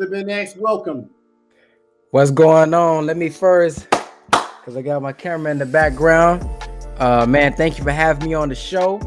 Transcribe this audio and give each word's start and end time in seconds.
Brother 0.00 0.24
Ben 0.24 0.30
X, 0.30 0.56
welcome. 0.56 1.10
What's 2.10 2.30
going 2.30 2.72
on? 2.72 3.04
Let 3.04 3.18
me 3.18 3.28
first, 3.28 3.86
because 4.30 4.74
I 4.74 4.80
got 4.80 5.02
my 5.02 5.12
camera 5.12 5.50
in 5.50 5.58
the 5.58 5.66
background. 5.66 6.48
Uh, 6.96 7.26
man, 7.26 7.52
thank 7.52 7.76
you 7.76 7.84
for 7.84 7.90
having 7.90 8.30
me 8.30 8.32
on 8.32 8.48
the 8.48 8.54
show. 8.54 8.98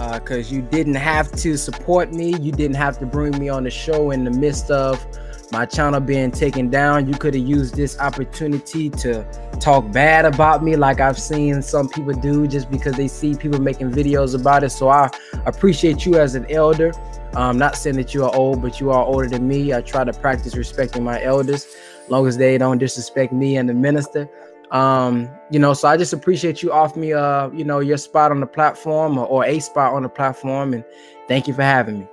Uh, 0.00 0.18
because 0.18 0.50
uh, 0.50 0.54
you 0.54 0.62
didn't 0.62 0.94
have 0.94 1.30
to 1.32 1.58
support 1.58 2.14
me, 2.14 2.34
you 2.38 2.50
didn't 2.50 2.76
have 2.76 2.98
to 3.00 3.04
bring 3.04 3.38
me 3.38 3.50
on 3.50 3.64
the 3.64 3.70
show 3.70 4.10
in 4.10 4.24
the 4.24 4.30
midst 4.30 4.70
of 4.70 5.06
my 5.52 5.66
channel 5.66 6.00
being 6.00 6.30
taken 6.30 6.70
down. 6.70 7.06
You 7.06 7.14
could 7.14 7.34
have 7.34 7.46
used 7.46 7.74
this 7.76 7.98
opportunity 7.98 8.88
to 8.88 9.22
talk 9.60 9.92
bad 9.92 10.24
about 10.24 10.64
me, 10.64 10.76
like 10.76 10.98
I've 10.98 11.18
seen 11.18 11.60
some 11.60 11.90
people 11.90 12.14
do, 12.14 12.46
just 12.46 12.70
because 12.70 12.94
they 12.96 13.06
see 13.06 13.34
people 13.34 13.60
making 13.60 13.90
videos 13.90 14.34
about 14.34 14.64
it. 14.64 14.70
So 14.70 14.88
I 14.88 15.10
appreciate 15.44 16.06
you 16.06 16.14
as 16.14 16.34
an 16.34 16.50
elder. 16.50 16.92
I'm 17.34 17.58
not 17.58 17.76
saying 17.76 17.96
that 17.96 18.14
you 18.14 18.24
are 18.24 18.34
old, 18.34 18.62
but 18.62 18.80
you 18.80 18.90
are 18.90 19.04
older 19.04 19.28
than 19.28 19.46
me. 19.46 19.74
I 19.74 19.82
try 19.82 20.04
to 20.04 20.12
practice 20.12 20.56
respecting 20.56 21.04
my 21.04 21.22
elders, 21.22 21.66
long 22.08 22.26
as 22.26 22.38
they 22.38 22.56
don't 22.56 22.78
disrespect 22.78 23.32
me 23.32 23.58
and 23.58 23.68
the 23.68 23.74
minister. 23.74 24.28
Um, 24.70 25.28
you 25.50 25.58
know, 25.58 25.74
so 25.74 25.86
I 25.86 25.98
just 25.98 26.14
appreciate 26.14 26.62
you 26.62 26.72
off 26.72 26.96
me, 26.96 27.12
uh, 27.12 27.50
you 27.50 27.64
know, 27.64 27.80
your 27.80 27.98
spot 27.98 28.30
on 28.30 28.40
the 28.40 28.46
platform 28.46 29.18
or, 29.18 29.26
or 29.26 29.44
a 29.44 29.60
spot 29.60 29.92
on 29.92 30.02
the 30.02 30.08
platform, 30.08 30.72
and 30.72 30.82
thank 31.28 31.46
you 31.46 31.52
for 31.52 31.62
having 31.62 32.00
me. 32.00 32.08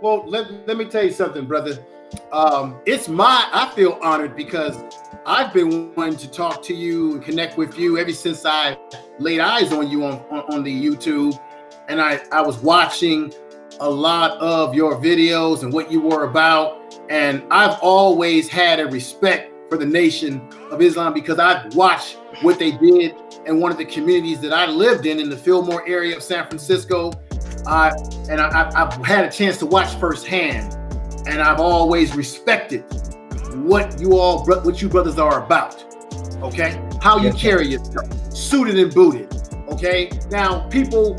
Well, 0.00 0.24
let, 0.28 0.68
let 0.68 0.76
me 0.76 0.84
tell 0.84 1.02
you 1.02 1.10
something, 1.10 1.46
brother. 1.46 1.84
Um, 2.32 2.80
it's 2.86 3.08
my 3.08 3.48
I 3.52 3.70
feel 3.74 3.98
honored 4.02 4.36
because 4.36 4.76
I've 5.26 5.52
been 5.52 5.94
wanting 5.94 6.16
to 6.18 6.30
talk 6.30 6.62
to 6.64 6.74
you 6.74 7.14
and 7.14 7.22
connect 7.22 7.56
with 7.58 7.78
you 7.78 7.98
ever 7.98 8.12
since 8.12 8.44
I 8.46 8.78
laid 9.18 9.40
eyes 9.40 9.72
on 9.72 9.88
you 9.90 10.04
on, 10.04 10.20
on, 10.30 10.54
on 10.54 10.62
the 10.64 10.84
YouTube. 10.86 11.38
And 11.88 12.00
I, 12.00 12.20
I 12.32 12.40
was 12.40 12.58
watching 12.58 13.32
a 13.80 13.90
lot 13.90 14.38
of 14.40 14.74
your 14.74 14.96
videos 14.96 15.62
and 15.62 15.72
what 15.72 15.90
you 15.90 16.00
were 16.00 16.24
about. 16.24 16.78
And 17.08 17.42
I've 17.50 17.78
always 17.80 18.48
had 18.48 18.80
a 18.80 18.86
respect 18.86 19.52
for 19.70 19.78
the 19.78 19.86
Nation 19.86 20.40
of 20.70 20.82
Islam 20.82 21.14
because 21.14 21.38
I've 21.38 21.74
watched 21.74 22.18
what 22.42 22.58
they 22.58 22.72
did 22.72 23.14
in 23.46 23.60
one 23.60 23.70
of 23.70 23.78
the 23.78 23.84
communities 23.84 24.40
that 24.40 24.52
I 24.52 24.66
lived 24.66 25.06
in 25.06 25.18
in 25.18 25.30
the 25.30 25.36
Fillmore 25.36 25.86
area 25.88 26.16
of 26.16 26.22
San 26.22 26.46
Francisco. 26.46 27.12
Uh, 27.66 27.92
and 28.28 28.40
I, 28.40 28.72
have 28.76 28.94
had 29.04 29.24
a 29.24 29.30
chance 29.30 29.58
to 29.58 29.66
watch 29.66 29.94
firsthand, 29.96 30.76
and 31.26 31.40
I've 31.40 31.60
always 31.60 32.14
respected 32.14 32.84
what 33.54 34.00
you 34.00 34.18
all, 34.18 34.44
what 34.44 34.80
you 34.80 34.88
brothers 34.88 35.18
are 35.18 35.44
about. 35.44 35.84
Okay, 36.42 36.80
how 37.02 37.18
you 37.18 37.28
yes, 37.28 37.40
carry 37.40 37.68
yourself, 37.68 38.34
suited 38.34 38.78
and 38.78 38.92
booted. 38.94 39.32
Okay, 39.68 40.10
now 40.30 40.66
people 40.68 41.16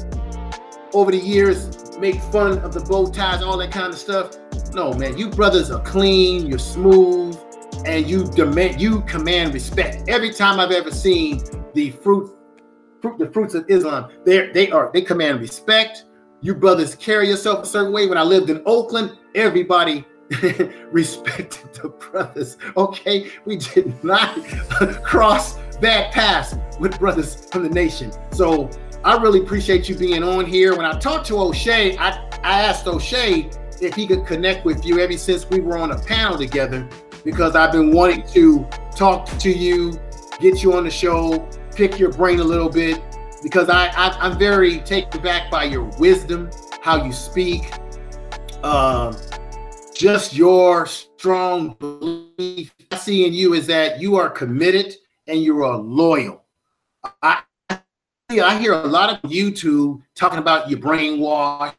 over 0.93 1.11
the 1.11 1.17
years 1.17 1.97
make 1.99 2.19
fun 2.23 2.58
of 2.59 2.73
the 2.73 2.81
bow 2.81 3.08
ties, 3.08 3.41
all 3.43 3.58
that 3.58 3.71
kind 3.71 3.93
of 3.93 3.99
stuff. 3.99 4.35
No, 4.73 4.93
man, 4.93 5.17
you 5.17 5.30
brothers 5.30 5.69
are 5.69 5.81
clean, 5.81 6.47
you're 6.47 6.59
smooth, 6.59 7.38
and 7.86 8.09
you 8.09 8.25
demand 8.25 8.81
you 8.81 9.02
command 9.02 9.53
respect. 9.53 10.09
Every 10.09 10.33
time 10.33 10.59
I've 10.59 10.71
ever 10.71 10.91
seen 10.91 11.43
the 11.73 11.91
fruit, 11.91 12.36
fruit 13.02 13.17
the 13.17 13.30
fruits 13.31 13.53
of 13.53 13.65
Islam, 13.69 14.11
they 14.25 14.52
they 14.52 14.71
are 14.71 14.89
they 14.93 15.02
command 15.02 15.39
respect. 15.39 16.05
You 16.44 16.56
brothers 16.56 16.95
carry 16.95 17.30
yourself 17.30 17.64
a 17.64 17.67
certain 17.67 17.94
way. 17.94 18.08
When 18.08 18.17
I 18.17 18.23
lived 18.23 18.50
in 18.50 18.64
Oakland, 18.66 19.16
everybody 19.36 20.06
respected 20.92 21.72
the 21.75 21.89
brothers. 21.89 22.58
Okay, 22.75 23.30
we 23.45 23.58
did 23.58 24.03
not 24.03 24.44
cross 25.03 25.53
that 25.81 26.11
path 26.11 26.59
with 26.80 26.98
brothers 26.98 27.45
from 27.52 27.61
the 27.61 27.70
nation. 27.70 28.11
So 28.31 28.72
I 29.03 29.17
really 29.17 29.39
appreciate 29.42 29.88
you 29.88 29.95
being 29.95 30.23
on 30.23 30.48
here. 30.48 30.75
When 30.75 30.86
I 30.86 30.98
talked 30.98 31.28
to 31.28 31.38
O'Shea, 31.38 31.95
I, 31.98 32.09
I 32.42 32.61
asked 32.61 32.88
O'Shea 32.88 33.52
if 33.80 33.94
he 33.94 34.08
could 34.08 34.26
connect 34.26 34.66
with 34.66 34.83
you 34.83 35.00
ever 35.00 35.17
since 35.17 35.48
we 35.48 35.59
were 35.59 35.78
on 35.78 35.92
a 35.92 36.00
panel 36.00 36.39
together 36.39 36.89
because 37.23 37.55
I've 37.55 37.71
been 37.71 37.92
wanting 37.92 38.26
to 38.30 38.67
talk 38.95 39.27
to 39.27 39.52
you, 39.52 39.94
get 40.39 40.64
you 40.64 40.73
on 40.73 40.86
the 40.86 40.92
show, 40.92 41.48
pick 41.76 41.99
your 41.99 42.11
brain 42.11 42.39
a 42.39 42.44
little 42.44 42.70
bit 42.70 42.99
because 43.41 43.69
I, 43.69 43.87
I 43.87 44.27
am 44.27 44.37
very 44.37 44.79
taken 44.79 45.21
back 45.21 45.49
by 45.49 45.63
your 45.65 45.83
wisdom, 45.99 46.49
how 46.81 47.03
you 47.03 47.11
speak, 47.11 47.71
uh, 48.63 49.13
just 49.93 50.33
your 50.35 50.85
strong 50.85 51.75
belief. 51.79 52.73
I 52.91 52.97
see 52.97 53.25
in 53.25 53.33
you 53.33 53.53
is 53.53 53.67
that 53.67 53.99
you 53.99 54.15
are 54.15 54.29
committed 54.29 54.95
and 55.27 55.41
you 55.41 55.63
are 55.63 55.77
loyal. 55.77 56.43
I, 57.21 57.41
I 57.69 58.57
hear 58.59 58.73
a 58.73 58.87
lot 58.87 59.09
of 59.09 59.29
YouTube 59.29 60.02
talking 60.15 60.39
about 60.39 60.69
your 60.69 60.79
brainwash, 60.79 61.73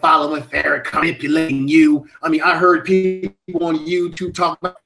following 0.00 0.42
Farrakhan, 0.44 0.94
manipulating 0.94 1.68
you. 1.68 2.08
I 2.22 2.28
mean, 2.28 2.42
I 2.42 2.56
heard 2.56 2.84
people 2.84 3.66
on 3.66 3.78
YouTube 3.86 4.34
talk 4.34 4.58
about 4.60 4.76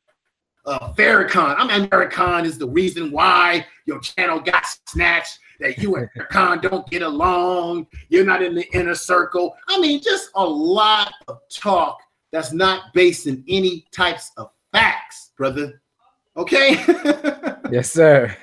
uh, 0.66 0.93
Farrakhan. 0.94 1.55
I 1.59 1.78
mean, 1.78 1.88
Farrakhan 1.88 2.44
is 2.44 2.59
the 2.59 2.69
reason 2.69 3.11
why 3.11 3.66
your 3.84 4.00
channel 4.00 4.41
got 4.41 4.65
snatched. 4.87 5.39
That 5.61 5.78
you 5.78 5.95
and 5.97 6.09
Khan 6.31 6.61
don't 6.61 6.89
get 6.91 7.03
along. 7.03 7.87
You're 8.09 8.25
not 8.25 8.43
in 8.43 8.55
the 8.55 8.67
inner 8.77 8.95
circle. 8.95 9.56
I 9.69 9.81
mean, 9.81 10.00
just 10.03 10.31
a 10.34 10.45
lot 10.45 11.15
of 11.28 11.39
talk 11.49 12.00
that's 12.33 12.53
not 12.53 12.93
based 12.93 13.28
in 13.28 13.44
any 13.49 13.87
types 13.93 14.33
of 14.37 14.50
facts, 14.73 15.31
brother. 15.37 15.81
Okay. 16.37 16.73
yes, 17.71 17.93
sir. 17.93 18.37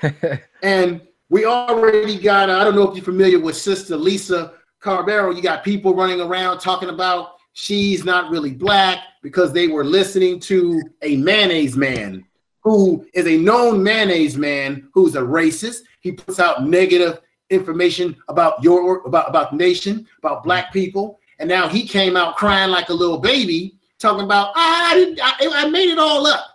and 0.62 1.02
we 1.28 1.44
already 1.44 2.18
got, 2.18 2.48
uh, 2.48 2.58
I 2.58 2.64
don't 2.64 2.74
know 2.74 2.88
if 2.88 2.96
you're 2.96 3.04
familiar 3.04 3.38
with 3.38 3.56
Sister 3.56 3.96
Lisa 3.96 4.54
Carbero. 4.82 5.34
You 5.36 5.42
got 5.42 5.62
people 5.62 5.94
running 5.94 6.20
around 6.20 6.58
talking 6.58 6.88
about 6.88 7.34
she's 7.52 8.04
not 8.04 8.30
really 8.30 8.52
black 8.52 8.98
because 9.22 9.52
they 9.52 9.68
were 9.68 9.84
listening 9.84 10.40
to 10.40 10.80
a 11.02 11.16
mayonnaise 11.18 11.76
man 11.76 12.24
who 12.62 13.06
is 13.12 13.26
a 13.26 13.36
known 13.36 13.82
mayonnaise 13.82 14.36
man 14.36 14.88
who's 14.92 15.14
a 15.14 15.20
racist. 15.20 15.80
He 16.00 16.12
puts 16.12 16.40
out 16.40 16.64
negative 16.64 17.20
information 17.50 18.16
about 18.28 18.62
your 18.62 19.02
about 19.04 19.28
about 19.28 19.50
the 19.50 19.56
nation, 19.56 20.06
about 20.18 20.42
black 20.42 20.72
people, 20.72 21.20
and 21.38 21.48
now 21.48 21.68
he 21.68 21.86
came 21.86 22.16
out 22.16 22.36
crying 22.36 22.70
like 22.70 22.88
a 22.88 22.94
little 22.94 23.18
baby, 23.18 23.78
talking 23.98 24.24
about 24.24 24.52
ah, 24.54 24.90
I 24.90 24.94
didn't, 24.94 25.20
I, 25.22 25.34
I 25.64 25.68
made 25.68 25.90
it 25.90 25.98
all 25.98 26.26
up, 26.26 26.46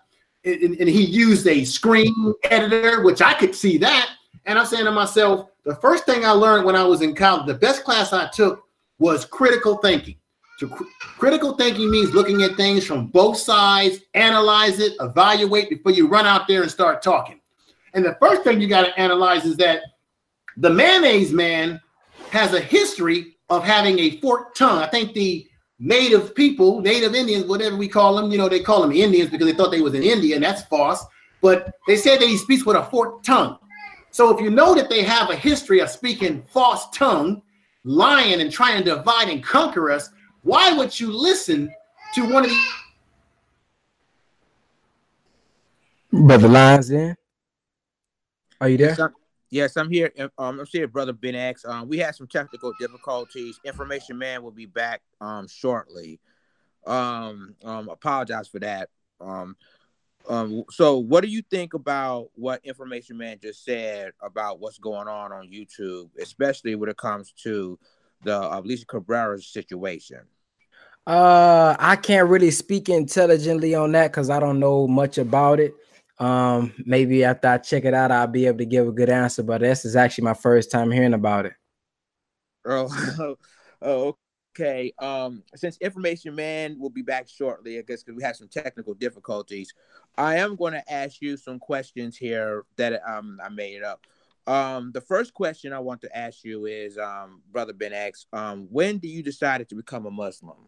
and, 0.44 0.62
and, 0.62 0.90
he 0.90 1.03
used 1.03 1.47
a 1.47 1.63
screen 1.63 2.34
editor, 2.45 3.03
which 3.03 3.22
I 3.22 3.34
could 3.34 3.56
see 3.56 3.78
that, 3.78 4.09
and 4.45 4.57
I'm 4.57 4.66
saying 4.66 4.85
to 4.85 4.91
myself, 4.91 5.50
the 5.63 5.75
first 5.75 6.06
thing 6.06 6.25
I 6.25 6.31
learned 6.31 6.66
when 6.66 6.75
I 6.75 6.84
was 6.84 7.01
in 7.01 7.16
college, 7.16 7.45
the 7.45 7.53
best 7.53 7.84
class 7.84 8.13
I 8.13 8.29
took 8.29 8.63
was 9.00 9.25
critical 9.25 9.78
thinking. 9.78 10.16
So 10.57 10.68
cr- 10.68 10.84
critical 11.00 11.56
thinking 11.56 11.90
means 11.90 12.13
looking 12.13 12.44
at 12.44 12.56
things 12.56 12.85
from 12.85 13.07
both 13.07 13.38
sides, 13.38 14.00
analyze 14.16 14.79
it, 14.79 14.94
evaluate 15.00 15.69
before 15.69 15.91
you 15.91 16.07
run 16.07 16.25
out 16.25 16.47
there 16.47 16.63
and 16.63 16.72
start 16.72 17.01
talking. 17.01 17.40
And 17.94 18.03
the 18.03 18.18
first 18.19 18.44
thing 18.44 18.59
you 18.59 18.68
got 18.68 18.85
to 18.85 19.00
analyze 19.00 19.45
is 19.45 19.56
that 19.57 19.81
the 20.57 20.69
mayonnaise 20.69 21.31
man 21.31 21.79
has 22.31 22.53
a 22.53 22.59
history 22.59 23.38
of 23.50 23.63
having 23.63 24.00
a 24.00 24.19
forked 24.19 24.57
tongue. 24.57 24.79
I 24.79 24.88
think 24.88 25.13
the 25.13 25.47
native 25.79 26.34
people, 26.34 26.81
native 26.81 27.13
Indians, 27.13 27.45
whatever 27.45 27.75
we 27.75 27.88
call 27.88 28.16
them, 28.16 28.31
you 28.31 28.38
know, 28.38 28.50
they 28.50 28.59
call 28.59 28.81
them 28.81 28.91
Indians 28.91 29.29
because 29.29 29.45
they 29.45 29.53
thought 29.53 29.72
they 29.72 29.81
was 29.81 29.94
in 29.94 30.03
India, 30.03 30.35
and 30.35 30.44
that's 30.44 30.63
false. 30.63 31.06
But 31.41 31.72
they 31.88 31.95
said 31.95 32.19
that 32.19 32.28
he 32.28 32.35
speaks 32.35 32.66
with 32.66 32.75
a 32.75 32.84
forked 32.84 33.25
tongue. 33.25 33.59
So 34.09 34.35
if 34.35 34.41
you 34.41 34.50
know 34.50 34.74
that 34.74 34.89
they 34.89 35.03
have 35.03 35.29
a 35.29 35.35
history 35.35 35.79
of 35.79 35.89
speaking 35.89 36.44
false 36.50 36.89
tongue, 36.89 37.44
lying, 37.84 38.41
and 38.41 38.51
trying 38.51 38.84
to 38.84 38.95
divide 38.95 39.29
and 39.29 39.44
conquer 39.44 39.91
us, 39.91 40.09
why 40.47 40.71
would 40.71 40.97
you 40.97 41.11
listen 41.11 41.69
to 42.15 42.21
one 42.21 42.45
of 42.45 42.49
these? 42.49 42.73
Brother 46.13 46.47
Lions 46.47 46.87
Den? 46.87 47.15
Are 48.61 48.69
you 48.69 48.77
there? 48.77 48.87
Yes, 48.87 48.99
I'm, 48.99 49.13
yes, 49.49 49.75
I'm 49.75 49.91
here. 49.91 50.11
Um, 50.17 50.31
I'm 50.61 50.65
here, 50.65 50.87
brother 50.87 51.11
Ben 51.11 51.35
X. 51.35 51.65
Um, 51.65 51.89
we 51.89 51.97
had 51.97 52.15
some 52.15 52.27
technical 52.27 52.71
difficulties. 52.79 53.59
Information 53.65 54.17
Man 54.17 54.41
will 54.41 54.51
be 54.51 54.65
back 54.65 55.01
um 55.19 55.49
shortly. 55.49 56.21
Um, 56.85 57.55
um, 57.65 57.89
apologize 57.89 58.47
for 58.47 58.59
that. 58.59 58.89
Um, 59.19 59.57
um, 60.29 60.63
so 60.71 60.97
what 60.97 61.25
do 61.25 61.29
you 61.29 61.41
think 61.41 61.73
about 61.73 62.29
what 62.35 62.65
Information 62.65 63.17
Man 63.17 63.38
just 63.41 63.65
said 63.65 64.11
about 64.21 64.61
what's 64.61 64.77
going 64.77 65.09
on 65.09 65.33
on 65.33 65.50
YouTube, 65.50 66.09
especially 66.21 66.75
when 66.75 66.89
it 66.89 66.97
comes 66.97 67.33
to 67.43 67.77
the 68.23 68.38
uh, 68.38 68.61
Alicia 68.61 68.85
Cabrera's 68.85 69.45
situation? 69.45 70.21
Uh, 71.07 71.74
I 71.80 71.95
can't 71.95 72.27
really 72.27 72.51
speak 72.51 72.89
intelligently 72.89 73.74
on 73.74 73.94
that 73.94 74.12
because 74.12 74.30
I 74.30 74.42
don't 74.42 74.59
know 74.59 74.89
much 74.89 75.18
about 75.18 75.62
it. 75.62 75.74
Um, 76.19 76.74
maybe 76.86 77.24
after 77.24 77.48
I 77.48 77.59
check 77.59 77.86
it 77.86 77.94
out, 77.94 78.12
I'll 78.12 78.27
be 78.27 78.45
able 78.45 78.57
to 78.57 78.65
give 78.65 78.89
a 78.89 78.92
good 78.92 79.09
answer. 79.09 79.42
But 79.42 79.62
this 79.62 79.86
is 79.86 79.95
actually 79.95 80.25
my 80.25 80.33
first 80.33 80.69
time 80.69 80.92
hearing 80.92 81.13
about 81.13 81.45
it. 81.45 81.54
Oh, 82.65 83.38
oh, 83.81 84.18
okay. 84.54 84.92
Um, 85.00 85.44
since 85.56 85.77
Information 85.77 86.36
Man 86.36 86.77
will 86.77 86.89
be 86.89 87.04
back 87.04 87.30
shortly, 87.30 87.77
I 87.77 87.83
guess 87.83 88.03
because 88.03 88.18
we 88.18 88.24
have 88.24 88.36
some 88.36 88.50
technical 88.50 88.94
difficulties. 88.94 89.74
I 90.18 90.36
am 90.39 90.57
going 90.57 90.74
to 90.74 90.92
ask 90.92 91.21
you 91.21 91.38
some 91.38 91.57
questions 91.57 92.18
here 92.18 92.65
that 92.75 93.01
um 93.07 93.39
I 93.42 93.48
made 93.48 93.81
up. 93.81 94.06
Um, 94.45 94.92
the 94.92 95.01
first 95.01 95.33
question 95.33 95.71
I 95.71 95.80
want 95.80 96.01
to 96.01 96.18
ask 96.18 96.44
you 96.44 96.65
is, 96.65 96.98
um, 96.98 97.42
Brother 97.50 97.71
Ben 97.71 97.94
X, 97.94 98.25
um, 98.33 98.68
when 98.69 98.98
do 98.98 99.07
you 99.07 99.24
decided 99.24 99.69
to 99.69 99.75
become 99.75 100.06
a 100.06 100.12
Muslim? 100.12 100.68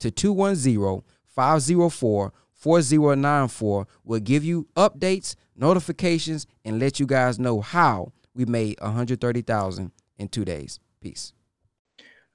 to 0.00 0.10
210 0.10 1.02
504 1.26 2.32
4094. 2.52 3.86
We'll 4.04 4.20
give 4.20 4.44
you 4.44 4.66
updates, 4.76 5.34
notifications, 5.56 6.46
and 6.64 6.78
let 6.78 7.00
you 7.00 7.06
guys 7.06 7.38
know 7.38 7.60
how 7.60 8.12
we 8.34 8.44
made 8.44 8.78
130,000 8.80 9.92
in 10.18 10.28
two 10.28 10.44
days. 10.44 10.78
Peace. 11.00 11.32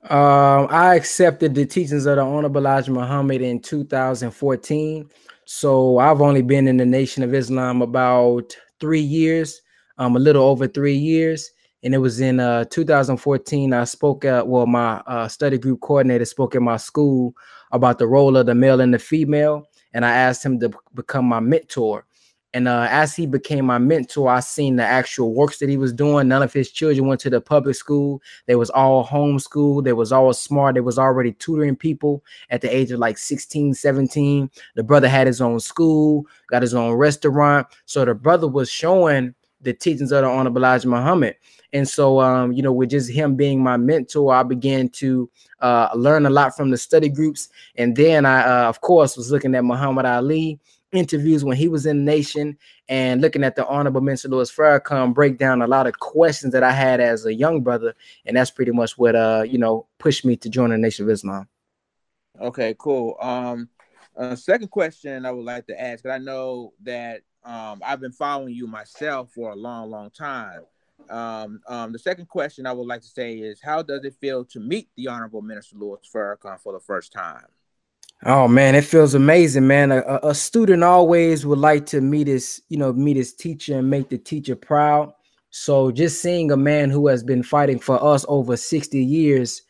Um, 0.10 0.68
I 0.70 0.96
accepted 0.96 1.56
the 1.56 1.66
teachings 1.66 2.06
of 2.06 2.16
the 2.16 2.22
Honorable 2.22 2.62
Elijah 2.62 2.92
Muhammad 2.92 3.42
in 3.42 3.60
2014. 3.60 5.10
So 5.46 6.00
I've 6.00 6.22
only 6.22 6.42
been 6.42 6.68
in 6.68 6.78
the 6.78 6.86
Nation 6.86 7.24
of 7.24 7.34
Islam 7.34 7.82
about 7.82 8.56
three 8.80 9.02
years 9.02 9.62
um, 9.98 10.16
a 10.16 10.20
little 10.20 10.44
over 10.44 10.68
three 10.68 10.96
years. 10.96 11.50
And 11.86 11.94
it 11.94 12.00
was 12.00 12.20
in 12.20 12.40
uh, 12.40 12.66
2014. 12.72 13.72
I 13.72 13.84
spoke 13.84 14.26
at, 14.26 14.48
well, 14.48 14.66
my 14.66 14.96
uh, 15.06 15.28
study 15.28 15.60
group 15.60 15.82
coordinator 15.82 16.26
spoke 16.26 16.56
at 16.56 16.62
my 16.64 16.78
school 16.78 17.36
about 17.72 18.00
the 18.00 18.08
role 18.08 18.36
of 18.36 18.48
the 18.48 18.56
male 18.56 18.82
and 18.82 18.92
the 18.92 18.98
female. 18.98 19.68
And 19.94 20.04
I 20.04 20.10
asked 20.16 20.44
him 20.44 20.60
to 20.62 20.72
become 20.96 21.26
my 21.26 21.40
mentor. 21.40 22.08
And 22.56 22.68
uh, 22.68 22.88
as 22.90 23.16
he 23.16 23.28
became 23.28 23.66
my 23.66 23.78
mentor, 23.78 24.30
I 24.30 24.40
seen 24.40 24.78
the 24.78 24.84
actual 24.84 25.36
works 25.36 25.60
that 25.60 25.70
he 25.70 25.78
was 25.78 25.94
doing. 25.94 26.28
None 26.28 26.42
of 26.42 26.54
his 26.54 26.72
children 26.72 27.06
went 27.06 27.22
to 27.22 27.30
the 27.30 27.40
public 27.40 27.76
school. 27.76 28.20
They 28.48 28.56
was 28.56 28.72
all 28.72 29.06
homeschooled. 29.06 29.84
They 29.84 29.94
was 29.94 30.12
all 30.12 30.34
smart. 30.34 30.74
They 30.74 30.82
was 30.82 30.98
already 30.98 31.34
tutoring 31.34 31.76
people 31.76 32.24
at 32.50 32.62
the 32.62 32.76
age 32.76 32.90
of 32.92 33.00
like 33.00 33.20
16, 33.20 33.76
17. 33.76 34.50
The 34.76 34.84
brother 34.84 35.08
had 35.08 35.28
his 35.28 35.40
own 35.40 35.60
school, 35.60 36.26
got 36.50 36.64
his 36.64 36.74
own 36.74 36.94
restaurant. 36.94 37.68
So 37.86 38.06
the 38.06 38.16
brother 38.16 38.48
was 38.48 38.72
showing 38.72 39.36
the 39.66 39.74
teachings 39.74 40.12
of 40.12 40.24
the 40.24 40.30
Honorable 40.30 40.62
Elijah 40.62 40.88
Muhammad. 40.88 41.36
And 41.74 41.88
so, 41.88 42.22
um, 42.22 42.54
you 42.54 42.62
know, 42.62 42.72
with 42.72 42.92
just 42.92 43.12
him 43.12 43.36
being 43.36 43.62
my 43.62 43.76
mentor, 43.76 44.34
I 44.34 44.44
began 44.44 44.88
to 44.90 45.30
uh, 45.60 45.90
learn 45.94 46.26
a 46.26 46.30
lot 46.30 46.56
from 46.56 46.72
the 46.72 46.78
study 46.78 47.10
groups. 47.10 47.50
And 47.76 47.96
then 47.96 48.26
I, 48.26 48.44
uh, 48.44 48.70
of 48.70 48.80
course, 48.80 49.18
was 49.18 49.32
looking 49.32 49.56
at 49.56 49.66
Muhammad 49.66 50.06
Ali 50.06 50.60
interviews 50.94 51.44
when 51.44 51.58
he 51.58 51.68
was 51.68 51.86
in 51.86 51.98
the 51.98 52.04
nation 52.04 52.58
and 52.88 53.20
looking 53.20 53.44
at 53.44 53.56
the 53.56 53.68
Honorable 53.68 54.00
Minister 54.00 54.30
Louis 54.30 54.50
Farrakhan 54.50 55.14
break 55.14 55.38
down 55.38 55.62
a 55.62 55.68
lot 55.68 55.88
of 55.88 56.00
questions 56.00 56.54
that 56.54 56.64
I 56.64 56.72
had 56.72 57.02
as 57.02 57.26
a 57.26 57.34
young 57.34 57.62
brother. 57.62 57.94
And 58.26 58.38
that's 58.38 58.52
pretty 58.52 58.72
much 58.72 58.98
what, 58.98 59.16
uh, 59.16 59.44
you 59.46 59.58
know, 59.58 59.88
pushed 59.98 60.24
me 60.24 60.38
to 60.38 60.50
join 60.50 60.70
the 60.70 60.78
Nation 60.78 61.06
of 61.06 61.12
Islam. 61.12 61.50
Okay, 62.40 62.76
cool. 62.78 63.18
Um, 63.20 63.70
uh, 64.16 64.36
second 64.36 64.70
question 64.70 65.26
I 65.26 65.32
would 65.32 65.46
like 65.46 65.68
to 65.68 65.82
ask, 65.82 66.06
I 66.06 66.20
know 66.20 66.74
that 66.84 67.22
um, 67.46 67.82
I've 67.86 68.00
been 68.00 68.12
following 68.12 68.54
you 68.54 68.66
myself 68.66 69.32
for 69.32 69.52
a 69.52 69.56
long, 69.56 69.92
long 69.92 70.10
time. 70.10 70.62
Um, 71.10 71.62
um, 71.68 71.92
the 71.92 72.00
second 72.00 72.28
question 72.28 72.66
I 72.66 72.74
would 72.74 72.88
like 72.88 73.02
to 73.02 73.08
say 73.08 73.36
is, 73.36 73.62
how 73.62 73.84
does 73.84 74.04
it 74.04 74.16
feel 74.20 74.44
to 74.46 74.60
meet 74.60 74.90
the 74.98 75.08
Honorable 75.08 75.44
Minister 75.44 75.78
Louis 75.78 76.00
Farrakhan 76.12 76.60
for 76.60 76.74
the 76.74 76.80
first 76.80 77.14
time? 77.14 77.46
Oh 78.24 78.48
man, 78.48 78.74
it 78.74 78.84
feels 78.84 79.14
amazing, 79.14 79.68
man. 79.68 79.92
A, 79.92 80.20
a, 80.24 80.34
student 80.34 80.84
always 80.84 81.46
would 81.46 81.60
like 81.60 81.86
to 81.88 82.02
meet 82.02 82.28
his, 82.28 82.62
you 82.70 82.78
know, 82.78 82.92
meet 82.94 83.18
his 83.18 83.34
teacher 83.34 83.78
and 83.78 83.90
make 83.90 84.10
the 84.10 84.18
teacher 84.18 84.56
proud. 84.56 85.14
So 85.52 85.92
just 85.92 86.22
seeing 86.22 86.52
a 86.52 86.58
man 86.58 86.90
who 86.90 87.08
has 87.08 87.24
been 87.24 87.44
fighting 87.44 87.78
for 87.78 88.04
us 88.04 88.26
over 88.28 88.58
60 88.58 89.04
years 89.04 89.62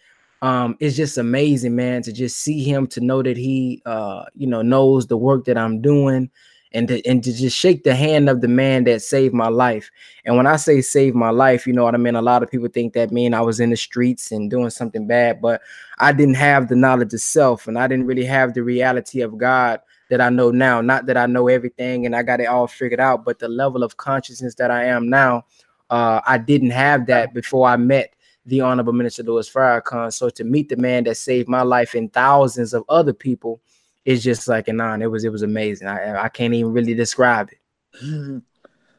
um 0.42 0.78
is 0.80 0.96
just 0.96 1.18
amazing, 1.18 1.76
man, 1.76 2.04
to 2.04 2.14
just 2.14 2.38
see 2.38 2.64
him 2.64 2.88
to 2.88 3.02
know 3.02 3.22
that 3.24 3.36
he 3.36 3.82
uh, 3.86 4.26
you 4.36 4.48
know, 4.48 4.62
knows 4.62 5.08
the 5.08 5.18
work 5.18 5.46
that 5.46 5.58
I'm 5.58 5.82
doing 5.82 6.30
and 6.76 6.90
to, 6.90 7.04
and 7.08 7.24
to 7.24 7.34
just 7.34 7.58
shake 7.58 7.86
the 7.86 7.96
hand 7.96 8.30
of 8.30 8.42
the 8.42 8.50
man 8.50 8.84
that 8.84 9.02
saved 9.02 9.34
my 9.34 9.48
life. 9.48 9.90
And 10.26 10.36
when 10.36 10.46
I 10.46 10.58
say 10.58 10.82
save 10.82 11.16
my 11.16 11.30
life, 11.30 11.66
you 11.66 11.72
know 11.72 11.86
what 11.86 11.96
I 11.96 11.98
mean? 11.98 12.16
A 12.16 12.22
lot 12.22 12.44
of 12.44 12.52
people 12.52 12.68
think 12.68 12.92
that 12.94 13.12
mean 13.12 13.34
I 13.34 13.40
was 13.40 13.62
in 13.62 13.70
the 13.70 13.78
streets 13.78 14.32
and 14.32 14.52
doing 14.52 14.70
something 14.70 15.08
bad, 15.08 15.42
but 15.42 15.62
I 16.00 16.12
didn't 16.12 16.36
have 16.36 16.68
the 16.68 16.76
knowledge 16.76 17.14
of 17.14 17.22
self 17.22 17.68
and 17.68 17.80
I 17.80 17.88
didn't 17.88 18.08
really 18.08 18.26
have 18.26 18.54
the 18.54 18.62
reality 18.62 19.22
of 19.22 19.38
God 19.38 19.80
that 20.10 20.20
I 20.20 20.30
know 20.30 20.52
now. 20.52 20.82
Not 20.82 21.06
that 21.06 21.16
I 21.16 21.28
know 21.28 21.48
everything 21.48 22.06
and 22.06 22.14
I 22.14 22.24
got 22.24 22.42
it 22.42 22.48
all 22.48 22.68
figured 22.68 23.00
out, 23.00 23.24
but 23.24 23.40
the 23.40 23.48
level 23.48 23.82
of 23.82 23.96
consciousness 23.96 24.56
that 24.56 24.70
I 24.70 24.84
am 24.84 25.10
now, 25.10 25.46
uh, 25.90 26.20
I 26.28 26.38
didn't 26.38 26.72
have 26.72 27.06
that 27.06 27.34
before 27.34 27.70
I 27.70 27.78
met 27.78 28.14
the 28.46 28.60
Honorable 28.60 28.94
Minister 28.94 29.24
Louis 29.24 29.50
Farrakhan. 29.50 30.12
So 30.12 30.30
to 30.30 30.44
meet 30.44 30.68
the 30.68 30.76
man 30.76 31.06
that 31.06 31.16
saved 31.16 31.48
my 31.48 31.62
life 31.62 31.96
and 31.96 32.12
thousands 32.12 32.74
of 32.74 32.84
other 32.90 33.14
people 33.14 33.62
it's 34.06 34.24
just 34.24 34.48
like 34.48 34.68
an 34.68 34.80
on. 34.80 35.02
It 35.02 35.10
was 35.10 35.26
it 35.26 35.32
was 35.32 35.42
amazing. 35.42 35.88
I 35.88 36.24
I 36.24 36.30
can't 36.30 36.54
even 36.54 36.72
really 36.72 36.94
describe 36.94 37.50
it. 37.52 38.42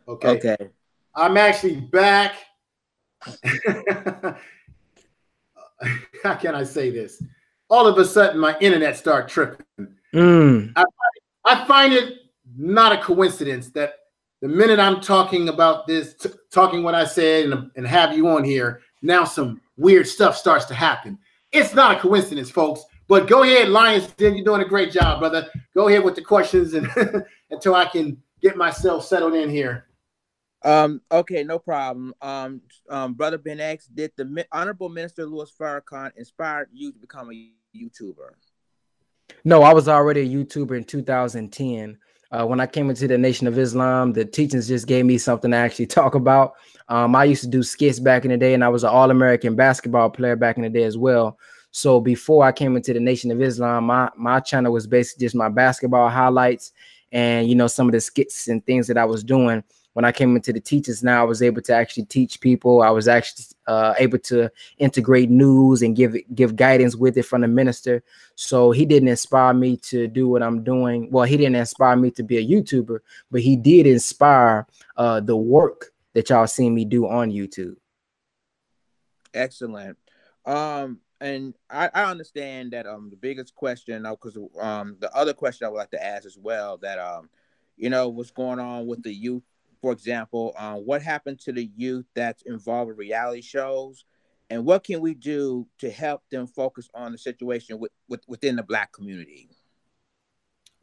Okay. 0.09 0.29
Okay. 0.29 0.57
I'm 1.17 1.37
actually 1.37 1.81
back. 1.81 2.37
How 6.23 6.35
can 6.35 6.55
I 6.55 6.63
say 6.63 6.91
this? 6.91 7.21
All 7.69 7.87
of 7.87 7.99
a 7.99 8.05
sudden, 8.05 8.39
my 8.39 8.57
internet 8.61 8.97
start 8.97 9.29
tripping. 9.29 9.67
Mm. 10.15 10.73
I, 10.77 10.85
I 11.45 11.65
find 11.65 11.93
it 11.93 12.19
not 12.57 12.93
a 12.93 12.99
coincidence 12.99 13.71
that 13.71 13.95
the 14.41 14.49
minute 14.49 14.79
I'm 14.79 15.01
talking 15.01 15.49
about 15.49 15.87
this, 15.87 16.15
t- 16.15 16.31
talking 16.53 16.83
what 16.83 16.95
I 16.95 17.05
said, 17.05 17.51
and, 17.51 17.71
and 17.75 17.87
have 17.87 18.17
you 18.17 18.29
on 18.29 18.45
here, 18.45 18.81
now 19.03 19.25
some 19.25 19.61
weird 19.77 20.07
stuff 20.07 20.37
starts 20.37 20.67
to 20.67 20.75
happen. 20.75 21.19
It's 21.53 21.75
not 21.75 21.97
a 21.97 22.01
coincidence, 22.01 22.51
folks. 22.51 22.85
But 23.09 23.29
go 23.29 23.43
ahead, 23.43 23.69
Lions 23.69 24.09
Den. 24.09 24.35
You're 24.35 24.45
doing 24.45 24.63
a 24.63 24.69
great 24.69 24.91
job, 24.91 25.21
brother. 25.21 25.49
Go 25.75 25.89
ahead 25.89 26.03
with 26.03 26.17
the 26.17 26.23
questions 26.23 26.75
and 26.75 26.89
until 27.51 27.75
I 27.75 27.85
can 27.87 28.21
get 28.43 28.57
myself 28.57 29.05
settled 29.05 29.35
in 29.35 29.49
here. 29.49 29.87
Um, 30.63 31.01
okay, 31.13 31.45
no 31.45 31.59
problem. 31.59 32.13
Um, 32.21 32.61
um, 32.89 33.15
brother 33.15 33.39
Ben 33.39 33.61
X, 33.61 33.87
did 33.87 34.11
the 34.17 34.45
Honorable 34.51 34.89
Minister 34.89 35.25
Louis 35.25 35.53
Farrakhan 35.53 36.11
inspire 36.17 36.69
you 36.73 36.93
to 36.93 36.99
become 36.99 37.31
a 37.31 37.51
YouTuber? 37.77 38.31
No, 39.45 39.63
I 39.63 39.73
was 39.73 39.89
already 39.89 40.21
a 40.23 40.29
YouTuber 40.29 40.77
in 40.77 40.85
2010. 40.85 41.99
Uh, 42.33 42.45
when 42.45 42.59
I 42.59 42.67
came 42.67 42.91
into 42.91 43.07
the 43.07 43.17
Nation 43.17 43.47
of 43.47 43.57
Islam, 43.59 44.13
the 44.13 44.25
teachings 44.25 44.67
just 44.67 44.89
gave 44.89 45.07
me 45.07 45.19
something 45.19 45.53
to 45.53 45.57
actually 45.57 45.87
talk 45.87 46.17
about. 46.17 46.55
Um, 46.89 47.15
I 47.15 47.25
used 47.25 47.43
to 47.43 47.49
do 47.49 47.63
skits 47.63 48.01
back 48.01 48.25
in 48.25 48.33
the 48.33 48.37
day, 48.37 48.55
and 48.55 48.65
I 48.65 48.69
was 48.69 48.83
an 48.83 48.91
All 48.91 49.13
American 49.13 49.55
basketball 49.55 50.11
player 50.11 50.35
back 50.35 50.57
in 50.57 50.65
the 50.65 50.69
day 50.69 50.83
as 50.83 50.99
well. 50.99 51.39
So 51.77 52.01
before 52.01 52.43
I 52.43 52.53
came 52.53 52.75
into 52.75 52.95
the 52.95 53.01
Nation 53.01 53.31
of 53.31 53.43
Islam, 53.43 53.85
my 53.85 54.11
my 54.17 54.41
channel 54.41 54.73
was 54.73 54.87
basically 54.87 55.27
just 55.27 55.35
my 55.35 55.51
basketball 55.51 56.09
highlights 56.09 56.73
and 57.13 57.47
you 57.47 57.55
know 57.55 57.67
some 57.67 57.87
of 57.87 57.93
the 57.93 58.01
skits 58.01 58.49
and 58.49 58.65
things 58.65 58.87
that 58.87 58.97
I 58.97 59.05
was 59.05 59.23
doing. 59.23 59.63
When 59.93 60.07
I 60.07 60.11
came 60.11 60.35
into 60.37 60.55
the 60.55 60.61
teachers, 60.61 61.03
now 61.03 61.21
I 61.21 61.25
was 61.25 61.43
able 61.43 61.61
to 61.61 61.75
actually 61.75 62.07
teach 62.07 62.41
people. 62.41 62.81
I 62.81 62.89
was 62.89 63.09
actually 63.09 63.45
uh, 63.67 63.93
able 63.99 64.19
to 64.21 64.51
integrate 64.79 65.29
news 65.29 65.83
and 65.83 65.95
give 65.95 66.17
give 66.35 66.57
guidance 66.57 66.97
with 66.97 67.19
it 67.19 67.25
from 67.25 67.43
the 67.43 67.49
minister. 67.49 68.03
So 68.37 68.71
he 68.71 68.87
didn't 68.87 69.09
inspire 69.09 69.53
me 69.53 69.77
to 69.89 70.09
do 70.09 70.31
what 70.31 70.43
I'm 70.43 70.65
doing. 70.65 71.11
Well, 71.11 71.27
he 71.27 71.37
didn't 71.37 71.57
inspire 71.57 71.97
me 71.97 72.11
to 72.13 72.23
be 72.23 72.39
a 72.39 72.47
YouTuber, 72.47 73.01
but 73.31 73.43
he 73.43 73.55
did 73.55 73.87
inspire 73.87 74.67
uh, 74.97 75.21
the 75.21 75.37
work 75.37 75.93
that 76.15 76.31
y'all 76.31 76.47
seen 76.47 76.75
me 76.75 76.87
do 76.87 77.07
on 77.07 77.31
YouTube. 77.31 77.77
Excellent. 79.35 79.99
Um, 80.47 81.01
and 81.21 81.55
I, 81.71 81.91
I 81.95 82.05
understand 82.05 82.73
that 82.73 82.87
um 82.87 83.11
the 83.11 83.17
biggest 83.17 83.55
question 83.55 84.03
because 84.03 84.37
um 84.61 84.97
the 85.01 85.15
other 85.15 85.33
question 85.33 85.67
I 85.67 85.71
would 85.71 85.79
like 85.79 85.91
to 85.93 86.05
ask 86.05 86.27
as 86.27 86.39
well 86.39 86.77
that 86.79 86.99
um 86.99 87.31
you 87.77 87.91
know 87.91 88.09
what's 88.09 88.31
going 88.31 88.59
on 88.59 88.87
with 88.87 89.03
the 89.03 89.13
youth 89.13 89.43
for 89.81 89.93
example 89.93 90.55
um 90.59 90.77
what 90.87 91.03
happened 91.03 91.41
to 91.41 91.53
the 91.53 91.71
youth 91.77 92.07
that's 92.15 92.43
involved 92.43 92.91
in 92.91 92.97
reality 92.97 93.43
shows? 93.43 94.05
And 94.49 94.65
what 94.65 94.85
can 94.85 95.01
we 95.01 95.15
do 95.15 95.67
to 95.79 95.91
help 95.91 96.23
them 96.31 96.47
focus 96.47 96.89
on 96.95 97.11
the 97.11 97.19
situation 97.19 97.81
with, 97.81 97.91
with 98.09 98.21
within 98.29 98.57
the 98.57 98.63
black 98.63 98.93
community 98.93 99.49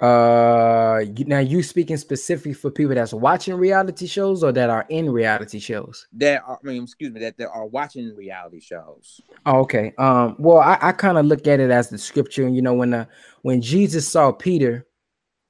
uh, 0.03 1.01
now 1.27 1.39
you 1.39 1.63
speaking 1.63 1.95
specifically 1.95 2.51
for 2.51 2.69
people 2.69 2.93
that's 2.93 3.13
watching 3.13 3.53
reality 3.53 4.05
shows 4.05 4.43
or 4.43 4.51
that 4.51 4.69
are 4.69 4.85
in 4.89 5.09
reality 5.09 5.59
shows? 5.59 6.07
That 6.11 6.43
are, 6.45 6.59
I 6.61 6.67
mean, 6.67 6.83
excuse 6.83 7.13
me, 7.13 7.21
that 7.21 7.37
they 7.37 7.45
are 7.45 7.65
watching 7.65 8.13
reality 8.13 8.59
shows. 8.59 9.21
Oh, 9.45 9.61
okay. 9.61 9.93
Um, 9.97 10.35
well, 10.39 10.57
I, 10.57 10.77
I 10.81 10.91
kind 10.91 11.17
of 11.17 11.25
look 11.25 11.47
at 11.47 11.61
it 11.61 11.71
as 11.71 11.87
the 11.87 11.97
scripture. 11.97 12.45
and 12.45 12.53
You 12.53 12.61
know, 12.61 12.73
when 12.73 12.89
the 12.89 13.07
when 13.43 13.61
Jesus 13.61 14.05
saw 14.05 14.33
Peter, 14.33 14.85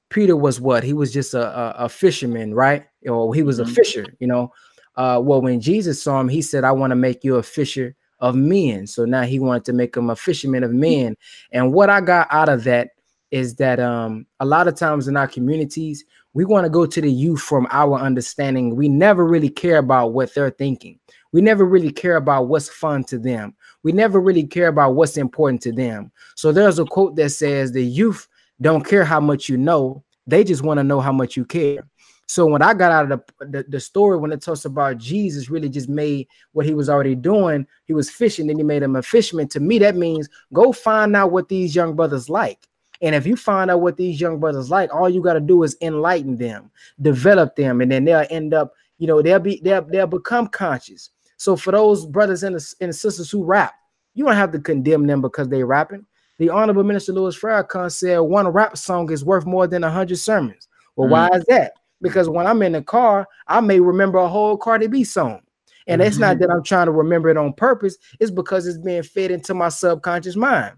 Peter 0.08 0.36
was 0.36 0.60
what? 0.60 0.84
He 0.84 0.92
was 0.92 1.12
just 1.12 1.34
a 1.34 1.44
a, 1.44 1.86
a 1.86 1.88
fisherman, 1.88 2.54
right? 2.54 2.84
Or 3.08 3.34
he 3.34 3.42
was 3.42 3.58
mm-hmm. 3.58 3.72
a 3.72 3.74
fisher. 3.74 4.06
You 4.20 4.28
know. 4.28 4.52
Uh, 4.96 5.20
well, 5.20 5.42
when 5.42 5.60
Jesus 5.60 6.00
saw 6.00 6.20
him, 6.20 6.28
he 6.28 6.40
said, 6.40 6.62
"I 6.62 6.70
want 6.70 6.92
to 6.92 6.96
make 6.96 7.24
you 7.24 7.34
a 7.34 7.42
fisher 7.42 7.96
of 8.20 8.36
men. 8.36 8.86
So 8.86 9.04
now 9.04 9.22
he 9.22 9.38
wanted 9.38 9.64
to 9.66 9.72
make 9.72 9.96
him 9.96 10.10
a 10.10 10.16
fisherman 10.16 10.64
of 10.64 10.72
men. 10.72 11.16
And 11.52 11.72
what 11.72 11.90
I 11.90 12.00
got 12.00 12.28
out 12.30 12.48
of 12.48 12.64
that 12.64 12.90
is 13.34 13.56
that 13.56 13.80
um, 13.80 14.24
a 14.38 14.46
lot 14.46 14.68
of 14.68 14.76
times 14.76 15.08
in 15.08 15.16
our 15.16 15.26
communities, 15.26 16.04
we 16.34 16.44
want 16.44 16.64
to 16.64 16.70
go 16.70 16.86
to 16.86 17.00
the 17.00 17.10
youth 17.10 17.40
from 17.40 17.66
our 17.72 17.98
understanding. 17.98 18.76
We 18.76 18.88
never 18.88 19.26
really 19.26 19.48
care 19.48 19.78
about 19.78 20.12
what 20.12 20.32
they're 20.32 20.50
thinking. 20.50 21.00
We 21.32 21.40
never 21.40 21.64
really 21.64 21.90
care 21.90 22.14
about 22.14 22.46
what's 22.46 22.68
fun 22.68 23.02
to 23.04 23.18
them. 23.18 23.56
We 23.82 23.90
never 23.90 24.20
really 24.20 24.44
care 24.44 24.68
about 24.68 24.94
what's 24.94 25.16
important 25.16 25.62
to 25.62 25.72
them. 25.72 26.12
So 26.36 26.52
there's 26.52 26.78
a 26.78 26.84
quote 26.84 27.16
that 27.16 27.30
says 27.30 27.72
the 27.72 27.84
youth 27.84 28.28
don't 28.60 28.86
care 28.86 29.04
how 29.04 29.18
much 29.18 29.48
you 29.48 29.56
know, 29.56 30.04
they 30.28 30.44
just 30.44 30.62
want 30.62 30.78
to 30.78 30.84
know 30.84 31.00
how 31.00 31.12
much 31.12 31.36
you 31.36 31.44
care. 31.44 31.88
So 32.28 32.46
when 32.46 32.62
I 32.62 32.72
got 32.72 32.92
out 32.92 33.10
of 33.10 33.20
the, 33.40 33.46
the, 33.46 33.64
the 33.68 33.80
story, 33.80 34.16
when 34.16 34.30
it 34.30 34.42
talks 34.42 34.64
about 34.64 34.98
Jesus 34.98 35.50
really 35.50 35.68
just 35.68 35.88
made 35.88 36.28
what 36.52 36.66
he 36.66 36.72
was 36.72 36.88
already 36.88 37.16
doing, 37.16 37.66
he 37.86 37.94
was 37.94 38.10
fishing, 38.10 38.46
then 38.46 38.58
he 38.58 38.62
made 38.62 38.84
him 38.84 38.94
a 38.94 39.02
fisherman. 39.02 39.48
To 39.48 39.60
me, 39.60 39.80
that 39.80 39.96
means 39.96 40.28
go 40.52 40.70
find 40.70 41.16
out 41.16 41.32
what 41.32 41.48
these 41.48 41.74
young 41.74 41.96
brothers 41.96 42.30
like. 42.30 42.68
And 43.02 43.14
if 43.14 43.26
you 43.26 43.36
find 43.36 43.70
out 43.70 43.80
what 43.80 43.96
these 43.96 44.20
young 44.20 44.38
brothers 44.38 44.70
like, 44.70 44.94
all 44.94 45.08
you 45.08 45.22
got 45.22 45.34
to 45.34 45.40
do 45.40 45.62
is 45.62 45.76
enlighten 45.80 46.36
them, 46.36 46.70
develop 47.00 47.56
them, 47.56 47.80
and 47.80 47.90
then 47.90 48.04
they'll 48.04 48.26
end 48.30 48.54
up, 48.54 48.72
you 48.98 49.06
know, 49.06 49.20
they'll 49.20 49.40
be 49.40 49.60
they'll 49.62 49.82
they'll 49.82 50.06
become 50.06 50.46
conscious. 50.48 51.10
So 51.36 51.56
for 51.56 51.72
those 51.72 52.06
brothers 52.06 52.42
and, 52.42 52.56
and 52.80 52.94
sisters 52.94 53.30
who 53.30 53.44
rap, 53.44 53.74
you 54.14 54.24
don't 54.24 54.36
have 54.36 54.52
to 54.52 54.60
condemn 54.60 55.06
them 55.06 55.20
because 55.20 55.48
they're 55.48 55.66
rapping. 55.66 56.06
The 56.38 56.48
Honorable 56.48 56.84
Minister 56.84 57.12
Louis 57.12 57.38
Farrakhan 57.38 57.92
said 57.92 58.18
one 58.18 58.48
rap 58.48 58.76
song 58.76 59.10
is 59.12 59.24
worth 59.24 59.46
more 59.46 59.66
than 59.66 59.84
a 59.84 59.90
hundred 59.90 60.18
sermons. 60.18 60.68
Well, 60.96 61.08
mm. 61.08 61.12
why 61.12 61.28
is 61.36 61.44
that? 61.48 61.72
Because 62.00 62.28
when 62.28 62.46
I'm 62.46 62.62
in 62.62 62.72
the 62.72 62.82
car, 62.82 63.26
I 63.46 63.60
may 63.60 63.80
remember 63.80 64.18
a 64.18 64.28
whole 64.28 64.56
Cardi 64.56 64.86
B 64.86 65.04
song. 65.04 65.40
And 65.86 66.00
mm-hmm. 66.00 66.08
it's 66.08 66.18
not 66.18 66.36
mm-hmm. 66.36 66.42
that 66.42 66.50
I'm 66.50 66.62
trying 66.62 66.86
to 66.86 66.92
remember 66.92 67.28
it 67.28 67.36
on 67.36 67.52
purpose, 67.52 67.96
it's 68.20 68.30
because 68.30 68.66
it's 68.66 68.78
being 68.78 69.02
fed 69.02 69.30
into 69.30 69.54
my 69.54 69.68
subconscious 69.68 70.36
mind. 70.36 70.74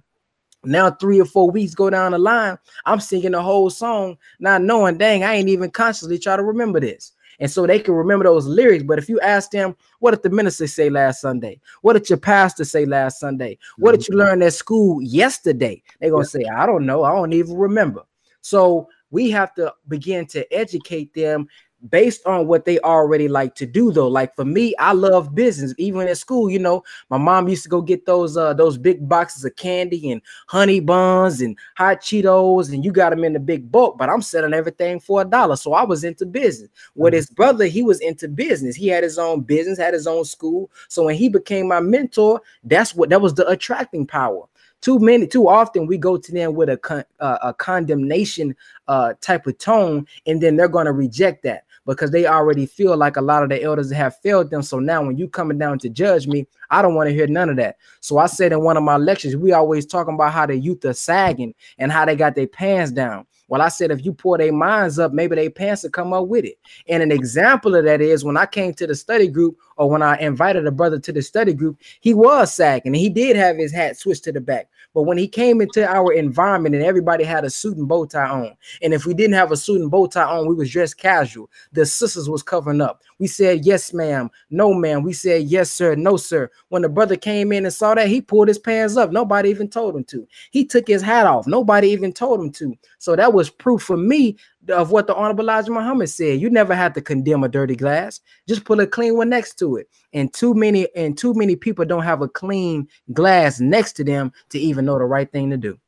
Now, 0.67 0.91
three 0.91 1.21
or 1.21 1.25
four 1.25 1.51
weeks 1.51 1.75
go 1.75 1.91
down 1.91 2.13
the 2.13 2.19
line, 2.19 2.59
I'm 2.85 3.01
singing 3.01 3.33
the 3.33 3.43
whole 3.43 3.71
song, 3.71 4.19
not 4.41 4.63
knowing, 4.63 4.99
dang, 4.99 5.25
I 5.25 5.35
ain't 5.35 5.49
even 5.49 5.71
consciously 5.71 6.19
try 6.19 6.37
to 6.37 6.43
remember 6.43 6.81
this. 6.81 7.13
And 7.39 7.51
so 7.51 7.67
they 7.67 7.79
can 7.79 7.95
remember 7.95 8.25
those 8.25 8.47
lyrics. 8.47 8.85
But 8.85 8.99
if 8.99 9.09
you 9.09 9.21
ask 9.21 9.51
them, 9.51 9.77
what 10.01 10.13
did 10.13 10.23
the 10.23 10.31
minister 10.31 10.67
say 10.67 10.89
last 10.89 11.21
Sunday? 11.21 11.61
What 11.83 11.93
did 11.93 12.09
your 12.09 12.19
pastor 12.19 12.65
say 12.65 12.87
last 12.87 13.21
Sunday? 13.21 13.59
What 13.77 13.93
did 13.93 14.09
you 14.09 14.13
mm-hmm. 14.13 14.21
learn 14.21 14.43
at 14.43 14.55
school 14.55 15.03
yesterday? 15.03 15.83
They're 16.01 16.11
going 16.11 16.25
to 16.25 16.39
yeah. 16.39 16.47
say, 16.47 16.51
I 16.51 16.67
don't 16.67 16.87
know. 16.87 17.05
I 17.05 17.15
don't 17.15 17.33
even 17.33 17.57
remember. 17.57 18.05
So 18.41 18.89
we 19.11 19.31
have 19.31 19.55
to 19.55 19.73
begin 19.89 20.27
to 20.27 20.51
educate 20.53 21.13
them 21.15 21.49
based 21.91 22.27
on 22.27 22.47
what 22.47 22.65
they 22.65 22.79
already 22.81 23.29
like 23.29 23.55
to 23.55 23.67
do 23.67 23.93
though. 23.93 24.09
Like 24.09 24.35
for 24.35 24.45
me 24.45 24.75
i 24.79 24.93
love 24.93 25.35
business. 25.35 25.75
Even 25.79 26.09
at 26.09 26.19
school 26.19 26.51
you 26.51 26.59
know 26.59 26.83
my 27.11 27.19
mom 27.19 27.49
used 27.49 27.63
to 27.65 27.69
go 27.69 27.81
get 27.81 28.07
those 28.07 28.37
uh 28.37 28.55
those 28.55 28.79
big 28.79 29.09
boxes 29.09 29.45
of 29.45 29.55
candy 29.57 30.11
and 30.11 30.21
honey 30.47 30.81
buns 30.81 31.41
and 31.41 31.57
hot 31.77 32.01
cheetos 32.01 32.73
and 32.73 32.85
you 32.85 32.93
got 32.93 33.11
them 33.11 33.25
in 33.25 33.33
the 33.33 33.41
big 33.41 33.71
bulk 33.71 33.99
but 33.99 34.09
i'm 34.09 34.23
selling 34.23 34.55
everything 34.55 34.99
for 35.01 35.23
a 35.23 35.25
dollar. 35.25 35.57
So 35.57 35.75
i 35.75 35.85
was 35.85 36.05
into 36.05 36.27
business. 36.27 36.71
With 36.95 37.13
mm-hmm. 37.13 37.17
his 37.17 37.31
brother 37.31 37.67
he 37.67 37.83
was 37.83 38.01
into 38.01 38.29
business. 38.29 38.77
He 38.77 38.89
had 38.89 39.03
his 39.03 39.19
own 39.19 39.41
business 39.41 39.79
had 39.79 39.95
his 39.95 40.07
own 40.07 40.25
school. 40.25 40.71
So 40.89 41.05
when 41.05 41.15
he 41.15 41.29
became 41.29 41.69
my 41.69 41.81
mentor 41.81 42.41
that's 42.65 42.95
what 42.95 43.11
that 43.11 43.21
was 43.21 43.35
the 43.35 43.49
attracting 43.49 44.07
power 44.07 44.47
too 44.87 45.01
many, 45.01 45.27
too 45.27 45.49
often 45.49 45.85
we 45.85 45.99
go 45.99 46.17
to 46.17 46.31
them 46.31 46.55
with 46.55 46.69
a 46.69 46.77
con, 46.77 47.03
uh, 47.19 47.39
a 47.43 47.53
condemnation 47.53 48.55
uh, 48.87 49.15
type 49.21 49.45
of 49.49 49.59
tone, 49.59 50.07
and 50.29 50.41
then 50.41 50.55
they're 50.55 50.69
going 50.69 50.87
to 50.87 50.93
reject 50.93 51.43
that 51.43 51.65
because 51.87 52.13
they 52.13 52.25
already 52.25 52.67
feel 52.67 52.97
like 52.97 53.17
a 53.17 53.21
lot 53.21 53.43
of 53.43 53.49
the 53.49 53.61
elders 53.61 53.91
have 53.91 54.17
failed 54.19 54.49
them. 54.49 54.63
So 54.63 54.79
now 54.79 55.05
when 55.05 55.19
you 55.19 55.27
coming 55.27 55.59
down 55.59 55.81
to 55.81 55.89
judge 55.89 56.29
me, 56.29 56.47
I 56.71 56.83
don't 56.83 56.95
want 56.95 57.09
to 57.09 57.15
hear 57.15 57.27
none 57.27 57.49
of 57.51 57.57
that. 57.57 57.79
So 57.99 58.19
I 58.19 58.27
said 58.27 58.53
in 58.53 58.63
one 58.63 58.77
of 58.77 58.85
my 58.85 58.97
lectures, 58.97 59.35
we 59.35 59.51
always 59.51 59.87
talking 59.87 60.15
about 60.15 60.33
how 60.33 60.47
the 60.47 60.57
youth 60.57 60.85
are 60.85 60.93
sagging 60.93 61.53
and 61.79 61.91
how 61.91 62.05
they 62.05 62.15
got 62.15 62.37
their 62.37 62.47
pants 62.47 62.93
down. 62.93 63.27
Well, 63.49 63.63
I 63.63 63.69
said 63.69 63.91
if 63.91 64.05
you 64.05 64.13
pour 64.13 64.39
their 64.39 64.53
minds 64.53 64.99
up, 64.99 65.13
maybe 65.13 65.37
their 65.37 65.51
pants 65.51 65.85
will 65.85 65.91
come 65.91 66.13
up 66.13 66.27
with 66.27 66.45
it. 66.45 66.59
And 66.89 67.03
an 67.03 67.13
example 67.13 67.77
of 67.77 67.85
that 67.85 68.01
is 68.01 68.25
when 68.25 68.37
I 68.37 68.47
came 68.47 68.75
to 68.75 68.87
the 68.87 68.95
study 68.95 69.29
group, 69.29 69.57
or 69.77 69.89
when 69.89 70.03
I 70.03 70.17
invited 70.19 70.67
a 70.67 70.73
brother 70.73 70.99
to 70.99 71.13
the 71.13 71.23
study 71.23 71.55
group, 71.55 71.79
he 72.01 72.15
was 72.15 72.53
sagging 72.53 72.89
and 72.89 72.97
he 72.97 73.09
did 73.09 73.37
have 73.37 73.57
his 73.57 73.73
hat 73.73 73.97
switched 73.97 74.25
to 74.25 74.33
the 74.33 74.41
back. 74.41 74.69
But 74.97 75.03
when 75.03 75.19
he 75.19 75.29
came 75.29 75.61
into 75.61 75.87
our 75.87 76.11
environment 76.11 76.75
and 76.75 76.83
everybody 76.83 77.23
had 77.23 77.45
a 77.45 77.51
suit 77.51 77.77
and 77.77 77.87
bow 77.87 78.07
tie 78.07 78.31
on, 78.31 78.57
and 78.81 78.95
if 78.95 79.05
we 79.05 79.13
didn't 79.13 79.35
have 79.35 79.53
a 79.53 79.57
suit 79.57 79.83
and 79.83 79.91
bow 79.91 80.07
tie 80.07 80.25
on, 80.25 80.49
we 80.49 80.55
was 80.55 80.71
dressed 80.71 80.97
casual. 80.97 81.51
The 81.73 81.85
sisters 81.85 82.31
was 82.31 82.43
covering 82.43 82.81
up. 82.81 83.03
We 83.19 83.27
said 83.27 83.67
yes, 83.67 83.93
ma'am, 83.93 84.31
no, 84.49 84.73
ma'am. 84.73 85.03
We 85.03 85.13
said 85.13 85.43
yes, 85.43 85.71
sir, 85.71 85.97
no, 85.97 86.17
sir. 86.17 86.51
When 86.71 86.81
the 86.81 86.89
brother 86.89 87.15
came 87.15 87.53
in 87.53 87.67
and 87.67 87.75
saw 87.75 87.95
that, 87.95 88.09
he 88.09 88.23
pulled 88.23 88.49
his 88.49 88.59
pants 88.59 88.97
up. 88.97 89.13
Nobody 89.13 89.51
even 89.51 89.69
told 89.69 89.95
him 89.95 90.05
to. 90.05 90.27
He 90.51 90.65
took 90.65 90.89
his 90.89 91.03
hat 91.03 91.27
off. 91.27 91.47
Nobody 91.47 91.89
even 91.89 92.15
told 92.15 92.41
him 92.41 92.51
to. 92.53 92.75
So 92.97 93.17
that 93.17 93.35
was 93.35 93.51
proof 93.51 93.83
for 93.83 93.99
me 93.99 94.39
of 94.71 94.91
what 94.91 95.07
the 95.07 95.15
Honorable 95.15 95.45
Elijah 95.45 95.71
Muhammad 95.71 96.09
said. 96.09 96.41
You 96.41 96.51
never 96.51 96.75
have 96.75 96.93
to 96.95 97.01
condemn 97.01 97.45
a 97.45 97.49
dirty 97.49 97.77
glass. 97.77 98.21
Just 98.49 98.65
put 98.65 98.81
a 98.81 98.87
clean 98.87 99.17
one 99.17 99.29
next 99.29 99.59
to 99.59 99.77
it. 99.77 99.89
And 100.13 100.33
too 100.33 100.55
many 100.55 100.89
and 100.95 101.17
too 101.17 101.35
many 101.35 101.57
people 101.57 101.85
don't 101.85 102.03
have 102.03 102.23
a 102.23 102.29
clean 102.29 102.89
glass 103.13 103.61
next 103.61 103.95
to 103.95 104.05
them 104.05 104.33
to 104.51 104.59
even 104.59 104.85
know 104.85 104.99
the 104.99 105.05
right 105.05 105.31
thing 105.31 105.51
to 105.51 105.57
do. 105.57 105.79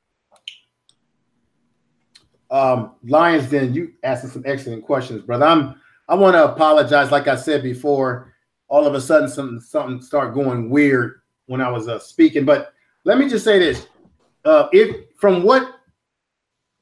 Um, 2.51 2.93
Lions 3.05 3.51
Den 3.51 3.75
you 3.75 3.93
asking 4.03 4.31
some 4.31 4.43
excellent 4.47 4.85
questions, 4.85 5.23
brother. 5.23 5.47
I'm 5.47 5.75
I 6.09 6.15
want 6.15 6.35
to 6.35 6.45
apologize. 6.45 7.11
Like 7.11 7.29
I 7.29 7.37
said 7.37 7.63
before, 7.63 8.33
all 8.69 8.87
of 8.87 8.95
a 8.95 9.01
sudden 9.01 9.29
something 9.29 9.61
something 9.61 10.01
start 10.01 10.35
going 10.35 10.71
weird 10.71 11.21
when 11.47 11.61
I 11.61 11.71
was 11.71 11.89
uh, 11.89 11.99
speaking. 11.99 12.45
But 12.45 12.73
let 13.05 13.19
me 13.19 13.29
just 13.29 13.45
say 13.45 13.59
this: 13.59 13.87
uh, 14.45 14.69
if 14.73 15.05
from 15.17 15.43
what 15.43 15.78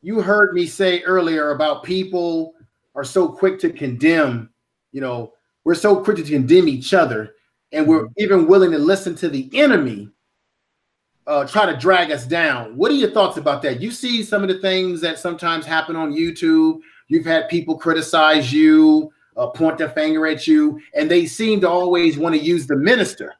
you 0.02 0.20
heard 0.20 0.54
me 0.54 0.66
say 0.66 1.02
earlier 1.02 1.50
about 1.50 1.82
people 1.82 2.54
are 2.94 3.04
so 3.04 3.28
quick 3.28 3.58
to 3.60 3.70
condemn, 3.70 4.50
you 4.92 5.00
know, 5.00 5.32
we're 5.64 5.74
so 5.74 6.02
quick 6.02 6.16
to 6.16 6.22
condemn 6.22 6.68
each 6.68 6.94
other, 6.94 7.34
and 7.72 7.86
we're 7.86 8.04
mm-hmm. 8.04 8.22
even 8.22 8.46
willing 8.46 8.70
to 8.70 8.78
listen 8.78 9.14
to 9.16 9.28
the 9.28 9.50
enemy 9.52 10.10
uh, 11.26 11.46
try 11.46 11.66
to 11.66 11.76
drag 11.76 12.10
us 12.10 12.26
down. 12.26 12.76
What 12.76 12.90
are 12.90 12.94
your 12.94 13.10
thoughts 13.10 13.36
about 13.36 13.62
that? 13.62 13.80
You 13.80 13.90
see 13.90 14.22
some 14.22 14.42
of 14.42 14.48
the 14.48 14.58
things 14.60 15.00
that 15.00 15.18
sometimes 15.18 15.66
happen 15.66 15.96
on 15.96 16.12
YouTube. 16.12 16.80
You've 17.08 17.26
had 17.26 17.48
people 17.48 17.76
criticize 17.76 18.52
you, 18.52 19.10
uh, 19.36 19.48
point 19.48 19.78
their 19.78 19.90
finger 19.90 20.26
at 20.26 20.46
you, 20.46 20.80
and 20.94 21.10
they 21.10 21.26
seem 21.26 21.60
to 21.60 21.68
always 21.68 22.16
want 22.16 22.34
to 22.34 22.40
use 22.40 22.66
the 22.66 22.76
minister, 22.76 23.34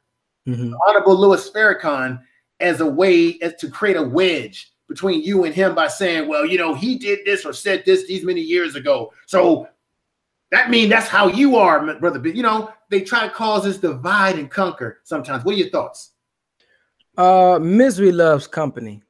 mm-hmm. 0.47 0.73
Honorable 0.87 1.17
Louis 1.17 1.49
Farrakhan, 1.49 2.21
as 2.59 2.81
a 2.81 2.85
way 2.85 3.37
as 3.41 3.55
to 3.55 3.69
create 3.69 3.97
a 3.97 4.03
wedge 4.03 4.71
between 4.87 5.21
you 5.21 5.43
and 5.43 5.53
him 5.53 5.75
by 5.75 5.87
saying, 5.87 6.27
well, 6.27 6.45
you 6.45 6.57
know, 6.57 6.73
he 6.73 6.97
did 6.97 7.19
this 7.25 7.45
or 7.45 7.53
said 7.53 7.83
this 7.85 8.07
these 8.07 8.23
many 8.23 8.41
years 8.41 8.75
ago. 8.75 9.11
So 9.25 9.67
that 10.51 10.69
means 10.69 10.89
that's 10.89 11.07
how 11.07 11.27
you 11.27 11.57
are, 11.57 11.95
brother. 11.99 12.19
But 12.19 12.35
you 12.35 12.43
know, 12.43 12.71
they 12.89 13.01
try 13.01 13.27
to 13.27 13.33
cause 13.33 13.63
this 13.65 13.77
divide 13.77 14.39
and 14.39 14.49
conquer 14.49 15.01
sometimes. 15.03 15.43
What 15.43 15.55
are 15.55 15.57
your 15.57 15.69
thoughts? 15.69 16.11
Uh 17.17 17.59
misery 17.61 18.11
loves 18.11 18.47
company. 18.47 19.01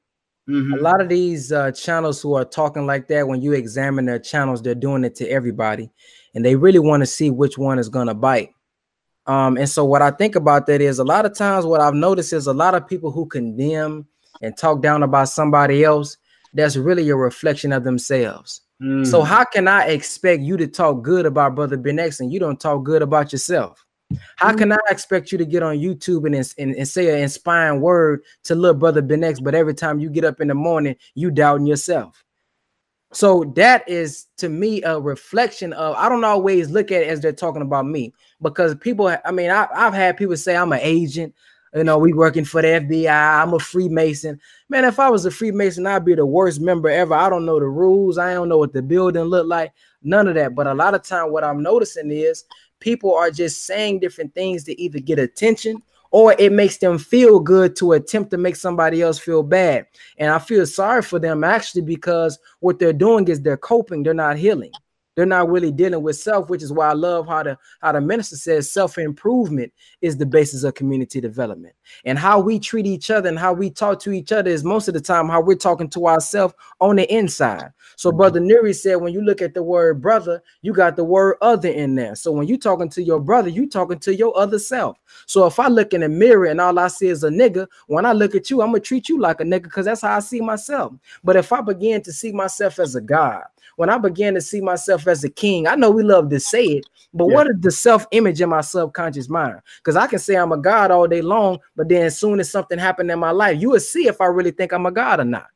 Mm-hmm. 0.50 0.74
A 0.74 0.77
lot 0.77 1.01
of 1.01 1.10
these 1.10 1.51
uh, 1.51 1.74
channels 1.74 2.22
who 2.22 2.34
are 2.36 2.46
talking 2.46 2.86
like 2.86 3.10
that, 3.10 3.27
when 3.27 3.41
you 3.41 3.51
examine 3.51 4.05
their 4.05 4.17
channels, 4.17 4.62
they're 4.62 4.75
doing 4.75 5.03
it 5.03 5.13
to 5.15 5.27
everybody, 5.27 5.89
and 6.34 6.46
they 6.46 6.55
really 6.55 6.79
want 6.79 7.01
to 7.01 7.05
see 7.05 7.29
which 7.29 7.57
one 7.57 7.79
is 7.79 7.89
gonna 7.89 8.13
bite. 8.13 8.51
Um, 9.25 9.57
and 9.57 9.69
so 9.69 9.84
what 9.84 10.01
I 10.01 10.12
think 10.12 10.36
about 10.36 10.65
that 10.67 10.79
is 10.79 11.00
a 11.00 11.03
lot 11.03 11.25
of 11.25 11.36
times 11.36 11.65
what 11.65 11.81
I've 11.81 11.93
noticed 11.93 12.31
is 12.31 12.48
a 12.48 12.53
lot 12.53 12.75
of 12.75 12.88
people 12.88 13.12
who 13.12 13.25
condemn 13.25 14.07
and 14.41 14.58
talk 14.58 14.82
down 14.82 15.03
about 15.03 15.29
somebody 15.29 15.84
else, 15.84 16.17
that's 16.53 16.75
really 16.75 17.10
a 17.10 17.15
reflection 17.15 17.72
of 17.72 17.84
themselves. 17.84 18.62
Mm. 18.82 19.06
So 19.06 19.24
how 19.24 19.44
can 19.44 19.67
I 19.67 19.86
expect 19.86 20.44
you 20.44 20.58
to 20.58 20.67
talk 20.67 21.01
good 21.01 21.25
about 21.25 21.56
Brother 21.56 21.77
Ben 21.77 22.00
X 22.00 22.20
and 22.20 22.32
you 22.32 22.39
don't 22.39 22.60
talk 22.60 22.84
good 22.84 23.01
about 23.01 23.32
yourself? 23.32 23.84
How 24.38 24.53
can 24.53 24.72
I 24.72 24.77
expect 24.89 25.32
you 25.32 25.38
to 25.38 25.46
get 25.46 25.63
on 25.63 25.77
YouTube 25.77 26.25
and, 26.25 26.36
and, 26.58 26.75
and 26.75 26.88
say 26.88 27.13
an 27.13 27.24
inspiring 27.24 27.82
word 27.82 28.22
to 28.46 28.56
little 28.56 28.77
brother 28.77 29.01
Ben 29.01 29.24
X, 29.24 29.39
but 29.39 29.53
every 29.53 29.74
time 29.74 30.00
you 30.00 30.10
get 30.10 30.24
up 30.24 30.39
in 30.39 30.48
the 30.48 30.53
morning, 30.53 30.96
you 31.15 31.29
doubting 31.29 31.67
yourself? 31.67 32.24
So 33.13 33.46
that 33.56 33.88
is 33.88 34.27
to 34.38 34.50
me 34.50 34.82
a 34.84 35.00
reflection 35.00 35.74
of 35.74 35.96
I 35.96 36.10
don't 36.10 36.24
always 36.24 36.70
look 36.70 36.91
at 36.91 37.01
it 37.01 37.08
as 37.08 37.22
they're 37.22 37.32
talking 37.32 37.62
about 37.62 37.86
me 37.86 38.13
because 38.41 38.75
people, 38.75 39.13
I 39.24 39.32
mean, 39.32 39.50
I, 39.50 39.67
have 39.74 39.94
had 39.94 40.17
people 40.17 40.38
say 40.38 40.56
I'm 40.56 40.74
an 40.74 40.79
agent, 40.82 41.34
you 41.74 41.83
know, 41.83 41.97
we 41.97 42.13
working 42.13 42.45
for 42.45 42.62
the 42.62 42.67
FBI. 42.67 43.41
I'm 43.41 43.53
a 43.53 43.59
Freemason. 43.59 44.39
Man, 44.69 44.86
if 44.86 45.00
I 45.00 45.09
was 45.09 45.25
a 45.25 45.31
Freemason, 45.31 45.86
I'd 45.86 46.05
be 46.05 46.15
the 46.15 46.25
worst 46.25 46.62
member 46.62 46.89
ever. 46.89 47.13
I 47.13 47.29
don't 47.29 47.45
know 47.45 47.59
the 47.59 47.67
rules. 47.67 48.17
I 48.17 48.33
don't 48.33 48.50
know 48.50 48.57
what 48.57 48.74
the 48.74 48.81
building 48.81 49.24
look 49.24 49.47
like. 49.47 49.74
None 50.03 50.27
of 50.27 50.36
that. 50.36 50.55
But 50.55 50.67
a 50.67 50.74
lot 50.74 50.95
of 50.95 51.03
time, 51.03 51.31
what 51.31 51.43
I'm 51.43 51.62
noticing 51.62 52.12
is 52.12 52.45
people 52.79 53.13
are 53.13 53.31
just 53.31 53.65
saying 53.65 54.00
different 54.00 54.33
things 54.33 54.63
to 54.65 54.81
either 54.81 55.00
get 55.00 55.19
attention 55.19 55.81
or 56.12 56.36
it 56.39 56.51
makes 56.51 56.77
them 56.77 56.97
feel 56.97 57.39
good 57.39 57.75
to 57.75 57.93
attempt 57.93 58.31
to 58.31 58.38
make 58.38 58.55
somebody 58.55 59.01
else 59.01 59.19
feel 59.19 59.43
bad. 59.43 59.86
And 60.17 60.31
I 60.31 60.39
feel 60.39 60.65
sorry 60.65 61.01
for 61.01 61.19
them 61.19 61.43
actually 61.43 61.81
because 61.81 62.39
what 62.59 62.79
they're 62.79 62.93
doing 62.93 63.27
is 63.27 63.41
they're 63.41 63.57
coping, 63.57 64.03
they're 64.03 64.13
not 64.13 64.38
healing. 64.38 64.71
They're 65.17 65.25
not 65.25 65.50
really 65.50 65.71
dealing 65.71 66.03
with 66.03 66.15
self, 66.15 66.47
which 66.47 66.62
is 66.62 66.71
why 66.71 66.89
I 66.89 66.93
love 66.93 67.27
how 67.27 67.41
the 67.41 67.57
how 67.81 67.91
the 67.91 68.00
minister 68.00 68.36
says 68.36 68.71
self-improvement 68.71 69.74
is 70.01 70.15
the 70.15 70.27
basis 70.27 70.63
of 70.63 70.75
community 70.75 71.19
development. 71.19 71.74
And 72.05 72.19
how 72.19 72.39
we 72.39 72.59
treat 72.59 72.86
each 72.86 73.09
other 73.09 73.27
and 73.27 73.39
how 73.39 73.51
we 73.51 73.71
talk 73.71 74.00
to 74.01 74.12
each 74.12 74.31
other 74.31 74.51
is 74.51 74.63
most 74.63 74.88
of 74.88 74.93
the 74.93 75.01
time 75.01 75.27
how 75.27 75.41
we're 75.41 75.55
talking 75.55 75.89
to 75.89 76.07
ourselves 76.07 76.53
on 76.79 76.97
the 76.97 77.12
inside. 77.12 77.71
So, 77.95 78.09
mm-hmm. 78.09 78.17
Brother 78.17 78.39
Nuri 78.39 78.75
said, 78.75 78.97
when 78.97 79.12
you 79.12 79.24
look 79.24 79.41
at 79.41 79.55
the 79.55 79.63
word 79.63 80.03
brother, 80.03 80.43
you 80.62 80.71
got 80.71 80.95
the 80.95 81.03
word 81.03 81.38
other 81.41 81.69
in 81.69 81.95
there. 81.95 82.13
So 82.13 82.31
when 82.31 82.47
you're 82.47 82.59
talking 82.59 82.89
to 82.89 83.01
your 83.01 83.19
brother, 83.19 83.50
you 83.50 83.67
talking 83.67 83.97
to 84.00 84.15
your 84.15 84.38
other 84.38 84.59
self. 84.59 84.97
So 85.25 85.47
if 85.47 85.59
I 85.59 85.67
look 85.67 85.93
in 85.93 86.01
the 86.01 86.09
mirror 86.09 86.45
and 86.45 86.62
all 86.62 86.77
I 86.77 86.89
see 86.89 87.07
is 87.07 87.24
a 87.24 87.29
nigga, 87.29 87.67
when 87.88 88.05
I 88.05 88.13
look 88.13 88.36
at 88.36 88.51
you, 88.51 88.62
I'm 88.62 88.67
gonna 88.67 88.81
treat 88.81 89.09
you 89.09 89.19
like 89.19 89.41
a 89.41 89.43
nigga 89.43 89.63
because 89.63 89.86
that's 89.86 90.01
how 90.01 90.15
I 90.15 90.19
see 90.19 90.41
myself. 90.41 90.93
But 91.24 91.38
if 91.38 91.51
I 91.51 91.62
begin 91.62 92.03
to 92.03 92.13
see 92.13 92.31
myself 92.31 92.77
as 92.77 92.95
a 92.95 93.01
God, 93.01 93.43
when 93.75 93.89
I 93.89 93.97
began 93.97 94.33
to 94.33 94.41
see 94.41 94.62
myself 94.62 95.07
as 95.07 95.24
a 95.24 95.29
king, 95.29 95.67
I 95.67 95.75
know 95.75 95.91
we 95.91 96.03
love 96.03 96.29
to 96.29 96.39
say 96.39 96.63
it, 96.63 96.86
but 97.13 97.27
yeah. 97.27 97.36
what 97.36 97.47
is 97.47 97.55
the 97.59 97.71
self-image 97.71 98.41
in 98.41 98.50
my 98.50 98.62
subconscious 98.62 99.29
mind? 99.29 99.59
Because 99.77 99.95
I 99.95 100.07
can 100.07 100.19
say 100.19 100.36
I'm 100.36 100.51
a 100.51 100.57
God 100.57 100.91
all 100.91 101.07
day 101.07 101.21
long, 101.21 101.59
but 101.75 101.89
then 101.89 102.03
as 102.03 102.17
soon 102.17 102.39
as 102.39 102.50
something 102.50 102.79
happened 102.79 103.12
in 103.12 103.19
my 103.19 103.31
life, 103.31 103.59
you 103.62 103.69
will 103.71 103.79
see 103.79 104.07
if 104.07 104.21
I 104.21 104.25
really 104.25 104.51
think 104.51 104.71
I'm 104.71 104.86
a 104.86 104.91
God 104.91 105.19
or 105.19 105.25
not. 105.25 105.47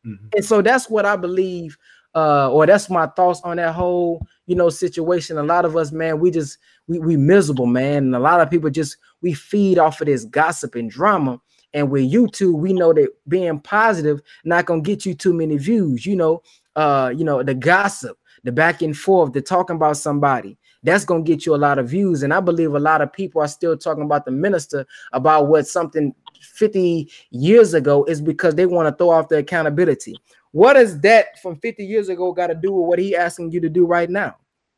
Mm-hmm. 0.05 0.27
And 0.33 0.45
so 0.45 0.61
that's 0.61 0.89
what 0.89 1.05
I 1.05 1.17
believe, 1.17 1.77
uh, 2.15 2.49
or 2.51 2.65
that's 2.65 2.89
my 2.89 3.07
thoughts 3.07 3.41
on 3.43 3.57
that 3.57 3.75
whole, 3.75 4.25
you 4.45 4.55
know, 4.55 4.69
situation. 4.69 5.37
A 5.37 5.43
lot 5.43 5.65
of 5.65 5.75
us, 5.75 5.91
man, 5.91 6.19
we 6.19 6.31
just 6.31 6.57
we 6.87 6.99
we 6.99 7.17
miserable, 7.17 7.65
man, 7.65 8.05
and 8.05 8.15
a 8.15 8.19
lot 8.19 8.39
of 8.39 8.49
people 8.49 8.69
just 8.69 8.95
we 9.21 9.33
feed 9.33 9.77
off 9.77 9.99
of 9.99 10.07
this 10.07 10.23
gossip 10.25 10.75
and 10.75 10.89
drama 10.89 11.41
and 11.73 11.89
with 11.89 12.11
YouTube, 12.11 12.53
we 12.53 12.73
know 12.73 12.93
that 12.93 13.09
being 13.27 13.59
positive 13.59 14.21
not 14.43 14.65
gonna 14.65 14.81
get 14.81 15.05
you 15.05 15.13
too 15.13 15.33
many 15.33 15.57
views. 15.57 16.05
You 16.05 16.15
know, 16.15 16.41
uh, 16.75 17.13
you 17.15 17.23
know, 17.23 17.43
the 17.43 17.53
gossip, 17.53 18.17
the 18.43 18.51
back 18.51 18.81
and 18.81 18.97
forth, 18.97 19.33
the 19.33 19.41
talking 19.41 19.75
about 19.75 19.97
somebody, 19.97 20.57
that's 20.83 21.05
gonna 21.05 21.23
get 21.23 21.45
you 21.45 21.55
a 21.55 21.57
lot 21.57 21.77
of 21.79 21.89
views. 21.89 22.23
And 22.23 22.33
I 22.33 22.39
believe 22.39 22.73
a 22.73 22.79
lot 22.79 23.01
of 23.01 23.13
people 23.13 23.41
are 23.41 23.47
still 23.47 23.77
talking 23.77 24.03
about 24.03 24.25
the 24.25 24.31
minister 24.31 24.85
about 25.13 25.47
what 25.47 25.67
something 25.67 26.13
50 26.41 27.11
years 27.31 27.73
ago 27.73 28.03
is 28.05 28.21
because 28.21 28.55
they 28.55 28.65
want 28.65 28.87
to 28.87 28.95
throw 28.95 29.11
off 29.11 29.29
the 29.29 29.37
accountability. 29.37 30.15
What 30.51 30.77
is 30.77 30.99
that 31.01 31.39
from 31.41 31.57
50 31.57 31.85
years 31.85 32.09
ago 32.09 32.31
got 32.31 32.47
to 32.47 32.55
do 32.55 32.71
with 32.71 32.87
what 32.87 32.99
he 32.99 33.15
asking 33.15 33.51
you 33.51 33.59
to 33.61 33.69
do 33.69 33.85
right 33.85 34.09
now? 34.09 34.35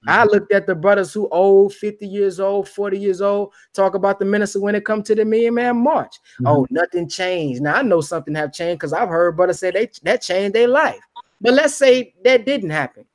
I 0.08 0.22
mm-hmm. 0.22 0.30
looked 0.32 0.52
at 0.52 0.66
the 0.68 0.76
brothers 0.76 1.14
who 1.14 1.28
old, 1.30 1.74
50 1.74 2.08
years 2.08 2.40
old, 2.40 2.68
40 2.68 2.98
years 2.98 3.22
old, 3.22 3.54
talk 3.74 3.94
about 3.94 4.20
the 4.20 4.26
minister 4.26 4.60
when 4.60 4.76
it 4.76 4.86
come 4.86 5.04
to 5.04 5.14
the 5.14 5.26
Million 5.26 5.54
Man 5.54 5.78
March. 5.78 6.16
Mm-hmm. 6.36 6.48
Oh, 6.48 6.68
nothing 6.70 7.08
changed. 7.08 7.62
Now 7.62 7.76
I 7.76 7.82
know 7.82 8.02
something 8.02 8.34
have 8.36 8.54
changed 8.54 8.80
because 8.80 8.94
I've 8.94 9.10
heard 9.10 9.38
brothers 9.38 9.60
say 9.60 9.72
they 9.72 9.90
that 10.04 10.22
changed 10.22 10.56
their 10.56 10.68
life. 10.68 11.00
But 11.40 11.54
let's 11.54 11.76
say 11.76 12.14
that 12.24 12.46
didn't 12.46 12.70
happen. 12.72 13.06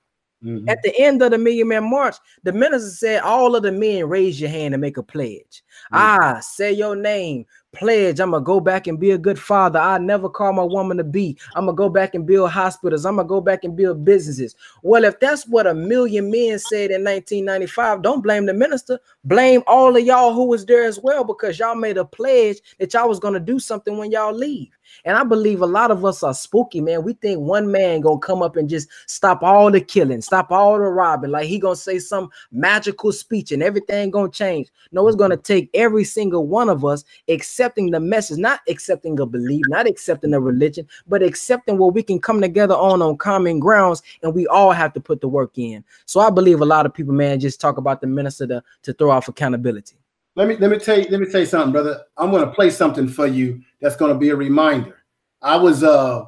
Mm-hmm. 0.44 0.68
At 0.68 0.82
the 0.82 0.96
end 0.98 1.22
of 1.22 1.30
the 1.30 1.38
Million 1.38 1.68
Man 1.68 1.90
March, 1.90 2.16
the 2.42 2.52
minister 2.52 2.90
said, 2.90 3.22
All 3.22 3.56
of 3.56 3.62
the 3.62 3.72
men 3.72 4.08
raise 4.08 4.40
your 4.40 4.50
hand 4.50 4.74
and 4.74 4.80
make 4.80 4.96
a 4.96 5.02
pledge. 5.02 5.64
Mm-hmm. 5.92 5.96
Ah, 5.98 6.40
say 6.40 6.72
your 6.72 6.96
name, 6.96 7.46
pledge 7.72 8.20
I'm 8.20 8.32
gonna 8.32 8.44
go 8.44 8.58
back 8.58 8.86
and 8.86 8.98
be 8.98 9.12
a 9.12 9.18
good 9.18 9.38
father. 9.38 9.78
I 9.78 9.98
never 9.98 10.28
call 10.28 10.52
my 10.52 10.62
woman 10.62 10.96
to 10.96 11.04
be. 11.04 11.36
I'm 11.54 11.66
gonna 11.66 11.76
go 11.76 11.88
back 11.88 12.14
and 12.14 12.26
build 12.26 12.50
hospitals. 12.50 13.06
I'm 13.06 13.16
gonna 13.16 13.28
go 13.28 13.40
back 13.40 13.64
and 13.64 13.76
build 13.76 14.04
businesses. 14.04 14.56
Well, 14.82 15.04
if 15.04 15.20
that's 15.20 15.46
what 15.46 15.66
a 15.66 15.74
million 15.74 16.30
men 16.30 16.58
said 16.58 16.90
in 16.90 17.04
1995, 17.04 18.02
don't 18.02 18.22
blame 18.22 18.46
the 18.46 18.54
minister. 18.54 18.98
Blame 19.24 19.62
all 19.66 19.96
of 19.96 20.04
y'all 20.04 20.34
who 20.34 20.44
was 20.44 20.66
there 20.66 20.84
as 20.84 20.98
well 20.98 21.22
because 21.22 21.58
y'all 21.58 21.74
made 21.74 21.98
a 21.98 22.04
pledge 22.04 22.58
that 22.78 22.92
y'all 22.92 23.08
was 23.08 23.20
gonna 23.20 23.40
do 23.40 23.58
something 23.58 23.96
when 23.96 24.10
y'all 24.10 24.34
leave. 24.34 24.75
And 25.04 25.16
I 25.16 25.24
believe 25.24 25.62
a 25.62 25.66
lot 25.66 25.90
of 25.90 26.04
us 26.04 26.22
are 26.22 26.34
spooky, 26.34 26.80
man. 26.80 27.02
We 27.02 27.14
think 27.14 27.40
one 27.40 27.70
man 27.70 28.00
gonna 28.00 28.18
come 28.18 28.42
up 28.42 28.56
and 28.56 28.68
just 28.68 28.88
stop 29.06 29.42
all 29.42 29.70
the 29.70 29.80
killing, 29.80 30.22
stop 30.22 30.50
all 30.50 30.74
the 30.74 30.84
robbing. 30.84 31.30
Like 31.30 31.46
he 31.46 31.58
gonna 31.58 31.76
say 31.76 31.98
some 31.98 32.30
magical 32.52 33.12
speech 33.12 33.52
and 33.52 33.62
everything 33.62 34.10
gonna 34.10 34.30
change. 34.30 34.68
No, 34.92 35.06
it's 35.06 35.16
gonna 35.16 35.36
take 35.36 35.70
every 35.74 36.04
single 36.04 36.46
one 36.46 36.68
of 36.68 36.84
us 36.84 37.04
accepting 37.28 37.90
the 37.90 38.00
message, 38.00 38.38
not 38.38 38.60
accepting 38.68 39.18
a 39.20 39.26
belief, 39.26 39.64
not 39.68 39.86
accepting 39.86 40.34
a 40.34 40.40
religion, 40.40 40.86
but 41.06 41.22
accepting 41.22 41.78
what 41.78 41.94
we 41.94 42.02
can 42.02 42.20
come 42.20 42.40
together 42.40 42.74
on 42.74 43.02
on 43.02 43.16
common 43.16 43.58
grounds, 43.58 44.02
and 44.22 44.34
we 44.34 44.46
all 44.46 44.72
have 44.72 44.92
to 44.94 45.00
put 45.00 45.20
the 45.20 45.28
work 45.28 45.56
in. 45.58 45.84
So 46.06 46.20
I 46.20 46.30
believe 46.30 46.60
a 46.60 46.66
lot 46.66 46.86
of 46.86 46.94
people, 46.94 47.14
man, 47.14 47.40
just 47.40 47.60
talk 47.60 47.76
about 47.76 48.00
the 48.00 48.06
minister 48.06 48.46
to, 48.46 48.62
to 48.82 48.92
throw 48.92 49.10
off 49.10 49.28
accountability. 49.28 49.96
Let 50.36 50.48
me 50.48 50.56
let 50.56 50.70
me 50.70 50.78
tell 50.78 50.98
you 50.98 51.06
let 51.08 51.20
me 51.20 51.26
tell 51.26 51.40
you 51.40 51.46
something, 51.46 51.72
brother. 51.72 52.02
I'm 52.16 52.30
gonna 52.30 52.52
play 52.52 52.70
something 52.70 53.08
for 53.08 53.26
you 53.26 53.62
that's 53.80 53.96
gonna 53.96 54.16
be 54.16 54.28
a 54.28 54.36
reminder. 54.36 55.02
I 55.40 55.56
was 55.56 55.82
uh 55.82 56.26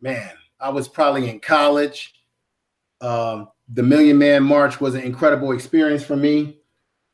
man, 0.00 0.30
I 0.60 0.68
was 0.68 0.88
probably 0.88 1.28
in 1.28 1.40
college. 1.40 2.14
Um, 3.00 3.48
the 3.72 3.82
Million 3.82 4.18
Man 4.18 4.42
March 4.42 4.80
was 4.80 4.94
an 4.94 5.02
incredible 5.02 5.52
experience 5.52 6.04
for 6.04 6.16
me. 6.16 6.58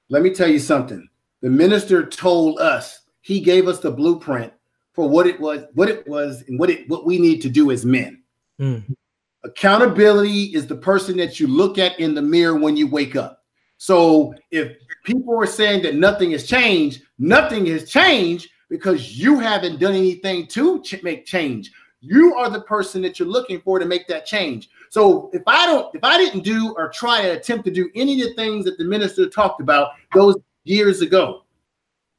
Let 0.08 0.22
me 0.22 0.30
tell 0.30 0.48
you 0.48 0.58
something. 0.58 1.08
The 1.42 1.50
minister 1.50 2.04
told 2.04 2.58
us 2.58 3.02
he 3.20 3.40
gave 3.40 3.68
us 3.68 3.78
the 3.78 3.90
blueprint 3.90 4.52
for 4.92 5.08
what 5.08 5.28
it 5.28 5.38
was, 5.38 5.64
what 5.74 5.88
it 5.88 6.06
was, 6.08 6.42
and 6.48 6.58
what 6.58 6.70
it 6.70 6.88
what 6.88 7.06
we 7.06 7.18
need 7.18 7.40
to 7.42 7.48
do 7.48 7.70
as 7.70 7.84
men. 7.84 8.22
Mm. 8.60 8.96
Accountability 9.44 10.46
is 10.56 10.66
the 10.66 10.74
person 10.74 11.16
that 11.18 11.38
you 11.38 11.46
look 11.46 11.78
at 11.78 12.00
in 12.00 12.14
the 12.14 12.22
mirror 12.22 12.56
when 12.56 12.76
you 12.76 12.88
wake 12.88 13.14
up. 13.14 13.44
So 13.78 14.34
if 14.50 14.76
people 15.04 15.38
are 15.40 15.46
saying 15.46 15.82
that 15.82 15.94
nothing 15.94 16.30
has 16.32 16.46
changed, 16.46 17.02
nothing 17.18 17.66
has 17.66 17.88
changed 17.88 18.48
because 18.68 19.18
you 19.18 19.38
haven't 19.38 19.78
done 19.78 19.94
anything 19.94 20.46
to 20.48 20.82
ch- 20.82 21.02
make 21.02 21.24
change. 21.24 21.70
You 22.00 22.34
are 22.36 22.50
the 22.50 22.62
person 22.62 23.02
that 23.02 23.18
you're 23.18 23.28
looking 23.28 23.60
for 23.60 23.78
to 23.78 23.84
make 23.84 24.06
that 24.08 24.26
change. 24.26 24.68
So 24.90 25.30
if 25.32 25.42
I 25.46 25.66
don't, 25.66 25.94
if 25.94 26.04
I 26.04 26.18
didn't 26.18 26.42
do 26.42 26.74
or 26.76 26.88
try 26.90 27.22
to 27.22 27.30
attempt 27.30 27.64
to 27.66 27.70
do 27.70 27.90
any 27.94 28.20
of 28.22 28.28
the 28.28 28.34
things 28.34 28.64
that 28.64 28.78
the 28.78 28.84
minister 28.84 29.28
talked 29.28 29.60
about 29.60 29.90
those 30.14 30.36
years 30.64 31.00
ago, 31.00 31.42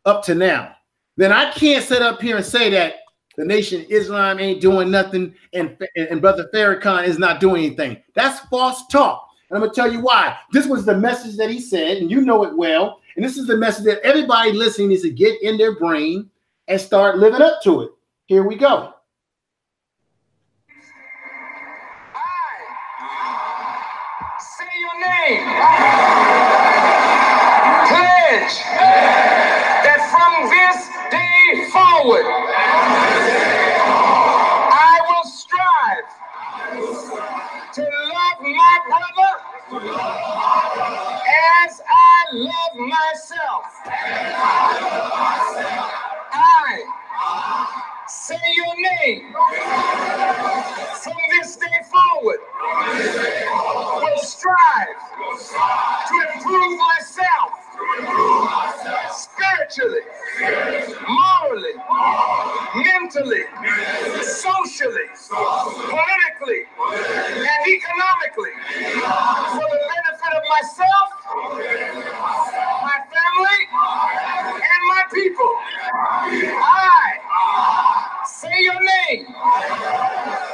up 0.05 0.23
to 0.23 0.35
now, 0.35 0.75
then 1.15 1.31
I 1.31 1.51
can't 1.51 1.83
sit 1.83 2.01
up 2.01 2.21
here 2.21 2.37
and 2.37 2.45
say 2.45 2.69
that 2.71 2.95
the 3.35 3.45
nation 3.45 3.85
Islam 3.89 4.39
ain't 4.39 4.61
doing 4.61 4.89
nothing 4.89 5.33
and, 5.53 5.77
and 5.95 6.21
Brother 6.21 6.49
Farrakhan 6.53 7.05
is 7.05 7.19
not 7.19 7.39
doing 7.39 7.65
anything. 7.65 8.01
That's 8.15 8.39
false 8.47 8.87
talk. 8.87 9.26
And 9.49 9.57
I'm 9.57 9.61
going 9.61 9.71
to 9.71 9.75
tell 9.75 9.91
you 9.91 10.01
why. 10.01 10.37
This 10.51 10.67
was 10.67 10.85
the 10.85 10.97
message 10.97 11.37
that 11.37 11.49
he 11.49 11.61
said, 11.61 11.97
and 11.97 12.11
you 12.11 12.21
know 12.21 12.43
it 12.43 12.55
well. 12.57 13.01
And 13.15 13.23
this 13.25 13.37
is 13.37 13.47
the 13.47 13.57
message 13.57 13.85
that 13.85 14.01
everybody 14.03 14.51
listening 14.51 14.89
needs 14.89 15.03
to 15.03 15.09
get 15.09 15.41
in 15.41 15.57
their 15.57 15.75
brain 15.75 16.29
and 16.67 16.79
start 16.79 17.17
living 17.17 17.41
up 17.41 17.61
to 17.63 17.81
it. 17.81 17.91
Here 18.25 18.43
we 18.43 18.57
go. 18.57 18.93
I 22.13 22.19
say 24.37 24.65
your 24.81 24.99
name. 24.99 25.43
Pledge 27.87 28.57
that 29.87 29.99
from 30.11 30.31
this 30.51 30.77
day 31.09 31.71
forward, 31.71 32.27
I 34.75 34.99
will 35.07 35.23
strive 35.31 36.07
to 37.73 37.81
love 37.81 38.39
my 38.41 38.75
brother 38.87 39.31
as 39.83 41.81
I 41.87 42.25
love 42.33 42.75
myself. 42.77 43.63
I 46.33 46.83
say 48.07 48.39
your 48.55 48.75
name 48.75 49.33
from 51.03 51.15
this 51.39 51.57
day 51.57 51.79
forward 51.91 52.39
will 54.01 54.17
strive 54.19 54.97
to 56.07 56.15
improve 56.35 56.79
myself 56.79 57.56
spiritually, 59.11 60.01
morally, 61.07 61.75
mentally, 62.75 63.43
socially, 64.23 65.07
politically, 65.29 66.63
and 66.81 67.61
economically 67.67 68.53
for 69.53 69.67
the 69.71 69.81
benefit 69.89 70.33
of 70.35 70.43
myself, 70.49 71.09
my 72.83 72.99
family, 73.13 73.61
and 74.53 74.83
my 74.89 75.03
people. 75.13 75.53
I 76.63 78.23
say 78.25 78.61
your 78.61 78.81
name, 78.81 79.27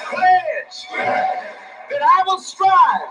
pledge 0.10 0.88
that 1.94 2.02
I 2.02 2.24
will 2.26 2.40
strive 2.40 3.10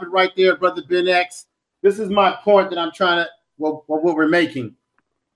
stop 0.00 0.06
it 0.06 0.12
right 0.12 0.34
there, 0.36 0.56
brother 0.56 0.82
Ben 0.88 1.08
X. 1.08 1.46
This 1.82 1.98
is 1.98 2.08
my 2.08 2.32
point 2.42 2.70
that 2.70 2.78
I'm 2.78 2.92
trying 2.92 3.24
to, 3.24 3.28
well, 3.58 3.84
what 3.86 4.16
we're 4.16 4.28
making. 4.28 4.74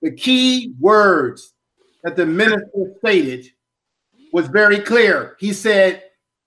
The 0.02 0.10
key 0.10 0.72
words 0.80 1.54
that 2.02 2.16
the 2.16 2.26
minister 2.26 2.94
stated 2.98 3.46
was 4.32 4.46
very 4.48 4.80
clear. 4.80 5.36
He 5.38 5.52
said, 5.52 6.04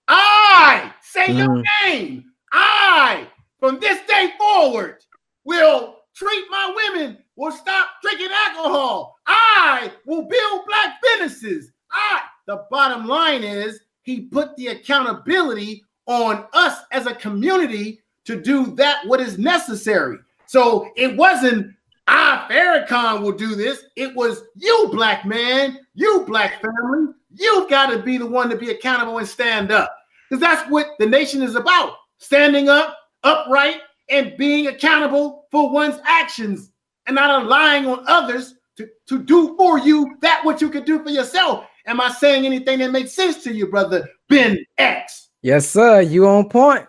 I 0.08 0.93
say 1.01 1.36
your 1.36 1.49
Mm. 1.49 1.63
name. 1.86 2.34
I, 2.51 3.27
from 3.60 3.80
this 3.80 3.99
day 4.08 4.34
forward, 4.38 5.03
will 5.43 5.97
treat 6.15 6.45
my 6.49 6.73
women, 6.75 7.17
will 7.36 7.51
stop 7.51 7.89
drinking 8.01 8.32
alcohol. 8.32 9.17
I 9.27 9.91
will 10.06 10.23
build 10.23 10.65
black 10.67 11.01
businesses. 11.01 11.71
I, 11.91 12.21
the 12.47 12.65
bottom 12.71 13.06
line 13.06 13.43
is, 13.43 13.80
he 14.03 14.21
put 14.21 14.56
the 14.56 14.67
accountability 14.67 15.84
on 16.06 16.45
us 16.53 16.80
as 16.91 17.06
a 17.06 17.15
community 17.15 17.99
to 18.28 18.40
do 18.40 18.68
that 18.76 19.06
what 19.08 19.20
is 19.20 19.40
necessary. 19.40 20.18
So 20.46 20.92
it 20.96 21.16
wasn't 21.18 21.74
I 22.08 22.48
Farrakhan 22.50 23.22
will 23.22 23.34
do 23.34 23.56
this. 23.56 23.84
It 23.96 24.16
was 24.16 24.44
you, 24.56 24.90
black 24.94 25.26
man, 25.26 25.80
you 25.94 26.24
black 26.26 26.62
family. 26.62 27.13
You've 27.34 27.70
got 27.70 27.88
to 27.88 28.00
be 28.00 28.18
the 28.18 28.26
one 28.26 28.50
to 28.50 28.56
be 28.56 28.72
accountable 28.72 29.18
and 29.18 29.28
stand 29.28 29.72
up. 29.72 29.94
Because 30.30 30.42
that's 30.42 30.70
what 30.70 30.88
the 31.00 31.06
nation 31.06 31.42
is 31.42 31.56
about. 31.56 31.94
Standing 32.18 32.70
up, 32.70 32.98
upright, 33.24 33.82
and 34.10 34.38
being 34.38 34.68
accountable 34.68 35.48
for 35.52 35.70
one's 35.70 36.00
actions 36.06 36.72
and 37.06 37.16
not 37.16 37.44
relying 37.44 37.86
on 37.86 38.04
others 38.08 38.56
to, 38.78 38.88
to 39.08 39.20
do 39.20 39.56
for 39.58 39.78
you 39.78 40.16
that 40.22 40.44
what 40.46 40.62
you 40.62 40.70
could 40.70 40.86
do 40.86 41.04
for 41.04 41.10
yourself. 41.10 41.66
Am 41.86 42.00
I 42.00 42.10
saying 42.10 42.46
anything 42.46 42.80
that 42.80 42.92
makes 42.92 43.13
sense 43.13 43.44
to 43.44 43.54
you, 43.54 43.68
brother 43.68 44.08
Ben 44.30 44.58
X? 44.78 45.30
Yes, 45.42 45.70
sir. 45.70 46.02
You 46.02 46.28
on 46.28 46.48
point. 46.50 46.88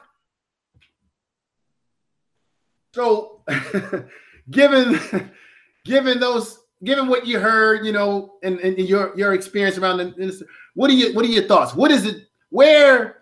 So, 2.98 3.44
given 4.50 4.98
given 5.84 6.18
those 6.18 6.58
given 6.82 7.06
what 7.06 7.28
you 7.28 7.38
heard, 7.38 7.86
you 7.86 7.92
know, 7.92 8.38
and, 8.42 8.58
and 8.58 8.76
your 8.76 9.16
your 9.16 9.34
experience 9.34 9.78
around 9.78 9.98
the 9.98 10.46
what 10.74 10.90
are 10.90 10.94
you 10.94 11.14
what 11.14 11.24
are 11.24 11.28
your 11.28 11.44
thoughts? 11.44 11.76
What 11.76 11.92
is 11.92 12.06
it? 12.06 12.24
Where 12.50 13.18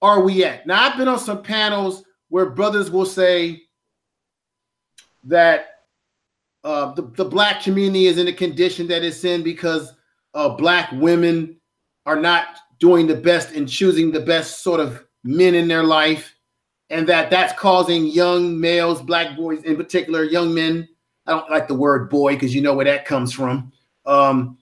are 0.00 0.20
we 0.20 0.44
at? 0.44 0.64
Now, 0.68 0.80
I've 0.80 0.96
been 0.96 1.08
on 1.08 1.18
some 1.18 1.42
panels 1.42 2.04
where 2.28 2.50
brothers 2.50 2.88
will 2.88 3.04
say 3.04 3.62
that 5.24 5.70
uh, 6.62 6.94
the, 6.94 7.10
the 7.16 7.24
black 7.24 7.62
community 7.64 8.06
is 8.06 8.18
in 8.18 8.26
the 8.26 8.32
condition 8.32 8.86
that 8.86 9.02
it's 9.02 9.24
in 9.24 9.42
because 9.42 9.92
uh, 10.34 10.50
black 10.50 10.92
women 10.92 11.56
are 12.04 12.20
not 12.20 12.58
doing 12.78 13.08
the 13.08 13.16
best 13.16 13.56
and 13.56 13.68
choosing 13.68 14.12
the 14.12 14.20
best 14.20 14.62
sort 14.62 14.78
of 14.78 15.04
men 15.24 15.56
in 15.56 15.66
their 15.66 15.82
life 15.82 16.35
and 16.90 17.06
that 17.08 17.30
that's 17.30 17.58
causing 17.58 18.06
young 18.06 18.58
males, 18.58 19.02
black 19.02 19.36
boys 19.36 19.62
in 19.62 19.76
particular, 19.76 20.24
young 20.24 20.54
men. 20.54 20.88
I 21.26 21.32
don't 21.32 21.50
like 21.50 21.66
the 21.66 21.74
word 21.74 22.08
boy 22.08 22.34
because 22.34 22.54
you 22.54 22.62
know 22.62 22.74
where 22.74 22.84
that 22.84 23.04
comes 23.04 23.32
from. 23.32 23.72
Um, 24.04 24.58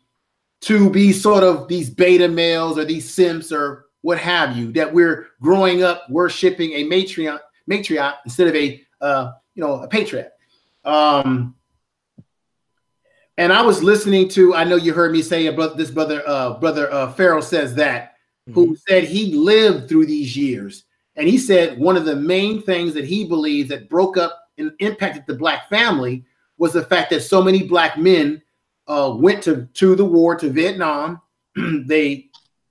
to 0.63 0.89
be 0.89 1.13
sort 1.13 1.45
of 1.45 1.69
these 1.69 1.91
beta 1.91 2.27
males 2.27 2.79
or 2.79 2.87
these 2.87 3.13
simps 3.13 3.53
or 3.53 3.87
what 4.01 4.19
have 4.19 4.57
you. 4.57 4.73
That 4.73 4.93
we're 4.93 5.29
growing 5.43 5.83
up 5.83 6.09
worshiping 6.09 6.73
a 6.73 6.85
matriarch, 6.85 7.41
matriarch 7.71 8.17
instead 8.25 8.49
of 8.49 8.55
a 8.55 8.83
uh, 9.01 9.33
you 9.55 9.63
know 9.63 9.83
a 9.83 9.89
patriarch. 9.89 10.33
Um, 10.85 11.55
and 13.37 13.53
I 13.53 13.63
was 13.63 13.83
listening 13.83 14.29
to. 14.31 14.55
I 14.55 14.65
know 14.65 14.77
you 14.77 14.95
heard 14.95 15.13
me 15.13 15.21
say 15.21 15.47
about 15.47 15.77
this 15.77 15.91
brother. 15.91 16.23
Uh, 16.27 16.59
brother 16.59 16.91
uh, 16.91 17.13
Farrell 17.13 17.43
says 17.43 17.75
that 17.75 18.15
who 18.53 18.77
said 18.89 19.05
he 19.05 19.35
lived 19.35 19.89
through 19.89 20.07
these 20.07 20.37
years 20.37 20.85
and 21.17 21.29
he 21.29 21.39
said 21.39 21.79
one 21.79 21.97
of 21.97 22.05
the 22.05 22.17
main 22.17 22.63
things 22.63 22.95
that 22.95 23.05
he 23.05 23.25
believes 23.25 23.69
that 23.69 23.89
broke 23.89 24.17
up 24.17 24.49
and 24.59 24.73
impacted 24.81 25.25
the 25.27 25.35
black 25.35 25.69
family 25.69 26.25
was 26.59 26.73
the 26.73 26.85
fact 26.85 27.11
that 27.11 27.21
so 27.21 27.43
many 27.43 27.63
black 27.65 27.99
men 27.99 28.43
uh, 28.87 29.15
went 29.17 29.43
to, 29.43 29.69
to 29.75 29.95
the 29.95 30.05
war 30.05 30.37
to 30.37 30.51
Vietnam. 30.51 31.21
they 31.87 32.29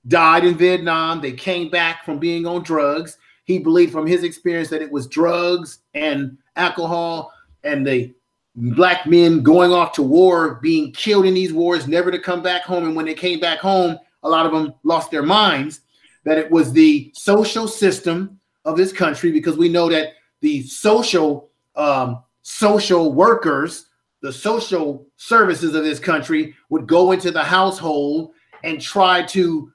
died 0.08 0.46
in 0.46 0.58
Vietnam. 0.58 1.22
They 1.22 1.32
came 1.32 1.70
back 1.70 2.06
from 2.06 2.20
being 2.20 2.46
on 2.46 2.64
drugs. 2.64 3.18
He 3.46 3.60
believed 3.60 3.92
from 3.92 4.08
his 4.08 4.24
experience 4.24 4.70
that 4.70 4.82
it 4.82 4.92
was 4.92 5.08
drugs 5.08 5.80
and 5.94 6.38
alcohol 6.56 7.34
and 7.64 7.86
the 7.86 8.14
black 8.56 9.06
men 9.06 9.42
going 9.42 9.72
off 9.72 9.94
to 9.94 10.04
war, 10.04 10.56
being 10.62 10.92
killed 10.92 11.26
in 11.26 11.34
these 11.34 11.52
wars, 11.52 11.88
never 11.88 12.12
to 12.12 12.20
come 12.20 12.42
back 12.42 12.62
home. 12.64 12.86
And 12.86 12.96
when 12.96 13.06
they 13.06 13.16
came 13.16 13.40
back 13.40 13.60
home, 13.60 13.98
a 14.22 14.30
lot 14.30 14.46
of 14.46 14.52
them 14.52 14.74
lost 14.84 15.12
their 15.12 15.24
minds 15.24 15.82
that 16.24 16.38
it 16.38 16.50
was 16.50 16.72
the 16.72 17.12
social 17.14 17.68
system 17.68 18.40
of 18.66 18.78
this 18.78 18.92
country 18.92 19.32
because 19.32 19.58
we 19.58 19.70
know 19.70 19.90
that 19.90 20.14
the 20.42 20.64
social 20.64 21.50
um, 21.76 22.24
social 22.42 23.14
workers 23.14 23.88
the 24.24 24.34
social 24.34 25.06
services 25.18 25.76
of 25.76 25.84
this 25.84 26.00
country 26.00 26.56
would 26.70 26.88
go 26.88 27.12
into 27.12 27.30
the 27.30 27.44
household 27.44 28.32
and 28.64 28.82
try 28.82 29.22
to 29.22 29.72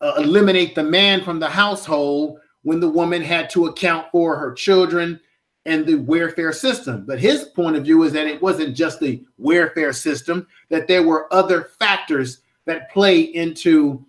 uh, 0.00 0.14
eliminate 0.16 0.74
the 0.74 0.82
man 0.82 1.22
from 1.22 1.38
the 1.38 1.48
household 1.48 2.40
when 2.62 2.80
the 2.80 2.88
woman 2.88 3.22
had 3.22 3.50
to 3.50 3.66
account 3.66 4.06
for 4.10 4.36
her 4.36 4.52
children 4.54 5.20
and 5.66 5.84
the 5.84 5.96
welfare 5.96 6.52
system. 6.52 7.04
But 7.06 7.20
his 7.20 7.44
point 7.44 7.76
of 7.76 7.84
view 7.84 8.02
is 8.02 8.12
that 8.14 8.26
it 8.26 8.40
wasn't 8.40 8.74
just 8.74 9.00
the 9.00 9.22
welfare 9.36 9.92
system, 9.92 10.46
that 10.70 10.88
there 10.88 11.02
were 11.02 11.32
other 11.32 11.64
factors 11.78 12.40
that 12.64 12.90
play 12.90 13.20
into 13.20 14.04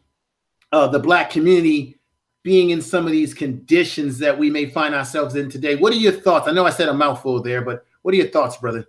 uh, 0.72 0.88
the 0.88 1.00
black 1.00 1.30
community 1.30 2.00
being 2.44 2.72
in 2.72 2.82
some 2.82 3.06
of 3.06 3.12
these 3.12 3.34
conditions 3.34 4.18
that 4.20 4.38
we 4.38 4.50
may 4.50 4.70
find 4.70 4.96
ourselves 4.96 5.36
in 5.36 5.50
today. 5.50 5.76
What 5.76 5.94
are 5.94 5.98
your 5.98 6.12
thoughts? 6.12 6.48
I 6.48 6.52
know 6.52 6.66
I 6.66 6.72
said 6.72 6.90
a 6.90 6.94
mouthful 6.94 7.42
there, 7.42 7.62
but 7.62 7.86
what 8.02 8.14
are 8.14 8.18
your 8.18 8.30
thoughts, 8.30 8.58
brother? 8.58 8.88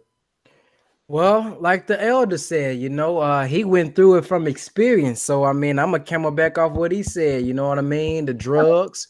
Well, 1.09 1.59
like 1.61 1.87
the 1.87 2.03
elder 2.03 2.39
said, 2.39 2.79
you 2.79 2.89
know, 2.89 3.19
uh, 3.19 3.45
he 3.45 3.65
went 3.65 3.95
through 3.95 4.17
it 4.17 4.25
from 4.25 4.47
experience. 4.47 5.21
So 5.21 5.45
I 5.45 5.53
mean, 5.53 5.79
I'm 5.79 5.91
gonna 5.91 6.03
come 6.03 6.35
back 6.35 6.57
off 6.57 6.73
what 6.73 6.93
he 6.93 7.03
said. 7.03 7.45
You 7.45 7.53
know 7.53 7.69
what 7.69 7.79
I 7.79 7.83
mean? 7.83 8.25
The 8.25 8.33
drugs, 8.33 9.09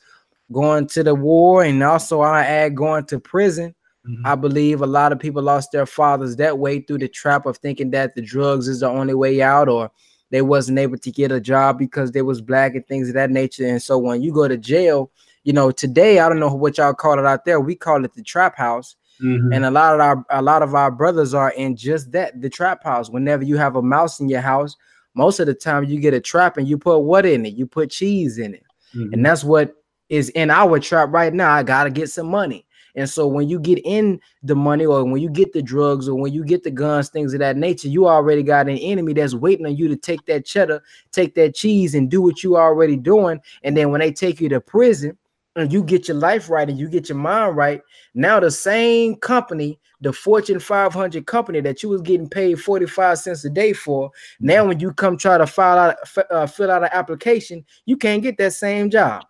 going 0.50 0.86
to 0.88 1.02
the 1.02 1.14
war, 1.14 1.62
and 1.62 1.82
also 1.82 2.20
I 2.20 2.42
add 2.42 2.76
going 2.76 3.04
to 3.06 3.20
prison. 3.20 3.74
Mm-hmm. 4.08 4.26
I 4.26 4.34
believe 4.34 4.82
a 4.82 4.86
lot 4.86 5.12
of 5.12 5.20
people 5.20 5.42
lost 5.42 5.70
their 5.70 5.86
fathers 5.86 6.34
that 6.36 6.58
way 6.58 6.80
through 6.80 6.98
the 6.98 7.08
trap 7.08 7.46
of 7.46 7.58
thinking 7.58 7.90
that 7.92 8.16
the 8.16 8.22
drugs 8.22 8.66
is 8.66 8.80
the 8.80 8.88
only 8.88 9.14
way 9.14 9.40
out, 9.40 9.68
or 9.68 9.90
they 10.32 10.40
wasn't 10.40 10.78
able 10.78 10.96
to 10.96 11.10
get 11.12 11.30
a 11.30 11.38
job 11.38 11.78
because 11.78 12.10
they 12.10 12.22
was 12.22 12.40
black 12.40 12.74
and 12.74 12.86
things 12.88 13.08
of 13.08 13.14
that 13.14 13.30
nature. 13.30 13.66
And 13.66 13.80
so 13.80 13.98
when 13.98 14.22
you 14.22 14.32
go 14.32 14.48
to 14.48 14.56
jail, 14.56 15.10
you 15.44 15.52
know, 15.52 15.70
today 15.70 16.20
I 16.20 16.28
don't 16.28 16.40
know 16.40 16.52
what 16.54 16.78
y'all 16.78 16.94
call 16.94 17.18
it 17.18 17.26
out 17.26 17.44
there. 17.44 17.60
We 17.60 17.74
call 17.74 18.02
it 18.06 18.14
the 18.14 18.22
trap 18.22 18.56
house. 18.56 18.96
Mm-hmm. 19.22 19.52
And 19.52 19.66
a 19.66 19.70
lot 19.70 19.94
of 19.94 20.00
our 20.00 20.24
a 20.30 20.40
lot 20.40 20.62
of 20.62 20.74
our 20.74 20.90
brothers 20.90 21.34
are 21.34 21.50
in 21.50 21.76
just 21.76 22.10
that 22.12 22.40
the 22.40 22.48
trap 22.48 22.82
house. 22.82 23.10
Whenever 23.10 23.44
you 23.44 23.58
have 23.58 23.76
a 23.76 23.82
mouse 23.82 24.20
in 24.20 24.28
your 24.30 24.40
house, 24.40 24.74
most 25.14 25.38
of 25.38 25.46
the 25.46 25.54
time 25.54 25.84
you 25.84 26.00
get 26.00 26.14
a 26.14 26.20
trap 26.20 26.56
and 26.56 26.66
you 26.66 26.78
put 26.78 27.00
what 27.00 27.26
in 27.26 27.44
it? 27.44 27.52
You 27.52 27.66
put 27.66 27.90
cheese 27.90 28.38
in 28.38 28.54
it. 28.54 28.64
Mm-hmm. 28.96 29.12
And 29.12 29.26
that's 29.26 29.44
what 29.44 29.74
is 30.08 30.30
in 30.30 30.50
our 30.50 30.80
trap 30.80 31.10
right 31.12 31.32
now. 31.32 31.52
I 31.52 31.62
gotta 31.62 31.90
get 31.90 32.08
some 32.08 32.28
money. 32.28 32.64
And 32.94 33.08
so 33.08 33.26
when 33.26 33.48
you 33.48 33.58
get 33.58 33.80
in 33.84 34.20
the 34.42 34.54
money 34.54 34.84
or 34.84 35.04
when 35.04 35.22
you 35.22 35.30
get 35.30 35.52
the 35.52 35.62
drugs 35.62 36.08
or 36.08 36.14
when 36.14 36.32
you 36.32 36.44
get 36.44 36.62
the 36.62 36.70
guns, 36.70 37.08
things 37.08 37.32
of 37.32 37.40
that 37.40 37.56
nature, 37.56 37.88
you 37.88 38.06
already 38.06 38.42
got 38.42 38.68
an 38.68 38.78
enemy 38.78 39.14
that's 39.14 39.34
waiting 39.34 39.66
on 39.66 39.76
you 39.76 39.88
to 39.88 39.96
take 39.96 40.26
that 40.26 40.44
cheddar, 40.44 40.82
take 41.10 41.34
that 41.36 41.54
cheese 41.54 41.94
and 41.94 42.10
do 42.10 42.20
what 42.20 42.42
you 42.42 42.56
already 42.56 42.96
doing. 42.96 43.40
And 43.62 43.76
then 43.76 43.90
when 43.90 44.00
they 44.00 44.12
take 44.12 44.40
you 44.40 44.48
to 44.50 44.60
prison 44.60 45.16
and 45.56 45.72
you 45.72 45.82
get 45.82 46.08
your 46.08 46.16
life 46.16 46.50
right 46.50 46.68
and 46.68 46.78
you 46.78 46.88
get 46.88 47.08
your 47.08 47.18
mind 47.18 47.56
right, 47.56 47.80
now 48.14 48.40
the 48.40 48.50
same 48.50 49.16
company, 49.16 49.78
the 50.02 50.12
Fortune 50.12 50.60
500 50.60 51.26
company 51.26 51.60
that 51.60 51.82
you 51.82 51.88
was 51.88 52.02
getting 52.02 52.28
paid 52.28 52.60
45 52.60 53.18
cents 53.18 53.44
a 53.44 53.50
day 53.50 53.72
for, 53.72 54.10
now 54.40 54.66
when 54.66 54.80
you 54.80 54.92
come 54.92 55.16
try 55.16 55.38
to 55.38 55.46
file 55.46 55.78
out, 55.78 55.96
uh, 56.30 56.46
fill 56.46 56.70
out 56.70 56.82
an 56.82 56.90
application, 56.92 57.64
you 57.86 57.96
can't 57.96 58.22
get 58.22 58.36
that 58.36 58.52
same 58.52 58.90
job. 58.90 59.24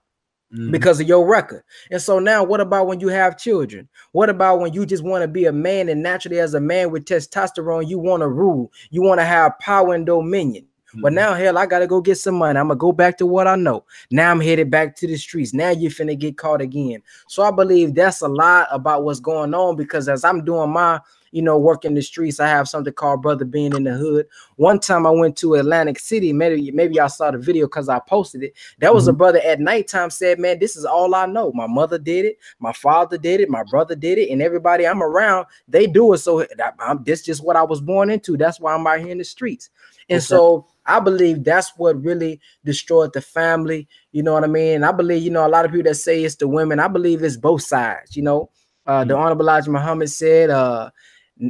Mm-hmm. 0.53 0.71
because 0.71 1.01
of 1.01 1.09
your 1.09 1.27
record. 1.27 1.63
And 1.91 2.03
so 2.03 2.19
now, 2.19 2.45
what 2.45 2.61
about 2.61 2.87
when 2.87 3.01
you 3.01 3.09
have 3.09 3.39
children? 3.39 3.89
What 4.11 4.29
about 4.29 4.61
when 4.61 4.75
you 4.75 4.85
just 4.85 5.03
want 5.03 5.23
to 5.23 5.29
be 5.29 5.47
a 5.47 5.53
man 5.53 5.89
and 5.89 6.03
naturally, 6.03 6.41
as 6.41 6.53
a 6.53 6.61
man 6.61 6.91
with 6.91 7.07
testosterone, 7.07 7.89
you 7.89 7.99
want 7.99 8.21
to 8.21 8.29
rule, 8.29 8.71
you 8.91 9.01
want 9.01 9.19
to 9.21 9.25
have 9.25 9.59
power 9.61 9.95
and 9.95 10.05
dominion. 10.05 10.67
Mm-hmm. 10.93 11.01
But 11.01 11.15
now, 11.15 11.33
hell, 11.33 11.57
I 11.57 11.65
gotta 11.65 11.87
go 11.87 12.03
get 12.03 12.17
some 12.17 12.35
money. 12.35 12.59
I'm 12.59 12.69
gonna 12.69 12.77
go 12.77 12.93
back 12.93 13.17
to 13.19 13.27
what 13.27 13.47
I 13.47 13.57
know. 13.57 13.87
Now 14.11 14.31
I'm 14.31 14.43
headed 14.43 14.71
back 14.71 14.95
to 14.97 15.07
the 15.07 15.17
streets. 15.17 15.55
Now 15.55 15.71
you're 15.71 15.91
finna 15.91 16.19
get 16.19 16.37
caught 16.37 16.61
again. 16.61 17.03
So 17.29 17.43
I 17.43 17.51
believe 17.51 17.95
that's 17.95 18.21
a 18.21 18.29
lot 18.29 18.69
about 18.71 19.05
what's 19.05 19.21
going 19.21 19.55
on 19.55 19.77
because 19.77 20.07
as 20.07 20.23
I'm 20.23 20.45
doing 20.45 20.69
my 20.69 21.01
you 21.33 21.43
know, 21.43 21.59
working 21.59 21.91
in 21.91 21.95
the 21.95 22.03
streets. 22.03 22.39
I 22.39 22.47
have 22.47 22.69
something 22.69 22.93
called 22.93 23.23
Brother 23.23 23.45
Being 23.45 23.75
in 23.75 23.85
the 23.85 23.95
Hood. 23.95 24.27
One 24.57 24.79
time 24.79 25.07
I 25.07 25.11
went 25.11 25.37
to 25.39 25.55
Atlantic 25.55 25.99
City. 25.99 26.33
Maybe 26.33 26.71
maybe 26.71 27.01
I 27.01 27.09
saw 27.09 27.31
the 27.31 27.39
video 27.39 27.67
because 27.67 27.89
I 27.89 27.99
posted 27.99 28.45
it. 28.45 28.55
That 28.79 28.95
was 28.95 29.05
mm-hmm. 29.05 29.11
a 29.11 29.15
brother 29.15 29.41
at 29.41 29.59
nighttime 29.59 30.11
said, 30.11 30.39
Man, 30.39 30.59
this 30.59 30.77
is 30.77 30.85
all 30.85 31.15
I 31.15 31.27
know. 31.27 31.51
My 31.53 31.67
mother 31.67 31.99
did 31.99 32.27
it, 32.27 32.39
my 32.61 32.73
father 32.73 33.19
did 33.19 33.41
it, 33.41 33.51
my 33.51 33.65
brother 33.65 33.97
did 33.97 34.19
it, 34.19 34.31
and 34.31 34.43
everybody 34.43 34.87
I'm 34.87 35.03
around, 35.03 35.47
they 35.67 35.87
do 35.87 36.13
it. 36.13 36.19
So 36.19 36.47
I'm, 36.79 37.03
this 37.03 37.23
just 37.23 37.43
what 37.43 37.57
I 37.57 37.63
was 37.63 37.81
born 37.81 38.11
into. 38.11 38.37
That's 38.37 38.61
why 38.61 38.75
I'm 38.75 38.87
out 38.87 39.01
here 39.01 39.11
in 39.11 39.19
the 39.19 39.25
streets. 39.25 39.71
And 40.09 40.19
okay. 40.19 40.25
so 40.25 40.67
I 40.85 41.01
believe 41.01 41.45
that's 41.45 41.73
what 41.77 42.03
really 42.03 42.41
destroyed 42.65 43.13
the 43.13 43.21
family. 43.23 43.89
You 44.11 44.23
know 44.23 44.35
what 44.35 44.45
I 44.45 44.49
mean? 44.49 44.85
I 44.85 44.93
believe, 44.93 45.23
you 45.23 45.31
know, 45.31 45.47
a 45.47 45.49
lot 45.49 45.65
of 45.65 45.71
people 45.71 45.91
that 45.91 45.95
say 45.95 46.23
it's 46.23 46.37
the 46.37 46.49
women, 46.49 46.81
I 46.81 46.89
believe 46.89 47.23
it's 47.23 47.37
both 47.37 47.63
sides. 47.63 48.17
You 48.17 48.23
know, 48.23 48.51
uh, 48.87 49.01
mm-hmm. 49.01 49.09
the 49.09 49.17
Honorable 49.17 49.43
Elijah 49.43 49.71
Muhammad 49.71 50.11
said, 50.11 50.51
uh, 50.51 50.91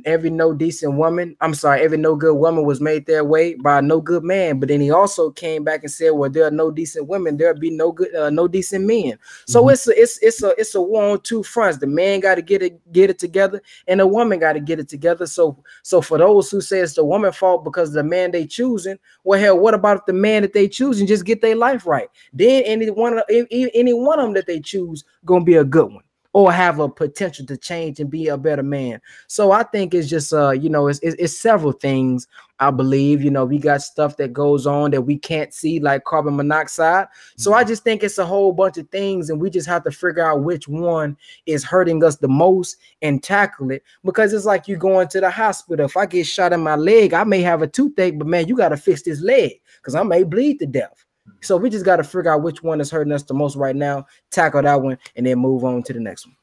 every 0.05 0.31
no 0.31 0.55
decent 0.55 0.95
woman, 0.95 1.37
I'm 1.41 1.55
sorry, 1.55 1.83
every 1.83 1.99
no 1.99 2.17
good 2.17 2.35
woman 2.35 2.65
was 2.65 2.81
made 2.81 3.07
their 3.07 3.25
way 3.25 3.55
by 3.55 3.81
no 3.81 4.01
good 4.01 4.23
man. 4.23 4.59
But 4.59 4.69
then 4.69 4.81
he 4.81 4.91
also 4.91 5.31
came 5.31 5.65
back 5.65 5.83
and 5.83 5.91
said, 5.91 6.11
"Well, 6.11 6.31
there 6.31 6.47
are 6.47 6.51
no 6.51 6.71
decent 6.71 7.09
women, 7.09 7.37
there'll 7.37 7.59
be 7.59 7.71
no 7.71 7.93
good, 7.93 8.15
uh, 8.15 8.31
no 8.31 8.49
decent 8.49 8.87
men." 8.87 9.19
So 9.47 9.63
mm-hmm. 9.63 9.71
it's 9.71 9.89
a, 9.89 10.01
it's 10.01 10.19
it's 10.23 10.43
a 10.43 10.55
it's 10.59 10.75
a 10.75 10.81
war 10.81 11.13
on 11.13 11.21
two 11.21 11.43
fronts. 11.43 11.79
The 11.79 11.87
man 11.87 12.21
got 12.21 12.37
to 12.37 12.43
get 12.43 12.63
it 12.63 12.81
get 12.93 13.11
it 13.11 13.19
together, 13.19 13.61
and 13.87 14.01
the 14.01 14.07
woman 14.07 14.39
got 14.39 14.55
to 14.55 14.61
get 14.61 14.81
it 14.81 14.89
together. 14.89 15.27
So 15.27 15.63
so 15.83 16.01
for 16.01 16.19
those 16.19 16.51
who 16.51 16.61
say 16.61 16.81
it's 16.81 16.95
the 16.95 17.05
woman 17.05 17.33
fault 17.33 17.65
because 17.65 17.93
the 17.93 18.05
man 18.05 18.31
they 18.31 18.47
choosing, 18.47 18.99
well, 19.25 19.41
hell, 19.41 19.59
what 19.59 19.75
about 19.75 19.99
if 19.99 20.07
the 20.07 20.13
man 20.13 20.43
that 20.43 20.53
they 20.53 20.69
choosing 20.69 21.07
just 21.07 21.25
get 21.25 21.43
their 21.43 21.57
life 21.57 21.87
right? 21.87 22.09
Then 22.33 22.63
any 22.65 22.91
one 22.91 23.19
of 23.19 23.25
any 23.29 23.93
one 23.93 24.19
of 24.19 24.27
them 24.27 24.35
that 24.35 24.47
they 24.47 24.61
choose 24.61 25.05
gonna 25.25 25.45
be 25.45 25.57
a 25.57 25.65
good 25.65 25.93
one 25.93 26.05
or 26.33 26.51
have 26.53 26.79
a 26.79 26.89
potential 26.89 27.45
to 27.47 27.57
change 27.57 28.01
and 28.01 28.11
be 28.11 28.29
a 28.29 28.39
better 28.39 28.63
man. 28.63 29.01
So 29.27 29.53
I 29.53 29.63
think 29.65 29.95
it's 29.95 30.09
just 30.09 30.33
uh, 30.33 30.51
you 30.51 30.71
know, 30.71 30.89
it's, 30.89 30.99
it's, 31.01 31.17
it's 31.19 31.37
several 31.37 31.73
things. 31.73 32.27
I 32.59 32.71
believe, 32.71 33.23
you 33.23 33.31
know, 33.31 33.45
we 33.45 33.59
got 33.59 33.83
stuff 33.83 34.17
that 34.19 34.33
goes 34.33 34.69
on 34.69 34.93
that 34.93 35.03
we 35.03 35.19
can't 35.19 35.53
see, 35.53 35.81
like 35.81 36.05
carbon 36.05 36.37
monoxide. 36.37 37.09
So 37.37 37.53
I 37.53 37.63
mm-hmm. 37.63 37.69
just 37.69 37.83
think 37.83 38.05
it's 38.05 38.19
a 38.19 38.25
whole 38.25 38.53
bunch 38.53 38.79
of 38.79 38.89
things, 38.91 39.31
and 39.31 39.41
we 39.41 39.51
just 39.51 39.67
have 39.67 39.83
to 39.83 39.91
figure 39.91 40.25
out 40.25 40.45
which 40.45 40.69
one 40.69 41.17
is 41.47 41.65
hurting 41.65 42.05
us 42.05 42.17
the 42.17 42.29
most 42.29 42.77
and 43.03 43.21
tackle 43.21 43.73
it. 43.73 43.83
Because 44.05 44.33
it's 44.33 44.45
like 44.45 44.69
you 44.69 44.77
going 44.77 45.09
to 45.09 45.21
the 45.21 45.31
hospital. 45.31 45.85
If 45.85 45.97
I 45.97 46.07
get 46.07 46.27
shot 46.27 46.53
in 46.53 46.61
my 46.61 46.77
leg, 46.77 47.15
I 47.15 47.25
may 47.25 47.43
have 47.43 47.63
a 47.63 47.67
toothache, 47.67 48.19
but 48.19 48.29
man, 48.29 48.47
you 48.47 48.57
got 48.57 48.69
to 48.69 48.77
fix 48.77 49.03
this 49.03 49.21
leg 49.21 49.61
because 49.79 49.97
I 49.97 50.05
may 50.05 50.23
bleed 50.23 50.61
to 50.61 50.67
death. 50.67 51.05
So 51.41 51.57
we 51.57 51.71
just 51.71 51.85
got 51.85 51.97
to 51.97 52.05
figure 52.05 52.33
out 52.33 52.43
which 52.43 52.63
one 52.63 52.81
is 52.81 52.91
hurting 52.91 53.13
us 53.13 53.23
the 53.23 53.35
most 53.35 53.57
right 53.57 53.77
now, 53.77 54.07
tackle 54.31 54.63
that 54.63 54.81
one, 54.81 54.99
and 55.17 55.27
then 55.27 55.39
move 55.39 55.65
on 55.65 55.83
to 55.85 55.93
the 55.93 56.01
next 56.01 56.27
one. 56.27 56.37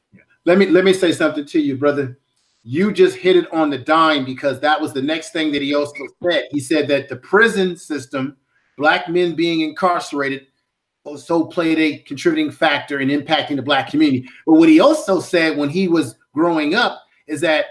Let 0.46 0.58
me 0.58 0.66
let 0.66 0.84
me 0.84 0.92
say 0.92 1.12
something 1.12 1.44
to 1.46 1.60
you, 1.60 1.76
brother. 1.76 2.18
You 2.62 2.92
just 2.92 3.16
hit 3.16 3.36
it 3.36 3.50
on 3.52 3.70
the 3.70 3.78
dime 3.78 4.24
because 4.24 4.60
that 4.60 4.80
was 4.80 4.92
the 4.92 5.02
next 5.02 5.32
thing 5.32 5.52
that 5.52 5.62
he 5.62 5.74
also 5.74 6.04
said. 6.22 6.44
He 6.50 6.60
said 6.60 6.88
that 6.88 7.08
the 7.08 7.16
prison 7.16 7.76
system, 7.76 8.36
black 8.76 9.08
men 9.08 9.34
being 9.34 9.60
incarcerated, 9.60 10.46
also 11.04 11.44
played 11.44 11.78
a 11.78 11.98
contributing 11.98 12.50
factor 12.50 13.00
in 13.00 13.08
impacting 13.08 13.56
the 13.56 13.62
black 13.62 13.90
community. 13.90 14.28
But 14.46 14.54
what 14.54 14.68
he 14.68 14.80
also 14.80 15.20
said 15.20 15.56
when 15.56 15.70
he 15.70 15.88
was 15.88 16.16
growing 16.34 16.74
up 16.74 17.02
is 17.26 17.40
that 17.40 17.66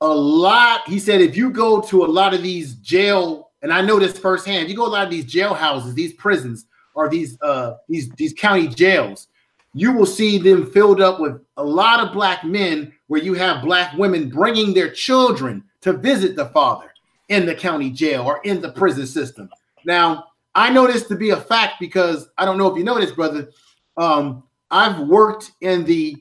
a 0.00 0.08
lot, 0.08 0.88
he 0.88 0.98
said, 0.98 1.20
if 1.20 1.36
you 1.36 1.50
go 1.50 1.80
to 1.82 2.04
a 2.04 2.06
lot 2.06 2.34
of 2.34 2.42
these 2.42 2.74
jail 2.74 3.47
and 3.62 3.72
I 3.72 3.82
know 3.82 3.98
this 3.98 4.18
firsthand. 4.18 4.68
You 4.68 4.76
go 4.76 4.86
a 4.86 4.88
lot 4.88 5.04
of 5.04 5.10
these 5.10 5.26
jailhouses, 5.26 5.94
these 5.94 6.12
prisons, 6.14 6.66
or 6.94 7.08
these 7.08 7.40
uh 7.42 7.74
these 7.88 8.08
these 8.10 8.32
county 8.32 8.68
jails, 8.68 9.28
you 9.74 9.92
will 9.92 10.06
see 10.06 10.38
them 10.38 10.70
filled 10.70 11.00
up 11.00 11.20
with 11.20 11.40
a 11.56 11.64
lot 11.64 12.00
of 12.00 12.12
black 12.12 12.44
men 12.44 12.92
where 13.06 13.22
you 13.22 13.34
have 13.34 13.64
black 13.64 13.96
women 13.96 14.28
bringing 14.28 14.74
their 14.74 14.90
children 14.90 15.62
to 15.80 15.92
visit 15.92 16.36
the 16.36 16.46
father 16.46 16.92
in 17.28 17.46
the 17.46 17.54
county 17.54 17.90
jail 17.90 18.22
or 18.22 18.40
in 18.44 18.60
the 18.60 18.72
prison 18.72 19.06
system. 19.06 19.48
Now, 19.84 20.24
I 20.54 20.70
know 20.70 20.86
this 20.86 21.06
to 21.06 21.14
be 21.14 21.30
a 21.30 21.36
fact 21.36 21.74
because 21.78 22.28
I 22.38 22.44
don't 22.44 22.58
know 22.58 22.70
if 22.70 22.76
you 22.76 22.84
know 22.84 22.98
this, 22.98 23.12
brother. 23.12 23.50
Um, 23.96 24.42
I've 24.70 25.00
worked 25.00 25.52
in 25.60 25.84
the 25.84 26.16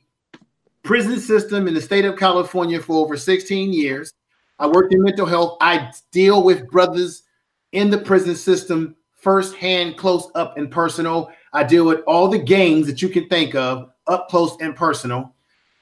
prison 0.84 1.20
system 1.20 1.68
in 1.68 1.74
the 1.74 1.82
state 1.82 2.06
of 2.06 2.18
California 2.18 2.80
for 2.80 3.04
over 3.04 3.18
16 3.18 3.74
years. 3.74 4.14
I 4.60 4.68
worked 4.68 4.94
in 4.94 5.02
mental 5.02 5.26
health. 5.26 5.58
I 5.62 5.92
deal 6.12 6.44
with 6.44 6.70
brothers 6.70 7.24
in 7.72 7.90
the 7.90 7.98
prison 7.98 8.36
system 8.36 8.96
firsthand, 9.16 9.98
close 9.98 10.30
up 10.36 10.58
and 10.58 10.72
personal. 10.72 11.32
I 11.54 11.64
deal 11.64 11.86
with 11.86 12.02
all 12.08 12.28
the 12.28 12.40
gangs 12.40 12.88
that 12.88 13.02
you 13.02 13.10
can 13.10 13.28
think 13.28 13.56
of 13.56 13.92
up 14.08 14.30
close 14.30 14.56
and 14.62 14.76
personal. 14.76 15.34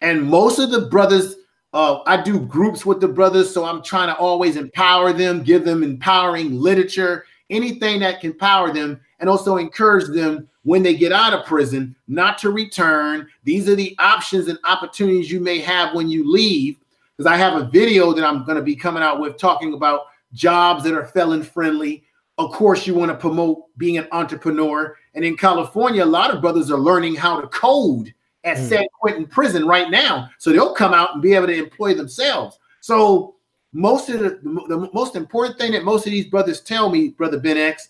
And 0.01 0.23
most 0.23 0.59
of 0.59 0.71
the 0.71 0.81
brothers, 0.87 1.35
uh, 1.73 1.99
I 2.05 2.21
do 2.21 2.39
groups 2.39 2.85
with 2.85 3.01
the 3.01 3.07
brothers, 3.07 3.53
so 3.53 3.65
I'm 3.65 3.83
trying 3.83 4.07
to 4.07 4.17
always 4.17 4.55
empower 4.55 5.13
them, 5.13 5.43
give 5.43 5.65
them 5.65 5.83
empowering 5.83 6.59
literature, 6.59 7.25
anything 7.49 7.99
that 7.99 8.21
can 8.21 8.33
power 8.33 8.73
them, 8.73 8.99
and 9.19 9.29
also 9.29 9.57
encourage 9.57 10.07
them 10.07 10.49
when 10.63 10.81
they 10.81 10.95
get 10.95 11.11
out 11.11 11.33
of 11.33 11.45
prison 11.45 11.95
not 12.07 12.37
to 12.39 12.49
return. 12.49 13.27
These 13.43 13.69
are 13.69 13.75
the 13.75 13.95
options 13.99 14.47
and 14.47 14.57
opportunities 14.63 15.31
you 15.31 15.39
may 15.39 15.59
have 15.59 15.93
when 15.93 16.09
you 16.09 16.29
leave. 16.29 16.77
Because 17.15 17.31
I 17.31 17.37
have 17.37 17.61
a 17.61 17.69
video 17.69 18.11
that 18.11 18.25
I'm 18.25 18.43
going 18.43 18.57
to 18.57 18.63
be 18.63 18.75
coming 18.75 19.03
out 19.03 19.19
with 19.19 19.37
talking 19.37 19.73
about 19.73 20.07
jobs 20.35 20.83
that 20.83 20.93
are 20.93 21.05
felon 21.05 21.41
friendly. 21.41 22.03
Of 22.37 22.51
course, 22.51 22.85
you 22.85 22.93
want 22.93 23.11
to 23.11 23.17
promote 23.17 23.75
being 23.77 23.97
an 23.97 24.07
entrepreneur. 24.11 24.95
And 25.15 25.25
in 25.25 25.37
California, 25.37 26.03
a 26.03 26.05
lot 26.05 26.31
of 26.31 26.41
brothers 26.41 26.69
are 26.69 26.77
learning 26.77 27.15
how 27.15 27.41
to 27.41 27.47
code 27.47 28.13
at 28.43 28.57
mm. 28.57 28.69
San 28.69 28.85
Quentin 28.99 29.25
prison 29.25 29.65
right 29.65 29.89
now. 29.89 30.29
So 30.37 30.51
they'll 30.51 30.75
come 30.75 30.93
out 30.93 31.13
and 31.13 31.21
be 31.21 31.33
able 31.33 31.47
to 31.47 31.57
employ 31.57 31.95
themselves. 31.95 32.59
So 32.81 33.35
most 33.73 34.09
of 34.09 34.19
the, 34.19 34.39
the 34.67 34.89
most 34.93 35.15
important 35.15 35.57
thing 35.57 35.71
that 35.71 35.83
most 35.83 36.05
of 36.05 36.11
these 36.11 36.27
brothers 36.27 36.61
tell 36.61 36.89
me, 36.89 37.09
brother 37.09 37.39
Ben 37.39 37.57
X, 37.57 37.89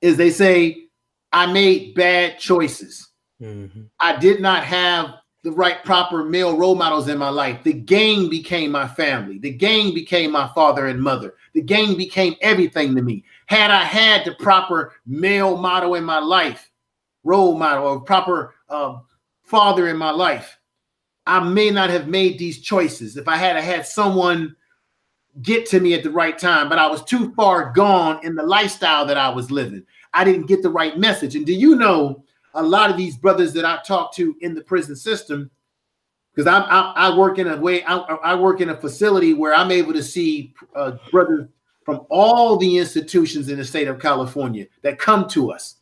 is 0.00 0.16
they 0.16 0.30
say 0.30 0.86
I 1.32 1.50
made 1.50 1.94
bad 1.94 2.38
choices. 2.38 3.08
Mhm. 3.40 3.88
I 3.98 4.16
did 4.16 4.40
not 4.40 4.64
have 4.64 5.14
the 5.42 5.52
right 5.52 5.84
proper 5.84 6.24
male 6.24 6.56
role 6.56 6.76
models 6.76 7.08
in 7.08 7.18
my 7.18 7.28
life. 7.28 7.62
The 7.64 7.72
gang 7.72 8.30
became 8.30 8.70
my 8.70 8.86
family. 8.86 9.38
The 9.38 9.50
gang 9.50 9.92
became 9.92 10.30
my 10.30 10.48
father 10.54 10.86
and 10.86 11.00
mother. 11.00 11.34
The 11.52 11.62
gang 11.62 11.96
became 11.96 12.36
everything 12.40 12.94
to 12.94 13.02
me. 13.02 13.24
Had 13.46 13.70
I 13.70 13.82
had 13.82 14.24
the 14.24 14.34
proper 14.36 14.94
male 15.04 15.56
model 15.56 15.96
in 15.96 16.04
my 16.04 16.20
life, 16.20 16.70
role 17.24 17.58
model, 17.58 17.88
or 17.88 18.00
proper 18.00 18.54
um, 18.68 19.02
father 19.42 19.88
in 19.88 19.96
my 19.96 20.10
life, 20.10 20.58
I 21.26 21.40
may 21.40 21.70
not 21.70 21.90
have 21.90 22.08
made 22.08 22.38
these 22.38 22.60
choices 22.60 23.16
if 23.16 23.26
I 23.26 23.36
had 23.36 23.56
had 23.56 23.86
someone 23.86 24.54
get 25.40 25.66
to 25.66 25.80
me 25.80 25.94
at 25.94 26.02
the 26.02 26.10
right 26.10 26.38
time, 26.38 26.68
but 26.68 26.78
I 26.78 26.86
was 26.86 27.02
too 27.04 27.32
far 27.34 27.72
gone 27.72 28.24
in 28.24 28.34
the 28.34 28.42
lifestyle 28.42 29.06
that 29.06 29.16
I 29.16 29.28
was 29.30 29.50
living. 29.50 29.84
I 30.12 30.24
didn't 30.24 30.46
get 30.46 30.62
the 30.62 30.70
right 30.70 30.98
message. 30.98 31.34
And 31.36 31.46
do 31.46 31.54
you 31.54 31.74
know 31.74 32.24
a 32.54 32.62
lot 32.62 32.90
of 32.90 32.96
these 32.96 33.16
brothers 33.16 33.52
that 33.54 33.64
I 33.64 33.80
talk 33.86 34.14
to 34.14 34.36
in 34.40 34.54
the 34.54 34.62
prison 34.62 34.96
system? 34.96 35.50
Because 36.34 36.46
I, 36.46 36.60
I 36.60 37.16
work 37.16 37.38
in 37.38 37.48
a 37.48 37.56
way 37.56 37.84
I, 37.84 37.96
I 37.96 38.34
work 38.34 38.60
in 38.60 38.70
a 38.70 38.76
facility 38.76 39.34
where 39.34 39.54
I'm 39.54 39.70
able 39.70 39.92
to 39.92 40.02
see 40.02 40.54
uh, 40.74 40.92
brothers 41.10 41.48
from 41.84 42.06
all 42.10 42.56
the 42.56 42.78
institutions 42.78 43.48
in 43.48 43.58
the 43.58 43.64
state 43.64 43.88
of 43.88 44.00
California 44.00 44.66
that 44.82 44.98
come 44.98 45.28
to 45.28 45.50
us 45.50 45.76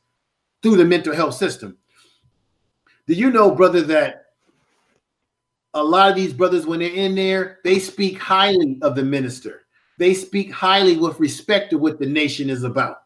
through 0.63 0.77
the 0.77 0.85
mental 0.85 1.15
health 1.15 1.35
system. 1.35 1.77
Do 3.07 3.15
you 3.15 3.31
know, 3.31 3.55
brother, 3.55 3.83
that 3.83 4.27
a 5.75 5.83
lot 5.83 6.11
of 6.11 6.17
these 6.17 6.33
brothers, 6.33 6.67
when 6.67 6.81
they're 6.81 6.91
in 6.91 7.15
there, 7.15 7.59
they 7.65 7.79
speak 7.79 8.19
highly 8.19 8.79
of 8.83 8.95
the 8.95 9.03
minister. 9.03 9.63
They 9.99 10.15
speak 10.15 10.51
highly 10.51 10.97
with 10.97 11.21
respect 11.21 11.71
to 11.71 11.79
what 11.79 11.99
the 11.99 12.07
nation 12.07 12.51
is 12.51 12.65
about. 12.65 13.03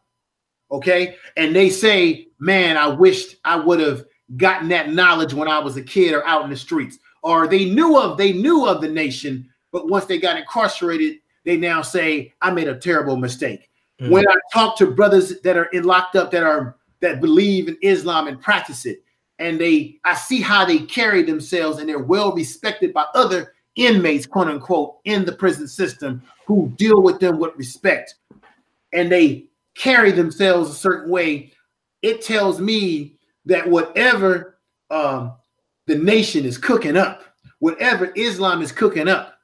Okay. 0.75 1.15
And 1.37 1.55
they 1.55 1.69
say, 1.69 2.27
man, 2.39 2.75
I 2.75 2.87
wished 2.87 3.37
I 3.45 3.55
would 3.55 3.79
have 3.79 4.05
gotten 4.35 4.67
that 4.69 4.91
knowledge 4.91 5.33
when 5.33 5.47
I 5.47 5.59
was 5.59 5.77
a 5.77 5.81
kid 5.81 6.13
or 6.13 6.25
out 6.27 6.43
in 6.43 6.49
the 6.49 6.57
streets. 6.57 6.99
Or 7.23 7.47
they 7.47 7.65
knew 7.65 7.97
of 7.97 8.17
they 8.17 8.33
knew 8.33 8.65
of 8.65 8.81
the 8.81 8.89
nation, 8.89 9.49
but 9.71 9.89
once 9.89 10.05
they 10.05 10.19
got 10.19 10.37
incarcerated, 10.37 11.19
they 11.45 11.57
now 11.57 11.81
say, 11.81 12.33
I 12.41 12.51
made 12.51 12.67
a 12.67 12.77
terrible 12.77 13.17
mistake. 13.17 13.69
Mhm. 14.01 14.09
When 14.09 14.27
I 14.27 14.35
talk 14.53 14.77
to 14.77 14.91
brothers 14.91 15.39
that 15.41 15.57
are 15.57 15.65
in 15.65 15.85
locked 15.85 16.15
up 16.15 16.29
that 16.31 16.43
are 16.43 16.75
that 16.99 17.21
believe 17.21 17.67
in 17.69 17.77
Islam 17.81 18.27
and 18.27 18.41
practice 18.41 18.85
it, 18.85 19.01
and 19.39 19.59
they 19.59 19.97
I 20.03 20.13
see 20.15 20.41
how 20.41 20.65
they 20.65 20.79
carry 20.79 21.23
themselves 21.23 21.79
and 21.79 21.87
they're 21.87 21.99
well 21.99 22.33
respected 22.33 22.93
by 22.93 23.05
other 23.15 23.53
inmates, 23.75 24.25
quote 24.25 24.47
unquote, 24.47 24.97
in 25.05 25.25
the 25.25 25.31
prison 25.31 25.67
system 25.67 26.21
who 26.45 26.73
deal 26.77 27.01
with 27.01 27.19
them 27.19 27.39
with 27.39 27.55
respect 27.55 28.15
and 28.95 29.11
they 29.11 29.45
carry 29.75 30.11
themselves 30.11 30.69
a 30.69 30.75
certain 30.75 31.09
way. 31.09 31.51
It 32.01 32.21
tells 32.21 32.59
me 32.59 33.17
that 33.45 33.69
whatever 33.69 34.57
um, 34.89 35.33
the 35.87 35.97
nation 35.97 36.45
is 36.45 36.57
cooking 36.57 36.97
up, 36.97 37.23
whatever 37.59 38.11
Islam 38.15 38.61
is 38.61 38.71
cooking 38.71 39.07
up, 39.07 39.37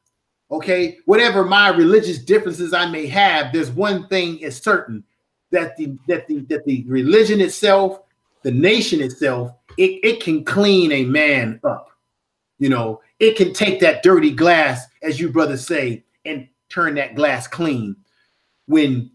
okay, 0.49 0.97
whatever 1.05 1.43
my 1.43 1.69
religious 1.69 2.19
differences 2.19 2.73
I 2.73 2.89
may 2.89 3.07
have, 3.07 3.53
there's 3.53 3.71
one 3.71 4.07
thing 4.07 4.39
is 4.39 4.57
certain 4.57 5.03
that 5.51 5.75
the 5.77 5.97
that 6.07 6.27
the 6.27 6.39
that 6.49 6.65
the 6.65 6.83
religion 6.87 7.41
itself, 7.41 8.01
the 8.43 8.51
nation 8.51 9.01
itself, 9.01 9.51
it, 9.77 9.99
it 10.03 10.23
can 10.23 10.43
clean 10.43 10.91
a 10.91 11.05
man 11.05 11.59
up. 11.63 11.89
You 12.59 12.69
know, 12.69 13.01
it 13.19 13.35
can 13.37 13.53
take 13.53 13.79
that 13.79 14.03
dirty 14.03 14.31
glass, 14.31 14.85
as 15.01 15.19
you 15.19 15.29
brothers 15.29 15.65
say, 15.65 16.03
and 16.25 16.47
turn 16.69 16.95
that 16.95 17.15
glass 17.15 17.47
clean 17.47 17.95
when 18.67 19.11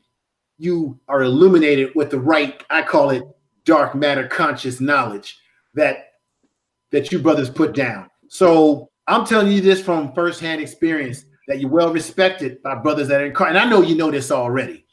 you 0.59 0.99
are 1.09 1.23
illuminated 1.23 1.95
with 1.95 2.11
the 2.11 2.21
right, 2.21 2.62
I 2.71 2.83
call 2.83 3.11
it 3.11 3.23
dark 3.64 3.95
matter 3.95 4.27
conscious 4.27 4.81
knowledge 4.81 5.38
that 5.75 6.12
that 6.92 7.11
you 7.11 7.19
brothers 7.19 7.51
put 7.51 7.75
down. 7.75 8.09
So 8.29 8.90
I'm 9.07 9.27
telling 9.27 9.53
you 9.53 9.61
this 9.61 9.83
from 9.83 10.12
firsthand 10.12 10.61
experience 10.61 11.25
that 11.49 11.61
you're 11.61 11.71
well 11.71 11.92
respected 11.92 12.62
by 12.62 12.77
brothers 12.77 13.09
that 13.09 13.21
are 13.21 13.27
in 13.27 13.35
car. 13.35 13.49
And 13.49 13.59
I 13.59 13.69
know 13.69 13.83
you 13.83 13.97
know 13.97 14.11
this 14.11 14.31
already, 14.31 14.87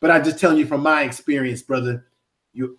but 0.00 0.10
I'm 0.10 0.22
just 0.22 0.38
telling 0.38 0.58
you 0.58 0.66
from 0.66 0.82
my 0.82 1.02
experience, 1.02 1.62
brother, 1.62 2.06
you 2.52 2.78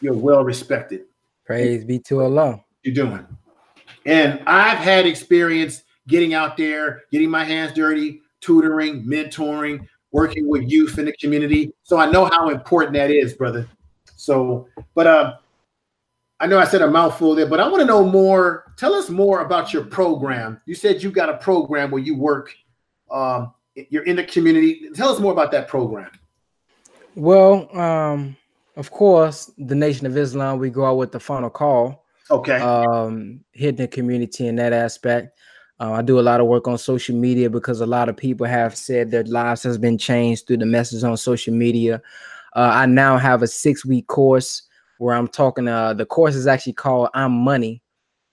you're 0.00 0.14
well 0.14 0.44
respected 0.44 1.02
Praise 1.44 1.84
be 1.84 1.98
to 2.00 2.22
Allah. 2.22 2.64
you're 2.82 2.94
doing. 2.94 3.26
And 4.04 4.40
I've 4.46 4.78
had 4.78 5.06
experience 5.06 5.82
getting 6.08 6.34
out 6.34 6.56
there, 6.56 7.02
getting 7.12 7.30
my 7.30 7.44
hands 7.44 7.72
dirty, 7.72 8.20
tutoring, 8.40 9.04
mentoring, 9.04 9.86
working 10.12 10.48
with 10.48 10.70
youth 10.70 10.98
in 10.98 11.06
the 11.06 11.12
community. 11.14 11.72
So 11.82 11.98
I 11.98 12.10
know 12.10 12.26
how 12.26 12.50
important 12.50 12.94
that 12.94 13.10
is, 13.10 13.34
brother. 13.34 13.66
So, 14.16 14.68
but 14.94 15.06
uh, 15.06 15.36
I 16.38 16.46
know 16.46 16.58
I 16.58 16.64
said 16.64 16.82
a 16.82 16.90
mouthful 16.90 17.34
there, 17.34 17.46
but 17.46 17.60
I 17.60 17.68
want 17.68 17.80
to 17.80 17.86
know 17.86 18.04
more. 18.04 18.72
Tell 18.76 18.94
us 18.94 19.08
more 19.08 19.40
about 19.40 19.72
your 19.72 19.84
program. 19.84 20.60
You 20.66 20.74
said 20.74 21.02
you 21.02 21.10
got 21.10 21.28
a 21.28 21.38
program 21.38 21.90
where 21.90 22.02
you 22.02 22.16
work. 22.16 22.54
Um, 23.10 23.52
you're 23.74 24.04
in 24.04 24.16
the 24.16 24.24
community. 24.24 24.90
Tell 24.94 25.08
us 25.08 25.18
more 25.18 25.32
about 25.32 25.50
that 25.52 25.66
program. 25.66 26.10
Well, 27.14 27.74
um, 27.78 28.36
of 28.76 28.90
course, 28.90 29.50
the 29.58 29.74
Nation 29.74 30.06
of 30.06 30.16
Islam, 30.16 30.58
we 30.58 30.70
go 30.70 30.84
out 30.84 30.96
with 30.96 31.12
the 31.12 31.20
final 31.20 31.50
call, 31.50 32.04
Okay. 32.30 32.56
um, 32.56 33.40
hitting 33.52 33.76
the 33.76 33.88
community 33.88 34.46
in 34.46 34.56
that 34.56 34.72
aspect. 34.72 35.38
Uh, 35.82 35.94
I 35.94 36.02
do 36.02 36.20
a 36.20 36.22
lot 36.22 36.40
of 36.40 36.46
work 36.46 36.68
on 36.68 36.78
social 36.78 37.16
media 37.16 37.50
because 37.50 37.80
a 37.80 37.86
lot 37.86 38.08
of 38.08 38.16
people 38.16 38.46
have 38.46 38.76
said 38.76 39.10
their 39.10 39.24
lives 39.24 39.64
has 39.64 39.78
been 39.78 39.98
changed 39.98 40.46
through 40.46 40.58
the 40.58 40.66
messages 40.66 41.02
on 41.02 41.16
social 41.16 41.52
media. 41.52 42.00
Uh, 42.54 42.70
I 42.72 42.86
now 42.86 43.18
have 43.18 43.42
a 43.42 43.48
six 43.48 43.84
week 43.84 44.06
course 44.06 44.62
where 44.98 45.16
I'm 45.16 45.26
talking. 45.26 45.66
Uh, 45.66 45.92
the 45.92 46.06
course 46.06 46.36
is 46.36 46.46
actually 46.46 46.74
called 46.74 47.08
"I'm 47.14 47.32
Money," 47.32 47.82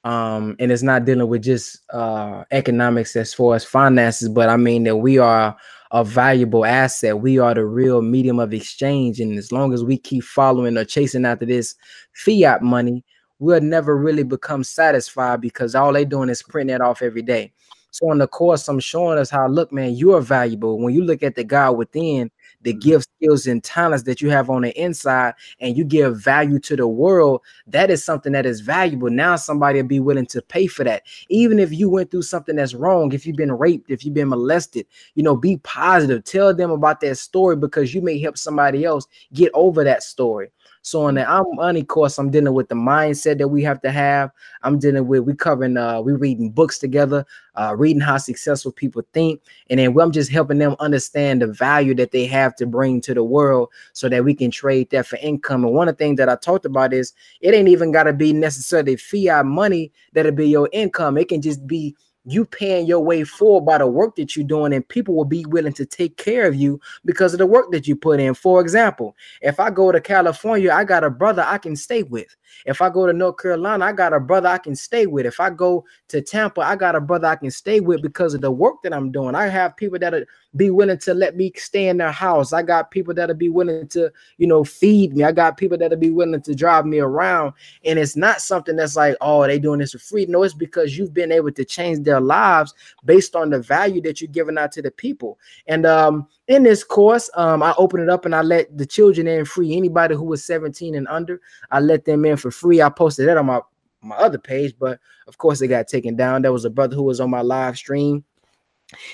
um, 0.03 0.57
and 0.59 0.71
it's 0.71 0.83
not 0.83 1.05
dealing 1.05 1.27
with 1.27 1.41
just 1.41 1.79
uh, 1.91 2.43
economics 2.51 3.15
as 3.15 3.33
far 3.33 3.55
as 3.55 3.65
finances, 3.65 4.29
but 4.29 4.47
I 4.47 4.57
mean 4.57 4.83
that 4.83 4.97
we 4.97 5.17
are 5.17 5.57
a 5.89 6.03
valuable 6.03 6.65
asset. 6.65 7.19
We 7.19 7.39
are 7.39 7.55
the 7.55 7.65
real 7.65 8.03
medium 8.03 8.38
of 8.38 8.53
exchange, 8.53 9.19
and 9.19 9.39
as 9.39 9.51
long 9.51 9.73
as 9.73 9.83
we 9.83 9.97
keep 9.97 10.23
following 10.23 10.77
or 10.77 10.85
chasing 10.85 11.25
after 11.25 11.47
this 11.47 11.73
fiat 12.13 12.62
money, 12.62 13.03
we'll 13.39 13.62
never 13.62 13.97
really 13.97 14.23
become 14.23 14.63
satisfied 14.63 15.41
because 15.41 15.75
all 15.75 15.93
they 15.93 16.06
doing 16.06 16.30
is 16.30 16.43
printing 16.43 16.75
it 16.75 16.82
off 16.82 17.02
every 17.02 17.21
day. 17.21 17.52
So 17.91 18.12
on 18.12 18.19
the 18.19 18.28
course, 18.28 18.67
I'm 18.67 18.80
showing 18.80 19.17
us 19.17 19.30
how 19.30 19.47
look, 19.47 19.71
man, 19.71 19.95
you 19.95 20.13
are 20.13 20.21
valuable. 20.21 20.78
When 20.78 20.93
you 20.93 21.04
look 21.04 21.23
at 21.23 21.36
the 21.36 21.43
God 21.43 21.71
within, 21.71 22.30
the 22.62 22.71
mm-hmm. 22.71 22.80
gift, 22.80 23.10
skills, 23.15 23.47
and 23.47 23.63
talents 23.63 24.04
that 24.04 24.21
you 24.21 24.30
have 24.30 24.49
on 24.49 24.62
the 24.62 24.80
inside, 24.80 25.34
and 25.60 25.75
you 25.75 25.84
give 25.84 26.21
value 26.21 26.60
to 26.60 26.75
the 26.75 26.88
world, 26.88 27.41
that 27.67 27.89
is 27.89 28.04
something 28.04 28.34
that 28.34 28.45
is 28.45 28.62
valuable. 28.62 29.10
Now 29.10 29.38
somebody 29.38 29.82
will 29.82 29.88
be 29.88 29.99
willing 29.99 30.28
to 30.28 30.41
pay 30.41 30.67
for 30.67 30.84
that. 30.84 31.04
Even 31.30 31.58
if 31.58 31.71
you 31.71 31.89
went 31.89 32.12
through 32.12 32.23
something 32.23 32.58
that's 32.58 32.75
wrong, 32.75 33.12
if 33.12 33.25
you've 33.25 33.36
been 33.36 33.54
raped, 33.54 33.89
if 33.89 34.06
you've 34.06 34.13
been 34.13 34.30
molested, 34.30 34.86
you 35.15 35.23
know, 35.23 35.36
be 35.36 35.58
positive. 35.58 36.23
Tell 36.23 36.54
them 36.54 36.71
about 36.71 36.99
that 37.02 37.17
story 37.17 37.56
because 37.56 37.93
you 37.93 38.02
may 38.02 38.19
help 38.19 38.38
somebody 38.38 38.86
else 38.86 39.08
get 39.34 39.52
over 39.54 39.84
that 39.84 40.04
story. 40.04 40.52
So 40.81 41.01
on 41.03 41.15
the 41.15 41.29
I'm 41.29 41.45
money 41.55 41.83
course, 41.83 42.17
I'm 42.17 42.31
dealing 42.31 42.53
with 42.53 42.69
the 42.69 42.75
mindset 42.75 43.37
that 43.39 43.47
we 43.49 43.61
have 43.63 43.81
to 43.81 43.91
have. 43.91 44.31
I'm 44.63 44.79
dealing 44.79 45.07
with 45.07 45.21
we 45.21 45.35
covering 45.35 45.77
uh 45.77 46.01
we 46.01 46.13
reading 46.13 46.51
books 46.51 46.79
together, 46.79 47.25
uh 47.55 47.75
reading 47.77 48.01
how 48.01 48.17
successful 48.17 48.71
people 48.71 49.03
think, 49.13 49.41
and 49.69 49.79
then 49.79 49.97
I'm 49.99 50.11
just 50.11 50.31
helping 50.31 50.57
them 50.57 50.75
understand 50.79 51.41
the 51.41 51.47
value 51.47 51.93
that 51.95 52.11
they 52.11 52.25
have 52.27 52.55
to 52.55 52.65
bring 52.65 53.01
to 53.01 53.13
the 53.13 53.23
world 53.23 53.69
so 53.93 54.07
that 54.09 54.23
we 54.23 54.33
can 54.33 54.51
trade 54.51 54.89
that 54.91 55.05
for 55.05 55.17
income. 55.17 55.65
And 55.65 55.73
one 55.73 55.89
of 55.89 55.97
the 55.97 56.03
things 56.03 56.17
that 56.17 56.29
I 56.29 56.35
talked 56.35 56.65
about 56.65 56.93
is 56.93 57.13
it 57.41 57.53
ain't 57.53 57.67
even 57.67 57.91
gotta 57.91 58.13
be 58.13 58.31
necessarily 58.31 58.95
fiat 58.95 59.45
money 59.45 59.91
that'll 60.13 60.31
be 60.31 60.47
your 60.47 60.69
income. 60.71 61.17
It 61.17 61.27
can 61.27 61.41
just 61.41 61.67
be 61.67 61.95
you 62.25 62.45
paying 62.45 62.86
your 62.86 62.99
way 62.99 63.23
forward 63.23 63.65
by 63.65 63.77
the 63.77 63.88
work 63.88 64.15
that 64.15 64.36
you're 64.36 64.45
doing, 64.45 64.73
and 64.73 64.88
people 64.88 65.15
will 65.15 65.25
be 65.25 65.45
willing 65.45 65.73
to 65.73 65.86
take 65.86 66.17
care 66.17 66.47
of 66.47 66.55
you 66.55 66.79
because 67.05 67.34
of 67.34 67.39
the 67.39 67.45
work 67.45 67.71
that 67.71 67.88
you 67.88 67.95
put 67.95 68.19
in. 68.19 68.34
For 68.34 68.62
example, 68.62 69.15
if 69.41 69.60
I 69.60 69.69
go 69.69 69.91
to 69.91 70.01
California, 70.01 70.71
I 70.71 70.84
got 70.84 71.03
a 71.03 71.10
brother 71.10 71.43
I 71.45 71.57
can 71.57 71.76
stay 71.76 72.03
with. 72.03 72.36
If 72.65 72.82
I 72.82 72.89
go 72.89 73.05
to 73.05 73.13
North 73.13 73.38
Carolina, 73.38 73.86
I 73.86 73.93
got 73.93 74.13
a 74.13 74.20
brother 74.20 74.49
I 74.49 74.57
can 74.57 74.76
stay 74.76 75.05
with. 75.05 75.26
If 75.26 75.39
I 75.39 75.49
go 75.49 75.86
to 76.09 76.22
Tampa, 76.22 76.61
I 76.61 76.76
got 76.76 76.95
a 76.95 77.01
brother 77.01 77.28
I 77.28 77.36
can 77.36 77.51
stay 77.51 77.80
with 77.80 78.01
because 78.01 78.34
of 78.34 78.41
the 78.41 78.51
work 78.51 78.82
that 78.84 78.93
I'm 78.93 79.11
doing. 79.11 79.36
I 79.36 79.47
have 79.47 79.78
people 79.78 79.99
that'll 79.99 80.24
be 80.55 80.70
willing 80.70 80.97
to 80.99 81.13
let 81.13 81.36
me 81.36 81.51
stay 81.55 81.88
in 81.88 81.97
their 81.97 82.11
house. 82.11 82.53
I 82.53 82.63
got 82.63 82.91
people 82.91 83.13
that'll 83.13 83.36
be 83.36 83.49
willing 83.49 83.88
to, 83.89 84.11
you 84.38 84.47
know, 84.47 84.63
feed 84.63 85.15
me. 85.15 85.24
I 85.24 85.32
got 85.32 85.57
people 85.57 85.78
that'll 85.78 85.97
be 85.97 86.11
willing 86.11 86.41
to 86.41 86.55
drive 86.55 86.86
me 86.86 86.99
around. 86.99 87.53
And 87.86 87.99
it's 87.99 88.15
not 88.15 88.41
something 88.41 88.76
that's 88.76 88.95
like, 88.95 89.15
oh, 89.22 89.45
they 89.45 89.59
doing 89.59 89.80
this 89.80 89.91
for 89.91 89.99
free. 89.99 90.26
No, 90.26 90.43
it's 90.43 90.53
because 90.53 90.97
you've 90.97 91.13
been 91.13 91.32
able 91.32 91.51
to 91.51 91.63
change 91.63 92.03
their 92.10 92.20
lives 92.20 92.74
based 93.05 93.36
on 93.36 93.49
the 93.49 93.60
value 93.60 94.01
that 94.01 94.20
you're 94.20 94.32
giving 94.32 94.57
out 94.57 94.72
to 94.74 94.82
the 94.82 94.91
people. 94.91 95.39
And 95.68 95.86
um, 95.86 96.28
in 96.47 96.64
this 96.64 96.84
course, 96.84 97.30
um, 97.36 97.64
I 97.64 97.74
open 97.78 98.01
it 98.01 98.10
up 98.10 98.26
and 98.26 98.36
I 98.36 98.41
let 98.41 98.78
the 98.78 98.86
children 98.86 99.28
in 99.28 99.45
free. 99.45 99.76
Anybody 99.76 100.16
who 100.16 100.26
was 100.26 100.43
17 100.43 100.95
and 100.95 101.07
under, 101.07 101.41
I 101.72 101.80
let 101.80 102.05
them 102.05 102.26
in 102.26 102.38
for 102.38 102.51
free. 102.51 102.82
I 102.82 102.89
posted 102.89 103.28
that 103.28 103.38
on 103.38 103.45
my 103.45 103.62
my 104.01 104.16
other 104.16 104.38
page, 104.38 104.74
but 104.80 104.97
of 105.28 105.38
course 105.38 105.62
it 105.62 105.68
got 105.68 105.89
taken 105.89 106.16
down. 106.16 106.41
There 106.41 106.53
was 106.53 106.64
a 106.64 106.70
brother 106.70 106.95
who 106.95 107.03
was 107.03 107.20
on 107.20 107.30
my 107.30 107.41
live 107.41 107.78
stream 107.78 108.24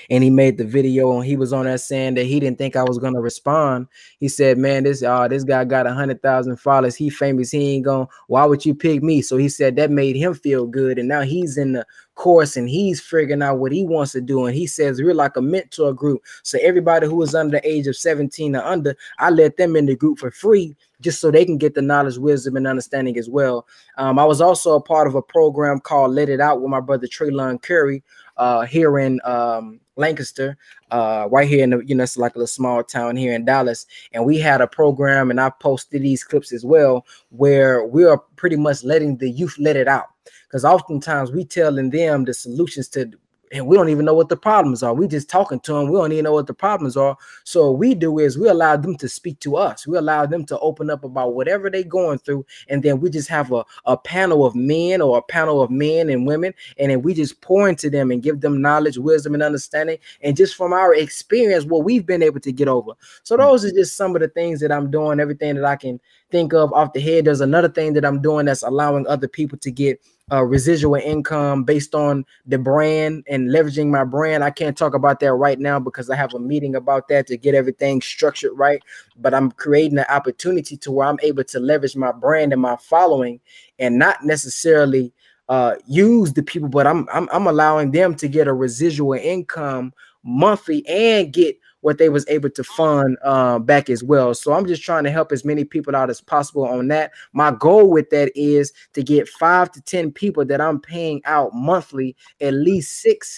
and 0.10 0.24
he 0.24 0.30
made 0.30 0.58
the 0.58 0.66
video 0.66 1.18
and 1.18 1.26
he 1.26 1.36
was 1.36 1.54
on 1.54 1.66
there 1.66 1.78
saying 1.78 2.16
that 2.16 2.26
he 2.26 2.40
didn't 2.40 2.58
think 2.58 2.76
I 2.76 2.84
was 2.84 2.98
gonna 2.98 3.22
respond. 3.22 3.88
He 4.20 4.28
said, 4.28 4.58
"Man, 4.58 4.84
this 4.84 5.04
uh 5.04 5.28
this 5.28 5.44
guy 5.44 5.64
got 5.66 5.88
a 5.88 5.94
hundred 5.94 6.22
thousand 6.22 6.58
followers. 6.58 6.96
He 6.96 7.10
famous. 7.10 7.52
He 7.52 7.76
ain't 7.76 7.86
going. 7.86 8.08
Why 8.28 8.46
would 8.46 8.66
you 8.66 8.76
pick 8.76 9.04
me?" 9.04 9.22
So 9.22 9.38
he 9.38 9.50
said 9.50 9.76
that 9.76 9.92
made 9.92 10.16
him 10.16 10.34
feel 10.34 10.66
good, 10.66 10.98
and 10.98 11.08
now 11.08 11.22
he's 11.22 11.58
in 11.58 11.74
the 11.74 11.86
course 12.16 12.56
and 12.56 12.70
he's 12.70 13.02
figuring 13.02 13.44
out 13.44 13.60
what 13.60 13.74
he 13.74 13.86
wants 13.86 14.14
to 14.14 14.22
do. 14.22 14.46
And 14.46 14.56
he 14.56 14.68
says 14.68 15.02
we're 15.02 15.14
like 15.14 15.36
a 15.36 15.42
mentor 15.42 15.94
group. 15.94 16.24
So 16.44 16.58
everybody 16.62 17.08
who 17.08 17.22
is 17.22 17.36
under 17.36 17.60
the 17.60 17.70
age 17.70 17.88
of 17.88 17.96
seventeen 17.96 18.56
or 18.56 18.64
under, 18.64 18.96
I 19.20 19.30
let 19.30 19.58
them 19.58 19.76
in 19.76 19.86
the 19.86 19.96
group 19.96 20.20
for 20.20 20.32
free 20.32 20.76
just 21.02 21.20
so 21.20 21.30
they 21.30 21.46
can 21.46 21.58
get 21.58 21.76
the 21.76 21.82
knowledge, 21.82 22.18
wisdom, 22.18 22.56
and 22.56 22.66
understanding 22.66 23.18
as 23.18 23.30
well. 23.30 23.68
Um, 23.98 24.18
I 24.18 24.26
was 24.26 24.40
also 24.40 24.76
a 24.76 24.82
part 24.82 25.08
of 25.08 25.16
a 25.16 25.22
program 25.22 25.80
called 25.80 26.12
Let 26.12 26.30
It 26.30 26.40
Out 26.40 26.62
with 26.62 26.70
my 26.70 26.80
brother 26.80 27.06
Traylon 27.06 27.62
Curry 27.62 28.02
uh, 28.38 28.66
here 28.66 29.00
in 29.00 29.20
um, 29.24 29.80
Lancaster, 29.96 30.58
uh, 30.92 31.28
right 31.32 31.48
here 31.48 31.64
in 31.64 31.70
the, 31.72 31.80
you 31.86 31.96
know, 31.96 32.04
it's 32.04 32.18
like 32.18 32.36
a 32.36 32.40
little 32.40 32.48
small 32.48 32.84
town 32.84 33.16
here 33.16 33.34
in 33.34 33.46
Dallas. 33.46 33.86
And 34.14 34.26
we 34.26 34.38
had 34.38 34.62
a 34.62 34.68
program, 34.68 35.32
and 35.32 35.40
I 35.40 35.50
posted 35.50 36.02
these 36.02 36.24
clips 36.24 36.52
as 36.52 36.66
well, 36.66 37.06
where 37.30 37.86
we 37.86 38.06
are 38.06 38.18
pretty 38.36 38.58
much 38.58 38.84
letting 38.84 39.18
the 39.18 39.30
youth 39.30 39.56
let 39.60 39.76
it 39.76 39.88
out. 39.88 40.08
Because 40.48 40.66
oftentimes 40.66 41.32
we 41.32 41.46
telling 41.46 41.90
them 41.90 42.26
the 42.26 42.34
solutions 42.34 42.88
to 42.90 43.12
and 43.52 43.68
we 43.68 43.76
don't 43.76 43.90
even 43.90 44.06
know 44.06 44.14
what 44.14 44.30
the 44.30 44.38
problems 44.38 44.84
are. 44.84 44.94
We 44.94 45.08
just 45.08 45.30
talking 45.30 45.60
to 45.62 45.74
them. 45.74 45.90
We 45.90 45.98
don't 45.98 46.12
even 46.12 46.24
know 46.24 46.34
what 46.34 46.48
the 46.48 46.54
problems 46.54 46.98
are. 46.98 47.18
So 47.44 47.72
what 47.72 47.80
we 47.80 47.96
do 47.96 48.20
is 48.20 48.38
we 48.38 48.48
allow 48.48 48.76
them 48.76 48.96
to 48.98 49.08
speak 49.08 49.40
to 49.42 49.58
us. 49.58 49.86
We 49.88 49.98
allow 49.98 50.26
them 50.26 50.46
to 50.46 50.60
open 50.60 50.90
up 50.90 51.04
about 51.04 51.36
whatever 51.36 51.70
they're 51.70 51.84
going 51.84 52.20
through, 52.20 52.46
and 52.70 52.82
then 52.84 53.00
we 53.00 53.10
just 53.10 53.30
have 53.30 53.52
a, 53.52 53.64
a 53.86 53.98
panel 53.98 54.46
of 54.46 54.56
men 54.56 55.02
or 55.02 55.18
a 55.18 55.22
panel 55.22 55.62
of 55.62 55.70
men 55.70 56.10
and 56.10 56.26
women, 56.26 56.54
and 56.78 56.92
then 56.92 57.02
we 57.02 57.14
just 57.14 57.42
pour 57.42 57.70
into 57.70 57.90
them 57.90 58.12
and 58.12 58.24
give 58.24 58.42
them 58.42 58.62
knowledge, 58.62 58.98
wisdom, 58.98 59.34
and 59.34 59.44
understanding, 59.44 59.98
and 60.22 60.36
just 60.36 60.56
from 60.56 60.74
our 60.74 60.94
experience, 60.96 61.66
what 61.66 61.84
we've 61.84 62.06
been 62.06 62.24
able 62.24 62.40
to 62.40 62.52
get 62.52 62.68
over. 62.68 62.94
So 63.24 63.36
mm-hmm. 63.36 63.46
those 63.46 63.66
are 63.66 63.72
just 63.72 63.98
some 63.98 64.16
of 64.16 64.22
the 64.22 64.28
things 64.28 64.60
that 64.62 64.72
I'm 64.72 64.92
doing. 64.92 65.20
Everything 65.20 65.56
that 65.56 65.66
I 65.66 65.76
can 65.76 66.00
think 66.32 66.54
of 66.54 66.74
off 66.74 66.94
the 66.94 67.00
head. 67.00 67.26
There's 67.26 67.42
another 67.42 67.70
thing 67.70 67.94
that 67.94 68.06
I'm 68.06 68.22
doing 68.22 68.46
that's 68.46 68.64
allowing 68.64 69.08
other 69.08 69.28
people 69.28 69.58
to 69.60 69.72
get 69.72 70.02
uh, 70.32 70.44
residual 70.44 70.96
income 70.96 71.64
based 71.64 71.94
on 71.94 72.26
the 72.46 72.58
brand 72.58 73.24
and 73.30 73.50
leveraging 73.50 73.88
my 73.88 74.04
brand. 74.04 74.44
I 74.44 74.50
can't 74.50 74.78
talk 74.78 74.94
about 74.94 75.20
that 75.20 75.34
right 75.34 75.60
now 75.60 75.80
because 75.80 76.10
I 76.10 76.16
have 76.16 76.34
a 76.34 76.40
meeting 76.40 76.76
about 76.76 77.08
that 77.10 77.28
to 77.28 77.38
get 77.38 77.56
everything 77.56 78.02
structured 78.02 78.52
right. 78.56 78.82
But 79.18 79.34
I'm 79.34 79.52
creating 79.52 80.00
an 80.00 80.06
opportunity 80.10 80.78
to 80.78 80.92
where 80.92 81.08
I'm 81.08 81.20
able 81.22 81.44
to 81.46 81.60
leverage 81.60 81.96
my 81.96 82.12
brand 82.12 82.54
and 82.54 82.62
my 82.62 82.76
following 82.78 83.40
and 83.78 84.00
not 84.00 84.24
necessarily 84.24 85.14
uh, 85.48 85.76
use 85.86 86.34
the 86.34 86.42
people, 86.42 86.70
but 86.70 86.88
I'm, 86.88 87.08
I'm 87.14 87.30
I'm 87.32 87.46
allowing 87.46 87.92
them 87.92 88.16
to 88.16 88.28
get 88.28 88.48
a 88.48 88.54
residual 88.54 89.14
income 89.14 89.94
monthly 90.24 90.88
and 90.88 91.32
get 91.32 91.56
what 91.86 92.00
they 92.00 92.10
was 92.10 92.26
able 92.30 92.50
to 92.50 92.64
fund 92.64 93.16
uh, 93.24 93.60
back 93.60 93.92
as 93.92 94.04
well. 94.04 94.34
So 94.34 94.54
I'm 94.54 94.66
just 94.66 94.82
trying 94.82 95.04
to 95.04 95.12
help 95.12 95.32
as 95.32 95.46
many 95.46 95.64
people 95.64 95.96
out 95.96 96.10
as 96.10 96.20
possible 96.20 96.66
on 96.68 96.88
that. 96.88 97.12
My 97.32 97.52
goal 97.52 97.92
with 97.92 98.10
that 98.10 98.32
is 98.34 98.74
to 98.94 99.04
get 99.04 99.30
five 99.30 99.72
to 99.74 99.82
ten 99.82 100.12
people 100.12 100.44
that 100.46 100.60
I'm 100.60 100.80
paying 100.80 101.22
out 101.26 101.54
monthly, 101.54 102.16
at 102.42 102.56
least 102.56 103.04
six 103.04 103.38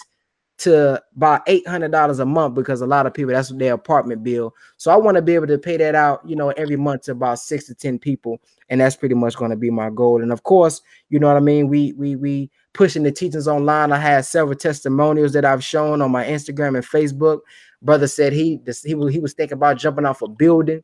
to 0.59 1.03
about 1.17 1.41
eight 1.47 1.67
hundred 1.67 1.91
dollars 1.91 2.19
a 2.19 2.25
month 2.25 2.55
because 2.55 2.79
a 2.79 2.87
lot 2.87 3.05
of 3.05 3.13
people 3.13 3.33
that's 3.33 3.49
their 3.49 3.73
apartment 3.73 4.23
bill. 4.23 4.55
So 4.77 4.91
I 4.91 4.95
want 4.95 5.15
to 5.15 5.21
be 5.21 5.35
able 5.35 5.47
to 5.47 5.57
pay 5.57 5.75
that 5.75 5.93
out, 5.93 6.21
you 6.25 6.37
know, 6.37 6.51
every 6.51 6.77
month 6.77 7.01
to 7.03 7.11
about 7.11 7.39
six 7.39 7.65
to 7.67 7.75
ten 7.75 7.99
people, 7.99 8.39
and 8.69 8.79
that's 8.79 8.95
pretty 8.95 9.15
much 9.15 9.35
going 9.35 9.51
to 9.51 9.57
be 9.57 9.69
my 9.69 9.89
goal. 9.89 10.21
And 10.21 10.31
of 10.31 10.43
course, 10.43 10.81
you 11.09 11.19
know 11.19 11.27
what 11.27 11.35
I 11.35 11.41
mean. 11.41 11.67
We 11.67 11.91
we 11.97 12.15
we 12.15 12.49
pushing 12.73 13.03
the 13.03 13.11
teachings 13.11 13.47
online. 13.47 13.91
I 13.91 13.97
had 13.97 14.23
several 14.23 14.55
testimonials 14.55 15.33
that 15.33 15.43
I've 15.43 15.63
shown 15.63 16.01
on 16.01 16.11
my 16.11 16.23
Instagram 16.23 16.75
and 16.75 16.85
Facebook. 16.85 17.39
Brother 17.81 18.07
said 18.07 18.33
he 18.33 18.59
he 18.85 18.95
was 18.95 19.13
he 19.13 19.19
was 19.19 19.33
thinking 19.33 19.57
about 19.57 19.77
jumping 19.77 20.05
off 20.05 20.21
a 20.21 20.27
building. 20.27 20.83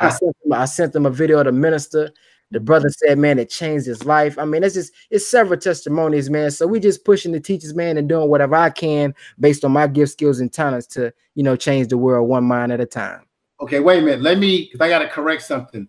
I 0.00 0.08
sent 0.10 0.36
him 0.44 0.52
I 0.52 0.64
sent 0.64 0.94
him 0.94 1.06
a 1.06 1.10
video 1.10 1.38
of 1.38 1.46
the 1.46 1.52
minister. 1.52 2.10
The 2.52 2.58
brother 2.58 2.88
said, 2.88 3.16
man, 3.16 3.38
it 3.38 3.48
changed 3.48 3.86
his 3.86 4.04
life. 4.04 4.36
I 4.36 4.44
mean, 4.44 4.64
it's 4.64 4.74
just 4.74 4.92
it's 5.10 5.26
several 5.26 5.58
testimonies, 5.58 6.28
man. 6.28 6.50
So 6.50 6.66
we 6.66 6.80
just 6.80 7.04
pushing 7.04 7.30
the 7.30 7.38
teachers, 7.38 7.74
man, 7.74 7.96
and 7.96 8.08
doing 8.08 8.28
whatever 8.28 8.56
I 8.56 8.70
can 8.70 9.14
based 9.38 9.64
on 9.64 9.70
my 9.70 9.86
gift, 9.86 10.12
skills, 10.12 10.40
and 10.40 10.52
talents 10.52 10.86
to 10.88 11.12
you 11.34 11.44
know 11.44 11.54
change 11.54 11.88
the 11.88 11.98
world 11.98 12.28
one 12.28 12.44
mind 12.44 12.72
at 12.72 12.80
a 12.80 12.86
time. 12.86 13.24
Okay, 13.60 13.78
wait 13.78 14.00
a 14.00 14.02
minute. 14.02 14.22
Let 14.22 14.38
me 14.38 14.64
because 14.64 14.80
I 14.80 14.88
gotta 14.88 15.08
correct 15.08 15.42
something. 15.42 15.86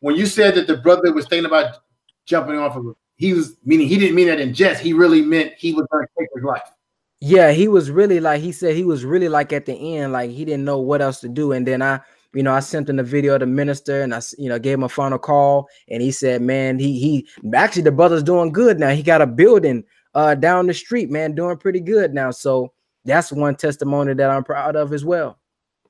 When 0.00 0.14
you 0.14 0.26
said 0.26 0.54
that 0.54 0.66
the 0.66 0.76
brother 0.76 1.12
was 1.12 1.26
thinking 1.26 1.46
about 1.46 1.78
jumping 2.26 2.58
off 2.58 2.76
of 2.76 2.94
he 3.16 3.32
was 3.32 3.56
meaning 3.64 3.88
he 3.88 3.98
didn't 3.98 4.14
mean 4.14 4.28
that 4.28 4.40
in 4.40 4.54
jest. 4.54 4.82
He 4.82 4.92
really 4.92 5.22
meant 5.22 5.54
he 5.56 5.72
was 5.72 5.86
gonna 5.90 6.06
take 6.18 6.28
his 6.34 6.44
life. 6.44 6.70
Yeah, 7.26 7.52
he 7.52 7.68
was 7.68 7.90
really 7.90 8.20
like 8.20 8.42
he 8.42 8.52
said 8.52 8.76
he 8.76 8.84
was 8.84 9.02
really 9.02 9.30
like 9.30 9.50
at 9.54 9.64
the 9.64 9.72
end, 9.72 10.12
like 10.12 10.30
he 10.30 10.44
didn't 10.44 10.66
know 10.66 10.78
what 10.78 11.00
else 11.00 11.20
to 11.20 11.28
do. 11.30 11.52
And 11.52 11.66
then 11.66 11.80
I, 11.80 12.00
you 12.34 12.42
know, 12.42 12.52
I 12.52 12.60
sent 12.60 12.90
him 12.90 12.96
the 12.96 13.02
video 13.02 13.32
of 13.32 13.40
the 13.40 13.46
minister 13.46 14.02
and 14.02 14.14
I, 14.14 14.20
you 14.36 14.50
know, 14.50 14.58
gave 14.58 14.74
him 14.74 14.82
a 14.82 14.90
final 14.90 15.18
call 15.18 15.66
and 15.88 16.02
he 16.02 16.10
said, 16.10 16.42
man, 16.42 16.78
he 16.78 16.98
he 16.98 17.26
actually 17.54 17.80
the 17.80 17.92
brother's 17.92 18.22
doing 18.22 18.52
good 18.52 18.78
now. 18.78 18.90
He 18.90 19.02
got 19.02 19.22
a 19.22 19.26
building 19.26 19.84
uh 20.14 20.34
down 20.34 20.66
the 20.66 20.74
street, 20.74 21.10
man, 21.10 21.34
doing 21.34 21.56
pretty 21.56 21.80
good 21.80 22.12
now. 22.12 22.30
So 22.30 22.74
that's 23.06 23.32
one 23.32 23.56
testimony 23.56 24.12
that 24.12 24.28
I'm 24.28 24.44
proud 24.44 24.76
of 24.76 24.92
as 24.92 25.02
well. 25.02 25.38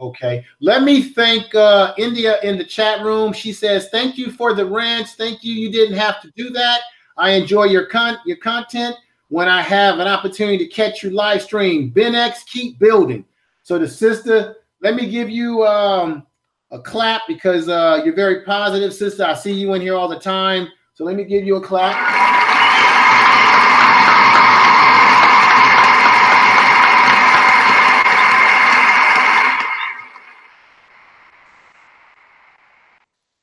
Okay. 0.01 0.45
Let 0.61 0.85
me 0.85 1.03
thank 1.03 1.53
uh 1.53 1.95
India 1.99 2.39
in 2.45 2.59
the 2.59 2.64
chat 2.64 3.05
room. 3.05 3.32
She 3.32 3.53
says, 3.53 3.89
Thank 3.91 4.16
you 4.16 4.30
for 4.30 4.55
the 4.55 4.66
rants. 4.66 5.16
Thank 5.16 5.43
you. 5.43 5.53
You 5.53 5.72
didn't 5.72 5.97
have 5.97 6.22
to 6.22 6.30
do 6.37 6.51
that. 6.51 6.82
I 7.16 7.30
enjoy 7.30 7.64
your 7.64 7.87
con 7.87 8.18
your 8.24 8.37
content 8.37 8.95
when 9.28 9.48
I 9.48 9.62
have 9.62 9.98
an 9.98 10.06
opportunity 10.06 10.58
to 10.58 10.66
catch 10.66 11.02
you 11.02 11.10
live 11.10 11.42
stream. 11.42 11.90
Ben 11.90 12.14
X, 12.14 12.44
keep 12.44 12.78
building. 12.78 13.24
So 13.62 13.78
the 13.78 13.88
sister, 13.88 14.56
let 14.82 14.94
me 14.94 15.08
give 15.08 15.30
you 15.30 15.64
um, 15.66 16.26
a 16.70 16.78
clap 16.78 17.22
because 17.26 17.68
uh, 17.68 18.02
you're 18.04 18.14
very 18.14 18.44
positive, 18.44 18.92
sister. 18.92 19.24
I 19.24 19.34
see 19.34 19.52
you 19.52 19.74
in 19.74 19.80
here 19.80 19.94
all 19.94 20.08
the 20.08 20.18
time. 20.18 20.68
So 20.94 21.04
let 21.04 21.16
me 21.16 21.24
give 21.24 21.44
you 21.44 21.56
a 21.56 21.60
clap. 21.60 22.22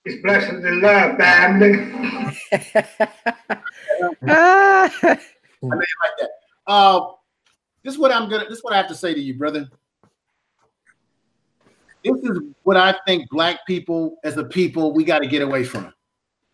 It's 0.03 0.21
blessings 0.23 0.63
and 0.63 0.81
love, 0.81 1.17
family. 1.17 1.91
I 5.63 5.65
mean, 5.65 5.79
like 5.79 6.11
that. 6.19 6.29
Uh, 6.67 7.07
this 7.83 7.93
is 7.93 7.99
what 7.99 8.11
I'm 8.11 8.29
gonna. 8.29 8.45
This 8.45 8.59
is 8.59 8.63
what 8.63 8.73
I 8.73 8.77
have 8.77 8.87
to 8.87 8.95
say 8.95 9.13
to 9.13 9.19
you, 9.19 9.35
brother. 9.35 9.69
This 12.03 12.17
is 12.23 12.39
what 12.63 12.77
I 12.77 12.95
think 13.05 13.29
black 13.29 13.65
people, 13.67 14.17
as 14.23 14.37
a 14.37 14.43
people, 14.43 14.91
we 14.91 15.03
got 15.03 15.19
to 15.19 15.27
get 15.27 15.43
away 15.43 15.63
from. 15.63 15.93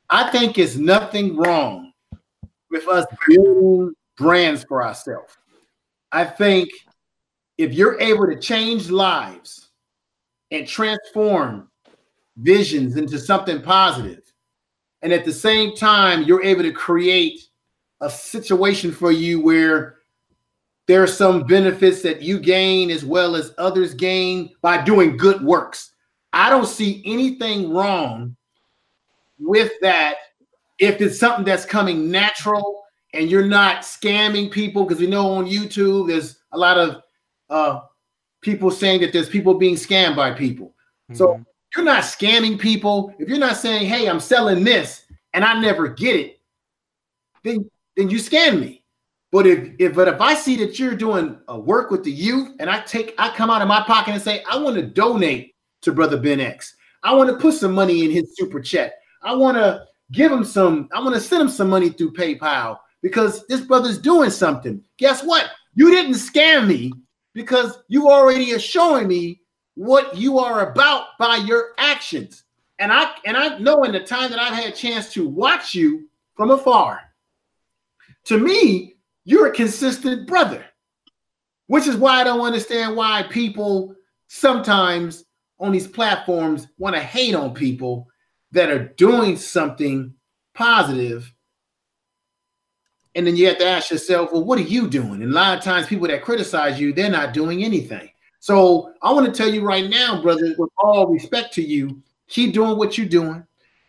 I 0.10 0.30
think 0.30 0.58
it's 0.58 0.76
nothing 0.76 1.38
wrong 1.38 1.93
with 2.70 2.88
us 2.88 3.05
building 3.28 3.93
brands 4.18 4.66
for 4.66 4.84
ourselves. 4.84 5.38
I 6.12 6.26
think 6.26 6.70
if 7.58 7.74
you're 7.74 7.99
able 8.01 8.28
to 8.28 8.38
change 8.38 8.89
lives 8.89 9.70
and 10.51 10.68
transform 10.68 11.70
visions 12.38 12.97
into 12.97 13.18
something 13.18 13.62
positive, 13.62 14.22
and 15.01 15.14
at 15.14 15.26
the 15.26 15.34
same 15.34 15.76
time, 15.76 16.24
you're 16.24 16.43
able 16.43 16.64
to 16.64 16.72
create 16.72 17.47
a 18.02 18.10
situation 18.10 18.91
for 18.91 19.12
you 19.12 19.41
where 19.41 19.98
there 20.88 21.04
are 21.04 21.08
some 21.08 21.43
benefits 21.43 22.02
that 22.02 22.22
you 22.22 22.39
gain 22.39 22.89
as 22.89 23.04
well 23.04 23.36
as 23.36 23.54
others 23.58 23.93
gain 23.93 24.52
by 24.62 24.82
doing 24.82 25.18
good 25.18 25.41
works. 25.43 25.91
I 26.34 26.50
don't 26.50 26.68
see 26.68 27.02
anything 27.06 27.72
wrong 27.72 28.36
with 29.39 29.72
that 29.82 30.16
if 30.80 31.02
it's 31.02 31.20
something 31.20 31.43
that's 31.43 31.66
coming 31.66 32.10
natural 32.10 32.84
and 33.14 33.30
you're 33.30 33.45
not 33.45 33.82
scamming 33.82 34.52
people 34.52 34.84
because 34.84 35.02
we 35.02 35.08
know 35.08 35.32
on 35.34 35.45
YouTube 35.45 36.08
there's 36.08 36.39
a 36.52 36.58
lot 36.58 36.78
of 36.78 37.02
uh, 37.50 37.82
people 38.41 38.72
saying 38.72 39.02
that 39.02 39.12
there's 39.12 39.30
people 39.30 39.56
being 39.56 39.76
scammed 39.76 40.16
by 40.16 40.32
people. 40.32 40.68
Mm-hmm. 41.10 41.16
So 41.16 41.43
you're 41.76 41.86
not 41.86 42.04
scamming 42.04 42.60
people. 42.60 43.14
If 43.20 43.28
you're 43.30 43.38
not 43.39 43.58
saying, 43.58 43.88
"Hey, 43.88 44.08
I'm 44.08 44.20
selling 44.20 44.64
this 44.64 45.06
and 45.34 45.43
I 45.43 45.60
never 45.60 45.88
get 45.88 46.16
it," 46.16 46.39
then 47.43 47.70
then 47.98 48.10
you 48.10 48.18
scam 48.18 48.62
me. 48.62 48.84
But 49.32 49.45
if 49.45 49.74
if 49.80 49.95
but 49.95 50.08
if 50.08 50.22
I 50.22 50.36
see 50.36 50.56
that 50.58 50.80
you're 50.80 50.95
doing 50.95 51.38
a 51.50 51.60
work 51.60 51.91
with 51.91 52.04
the 52.04 52.12
youth 52.12 52.56
and 52.60 52.70
I 52.70 52.80
take 52.82 53.14
I 53.18 53.30
come 53.36 53.50
out 53.50 53.62
of 53.62 53.68
my 53.68 53.82
pocket 53.82 54.14
and 54.14 54.22
say 54.22 54.41
I 54.50 54.58
want 54.58 54.78
to 54.78 54.84
donate 54.84 55.54
to 55.82 55.91
brother 55.91 56.18
Ben 56.18 56.39
X. 56.39 56.76
I 57.04 57.14
want 57.14 57.30
to 57.30 57.36
put 57.36 57.56
some 57.56 57.74
money 57.74 58.06
in 58.06 58.12
his 58.12 58.36
super 58.38 58.62
chat. 58.62 58.93
I 59.24 59.36
want 59.36 59.58
to 59.58 59.84
give 60.14 60.32
him 60.32 60.45
some 60.45 60.88
I 60.93 61.02
want 61.02 61.16
to 61.16 61.20
send 61.22 61.41
him 61.41 61.50
some 61.50 61.70
money 61.70 61.89
through 61.89 62.14
PayPal 62.14 62.78
because 63.02 63.45
this 63.48 63.62
brother's 63.62 63.98
doing 63.98 64.30
something. 64.30 64.82
Guess 64.98 65.24
what? 65.24 65.50
You 65.76 65.89
didn't 65.89 66.14
scam 66.14 66.68
me 66.68 66.93
because 67.34 67.80
you 67.89 68.10
already 68.10 68.54
are 68.54 68.60
showing 68.60 69.08
me 69.08 69.41
what 69.76 70.16
you 70.16 70.39
are 70.39 70.72
about 70.72 71.18
by 71.20 71.36
your 71.36 71.74
actions. 71.78 72.43
And 72.80 72.93
I 72.93 73.12
and 73.26 73.36
I 73.36 73.58
know 73.58 73.84
in 73.84 73.91
the 73.91 74.00
time 74.00 74.30
that 74.30 74.39
I've 74.39 74.54
had 74.54 74.72
a 74.72 74.76
chance 74.76 75.12
to 75.14 75.28
watch 75.28 75.76
you 75.76 76.08
from 76.36 76.52
afar 76.52 77.02
to 78.28 78.38
me, 78.38 78.95
you're 79.25 79.47
a 79.47 79.51
consistent 79.51 80.28
brother. 80.28 80.63
which 81.67 81.88
is 81.88 81.95
why 81.95 82.21
I 82.21 82.23
don't 82.23 82.45
understand 82.45 82.95
why 82.95 83.23
people 83.30 83.93
sometimes 84.28 85.25
on 85.59 85.71
these 85.71 85.88
platforms 85.88 86.67
want 86.78 86.95
to 86.95 87.01
hate 87.01 87.36
on 87.36 87.53
people 87.53 88.07
that 88.51 88.69
are 88.69 88.88
doing 88.95 89.38
something 89.38 90.13
positive. 90.53 91.32
And 93.15 93.25
then 93.25 93.36
you 93.36 93.47
have 93.47 93.57
to 93.57 93.67
ask 93.67 93.91
yourself, 93.91 94.32
well, 94.32 94.43
what 94.43 94.59
are 94.59 94.63
you 94.63 94.88
doing? 94.88 95.23
And 95.23 95.32
a 95.32 95.36
lot 95.36 95.57
of 95.57 95.63
times, 95.63 95.88
people 95.88 96.07
that 96.07 96.23
criticize 96.23 96.80
you, 96.80 96.93
they're 96.93 97.09
not 97.09 97.34
doing 97.34 97.63
anything. 97.63 98.09
So 98.39 98.93
I 99.01 99.11
want 99.11 99.25
to 99.25 99.32
tell 99.32 99.51
you 99.51 99.61
right 99.61 99.89
now, 99.89 100.21
brother, 100.21 100.53
with 100.57 100.69
all 100.78 101.07
respect 101.07 101.53
to 101.55 101.61
you, 101.63 102.01
keep 102.28 102.53
doing 102.53 102.78
what 102.78 102.97
you're 102.97 103.07
doing. 103.07 103.45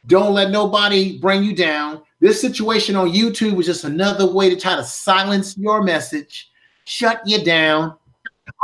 Don't 0.07 0.32
let 0.32 0.51
nobody 0.51 1.18
bring 1.18 1.45
you 1.45 1.55
down. 1.55 2.03
This 2.21 2.41
situation 2.41 2.97
on 2.97 3.11
YouTube 3.11 3.55
was 3.55 3.66
just 3.66 3.85
another 3.85 4.27
way 4.27 4.51
to 4.51 4.57
try 4.57 4.75
to 4.77 4.85
silence 4.85 5.57
your 5.57 5.83
message, 5.83 6.51
shut 6.85 7.21
you 7.25 7.45
down. 7.45 7.97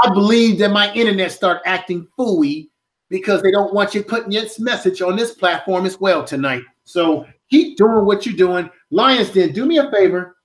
I 0.03 0.13
believe 0.13 0.59
that 0.59 0.71
my 0.71 0.93
internet 0.95 1.31
start 1.31 1.63
acting 1.65 2.09
fooey 2.19 2.69
because 3.09 3.43
they 3.43 3.53
don't 3.53 3.73
want 3.73 3.95
you 3.95 4.03
putting 4.03 4.33
your 4.33 4.45
message 4.59 5.03
on 5.03 5.15
this 5.15 5.35
platform 5.35 5.87
as 5.87 6.01
well 6.01 6.25
tonight. 6.25 6.63
So 6.85 7.27
keep 7.49 7.77
doing 7.77 8.05
what 8.05 8.27
you're 8.27 8.37
doing. 8.37 8.69
Lions 8.91 9.31
Den, 9.31 9.53
do 9.53 9.67
me 9.67 9.79
a 9.79 9.91
favor, 9.91 10.37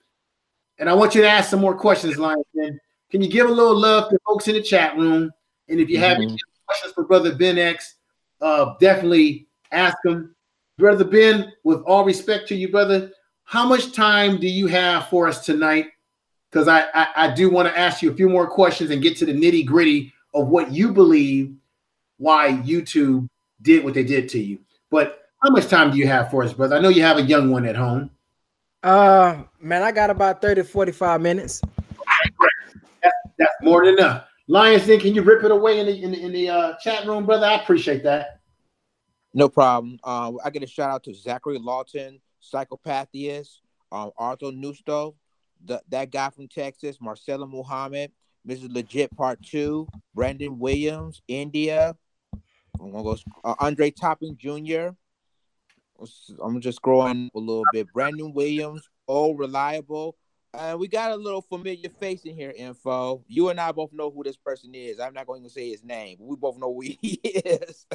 and 0.77 0.87
I 0.87 0.93
want 0.93 1.15
you 1.15 1.21
to 1.21 1.29
ask 1.29 1.49
some 1.49 1.61
more 1.61 1.75
questions, 1.75 2.17
Lions 2.17 2.45
Den. 2.55 2.79
Can 3.09 3.21
you 3.21 3.29
give 3.29 3.49
a 3.49 3.51
little 3.51 3.75
love 3.77 4.09
to 4.11 4.19
folks 4.27 4.47
in 4.47 4.53
the 4.53 4.61
chat 4.61 4.95
room? 4.97 5.31
And 5.67 5.79
if 5.79 5.89
you 5.89 5.97
have 5.97 6.17
mm-hmm. 6.17 6.29
any 6.29 6.37
questions 6.67 6.93
for 6.93 7.05
Brother 7.05 7.33
Ben 7.33 7.57
X, 7.57 7.95
uh, 8.41 8.75
definitely 8.79 9.47
ask 9.71 9.97
them. 10.03 10.35
Brother 10.79 11.03
Ben, 11.03 11.51
with 11.65 11.81
all 11.81 12.05
respect 12.05 12.47
to 12.47 12.55
you, 12.55 12.69
brother, 12.69 13.11
how 13.43 13.67
much 13.67 13.91
time 13.91 14.39
do 14.39 14.47
you 14.47 14.67
have 14.67 15.09
for 15.09 15.27
us 15.27 15.45
tonight? 15.45 15.87
Because 16.49 16.69
I, 16.69 16.85
I, 16.93 17.07
I 17.15 17.33
do 17.33 17.49
want 17.49 17.67
to 17.67 17.77
ask 17.77 18.01
you 18.01 18.09
a 18.09 18.13
few 18.15 18.29
more 18.29 18.47
questions 18.47 18.89
and 18.89 19.01
get 19.01 19.17
to 19.17 19.25
the 19.25 19.33
nitty 19.33 19.65
gritty 19.65 20.13
of 20.33 20.47
what 20.47 20.71
you 20.71 20.93
believe 20.93 21.53
why 22.17 22.51
YouTube 22.65 23.27
did 23.61 23.83
what 23.83 23.93
they 23.93 24.05
did 24.05 24.29
to 24.29 24.39
you. 24.39 24.59
But 24.89 25.25
how 25.43 25.49
much 25.49 25.67
time 25.67 25.91
do 25.91 25.97
you 25.97 26.07
have 26.07 26.31
for 26.31 26.43
us, 26.43 26.53
brother? 26.53 26.77
I 26.77 26.79
know 26.79 26.89
you 26.89 27.01
have 27.01 27.17
a 27.17 27.23
young 27.23 27.51
one 27.51 27.65
at 27.65 27.75
home. 27.75 28.09
Uh, 28.81 29.43
man, 29.59 29.83
I 29.83 29.91
got 29.91 30.09
about 30.09 30.41
30 30.41 30.63
45 30.63 31.19
minutes. 31.19 31.61
That's, 33.03 33.15
that's 33.37 33.53
more 33.61 33.83
than 33.83 33.95
enough. 33.95 34.27
Lions 34.47 34.87
Den 34.87 35.01
can 35.01 35.13
you 35.13 35.23
rip 35.23 35.43
it 35.43 35.51
away 35.51 35.81
in 35.81 35.85
the 35.87 36.01
in 36.01 36.11
the, 36.11 36.25
in 36.25 36.31
the 36.31 36.49
uh, 36.49 36.77
chat 36.77 37.05
room, 37.05 37.25
brother? 37.25 37.45
I 37.45 37.55
appreciate 37.55 38.01
that. 38.03 38.38
No 39.33 39.47
problem. 39.47 39.99
Uh, 40.03 40.33
I 40.43 40.49
get 40.49 40.63
a 40.63 40.67
shout 40.67 40.89
out 40.89 41.03
to 41.03 41.13
Zachary 41.13 41.59
Lawton, 41.59 42.19
Psychopathias, 42.39 43.61
um, 43.91 44.11
Arthur 44.17 44.47
Nusto, 44.47 45.15
the, 45.63 45.81
that 45.89 46.11
guy 46.11 46.29
from 46.29 46.47
Texas, 46.47 46.97
Marcella 46.99 47.45
Muhammad, 47.45 48.11
Mrs. 48.47 48.73
Legit 48.73 49.15
Part 49.15 49.41
Two, 49.43 49.87
Brandon 50.15 50.57
Williams, 50.57 51.21
India. 51.27 51.95
I'm 52.79 52.91
gonna 52.91 53.03
go 53.03 53.17
uh, 53.43 53.55
Andre 53.59 53.91
Topping 53.91 54.37
Jr. 54.37 54.89
I'm 56.41 56.61
just 56.61 56.81
scrolling 56.81 57.29
a 57.35 57.39
little 57.39 57.65
bit. 57.73 57.87
Brandon 57.93 58.33
Williams, 58.33 58.89
oh 59.07 59.33
reliable. 59.33 60.15
Uh, 60.53 60.75
we 60.79 60.87
got 60.87 61.11
a 61.11 61.15
little 61.15 61.41
familiar 61.41 61.89
face 61.99 62.23
in 62.23 62.35
here, 62.35 62.53
info. 62.55 63.23
You 63.27 63.49
and 63.49 63.59
I 63.59 63.71
both 63.71 63.93
know 63.93 64.09
who 64.09 64.23
this 64.23 64.37
person 64.37 64.73
is. 64.73 64.99
I'm 64.99 65.13
not 65.13 65.27
going 65.27 65.43
to 65.43 65.49
say 65.49 65.69
his 65.69 65.83
name, 65.83 66.17
we 66.19 66.35
both 66.35 66.57
know 66.57 66.73
who 66.73 66.81
he 66.81 66.97
is. 67.23 67.85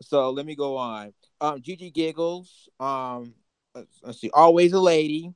So 0.00 0.30
let 0.30 0.46
me 0.46 0.54
go 0.54 0.76
on. 0.76 1.12
Um, 1.40 1.60
Gigi 1.60 1.90
Giggles. 1.90 2.68
Um, 2.80 3.34
let's, 3.74 4.00
let's 4.02 4.20
see. 4.20 4.30
Always 4.32 4.72
a 4.72 4.80
lady. 4.80 5.32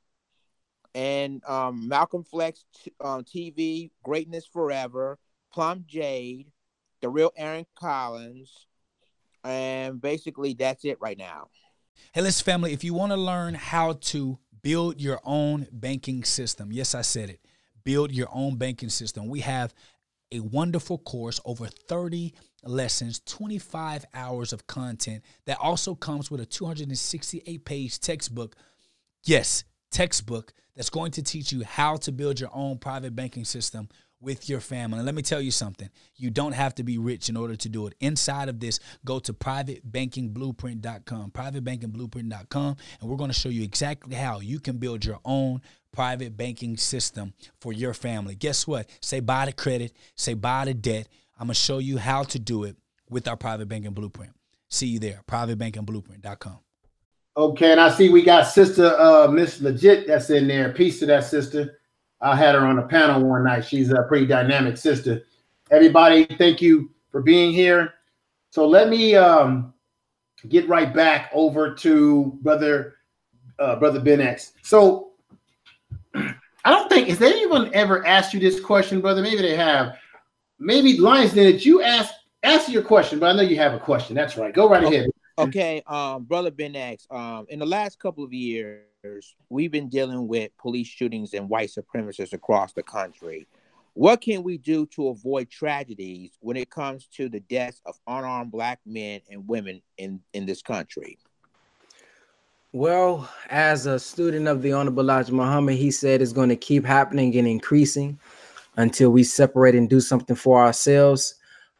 And 0.95 1.43
um, 1.47 1.87
Malcolm 1.87 2.23
Flex 2.23 2.65
um, 2.99 3.23
TV, 3.23 3.91
Greatness 4.03 4.47
Forever, 4.51 5.19
Plum 5.53 5.85
Jade, 5.87 6.47
the 7.01 7.09
real 7.09 7.31
Aaron 7.37 7.65
Collins, 7.77 8.65
and 9.43 10.01
basically 10.01 10.53
that's 10.53 10.85
it 10.85 10.97
right 10.99 11.17
now. 11.17 11.49
Hey, 12.11 12.21
listen, 12.21 12.43
family, 12.43 12.73
if 12.73 12.83
you 12.83 12.93
want 12.93 13.11
to 13.11 13.17
learn 13.17 13.53
how 13.53 13.93
to 13.93 14.39
build 14.61 14.99
your 14.99 15.19
own 15.23 15.67
banking 15.71 16.23
system, 16.23 16.71
yes, 16.71 16.95
I 16.95 17.01
said 17.01 17.29
it, 17.29 17.39
build 17.83 18.11
your 18.11 18.27
own 18.33 18.57
banking 18.57 18.89
system. 18.89 19.27
We 19.27 19.41
have 19.41 19.73
a 20.31 20.39
wonderful 20.39 20.97
course, 20.99 21.39
over 21.45 21.67
30 21.67 22.33
lessons, 22.63 23.21
25 23.25 24.05
hours 24.13 24.53
of 24.53 24.67
content 24.67 25.23
that 25.45 25.57
also 25.59 25.95
comes 25.95 26.29
with 26.29 26.41
a 26.41 26.45
268 26.45 27.65
page 27.65 27.99
textbook. 27.99 28.55
Yes, 29.23 29.63
textbook 29.91 30.53
that's 30.75 30.89
going 30.89 31.11
to 31.11 31.23
teach 31.23 31.51
you 31.51 31.63
how 31.63 31.95
to 31.97 32.11
build 32.11 32.39
your 32.39 32.51
own 32.53 32.77
private 32.77 33.15
banking 33.15 33.45
system 33.45 33.89
with 34.21 34.49
your 34.49 34.59
family. 34.59 34.99
And 34.99 35.05
let 35.05 35.15
me 35.15 35.21
tell 35.21 35.41
you 35.41 35.51
something 35.51 35.89
you 36.15 36.29
don't 36.29 36.51
have 36.53 36.75
to 36.75 36.83
be 36.83 36.97
rich 36.97 37.29
in 37.29 37.37
order 37.37 37.55
to 37.55 37.69
do 37.69 37.87
it. 37.87 37.95
Inside 37.99 38.49
of 38.49 38.59
this, 38.59 38.79
go 39.05 39.19
to 39.19 39.33
privatebankingblueprint.com, 39.33 41.31
privatebankingblueprint.com, 41.31 42.77
and 43.01 43.09
we're 43.09 43.17
going 43.17 43.29
to 43.29 43.39
show 43.39 43.49
you 43.49 43.63
exactly 43.63 44.15
how 44.15 44.39
you 44.39 44.59
can 44.59 44.77
build 44.77 45.05
your 45.05 45.19
own 45.23 45.61
private 45.91 46.37
banking 46.37 46.77
system 46.77 47.33
for 47.59 47.73
your 47.73 47.93
family. 47.93 48.35
Guess 48.35 48.67
what? 48.67 48.89
Say 49.01 49.19
bye 49.19 49.45
to 49.45 49.51
credit, 49.51 49.93
say 50.15 50.33
bye 50.33 50.65
to 50.65 50.73
debt. 50.73 51.07
I'm 51.39 51.47
going 51.47 51.55
to 51.55 51.59
show 51.59 51.77
you 51.79 51.97
how 51.97 52.23
to 52.23 52.39
do 52.39 52.65
it 52.65 52.75
with 53.09 53.27
our 53.27 53.37
private 53.37 53.67
banking 53.67 53.93
blueprint. 53.93 54.33
See 54.69 54.87
you 54.87 54.99
there, 54.99 55.23
privatebankingblueprint.com. 55.27 56.59
Okay, 57.37 57.71
and 57.71 57.79
I 57.79 57.89
see 57.89 58.09
we 58.09 58.21
got 58.21 58.47
Sister 58.47 58.99
uh, 58.99 59.27
Miss 59.27 59.61
Legit 59.61 60.07
that's 60.07 60.29
in 60.29 60.47
there. 60.47 60.73
Peace 60.73 60.99
to 60.99 61.05
that 61.05 61.23
sister. 61.23 61.78
I 62.21 62.35
had 62.35 62.55
her 62.55 62.65
on 62.65 62.79
a 62.79 62.87
panel 62.87 63.23
one 63.23 63.43
night. 63.43 63.65
She's 63.65 63.91
a 63.91 64.03
pretty 64.03 64.25
dynamic 64.25 64.77
sister. 64.77 65.23
Everybody, 65.71 66.25
thank 66.37 66.61
you 66.61 66.91
for 67.11 67.21
being 67.21 67.53
here. 67.53 67.93
So 68.51 68.67
let 68.67 68.89
me 68.89 69.15
um, 69.15 69.73
get 70.47 70.67
right 70.67 70.93
back 70.93 71.29
over 71.33 71.73
to 71.75 72.37
brother 72.41 72.95
uh, 73.59 73.75
brother 73.75 73.99
Ben 73.99 74.21
X. 74.21 74.53
So 74.61 75.11
I 76.15 76.33
don't 76.65 76.89
think 76.89 77.07
has 77.09 77.21
anyone 77.21 77.69
ever 77.73 78.05
asked 78.05 78.33
you 78.33 78.39
this 78.39 78.59
question, 78.59 79.01
brother? 79.01 79.21
Maybe 79.21 79.41
they 79.41 79.55
have. 79.55 79.97
Maybe 80.59 80.97
Lions 80.97 81.33
did 81.33 81.63
you 81.63 81.81
ask 81.81 82.13
answer 82.43 82.71
your 82.71 82.81
question, 82.81 83.19
but 83.19 83.27
I 83.27 83.33
know 83.33 83.43
you 83.43 83.55
have 83.57 83.73
a 83.73 83.79
question. 83.79 84.15
That's 84.15 84.37
right. 84.37 84.53
Go 84.53 84.69
right 84.69 84.83
ahead. 84.83 85.09
Okay, 85.37 85.81
um, 85.87 86.23
brother 86.23 86.51
Ben 86.51 86.75
X. 86.75 87.07
Um, 87.09 87.45
in 87.49 87.59
the 87.59 87.65
last 87.65 87.97
couple 87.97 88.25
of 88.25 88.33
years, 88.33 88.83
we've 89.49 89.71
been 89.71 89.89
dealing 89.89 90.27
with 90.27 90.51
police 90.57 90.87
shootings 90.87 91.33
and 91.33 91.49
white 91.49 91.69
supremacists 91.69 92.33
across 92.33 92.73
the 92.73 92.83
country. 92.83 93.47
What 93.93 94.21
can 94.21 94.43
we 94.43 94.57
do 94.57 94.85
to 94.87 95.07
avoid 95.09 95.49
tragedies 95.49 96.37
when 96.41 96.57
it 96.57 96.69
comes 96.69 97.07
to 97.15 97.29
the 97.29 97.39
deaths 97.39 97.81
of 97.85 97.95
unarmed 98.07 98.51
black 98.51 98.79
men 98.85 99.21
and 99.29 99.47
women 99.47 99.81
in, 99.97 100.21
in 100.33 100.45
this 100.45 100.61
country? 100.61 101.17
Well, 102.71 103.29
as 103.49 103.87
a 103.87 103.99
student 103.99 104.47
of 104.47 104.61
the 104.61 104.73
Honorable 104.73 105.03
Elijah 105.03 105.33
Muhammad, 105.33 105.75
he 105.75 105.91
said 105.91 106.21
it's 106.21 106.33
going 106.33 106.49
to 106.49 106.55
keep 106.55 106.85
happening 106.85 107.35
and 107.37 107.47
increasing 107.47 108.19
until 108.77 109.09
we 109.09 109.23
separate 109.23 109.75
and 109.75 109.89
do 109.89 109.99
something 109.99 110.35
for 110.35 110.61
ourselves. 110.61 111.35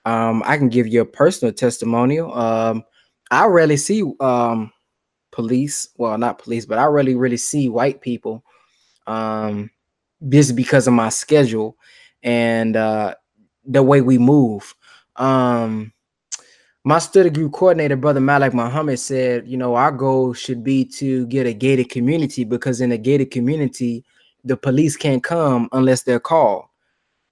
Um, 0.05 0.41
I 0.45 0.57
can 0.57 0.69
give 0.69 0.87
you 0.87 1.01
a 1.01 1.05
personal 1.05 1.53
testimonial. 1.53 2.33
Um, 2.33 2.83
I 3.29 3.45
rarely 3.45 3.77
see 3.77 4.03
um, 4.19 4.71
police. 5.31 5.89
Well, 5.97 6.17
not 6.17 6.39
police, 6.39 6.65
but 6.65 6.77
I 6.77 6.85
really, 6.85 7.15
really 7.15 7.37
see 7.37 7.69
white 7.69 8.01
people. 8.01 8.43
Um, 9.07 9.71
just 10.27 10.55
because 10.55 10.87
of 10.87 10.93
my 10.93 11.09
schedule 11.09 11.77
and 12.23 12.75
uh, 12.75 13.15
the 13.65 13.81
way 13.81 14.01
we 14.01 14.17
move. 14.17 14.75
Um, 15.15 15.93
my 16.83 16.99
study 16.99 17.29
group 17.29 17.53
coordinator, 17.53 17.95
brother 17.95 18.19
Malik 18.19 18.53
Muhammad, 18.53 18.99
said, 18.99 19.47
you 19.47 19.57
know, 19.57 19.75
our 19.75 19.91
goal 19.91 20.33
should 20.33 20.63
be 20.63 20.85
to 20.85 21.25
get 21.27 21.45
a 21.45 21.53
gated 21.53 21.89
community 21.89 22.43
because 22.43 22.81
in 22.81 22.91
a 22.91 22.97
gated 22.97 23.31
community, 23.31 24.03
the 24.43 24.57
police 24.57 24.95
can't 24.95 25.23
come 25.23 25.69
unless 25.71 26.03
they're 26.03 26.19
called. 26.19 26.65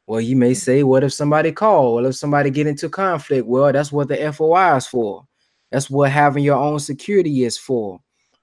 Well, 0.06 0.22
you 0.22 0.36
may 0.36 0.54
say, 0.54 0.84
what 0.84 1.04
if 1.04 1.14
somebody 1.14 1.52
called 1.52 1.96
Well, 1.96 2.06
if 2.06 2.16
somebody 2.16 2.50
get 2.50 2.68
into 2.68 2.90
conflict? 2.90 3.46
Well, 3.46 3.74
that's 3.74 3.92
what 3.92 4.08
the 4.08 4.32
FOI 4.32 4.78
is 4.78 4.88
for. 4.88 5.27
That's 5.72 5.90
what 5.90 6.12
having 6.12 6.44
your 6.44 6.58
own 6.58 6.80
security 6.80 7.44
is 7.44 7.58
for. 7.58 8.00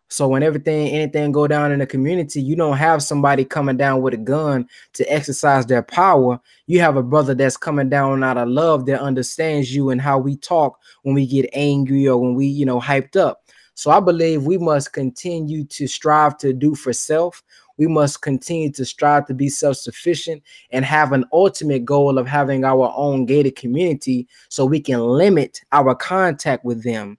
So 0.09 0.29
when 0.29 0.43
everything, 0.43 0.89
anything 0.89 1.33
go 1.33 1.49
down 1.49 1.73
in 1.73 1.81
the 1.81 1.87
community, 1.87 2.41
you 2.41 2.55
don't 2.55 2.77
have 2.77 3.03
somebody 3.03 3.45
coming 3.45 3.77
down 3.77 4.03
with 4.03 4.15
a 4.15 4.19
gun 4.19 4.69
to 4.93 5.05
exercise 5.13 5.67
their 5.67 5.83
power. 5.83 6.39
You 6.67 6.81
have 6.81 6.97
a 6.97 7.03
brother 7.03 7.35
that's 7.35 7.57
coming 7.57 7.89
down 7.89 8.23
out 8.23 8.37
of 8.37 8.49
love 8.49 8.87
that 8.87 9.01
understands 9.01 9.75
you 9.75 9.91
and 9.91 10.01
how 10.01 10.19
we 10.19 10.37
talk 10.37 10.79
when 11.03 11.15
we 11.15 11.27
get 11.27 11.51
angry 11.53 12.07
or 12.07 12.19
when 12.19 12.35
we, 12.35 12.47
you 12.47 12.67
know, 12.67 12.81
hyped 12.81 13.17
up. 13.17 13.41
So 13.75 13.91
I 13.91 13.99
believe 13.99 14.45
we 14.45 14.57
must 14.57 14.93
continue 14.93 15.65
to 15.65 15.89
strive 15.89 16.39
to 16.39 16.53
do 16.53 16.77
for 16.77 16.93
self. 16.93 17.43
We 17.77 17.87
must 17.87 18.23
continue 18.23 18.71
to 18.73 18.85
strive 18.85 19.27
to 19.27 19.35
be 19.35 19.49
self-sufficient 19.49 20.43
and 20.71 20.85
have 20.85 21.13
an 21.13 21.25
ultimate 21.33 21.85
goal 21.85 22.19
of 22.19 22.27
having 22.27 22.65
our 22.65 22.93
own 22.97 23.27
gated 23.27 23.57
community 23.57 24.29
so 24.49 24.65
we 24.65 24.81
can 24.81 25.01
limit 25.01 25.61
our 25.73 25.95
contact 25.95 26.65
with 26.65 26.85
them. 26.85 27.19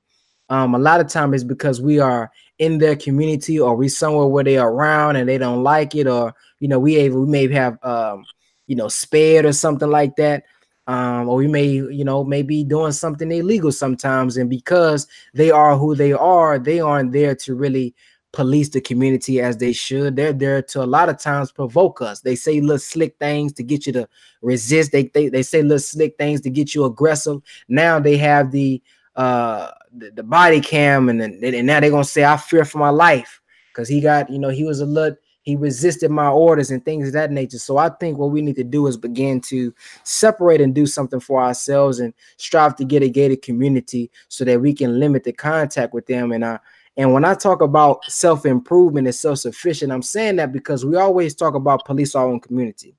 Um, 0.49 0.75
a 0.75 0.79
lot 0.79 1.01
of 1.01 1.07
time 1.07 1.33
is 1.33 1.43
because 1.43 1.81
we 1.81 1.99
are 1.99 2.31
in 2.59 2.77
their 2.77 2.95
community 2.95 3.59
or 3.59 3.75
we 3.75 3.89
somewhere 3.89 4.27
where 4.27 4.43
they 4.43 4.57
are 4.57 4.71
around 4.71 5.17
and 5.17 5.27
they 5.27 5.37
don't 5.37 5.63
like 5.63 5.95
it, 5.95 6.07
or 6.07 6.33
you 6.59 6.67
know, 6.67 6.79
we 6.79 7.09
we 7.09 7.25
may 7.25 7.51
have 7.51 7.77
um 7.83 8.25
you 8.67 8.75
know, 8.75 8.87
spared 8.87 9.45
or 9.45 9.53
something 9.53 9.89
like 9.89 10.15
that. 10.15 10.43
Um, 10.87 11.29
or 11.29 11.37
we 11.37 11.47
may, 11.47 11.67
you 11.67 12.03
know, 12.03 12.23
maybe 12.23 12.63
doing 12.63 12.91
something 12.91 13.31
illegal 13.31 13.71
sometimes. 13.71 14.37
And 14.37 14.49
because 14.49 15.07
they 15.33 15.51
are 15.51 15.77
who 15.77 15.95
they 15.95 16.13
are, 16.13 16.59
they 16.59 16.79
aren't 16.79 17.11
there 17.11 17.35
to 17.35 17.55
really 17.55 17.95
police 18.35 18.69
the 18.69 18.81
community 18.81 19.39
as 19.39 19.57
they 19.57 19.71
should. 19.71 20.15
They're 20.15 20.33
there 20.33 20.61
to 20.61 20.83
a 20.83 20.85
lot 20.85 21.09
of 21.09 21.17
times 21.17 21.51
provoke 21.51 22.01
us. 22.01 22.19
They 22.19 22.35
say 22.35 22.59
little 22.59 22.77
slick 22.77 23.15
things 23.17 23.53
to 23.53 23.63
get 23.63 23.87
you 23.87 23.93
to 23.93 24.07
resist. 24.41 24.91
They 24.91 25.03
they, 25.05 25.29
they 25.29 25.41
say 25.41 25.63
little 25.63 25.79
slick 25.79 26.17
things 26.17 26.41
to 26.41 26.49
get 26.49 26.75
you 26.75 26.83
aggressive. 26.83 27.41
Now 27.67 27.99
they 27.99 28.17
have 28.17 28.51
the 28.51 28.81
uh 29.15 29.71
the, 29.97 30.11
the 30.11 30.23
body 30.23 30.59
cam 30.59 31.07
and 31.07 31.21
then 31.21 31.39
and 31.41 31.65
now 31.65 31.79
they're 31.79 31.89
gonna 31.89 32.03
say 32.03 32.25
I 32.25 32.35
fear 32.35 32.65
for 32.65 32.77
my 32.77 32.89
life 32.89 33.41
because 33.71 33.87
he 33.87 34.01
got 34.01 34.29
you 34.29 34.37
know 34.37 34.49
he 34.49 34.65
was 34.65 34.81
a 34.81 34.85
little 34.85 35.17
he 35.43 35.55
resisted 35.55 36.09
my 36.09 36.27
orders 36.27 36.71
and 36.71 36.83
things 36.83 37.07
of 37.07 37.13
that 37.13 37.31
nature. 37.31 37.59
So 37.59 37.77
I 37.77 37.89
think 37.89 38.17
what 38.17 38.31
we 38.31 38.41
need 38.41 38.55
to 38.55 38.63
do 38.63 38.87
is 38.87 38.97
begin 38.97 39.39
to 39.41 39.73
separate 40.03 40.59
and 40.59 40.73
do 40.73 40.87
something 40.87 41.19
for 41.19 41.41
ourselves 41.41 41.99
and 41.99 42.15
strive 42.37 42.75
to 42.77 42.83
get 42.83 43.03
a 43.03 43.09
gated 43.09 43.43
community 43.43 44.09
so 44.27 44.43
that 44.43 44.59
we 44.59 44.73
can 44.73 44.99
limit 44.99 45.23
the 45.23 45.31
contact 45.31 45.93
with 45.93 46.07
them. 46.07 46.31
And 46.31 46.43
I 46.43 46.59
and 46.97 47.11
when 47.11 47.25
I 47.25 47.33
talk 47.33 47.61
about 47.61 48.05
self 48.05 48.45
improvement 48.45 49.07
and 49.07 49.15
self 49.15 49.39
sufficient, 49.39 49.91
I'm 49.91 50.01
saying 50.01 50.37
that 50.37 50.51
because 50.51 50.85
we 50.85 50.95
always 50.95 51.35
talk 51.35 51.53
about 51.55 51.85
police 51.85 52.15
our 52.15 52.27
own 52.27 52.39
community. 52.39 52.95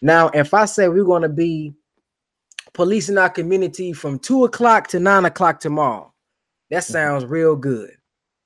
Now, 0.00 0.28
if 0.28 0.54
I 0.54 0.64
say 0.64 0.88
we're 0.88 1.04
going 1.04 1.22
to 1.22 1.28
be 1.28 1.74
policing 2.72 3.18
our 3.18 3.28
community 3.28 3.92
from 3.92 4.18
two 4.18 4.44
o'clock 4.44 4.86
to 4.88 5.00
nine 5.00 5.24
o'clock 5.24 5.60
tomorrow, 5.60 6.12
that 6.70 6.84
sounds 6.84 7.24
real 7.26 7.56
good. 7.56 7.90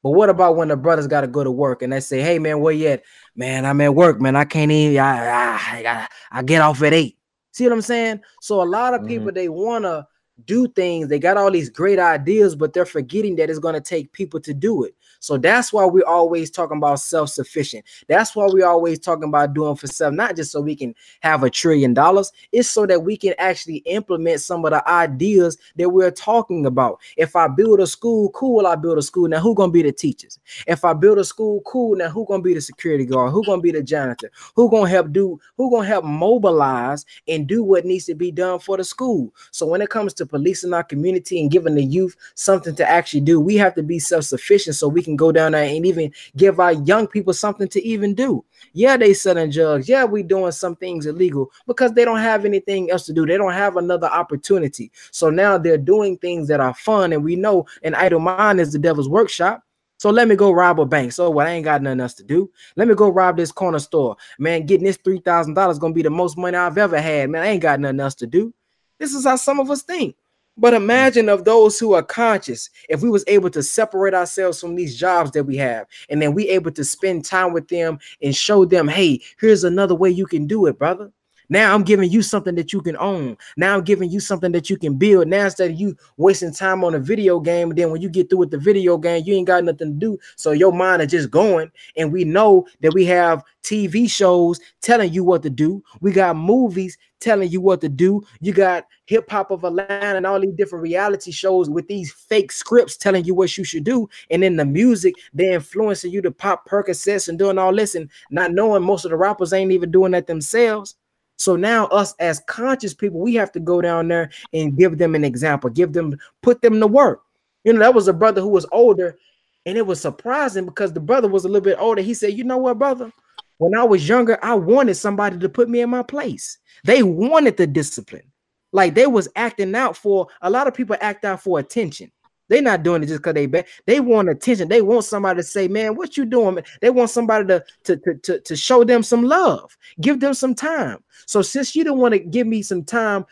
But 0.02 0.10
what 0.10 0.30
about 0.30 0.56
when 0.56 0.68
the 0.68 0.76
brothers 0.76 1.06
got 1.06 1.22
to 1.22 1.26
go 1.26 1.44
to 1.44 1.50
work 1.50 1.82
and 1.82 1.92
they 1.92 2.00
say, 2.00 2.20
"Hey 2.20 2.38
man, 2.38 2.60
where 2.60 2.72
you 2.72 2.88
at? 2.88 3.02
Man, 3.36 3.66
I'm 3.66 3.80
at 3.80 3.94
work, 3.94 4.20
man. 4.20 4.36
I 4.36 4.44
can't 4.44 4.70
even. 4.70 4.98
I 4.98 5.26
I, 5.26 5.88
I, 5.88 6.08
I 6.30 6.42
get 6.42 6.62
off 6.62 6.82
at 6.82 6.92
eight. 6.92 7.18
See 7.52 7.64
what 7.64 7.72
I'm 7.72 7.82
saying? 7.82 8.20
So 8.40 8.62
a 8.62 8.64
lot 8.64 8.94
of 8.94 9.00
mm-hmm. 9.00 9.08
people 9.08 9.32
they 9.32 9.48
wanna 9.48 10.06
do 10.46 10.68
things. 10.68 11.08
They 11.08 11.18
got 11.18 11.36
all 11.36 11.50
these 11.50 11.68
great 11.70 11.98
ideas, 11.98 12.56
but 12.56 12.72
they're 12.72 12.86
forgetting 12.86 13.36
that 13.36 13.50
it's 13.50 13.58
going 13.58 13.74
to 13.74 13.80
take 13.80 14.12
people 14.12 14.40
to 14.40 14.54
do 14.54 14.84
it. 14.84 14.94
So 15.24 15.38
that's 15.38 15.72
why 15.72 15.86
we're 15.86 16.06
always 16.06 16.50
talking 16.50 16.76
about 16.76 17.00
self-sufficient. 17.00 17.86
That's 18.08 18.36
why 18.36 18.46
we're 18.46 18.66
always 18.66 18.98
talking 18.98 19.30
about 19.30 19.54
doing 19.54 19.74
for 19.74 19.86
self, 19.86 20.12
not 20.12 20.36
just 20.36 20.52
so 20.52 20.60
we 20.60 20.76
can 20.76 20.94
have 21.20 21.42
a 21.42 21.48
trillion 21.48 21.94
dollars. 21.94 22.30
It's 22.52 22.68
so 22.68 22.84
that 22.84 23.02
we 23.02 23.16
can 23.16 23.32
actually 23.38 23.78
implement 23.86 24.42
some 24.42 24.66
of 24.66 24.72
the 24.72 24.86
ideas 24.86 25.56
that 25.76 25.88
we're 25.88 26.10
talking 26.10 26.66
about. 26.66 27.00
If 27.16 27.36
I 27.36 27.48
build 27.48 27.80
a 27.80 27.86
school, 27.86 28.28
cool, 28.32 28.66
I 28.66 28.74
build 28.76 28.98
a 28.98 29.02
school. 29.02 29.26
Now 29.26 29.40
who 29.40 29.54
gonna 29.54 29.72
be 29.72 29.80
the 29.80 29.92
teachers? 29.92 30.38
If 30.66 30.84
I 30.84 30.92
build 30.92 31.16
a 31.16 31.24
school, 31.24 31.62
cool. 31.64 31.96
Now 31.96 32.10
who 32.10 32.26
gonna 32.26 32.42
be 32.42 32.52
the 32.52 32.60
security 32.60 33.06
guard? 33.06 33.32
Who 33.32 33.42
gonna 33.46 33.62
be 33.62 33.72
the 33.72 33.82
janitor? 33.82 34.30
Who 34.54 34.68
gonna 34.68 34.90
help 34.90 35.10
do? 35.10 35.40
Who 35.56 35.70
gonna 35.70 35.86
help 35.88 36.04
mobilize 36.04 37.06
and 37.26 37.46
do 37.46 37.64
what 37.64 37.86
needs 37.86 38.04
to 38.06 38.14
be 38.14 38.30
done 38.30 38.58
for 38.58 38.76
the 38.76 38.84
school? 38.84 39.32
So 39.52 39.64
when 39.64 39.80
it 39.80 39.88
comes 39.88 40.12
to 40.14 40.26
policing 40.26 40.74
our 40.74 40.84
community 40.84 41.40
and 41.40 41.50
giving 41.50 41.76
the 41.76 41.84
youth 41.84 42.14
something 42.34 42.76
to 42.76 42.86
actually 42.86 43.22
do, 43.22 43.40
we 43.40 43.56
have 43.56 43.74
to 43.76 43.82
be 43.82 43.98
self-sufficient 43.98 44.76
so 44.76 44.86
we 44.86 45.02
can 45.02 45.13
can 45.14 45.26
go 45.26 45.32
down 45.32 45.52
there 45.52 45.64
and 45.64 45.86
even 45.86 46.12
give 46.36 46.60
our 46.60 46.72
young 46.72 47.06
people 47.06 47.32
something 47.32 47.68
to 47.68 47.82
even 47.84 48.14
do. 48.14 48.44
Yeah, 48.72 48.96
they 48.96 49.14
selling 49.14 49.50
drugs. 49.50 49.88
Yeah, 49.88 50.04
we 50.04 50.22
doing 50.22 50.52
some 50.52 50.76
things 50.76 51.06
illegal 51.06 51.50
because 51.66 51.92
they 51.92 52.04
don't 52.04 52.18
have 52.18 52.44
anything 52.44 52.90
else 52.90 53.06
to 53.06 53.12
do. 53.12 53.26
They 53.26 53.36
don't 53.36 53.52
have 53.52 53.76
another 53.76 54.08
opportunity. 54.08 54.90
So 55.10 55.30
now 55.30 55.58
they're 55.58 55.78
doing 55.78 56.18
things 56.18 56.48
that 56.48 56.60
are 56.60 56.74
fun, 56.74 57.12
and 57.12 57.22
we 57.22 57.36
know 57.36 57.66
an 57.82 57.94
idle 57.94 58.20
mind 58.20 58.60
is 58.60 58.72
the 58.72 58.78
devil's 58.78 59.08
workshop. 59.08 59.62
So 59.98 60.10
let 60.10 60.28
me 60.28 60.36
go 60.36 60.50
rob 60.50 60.80
a 60.80 60.84
bank. 60.84 61.12
So 61.12 61.30
what? 61.30 61.46
I 61.46 61.50
ain't 61.50 61.64
got 61.64 61.80
nothing 61.80 62.00
else 62.00 62.14
to 62.14 62.24
do. 62.24 62.50
Let 62.76 62.88
me 62.88 62.94
go 62.94 63.08
rob 63.08 63.36
this 63.36 63.52
corner 63.52 63.78
store. 63.78 64.16
Man, 64.38 64.66
getting 64.66 64.84
this 64.84 64.98
three 64.98 65.20
thousand 65.20 65.54
dollars 65.54 65.78
gonna 65.78 65.94
be 65.94 66.02
the 66.02 66.10
most 66.10 66.36
money 66.36 66.56
I've 66.56 66.76
ever 66.76 67.00
had. 67.00 67.30
Man, 67.30 67.42
I 67.42 67.46
ain't 67.46 67.62
got 67.62 67.80
nothing 67.80 68.00
else 68.00 68.14
to 68.16 68.26
do. 68.26 68.52
This 68.98 69.14
is 69.14 69.24
how 69.24 69.36
some 69.36 69.60
of 69.60 69.70
us 69.70 69.82
think. 69.82 70.16
But 70.56 70.74
imagine 70.74 71.28
of 71.28 71.44
those 71.44 71.78
who 71.78 71.94
are 71.94 72.02
conscious, 72.02 72.70
if 72.88 73.02
we 73.02 73.10
was 73.10 73.24
able 73.26 73.50
to 73.50 73.62
separate 73.62 74.14
ourselves 74.14 74.60
from 74.60 74.76
these 74.76 74.96
jobs 74.96 75.32
that 75.32 75.44
we 75.44 75.56
have, 75.56 75.86
and 76.08 76.22
then 76.22 76.32
we 76.32 76.48
able 76.48 76.70
to 76.72 76.84
spend 76.84 77.24
time 77.24 77.52
with 77.52 77.68
them 77.68 77.98
and 78.22 78.34
show 78.36 78.64
them, 78.64 78.86
hey, 78.86 79.20
here's 79.40 79.64
another 79.64 79.94
way 79.94 80.10
you 80.10 80.26
can 80.26 80.46
do 80.46 80.66
it, 80.66 80.78
brother. 80.78 81.10
Now 81.48 81.74
I'm 81.74 81.82
giving 81.82 82.10
you 82.10 82.22
something 82.22 82.54
that 82.54 82.72
you 82.72 82.80
can 82.80 82.96
own. 82.96 83.36
Now 83.56 83.74
I'm 83.74 83.84
giving 83.84 84.10
you 84.10 84.20
something 84.20 84.52
that 84.52 84.70
you 84.70 84.76
can 84.76 84.96
build. 84.96 85.28
Now 85.28 85.44
instead 85.44 85.70
of 85.70 85.80
you 85.80 85.96
wasting 86.16 86.52
time 86.52 86.84
on 86.84 86.94
a 86.94 86.98
video 86.98 87.40
game, 87.40 87.70
then 87.70 87.90
when 87.90 88.00
you 88.00 88.08
get 88.08 88.30
through 88.30 88.40
with 88.40 88.50
the 88.50 88.58
video 88.58 88.96
game, 88.98 89.22
you 89.26 89.34
ain't 89.34 89.46
got 89.46 89.64
nothing 89.64 89.94
to 89.94 89.98
do. 89.98 90.18
So 90.36 90.52
your 90.52 90.72
mind 90.72 91.02
is 91.02 91.10
just 91.10 91.30
going. 91.30 91.70
And 91.96 92.12
we 92.12 92.24
know 92.24 92.66
that 92.80 92.94
we 92.94 93.04
have 93.06 93.42
TV 93.62 94.08
shows 94.08 94.60
telling 94.82 95.12
you 95.12 95.24
what 95.24 95.42
to 95.42 95.50
do. 95.50 95.82
We 96.00 96.12
got 96.12 96.36
movies 96.36 96.96
telling 97.20 97.50
you 97.50 97.60
what 97.60 97.80
to 97.80 97.88
do. 97.88 98.22
You 98.40 98.52
got 98.52 98.86
hip 99.06 99.30
hop 99.30 99.50
of 99.50 99.64
a 99.64 99.70
line 99.70 99.88
and 99.88 100.26
all 100.26 100.40
these 100.40 100.54
different 100.54 100.82
reality 100.82 101.30
shows 101.30 101.70
with 101.70 101.88
these 101.88 102.12
fake 102.12 102.52
scripts 102.52 102.96
telling 102.96 103.24
you 103.24 103.34
what 103.34 103.56
you 103.56 103.64
should 103.64 103.84
do. 103.84 104.08
And 104.30 104.42
then 104.42 104.56
the 104.56 104.64
music, 104.64 105.14
they're 105.32 105.54
influencing 105.54 106.12
you 106.12 106.20
to 106.22 106.30
pop 106.30 106.68
Percocets 106.68 107.28
and 107.28 107.38
doing 107.38 107.58
all 107.58 107.74
this 107.74 107.94
and 107.94 108.10
not 108.30 108.52
knowing 108.52 108.82
most 108.82 109.04
of 109.04 109.10
the 109.10 109.16
rappers 109.16 109.52
ain't 109.52 109.72
even 109.72 109.90
doing 109.90 110.12
that 110.12 110.26
themselves. 110.26 110.96
So 111.36 111.56
now 111.56 111.86
us 111.86 112.14
as 112.20 112.40
conscious 112.46 112.94
people, 112.94 113.20
we 113.20 113.34
have 113.34 113.52
to 113.52 113.60
go 113.60 113.80
down 113.80 114.08
there 114.08 114.30
and 114.52 114.76
give 114.76 114.98
them 114.98 115.14
an 115.14 115.24
example, 115.24 115.70
give 115.70 115.92
them, 115.92 116.16
put 116.42 116.62
them 116.62 116.80
to 116.80 116.86
work. 116.86 117.22
You 117.64 117.72
know, 117.72 117.80
that 117.80 117.94
was 117.94 118.08
a 118.08 118.12
brother 118.12 118.40
who 118.40 118.48
was 118.48 118.66
older, 118.72 119.18
and 119.66 119.76
it 119.76 119.86
was 119.86 120.00
surprising 120.00 120.66
because 120.66 120.92
the 120.92 121.00
brother 121.00 121.28
was 121.28 121.44
a 121.44 121.48
little 121.48 121.62
bit 121.64 121.78
older. 121.80 122.02
He 122.02 122.14
said, 122.14 122.34
"You 122.34 122.44
know 122.44 122.58
what, 122.58 122.78
brother? 122.78 123.10
When 123.58 123.74
I 123.74 123.84
was 123.84 124.08
younger, 124.08 124.38
I 124.42 124.54
wanted 124.54 124.94
somebody 124.94 125.38
to 125.38 125.48
put 125.48 125.68
me 125.68 125.80
in 125.80 125.90
my 125.90 126.02
place. 126.02 126.58
They 126.84 127.02
wanted 127.02 127.56
the 127.56 127.66
discipline. 127.66 128.30
Like 128.72 128.94
they 128.94 129.06
was 129.06 129.28
acting 129.36 129.74
out 129.74 129.96
for 129.96 130.26
a 130.42 130.50
lot 130.50 130.66
of 130.66 130.74
people 130.74 130.96
act 131.00 131.24
out 131.24 131.42
for 131.42 131.58
attention. 131.58 132.10
They're 132.48 132.62
not 132.62 132.82
doing 132.82 133.02
it 133.02 133.06
just 133.06 133.20
because 133.20 133.34
they 133.34 133.46
bad. 133.46 133.66
They 133.86 134.00
want 134.00 134.28
attention. 134.28 134.68
They 134.68 134.82
want 134.82 135.04
somebody 135.04 135.38
to 135.38 135.42
say, 135.42 135.68
"Man, 135.68 135.96
what 135.96 136.16
you 136.16 136.24
doing?" 136.24 136.58
They 136.80 136.90
want 136.90 137.10
somebody 137.10 137.46
to, 137.46 137.64
to 137.84 137.96
to 137.96 138.14
to 138.14 138.40
to 138.40 138.56
show 138.56 138.84
them 138.84 139.02
some 139.02 139.22
love, 139.22 139.76
give 140.00 140.20
them 140.20 140.34
some 140.34 140.54
time. 140.54 141.02
So 141.26 141.42
since 141.42 141.74
you 141.74 141.84
don't 141.84 141.98
want 141.98 142.12
to 142.12 142.18
give 142.18 142.46
me 142.46 142.62
some 142.62 142.84
time 142.84 143.24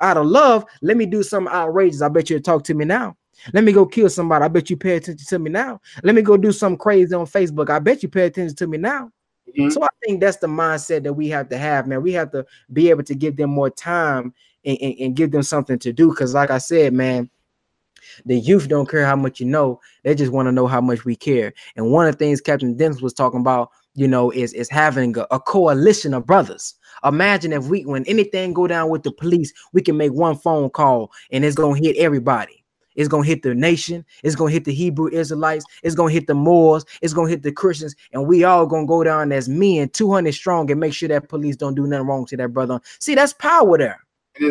out 0.00 0.16
of 0.16 0.26
love, 0.26 0.64
let 0.80 0.96
me 0.96 1.06
do 1.06 1.22
something 1.22 1.52
outrageous. 1.52 2.02
I 2.02 2.08
bet 2.08 2.30
you 2.30 2.38
talk 2.40 2.64
to 2.64 2.74
me 2.74 2.84
now. 2.84 3.16
Let 3.52 3.64
me 3.64 3.72
go 3.72 3.86
kill 3.86 4.08
somebody. 4.08 4.44
I 4.44 4.48
bet 4.48 4.70
you 4.70 4.76
pay 4.76 4.96
attention 4.96 5.26
to 5.26 5.38
me 5.38 5.50
now. 5.50 5.80
Let 6.02 6.14
me 6.14 6.22
go 6.22 6.36
do 6.36 6.52
something 6.52 6.78
crazy 6.78 7.14
on 7.14 7.26
Facebook. 7.26 7.70
I 7.70 7.78
bet 7.78 8.02
you 8.02 8.08
pay 8.08 8.26
attention 8.26 8.54
to 8.56 8.66
me 8.66 8.78
now. 8.78 9.10
Mm-hmm. 9.48 9.70
So 9.70 9.82
I 9.82 9.88
think 10.04 10.20
that's 10.20 10.36
the 10.36 10.46
mindset 10.46 11.02
that 11.04 11.12
we 11.12 11.28
have 11.28 11.48
to 11.48 11.58
have, 11.58 11.86
man. 11.86 12.02
We 12.02 12.12
have 12.12 12.30
to 12.32 12.46
be 12.72 12.90
able 12.90 13.02
to 13.04 13.14
give 13.14 13.36
them 13.36 13.50
more 13.50 13.70
time 13.70 14.32
and, 14.64 14.78
and, 14.80 14.94
and 14.98 15.16
give 15.16 15.30
them 15.30 15.42
something 15.42 15.78
to 15.80 15.92
do. 15.92 16.10
Because, 16.10 16.34
like 16.34 16.50
I 16.50 16.58
said, 16.58 16.92
man, 16.92 17.28
the 18.24 18.38
youth 18.38 18.68
don't 18.68 18.88
care 18.88 19.06
how 19.06 19.16
much 19.16 19.40
you 19.40 19.46
know; 19.46 19.80
they 20.02 20.14
just 20.14 20.32
want 20.32 20.46
to 20.46 20.52
know 20.52 20.66
how 20.66 20.80
much 20.80 21.04
we 21.04 21.16
care. 21.16 21.52
And 21.76 21.90
one 21.90 22.06
of 22.06 22.14
the 22.14 22.18
things 22.18 22.40
Captain 22.40 22.76
Dennis 22.76 23.02
was 23.02 23.12
talking 23.12 23.40
about, 23.40 23.70
you 23.94 24.08
know, 24.08 24.30
is 24.30 24.52
is 24.52 24.70
having 24.70 25.16
a, 25.18 25.26
a 25.30 25.40
coalition 25.40 26.14
of 26.14 26.26
brothers. 26.26 26.74
Imagine 27.04 27.52
if 27.52 27.64
we, 27.66 27.82
when 27.84 28.04
anything 28.04 28.52
go 28.52 28.66
down 28.66 28.88
with 28.88 29.02
the 29.02 29.12
police, 29.12 29.52
we 29.72 29.82
can 29.82 29.96
make 29.96 30.12
one 30.12 30.36
phone 30.36 30.70
call 30.70 31.10
and 31.30 31.44
it's 31.44 31.56
gonna 31.56 31.78
hit 31.78 31.96
everybody. 31.96 32.62
It's 32.94 33.08
gonna 33.08 33.26
hit 33.26 33.42
the 33.42 33.54
nation. 33.54 34.04
It's 34.22 34.34
gonna 34.34 34.50
hit 34.50 34.64
the 34.64 34.74
Hebrew 34.74 35.08
Israelites. 35.08 35.64
It's 35.82 35.94
gonna 35.94 36.12
hit 36.12 36.26
the 36.26 36.34
Moors. 36.34 36.84
It's 37.00 37.14
gonna 37.14 37.30
hit 37.30 37.42
the 37.42 37.52
Christians, 37.52 37.94
and 38.12 38.26
we 38.26 38.44
all 38.44 38.66
gonna 38.66 38.86
go 38.86 39.02
down 39.02 39.32
as 39.32 39.48
men, 39.48 39.88
200 39.90 40.32
strong, 40.32 40.70
and 40.70 40.80
make 40.80 40.94
sure 40.94 41.08
that 41.08 41.28
police 41.28 41.56
don't 41.56 41.74
do 41.74 41.86
nothing 41.86 42.06
wrong 42.06 42.26
to 42.26 42.36
that 42.36 42.52
brother. 42.52 42.80
See, 42.98 43.14
that's 43.14 43.32
power 43.32 43.78
there. 43.78 44.04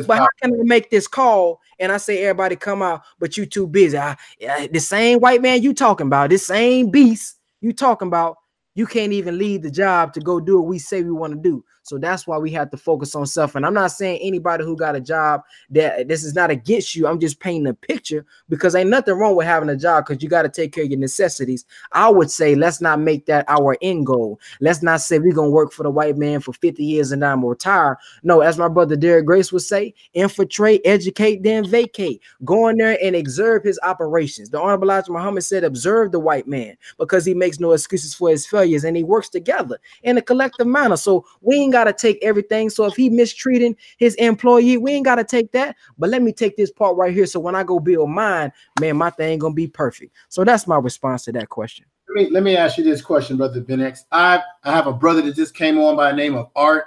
But 0.07 0.17
how 0.19 0.27
can 0.41 0.53
I 0.53 0.63
make 0.63 0.89
this 0.89 1.07
call 1.07 1.59
and 1.79 1.91
I 1.91 1.97
say 1.97 2.23
everybody 2.23 2.55
come 2.55 2.81
out, 2.81 3.01
but 3.19 3.37
you 3.37 3.45
too 3.45 3.67
busy? 3.67 3.97
I, 3.97 4.15
I, 4.47 4.67
the 4.67 4.79
same 4.79 5.19
white 5.19 5.41
man 5.41 5.61
you 5.61 5.73
talking 5.73 6.07
about, 6.07 6.29
this 6.29 6.45
same 6.45 6.89
beast 6.89 7.37
you 7.61 7.73
talking 7.73 8.07
about, 8.07 8.37
you 8.75 8.85
can't 8.85 9.13
even 9.13 9.37
leave 9.37 9.63
the 9.63 9.71
job 9.71 10.13
to 10.13 10.19
go 10.19 10.39
do 10.39 10.59
what 10.59 10.67
we 10.67 10.79
say 10.79 11.01
we 11.01 11.11
want 11.11 11.33
to 11.33 11.39
do. 11.39 11.63
So 11.83 11.97
that's 11.97 12.27
why 12.27 12.37
we 12.37 12.51
have 12.51 12.69
to 12.71 12.77
focus 12.77 13.15
on 13.15 13.25
self. 13.25 13.55
And 13.55 13.65
I'm 13.65 13.73
not 13.73 13.91
saying 13.91 14.19
anybody 14.21 14.63
who 14.63 14.75
got 14.75 14.95
a 14.95 15.01
job 15.01 15.41
that 15.71 16.07
this 16.07 16.23
is 16.23 16.35
not 16.35 16.51
against 16.51 16.95
you. 16.95 17.07
I'm 17.07 17.19
just 17.19 17.39
painting 17.39 17.67
a 17.67 17.73
picture 17.73 18.25
because 18.49 18.75
ain't 18.75 18.89
nothing 18.89 19.15
wrong 19.15 19.35
with 19.35 19.47
having 19.47 19.69
a 19.69 19.75
job 19.75 20.05
because 20.05 20.21
you 20.21 20.29
got 20.29 20.43
to 20.43 20.49
take 20.49 20.73
care 20.73 20.83
of 20.83 20.89
your 20.89 20.99
necessities. 20.99 21.65
I 21.91 22.09
would 22.09 22.29
say 22.29 22.55
let's 22.55 22.81
not 22.81 22.99
make 22.99 23.25
that 23.25 23.45
our 23.47 23.77
end 23.81 24.05
goal. 24.05 24.39
Let's 24.59 24.83
not 24.83 25.01
say 25.01 25.17
we're 25.19 25.33
gonna 25.33 25.49
work 25.49 25.73
for 25.73 25.83
the 25.83 25.89
white 25.89 26.17
man 26.17 26.39
for 26.39 26.53
50 26.53 26.83
years 26.83 27.11
and 27.11 27.25
I'm 27.25 27.43
retire. 27.43 27.97
No, 28.23 28.41
as 28.41 28.57
my 28.57 28.67
brother 28.67 28.95
Derek 28.95 29.25
Grace 29.25 29.51
would 29.51 29.63
say, 29.63 29.93
infiltrate, 30.13 30.81
educate, 30.85 31.43
then 31.43 31.67
vacate. 31.67 32.21
Go 32.45 32.67
in 32.67 32.77
there 32.77 32.97
and 33.01 33.15
observe 33.15 33.63
his 33.63 33.79
operations. 33.83 34.49
The 34.49 34.61
Honorable 34.61 34.85
Elijah 34.85 35.11
Muhammad 35.11 35.43
said, 35.43 35.63
observe 35.63 36.11
the 36.11 36.19
white 36.19 36.47
man 36.47 36.77
because 36.97 37.25
he 37.25 37.33
makes 37.33 37.59
no 37.59 37.71
excuses 37.71 38.13
for 38.13 38.29
his 38.29 38.45
failures 38.45 38.83
and 38.83 38.95
he 38.95 39.03
works 39.03 39.29
together 39.29 39.79
in 40.03 40.17
a 40.17 40.21
collective 40.21 40.67
manner. 40.67 40.97
So 40.97 41.25
we 41.41 41.70
ain't 41.71 41.85
got 41.85 41.85
to 41.85 41.93
take 41.93 42.21
everything. 42.21 42.69
So 42.69 42.85
if 42.85 42.95
he 42.95 43.09
mistreating 43.09 43.75
his 43.97 44.15
employee, 44.15 44.77
we 44.77 44.91
ain't 44.91 45.05
got 45.05 45.15
to 45.15 45.23
take 45.23 45.51
that. 45.53 45.77
But 45.97 46.09
let 46.09 46.21
me 46.21 46.33
take 46.33 46.57
this 46.57 46.71
part 46.71 46.97
right 46.97 47.13
here. 47.13 47.25
So 47.25 47.39
when 47.39 47.55
I 47.55 47.63
go 47.63 47.79
build 47.79 48.09
mine, 48.09 48.51
man, 48.79 48.97
my 48.97 49.09
thing 49.09 49.39
gonna 49.39 49.53
be 49.53 49.67
perfect. 49.67 50.15
So 50.29 50.43
that's 50.43 50.67
my 50.67 50.77
response 50.77 51.23
to 51.25 51.31
that 51.33 51.49
question. 51.49 51.85
Let 52.09 52.23
me 52.23 52.29
let 52.29 52.43
me 52.43 52.57
ask 52.57 52.77
you 52.77 52.83
this 52.83 53.01
question, 53.01 53.37
brother 53.37 53.61
Ben 53.61 53.81
X. 53.81 54.05
I 54.11 54.41
I 54.63 54.71
have 54.71 54.87
a 54.87 54.93
brother 54.93 55.21
that 55.21 55.35
just 55.35 55.55
came 55.55 55.79
on 55.79 55.95
by 55.95 56.11
the 56.11 56.17
name 56.17 56.35
of 56.35 56.49
Art. 56.55 56.85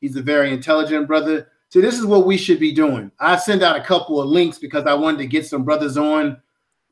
He's 0.00 0.16
a 0.16 0.22
very 0.22 0.52
intelligent 0.52 1.06
brother. 1.06 1.48
So 1.68 1.80
this 1.80 1.98
is 1.98 2.06
what 2.06 2.26
we 2.26 2.36
should 2.36 2.58
be 2.60 2.72
doing. 2.72 3.10
I 3.20 3.36
send 3.36 3.62
out 3.62 3.76
a 3.76 3.82
couple 3.82 4.20
of 4.20 4.28
links 4.28 4.58
because 4.58 4.84
I 4.86 4.94
wanted 4.94 5.18
to 5.18 5.26
get 5.26 5.46
some 5.46 5.64
brothers 5.64 5.96
on 5.96 6.40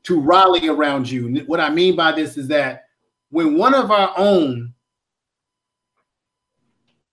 to 0.03 0.19
rally 0.19 0.67
around 0.67 1.09
you. 1.09 1.43
What 1.47 1.59
I 1.59 1.69
mean 1.69 1.95
by 1.95 2.11
this 2.11 2.37
is 2.37 2.47
that 2.49 2.85
when 3.29 3.57
one 3.57 3.73
of 3.73 3.91
our 3.91 4.13
own 4.17 4.74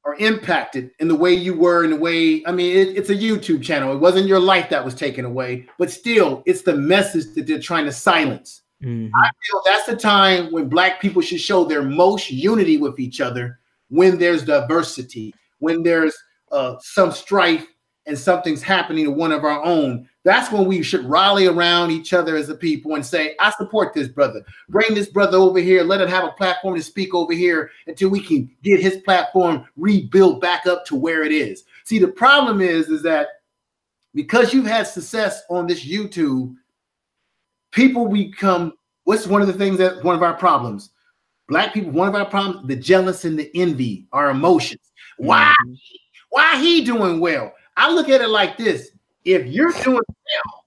are 0.05 0.17
impacted 0.17 0.91
in 0.99 1.09
the 1.09 1.15
way 1.15 1.33
you 1.33 1.55
were, 1.55 1.85
in 1.85 1.91
the 1.91 1.97
way, 1.97 2.45
I 2.45 2.53
mean, 2.53 2.77
it, 2.77 2.97
it's 2.97 3.11
a 3.11 3.15
YouTube 3.15 3.63
channel. 3.63 3.93
It 3.93 3.99
wasn't 3.99 4.27
your 4.27 4.41
life 4.41 4.69
that 4.71 4.85
was 4.85 4.95
taken 4.95 5.25
away, 5.25 5.67
but 5.79 5.91
still, 5.91 6.43
it's 6.45 6.63
the 6.63 6.75
message 6.75 7.35
that 7.35 7.47
they're 7.47 7.61
trying 7.61 7.85
to 7.85 7.93
silence. 7.93 8.63
Mm-hmm. 8.83 9.15
I 9.15 9.31
feel 9.47 9.63
that's 9.65 9.87
the 9.87 9.97
time 9.97 10.51
when 10.51 10.69
Black 10.69 11.01
people 11.01 11.23
should 11.23 11.41
show 11.41 11.65
their 11.65 11.83
most 11.83 12.31
unity 12.31 12.79
with 12.79 12.99
each 12.99 13.21
other 13.21 13.61
when 13.91 14.19
there's 14.19 14.45
diversity, 14.45 15.35
when 15.61 15.85
there's 15.85 16.17
uh, 16.51 16.75
some 16.81 17.13
strife 17.13 17.67
and 18.07 18.19
something's 18.19 18.63
happening 18.63 19.05
to 19.05 19.11
one 19.13 19.31
of 19.31 19.45
our 19.45 19.63
own. 19.65 20.09
That's 20.25 20.53
when 20.53 20.67
we 20.67 20.83
should 20.83 21.05
rally 21.05 21.47
around 21.47 21.91
each 21.91 22.13
other 22.13 22.37
as 22.37 22.49
a 22.49 22.55
people 22.55 22.95
and 22.95 23.05
say, 23.05 23.35
I 23.41 23.51
support 23.51 23.93
this 23.93 24.07
brother. 24.07 24.45
Bring 24.69 24.95
this 24.95 25.09
brother 25.09 25.37
over 25.37 25.59
here. 25.59 25.83
Let 25.83 26.01
him 26.01 26.09
have 26.09 26.25
a 26.25 26.33
platform 26.33 26.77
to 26.77 26.83
speak 26.83 27.13
over 27.13 27.33
here 27.33 27.71
until 27.89 28.09
we 28.09 28.21
can 28.21 28.49
get 28.63 28.81
his 28.81 28.99
platform 28.99 29.67
rebuilt 29.77 30.41
back 30.41 30.67
up 30.67 30.85
to 30.87 30.97
where 30.97 31.25
it 31.25 31.33
is. 31.33 31.65
See, 31.85 31.99
the 31.99 32.09
problem 32.09 32.61
is, 32.61 32.89
is 32.89 33.03
that 33.03 33.29
because 34.15 34.55
you've 34.55 34.67
had 34.67 34.87
success 34.87 35.43
on 35.51 35.67
this 35.67 35.85
YouTube, 35.85 36.55
people 37.73 38.09
become 38.09 38.75
what's 39.05 39.27
one 39.27 39.41
of 39.41 39.49
the 39.49 39.55
things 39.55 39.79
that 39.79 40.05
one 40.05 40.15
of 40.15 40.23
our 40.23 40.35
problems? 40.35 40.91
Black 41.49 41.75
people, 41.75 41.91
one 41.91 42.09
of 42.09 42.15
our 42.15 42.27
problems, 42.27 42.69
the 42.69 42.77
jealous 42.77 43.25
and 43.25 43.37
the 43.37 43.51
envy, 43.57 44.07
our 44.13 44.31
emotions. 44.31 44.93
Why? 45.17 45.53
Mm-hmm. 45.67 45.75
Why 46.31 46.61
he 46.61 46.85
doing 46.85 47.19
well? 47.19 47.53
I 47.77 47.91
look 47.91 48.09
at 48.09 48.21
it 48.21 48.29
like 48.29 48.57
this 48.57 48.92
if 49.25 49.47
you're 49.47 49.73
doing 49.73 50.01
well, 50.09 50.65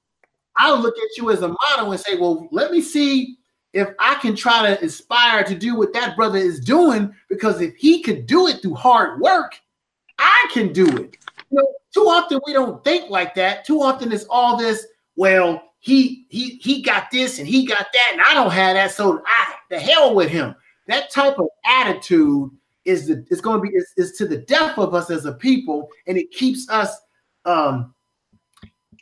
I'll 0.57 0.79
look 0.79 0.95
at 0.97 1.17
you 1.17 1.31
as 1.31 1.41
a 1.41 1.49
model 1.49 1.91
and 1.91 1.99
say, 1.99 2.17
well, 2.17 2.47
let 2.51 2.71
me 2.71 2.81
see 2.81 3.37
if 3.73 3.89
I 3.99 4.15
can 4.15 4.35
try 4.35 4.65
to 4.65 4.81
inspire 4.81 5.43
to 5.43 5.55
do 5.55 5.75
what 5.75 5.93
that 5.93 6.15
brother 6.15 6.37
is 6.37 6.61
doing, 6.61 7.13
because 7.29 7.59
if 7.59 7.75
he 7.75 8.01
could 8.01 8.25
do 8.25 8.47
it 8.47 8.61
through 8.61 8.75
hard 8.75 9.19
work, 9.19 9.53
I 10.17 10.49
can 10.53 10.71
do 10.71 10.85
it. 10.85 11.17
You 11.51 11.57
know, 11.57 11.67
too 11.93 12.07
often 12.07 12.39
we 12.45 12.53
don't 12.53 12.83
think 12.83 13.09
like 13.09 13.35
that. 13.35 13.65
Too 13.65 13.81
often 13.81 14.11
it's 14.13 14.25
all 14.29 14.55
this, 14.55 14.85
well, 15.17 15.61
he 15.79 16.25
he 16.29 16.55
he 16.55 16.81
got 16.81 17.11
this 17.11 17.37
and 17.37 17.47
he 17.47 17.65
got 17.65 17.85
that, 17.93 18.09
and 18.13 18.21
I 18.21 18.33
don't 18.33 18.51
have 18.51 18.75
that, 18.75 18.91
so 18.91 19.21
I 19.27 19.53
the 19.69 19.79
hell 19.79 20.15
with 20.15 20.29
him. 20.29 20.55
That 20.87 21.11
type 21.11 21.37
of 21.37 21.47
attitude 21.65 22.49
is 22.85 23.07
the 23.07 23.25
it's 23.29 23.41
going 23.41 23.57
to 23.57 23.61
be 23.61 23.75
is, 23.75 23.93
is 23.97 24.13
to 24.13 24.27
the 24.27 24.37
death 24.37 24.77
of 24.79 24.95
us 24.95 25.11
as 25.11 25.25
a 25.25 25.33
people, 25.33 25.89
and 26.07 26.17
it 26.17 26.31
keeps 26.31 26.69
us 26.69 26.95
um 27.45 27.93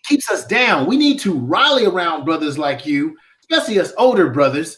keeps 0.04 0.30
us 0.30 0.46
down. 0.46 0.86
We 0.86 0.98
need 0.98 1.20
to 1.22 1.38
rally 1.38 1.86
around 1.86 2.26
brothers 2.26 2.58
like 2.58 2.86
you, 2.86 3.16
especially 3.42 3.80
us 3.80 3.94
older 3.98 4.30
brothers, 4.30 4.78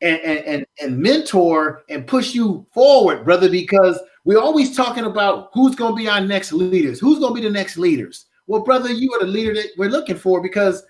and, 0.00 0.20
and, 0.20 0.66
and, 0.82 0.98
mentor 0.98 1.82
and 1.88 2.06
push 2.06 2.34
you 2.34 2.66
forward, 2.74 3.24
brother, 3.24 3.48
because 3.48 3.98
we're 4.24 4.40
always 4.40 4.76
talking 4.76 5.04
about 5.04 5.50
who's 5.54 5.74
going 5.74 5.92
to 5.92 5.96
be 5.96 6.08
our 6.08 6.20
next 6.20 6.52
leaders, 6.52 7.00
who's 7.00 7.18
going 7.18 7.34
to 7.34 7.40
be 7.40 7.46
the 7.46 7.52
next 7.52 7.78
leaders. 7.78 8.26
Well, 8.46 8.62
brother, 8.62 8.92
you 8.92 9.12
are 9.14 9.20
the 9.20 9.26
leader 9.26 9.54
that 9.54 9.68
we're 9.78 9.88
looking 9.88 10.16
for 10.16 10.42
because 10.42 10.84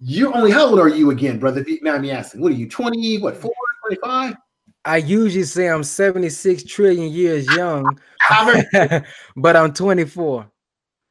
you're 0.00 0.34
only 0.34 0.50
how 0.50 0.66
old 0.66 0.80
are 0.80 0.88
you 0.88 1.10
again, 1.10 1.38
brother? 1.38 1.64
Mind 1.82 2.02
me 2.02 2.10
asking, 2.10 2.40
what 2.40 2.50
are 2.52 2.56
you 2.56 2.68
20, 2.68 3.18
what, 3.20 3.36
4, 3.36 3.52
25? 3.88 4.34
I 4.84 4.96
usually 4.98 5.44
say 5.44 5.68
I'm 5.68 5.84
76 5.84 6.64
trillion 6.64 7.12
years 7.12 7.46
young, 7.56 7.98
but 9.36 9.56
I'm 9.56 9.72
24. 9.72 10.50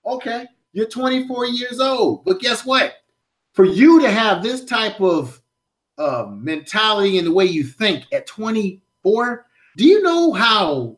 Okay. 0.05 0.45
You're 0.76 0.88
24 0.88 1.46
years 1.48 1.80
old. 1.80 2.26
But 2.26 2.42
guess 2.42 2.66
what? 2.66 2.96
For 3.54 3.64
you 3.64 4.02
to 4.02 4.12
have 4.12 4.44
this 4.44 4.66
type 4.66 5.00
of 5.00 5.42
uh, 5.98 6.26
mentality 6.30 7.18
and 7.18 7.26
the 7.26 7.32
way 7.32 7.46
you 7.46 7.64
think 7.64 8.04
at 8.12 8.28
24, 8.28 9.46
do 9.78 9.86
you 9.86 10.04
know 10.04 10.34
how 10.34 10.98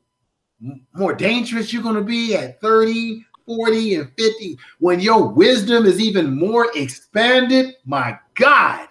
more 0.93 1.13
dangerous 1.13 1.71
you're 1.71 1.83
going 1.83 1.93
to 1.93 2.01
be 2.01 2.35
at 2.35 2.59
30, 2.59 3.23
40, 3.45 3.95
and 3.95 4.11
50 4.17 4.57
when 4.79 4.99
your 4.99 5.27
wisdom 5.27 5.85
is 5.85 6.01
even 6.01 6.35
more 6.35 6.71
expanded? 6.73 7.75
My 7.85 8.17
God, 8.33 8.87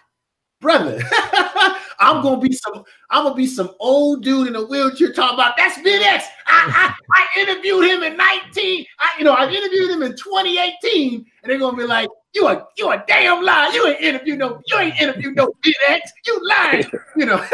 brother. 0.61 1.03
I'm 1.99 2.23
gonna 2.23 2.41
be 2.41 2.53
some. 2.53 2.85
I'm 3.11 3.25
gonna 3.25 3.35
be 3.35 3.47
some 3.47 3.71
old 3.81 4.23
dude 4.23 4.49
in 4.49 4.57
a 4.57 4.65
wheelchair 4.65 5.13
talking 5.13 5.35
about 5.35 5.57
that's 5.57 5.79
BenX. 5.79 6.25
I, 6.47 6.95
I, 6.95 6.95
I 7.15 7.41
interviewed 7.41 7.85
him 7.85 8.03
in 8.03 8.17
19. 8.17 8.87
I, 9.01 9.19
you 9.19 9.25
know, 9.25 9.33
I 9.33 9.49
interviewed 9.49 9.91
him 9.91 10.03
in 10.03 10.13
2018, 10.13 11.15
and 11.15 11.51
they're 11.51 11.59
gonna 11.59 11.77
be 11.77 11.85
like, 11.85 12.09
"You 12.35 12.49
a 12.49 12.67
you 12.77 12.91
a 12.91 13.03
damn 13.07 13.45
lie. 13.45 13.71
You 13.73 13.87
ain't 13.89 14.01
interviewed 14.01 14.39
no. 14.39 14.61
You 14.67 14.79
ain't 14.79 15.01
interviewed 15.01 15.37
no 15.37 15.53
BenX. 15.65 16.01
You 16.27 16.49
lying. 16.49 16.85
You 17.17 17.27
know." 17.27 17.45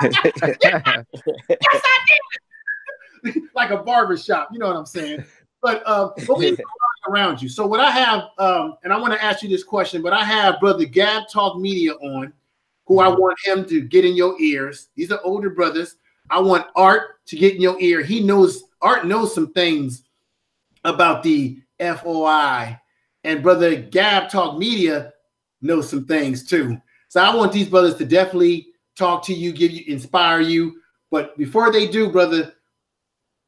yes, 0.02 0.14
I 0.64 1.98
did. 3.24 3.42
like 3.54 3.70
a 3.70 3.78
barber 3.78 4.16
shop. 4.16 4.48
You 4.52 4.58
know 4.58 4.66
what 4.66 4.76
I'm 4.76 4.86
saying? 4.86 5.24
But 5.62 5.86
um, 5.88 6.12
but 6.26 6.38
we 6.38 6.56
around 7.08 7.42
you. 7.42 7.48
So 7.48 7.66
what 7.66 7.80
I 7.80 7.90
have, 7.90 8.24
um, 8.38 8.76
and 8.82 8.92
I 8.92 8.98
want 8.98 9.12
to 9.12 9.22
ask 9.22 9.42
you 9.42 9.48
this 9.48 9.64
question, 9.64 10.02
but 10.02 10.12
I 10.12 10.24
have 10.24 10.60
brother 10.60 10.84
Gab 10.84 11.28
Talk 11.28 11.58
Media 11.58 11.92
on 11.92 12.32
who 12.86 13.00
I 13.00 13.08
want 13.08 13.38
him 13.44 13.64
to 13.66 13.80
get 13.80 14.04
in 14.04 14.16
your 14.16 14.40
ears. 14.40 14.88
These 14.94 15.10
are 15.10 15.20
older 15.24 15.50
brothers. 15.50 15.96
I 16.30 16.40
want 16.40 16.66
Art 16.76 17.24
to 17.26 17.36
get 17.36 17.54
in 17.54 17.60
your 17.60 17.80
ear. 17.80 18.02
He 18.02 18.20
knows 18.20 18.64
Art 18.80 19.06
knows 19.06 19.34
some 19.34 19.52
things 19.52 20.02
about 20.84 21.22
the 21.22 21.58
FOI, 21.80 22.78
and 23.24 23.42
brother 23.42 23.76
Gab 23.76 24.28
Talk 24.28 24.58
Media 24.58 25.12
knows 25.62 25.88
some 25.88 26.06
things 26.06 26.46
too. 26.46 26.80
So 27.08 27.20
I 27.20 27.34
want 27.34 27.52
these 27.52 27.68
brothers 27.68 27.96
to 27.96 28.04
definitely 28.04 28.68
talk 28.96 29.24
to 29.24 29.34
you, 29.34 29.52
give 29.52 29.70
you, 29.70 29.84
inspire 29.86 30.40
you. 30.40 30.80
But 31.10 31.36
before 31.38 31.72
they 31.72 31.86
do, 31.86 32.10
brother, 32.10 32.52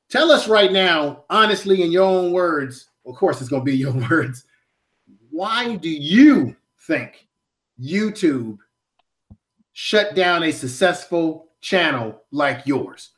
tell 0.08 0.30
us 0.30 0.48
right 0.48 0.72
now, 0.72 1.24
honestly, 1.30 1.82
in 1.82 1.92
your 1.92 2.04
own 2.04 2.32
words. 2.32 2.88
Of 3.04 3.16
course, 3.16 3.40
it's 3.40 3.50
going 3.50 3.62
to 3.62 3.70
be 3.70 3.76
your 3.76 3.92
words. 3.92 4.44
Why 5.30 5.76
do 5.76 5.90
you 5.90 6.56
think 6.86 7.28
YouTube 7.80 8.58
shut 9.78 10.14
down 10.14 10.42
a 10.42 10.50
successful 10.50 11.48
channel 11.60 12.22
like 12.30 12.66
yours? 12.66 13.10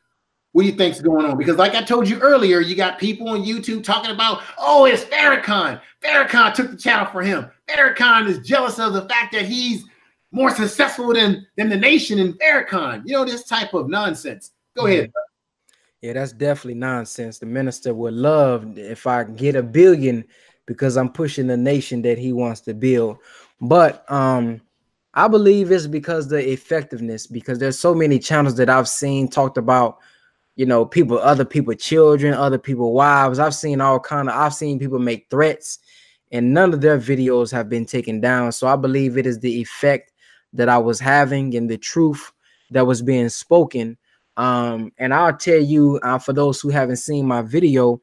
What 0.50 0.62
do 0.62 0.68
you 0.68 0.74
think's 0.74 1.00
going 1.00 1.24
on? 1.24 1.38
Because 1.38 1.56
like 1.56 1.76
I 1.76 1.82
told 1.82 2.09
you 2.09 2.18
earlier, 2.18 2.59
you 2.59 2.74
got 2.74 2.98
people 2.98 3.28
on 3.28 3.44
YouTube 3.44 3.84
talking 3.84 4.11
about, 4.11 4.42
oh, 4.59 4.84
it's 4.84 5.04
Farrakhan. 5.04 5.80
Farrakhan 6.02 6.54
took 6.54 6.72
the 6.72 6.76
channel 6.76 7.06
for 7.06 7.22
him. 7.22 7.48
Farrakhan 7.68 8.26
is 8.26 8.44
jealous 8.44 8.80
of 8.80 8.92
the 8.92 9.09
fact 9.09 9.32
that 9.34 9.44
he's 9.44 9.84
more 10.32 10.50
successful 10.50 11.14
than, 11.14 11.46
than 11.56 11.68
the 11.68 11.76
nation 11.76 12.18
in 12.18 12.32
Farrakhan. 12.34 13.02
You 13.04 13.12
know, 13.12 13.24
this 13.24 13.44
type 13.44 13.72
of 13.72 13.88
nonsense. 13.88 14.50
Go 14.76 14.86
ahead. 14.86 15.11
Mm-hmm. 15.11 16.06
Yeah, 16.06 16.14
that's 16.14 16.32
definitely 16.32 16.74
nonsense. 16.74 17.38
The 17.38 17.46
minister 17.46 17.94
would 17.94 18.14
love 18.14 18.76
if 18.76 19.06
I 19.06 19.22
get 19.22 19.54
a 19.54 19.62
billion 19.62 20.24
because 20.66 20.96
I'm 20.96 21.12
pushing 21.12 21.46
the 21.46 21.56
nation 21.56 22.02
that 22.02 22.18
he 22.18 22.32
wants 22.32 22.62
to 22.62 22.74
build. 22.74 23.18
But 23.61 24.11
um 24.11 24.61
I 25.14 25.26
believe 25.28 25.72
it's 25.72 25.86
because 25.86 26.28
the 26.28 26.52
effectiveness, 26.52 27.26
because 27.26 27.59
there's 27.59 27.78
so 27.78 27.94
many 27.94 28.18
channels 28.18 28.56
that 28.56 28.68
I've 28.68 28.88
seen 28.88 29.28
talked 29.28 29.56
about, 29.56 29.98
you 30.56 30.66
know, 30.66 30.84
people, 30.84 31.18
other 31.18 31.44
people, 31.44 31.74
children, 31.74 32.34
other 32.34 32.59
people, 32.59 32.92
wives. 32.92 33.38
I've 33.38 33.54
seen 33.54 33.80
all 33.80 34.00
kind 34.00 34.28
of, 34.28 34.34
I've 34.34 34.54
seen 34.54 34.78
people 34.78 34.98
make 34.98 35.28
threats, 35.30 35.78
and 36.30 36.52
none 36.52 36.74
of 36.74 36.80
their 36.80 36.98
videos 36.98 37.50
have 37.52 37.68
been 37.68 37.86
taken 37.86 38.20
down. 38.20 38.52
So 38.52 38.66
I 38.68 38.76
believe 38.76 39.16
it 39.16 39.26
is 39.26 39.40
the 39.40 39.61
effect 39.61 40.12
that 40.52 40.68
I 40.68 40.78
was 40.78 41.00
having 41.00 41.54
and 41.56 41.70
the 41.70 41.78
truth 41.78 42.32
that 42.70 42.86
was 42.86 43.02
being 43.02 43.28
spoken. 43.28 43.96
Um, 44.36 44.92
and 44.98 45.14
I'll 45.14 45.36
tell 45.36 45.61
you, 45.61 45.98
uh, 46.02 46.18
for 46.18 46.32
those 46.32 46.61
who 46.61 46.68
haven't 46.68 46.96
seen 46.96 47.26
my 47.26 47.42
video, 47.42 48.00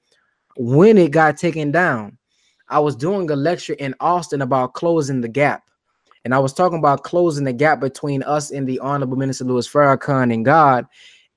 when 0.57 0.97
it 0.97 1.11
got 1.11 1.37
taken 1.37 1.71
down, 1.71 2.17
I 2.67 2.79
was 2.79 2.95
doing 2.95 3.29
a 3.29 3.35
lecture 3.35 3.73
in 3.73 3.93
Austin 3.99 4.41
about 4.41 4.73
closing 4.73 5.21
the 5.21 5.27
gap 5.27 5.69
and 6.25 6.33
I 6.33 6.39
was 6.39 6.53
talking 6.53 6.79
about 6.79 7.03
closing 7.03 7.45
the 7.45 7.53
gap 7.53 7.79
between 7.79 8.23
us 8.23 8.49
and 8.49 8.67
the 8.67 8.79
Honorable 8.79 9.15
Minister 9.15 9.45
Louis 9.45 9.67
Farrakhan 9.67 10.33
and 10.33 10.43
God, 10.43 10.87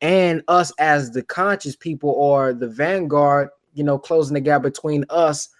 and 0.01 0.43
us 0.49 0.73
as 0.79 1.11
the 1.11 1.23
conscious 1.23 1.77
people 1.77 2.11
or 2.11 2.55
the 2.55 2.69
vanguard, 2.69 3.51
you 3.75 3.85
know, 3.85 3.99
closing 3.99 4.33
the 4.33 4.41
gap 4.41 4.63
between 4.63 5.05
us 5.11 5.51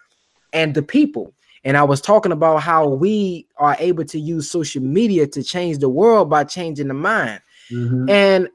and 0.55 0.75
the 0.75 0.83
people. 0.83 1.35
And 1.63 1.77
I 1.77 1.83
was 1.83 2.01
talking 2.01 2.33
about 2.33 2.63
how 2.63 2.89
we 2.89 3.47
are 3.59 3.77
able 3.79 4.07
to 4.07 4.19
use 4.19 4.51
social 4.51 4.83
media 4.83 5.27
to 5.27 5.43
change 5.43 5.79
the 5.79 5.91
world 5.91 6.31
by 6.31 6.45
changing 6.45 6.89
the 6.89 6.95
mind. 6.95 7.43
Mm-hmm. 7.71 8.09
And 8.09 8.49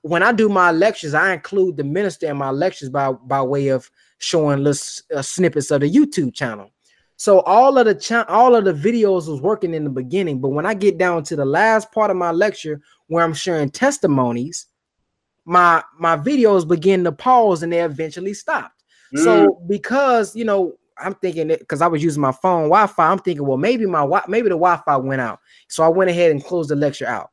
when 0.00 0.22
I 0.22 0.32
do 0.32 0.48
my 0.48 0.70
lectures, 0.70 1.12
I 1.12 1.34
include 1.34 1.76
the 1.76 1.84
minister 1.84 2.30
in 2.30 2.38
my 2.38 2.50
lectures 2.50 2.88
by 2.88 3.12
by 3.12 3.42
way 3.42 3.68
of 3.68 3.90
showing 4.18 4.62
little 4.62 5.04
uh, 5.14 5.20
snippets 5.20 5.70
of 5.70 5.82
the 5.82 5.90
YouTube 5.90 6.32
channel. 6.34 6.70
So 7.16 7.40
all 7.40 7.78
of 7.78 7.86
the 7.86 7.94
ch- 7.94 8.12
all 8.28 8.54
of 8.56 8.64
the 8.64 8.72
videos 8.72 9.28
was 9.28 9.40
working 9.40 9.74
in 9.74 9.84
the 9.84 9.90
beginning, 9.90 10.40
but 10.40 10.50
when 10.50 10.66
I 10.66 10.74
get 10.74 10.98
down 10.98 11.22
to 11.24 11.36
the 11.36 11.44
last 11.44 11.92
part 11.92 12.10
of 12.10 12.16
my 12.16 12.32
lecture 12.32 12.80
where 13.06 13.24
I'm 13.24 13.34
sharing 13.34 13.70
testimonies, 13.70 14.66
my 15.44 15.82
my 15.98 16.16
videos 16.16 16.66
begin 16.66 17.04
to 17.04 17.12
pause 17.12 17.62
and 17.62 17.72
they 17.72 17.82
eventually 17.82 18.34
stopped. 18.34 18.82
So 19.14 19.62
because 19.68 20.34
you 20.34 20.44
know, 20.44 20.74
I'm 20.98 21.14
thinking 21.14 21.48
that 21.48 21.60
because 21.60 21.82
I 21.82 21.86
was 21.86 22.02
using 22.02 22.22
my 22.22 22.32
phone 22.32 22.64
Wi-Fi, 22.64 23.06
I'm 23.10 23.18
thinking, 23.18 23.46
well, 23.46 23.58
maybe 23.58 23.86
my 23.86 24.00
Wi- 24.00 24.24
maybe 24.28 24.48
the 24.48 24.56
Wi-Fi 24.56 24.96
went 24.96 25.20
out. 25.20 25.40
So 25.68 25.84
I 25.84 25.88
went 25.88 26.10
ahead 26.10 26.30
and 26.32 26.44
closed 26.44 26.70
the 26.70 26.76
lecture 26.76 27.06
out. 27.06 27.30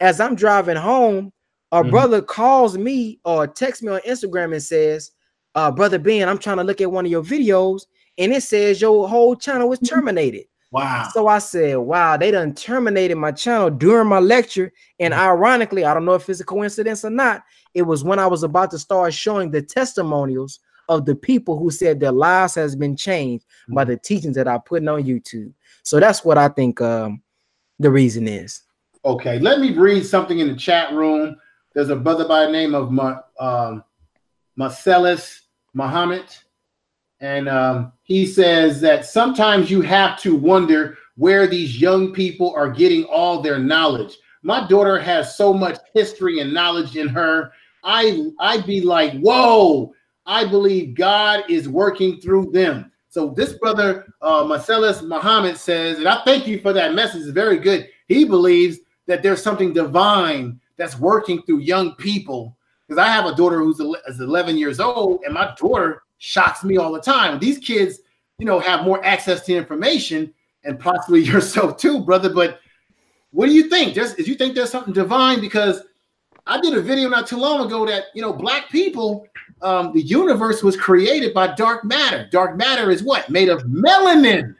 As 0.00 0.20
I'm 0.20 0.34
driving 0.36 0.76
home, 0.76 1.32
a 1.72 1.82
Mhm. 1.82 1.90
brother 1.90 2.22
calls 2.22 2.76
me 2.78 3.20
or 3.24 3.46
texts 3.46 3.82
me 3.82 3.90
on 3.92 4.00
Instagram 4.00 4.52
and 4.52 4.62
says, 4.62 5.10
uh, 5.54 5.70
brother 5.70 5.98
Ben, 5.98 6.28
I'm 6.28 6.38
trying 6.38 6.58
to 6.58 6.64
look 6.64 6.80
at 6.80 6.90
one 6.92 7.04
of 7.04 7.10
your 7.10 7.22
videos, 7.22 7.82
and 8.18 8.32
it 8.32 8.42
says 8.42 8.80
your 8.80 9.08
whole 9.08 9.36
channel 9.36 9.68
was 9.68 9.80
terminated. 9.80 10.44
wow. 10.70 11.08
So 11.12 11.26
I 11.26 11.38
said, 11.38 11.78
wow, 11.78 12.16
they 12.16 12.30
done 12.30 12.54
terminated 12.54 13.16
my 13.16 13.32
channel 13.32 13.70
during 13.70 14.08
my 14.08 14.20
lecture. 14.20 14.72
And 15.00 15.12
ironically, 15.12 15.84
I 15.84 15.94
don't 15.94 16.04
know 16.04 16.14
if 16.14 16.28
it's 16.28 16.40
a 16.40 16.44
coincidence 16.44 17.04
or 17.04 17.10
not, 17.10 17.42
it 17.74 17.82
was 17.82 18.04
when 18.04 18.18
I 18.18 18.26
was 18.26 18.42
about 18.42 18.70
to 18.72 18.78
start 18.78 19.12
showing 19.14 19.50
the 19.50 19.62
testimonials 19.62 20.60
of 20.88 21.06
the 21.06 21.14
people 21.14 21.58
who 21.58 21.70
said 21.70 21.98
their 21.98 22.12
lives 22.12 22.54
has 22.54 22.76
been 22.76 22.96
changed 22.96 23.44
by 23.68 23.84
the 23.84 23.96
teachings 23.96 24.36
that 24.36 24.48
I 24.48 24.58
put 24.58 24.86
on 24.86 25.02
YouTube. 25.02 25.52
So 25.82 25.98
that's 25.98 26.24
what 26.24 26.38
I 26.38 26.48
think 26.48 26.80
um, 26.80 27.22
the 27.78 27.90
reason 27.90 28.28
is. 28.28 28.62
Okay, 29.04 29.38
let 29.38 29.60
me 29.60 29.72
read 29.72 30.06
something 30.06 30.38
in 30.38 30.48
the 30.48 30.56
chat 30.56 30.92
room. 30.92 31.36
There's 31.74 31.90
a 31.90 31.96
brother 31.96 32.26
by 32.26 32.46
the 32.46 32.52
name 32.52 32.74
of 32.74 32.90
Ma, 32.90 33.16
um, 33.38 33.84
Marcellus 34.56 35.42
Muhammad, 35.74 36.24
and 37.24 37.48
um, 37.48 37.92
he 38.02 38.26
says 38.26 38.82
that 38.82 39.06
sometimes 39.06 39.70
you 39.70 39.80
have 39.80 40.20
to 40.20 40.36
wonder 40.36 40.98
where 41.16 41.46
these 41.46 41.80
young 41.80 42.12
people 42.12 42.52
are 42.54 42.68
getting 42.68 43.04
all 43.04 43.40
their 43.40 43.58
knowledge. 43.58 44.18
My 44.42 44.68
daughter 44.68 44.98
has 44.98 45.34
so 45.34 45.54
much 45.54 45.78
history 45.94 46.40
and 46.40 46.52
knowledge 46.52 46.96
in 46.96 47.08
her. 47.08 47.50
I 47.82 48.26
I'd 48.40 48.66
be 48.66 48.82
like, 48.82 49.18
whoa! 49.20 49.94
I 50.26 50.44
believe 50.44 50.96
God 50.96 51.44
is 51.48 51.66
working 51.66 52.20
through 52.20 52.50
them. 52.50 52.92
So 53.08 53.30
this 53.30 53.54
brother 53.54 54.06
uh, 54.20 54.44
Marcellus 54.44 55.00
Muhammad 55.00 55.56
says, 55.56 55.96
and 55.96 56.08
I 56.08 56.22
thank 56.24 56.46
you 56.46 56.60
for 56.60 56.74
that 56.74 56.94
message. 56.94 57.22
It's 57.22 57.30
very 57.30 57.58
good. 57.58 57.88
He 58.06 58.26
believes 58.26 58.80
that 59.06 59.22
there's 59.22 59.42
something 59.42 59.72
divine 59.72 60.60
that's 60.76 60.98
working 60.98 61.40
through 61.42 61.60
young 61.60 61.94
people. 61.94 62.58
Because 62.86 63.02
I 63.02 63.08
have 63.08 63.24
a 63.24 63.34
daughter 63.34 63.60
who's 63.60 63.80
11 63.80 64.58
years 64.58 64.78
old, 64.78 65.22
and 65.24 65.32
my 65.32 65.54
daughter 65.58 66.02
shocks 66.24 66.64
me 66.64 66.78
all 66.78 66.90
the 66.90 67.00
time. 67.00 67.38
These 67.38 67.58
kids, 67.58 68.00
you 68.38 68.46
know, 68.46 68.58
have 68.58 68.82
more 68.82 69.04
access 69.04 69.44
to 69.44 69.54
information, 69.54 70.32
and 70.64 70.80
possibly 70.80 71.20
yourself 71.32 71.76
too, 71.76 72.00
brother. 72.00 72.32
But 72.32 72.60
what 73.30 73.46
do 73.46 73.52
you 73.52 73.68
think? 73.68 73.94
Just 73.94 74.18
is 74.18 74.26
you 74.26 74.34
think 74.34 74.54
there's 74.54 74.70
something 74.70 74.94
divine? 74.94 75.40
Because 75.40 75.82
I 76.46 76.60
did 76.60 76.74
a 76.74 76.80
video 76.80 77.10
not 77.10 77.26
too 77.26 77.36
long 77.36 77.66
ago 77.66 77.84
that 77.86 78.04
you 78.14 78.22
know, 78.22 78.32
black 78.32 78.70
people, 78.70 79.26
um, 79.60 79.92
the 79.92 80.00
universe 80.00 80.62
was 80.62 80.76
created 80.76 81.34
by 81.34 81.54
dark 81.54 81.84
matter. 81.84 82.26
Dark 82.32 82.56
matter 82.56 82.90
is 82.90 83.02
what 83.02 83.28
made 83.28 83.50
of 83.50 83.62
melanin. 83.64 84.56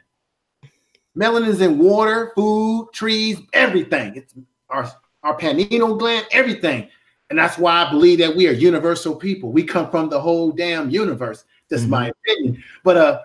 Melanin 1.17 1.47
is 1.47 1.61
in 1.61 1.79
water, 1.79 2.31
food, 2.35 2.89
trees, 2.93 3.39
everything. 3.53 4.15
It's 4.15 4.35
our 4.69 4.91
our 5.23 5.35
pineal 5.35 5.95
gland, 5.95 6.27
everything. 6.31 6.89
And 7.31 7.39
that's 7.39 7.57
why 7.57 7.83
I 7.83 7.89
believe 7.89 8.19
that 8.19 8.35
we 8.35 8.47
are 8.47 8.51
universal 8.51 9.15
people. 9.15 9.51
We 9.51 9.63
come 9.63 9.89
from 9.89 10.09
the 10.09 10.21
whole 10.21 10.51
damn 10.51 10.91
universe. 10.91 11.43
That's 11.69 11.85
my 11.85 12.09
opinion. 12.09 12.63
But 12.83 12.97
uh, 12.97 13.21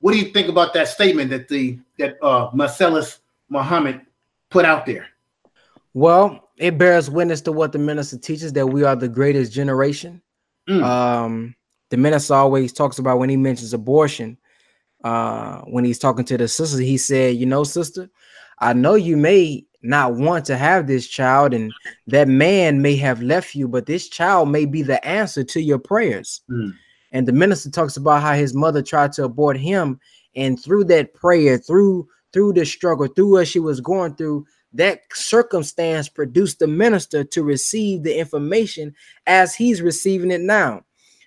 what 0.00 0.12
do 0.12 0.18
you 0.18 0.32
think 0.32 0.48
about 0.48 0.74
that 0.74 0.88
statement 0.88 1.30
that 1.30 1.48
the 1.48 1.78
that 1.98 2.22
uh 2.22 2.50
Marcellus 2.52 3.20
Muhammad 3.48 4.00
put 4.50 4.64
out 4.64 4.84
there? 4.84 5.06
Well, 5.94 6.50
it 6.56 6.78
bears 6.78 7.10
witness 7.10 7.40
to 7.42 7.52
what 7.52 7.72
the 7.72 7.78
minister 7.78 8.18
teaches 8.18 8.52
that 8.54 8.66
we 8.66 8.82
are 8.84 8.96
the 8.96 9.08
greatest 9.08 9.52
generation. 9.52 10.22
Mm. 10.68 10.82
Um, 10.82 11.54
the 11.90 11.96
minister 11.96 12.34
always 12.34 12.72
talks 12.72 12.98
about 12.98 13.18
when 13.18 13.28
he 13.28 13.36
mentions 13.36 13.72
abortion. 13.72 14.38
Uh, 15.04 15.60
when 15.62 15.84
he's 15.84 15.98
talking 15.98 16.24
to 16.24 16.36
the 16.36 16.48
sister, 16.48 16.80
he 16.80 16.96
said, 16.96 17.36
"You 17.36 17.46
know, 17.46 17.64
sister, 17.64 18.08
I 18.58 18.72
know 18.72 18.94
you 18.94 19.16
may 19.16 19.66
not 19.82 20.14
want 20.14 20.44
to 20.46 20.56
have 20.56 20.86
this 20.86 21.06
child, 21.06 21.52
and 21.52 21.72
that 22.06 22.28
man 22.28 22.82
may 22.82 22.96
have 22.96 23.20
left 23.20 23.54
you, 23.54 23.68
but 23.68 23.86
this 23.86 24.08
child 24.08 24.48
may 24.48 24.64
be 24.64 24.82
the 24.82 25.04
answer 25.06 25.44
to 25.44 25.60
your 25.60 25.78
prayers." 25.78 26.40
Mm. 26.50 26.72
And 27.12 27.28
the 27.28 27.32
minister 27.32 27.70
talks 27.70 27.96
about 27.96 28.22
how 28.22 28.34
his 28.34 28.54
mother 28.54 28.82
tried 28.82 29.12
to 29.12 29.24
abort 29.24 29.56
him, 29.58 30.00
and 30.34 30.62
through 30.62 30.84
that 30.84 31.14
prayer, 31.14 31.58
through 31.58 32.08
through 32.32 32.54
the 32.54 32.64
struggle, 32.64 33.06
through 33.06 33.32
what 33.32 33.46
she 33.46 33.60
was 33.60 33.80
going 33.80 34.14
through, 34.14 34.46
that 34.72 35.02
circumstance 35.12 36.08
produced 36.08 36.58
the 36.58 36.66
minister 36.66 37.24
to 37.24 37.42
receive 37.42 38.02
the 38.02 38.18
information 38.18 38.94
as 39.26 39.54
he's 39.54 39.82
receiving 39.82 40.30
it 40.30 40.40
now. 40.40 40.82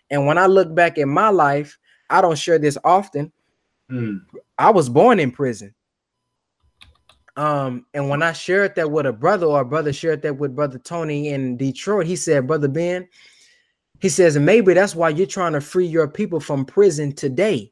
And 0.10 0.26
when 0.26 0.38
I 0.38 0.48
look 0.48 0.74
back 0.74 0.98
at 0.98 1.08
my 1.08 1.30
life, 1.30 1.78
I 2.10 2.22
don't 2.22 2.38
share 2.38 2.60
this 2.60 2.78
often. 2.84 3.32
Mm. 3.90 4.22
I 4.58 4.72
was 4.72 4.90
born 4.90 5.20
in 5.20 5.32
prison. 5.32 5.74
Um, 7.38 7.86
and 7.94 8.10
when 8.10 8.24
I 8.24 8.32
shared 8.32 8.76
that 8.76 8.90
with 8.90 9.06
a 9.06 9.14
brother 9.14 9.46
or 9.46 9.62
a 9.62 9.66
brother 9.66 9.92
shared 9.92 10.22
that 10.22 10.38
with 10.38 10.56
brother 10.56 10.80
Tony 10.80 11.30
in 11.30 11.58
Detroit, 11.58 12.08
he 12.08 12.16
said, 12.16 12.48
Brother 12.48 12.70
Ben, 12.70 13.08
he 14.06 14.10
says, 14.10 14.38
maybe 14.38 14.76
that's 14.76 14.94
why 14.94 15.10
you're 15.10 15.26
trying 15.26 15.54
to 15.54 15.60
free 15.62 15.88
your 15.88 16.08
people 16.08 16.40
from 16.40 16.64
prison 16.64 17.12
today. 17.12 17.72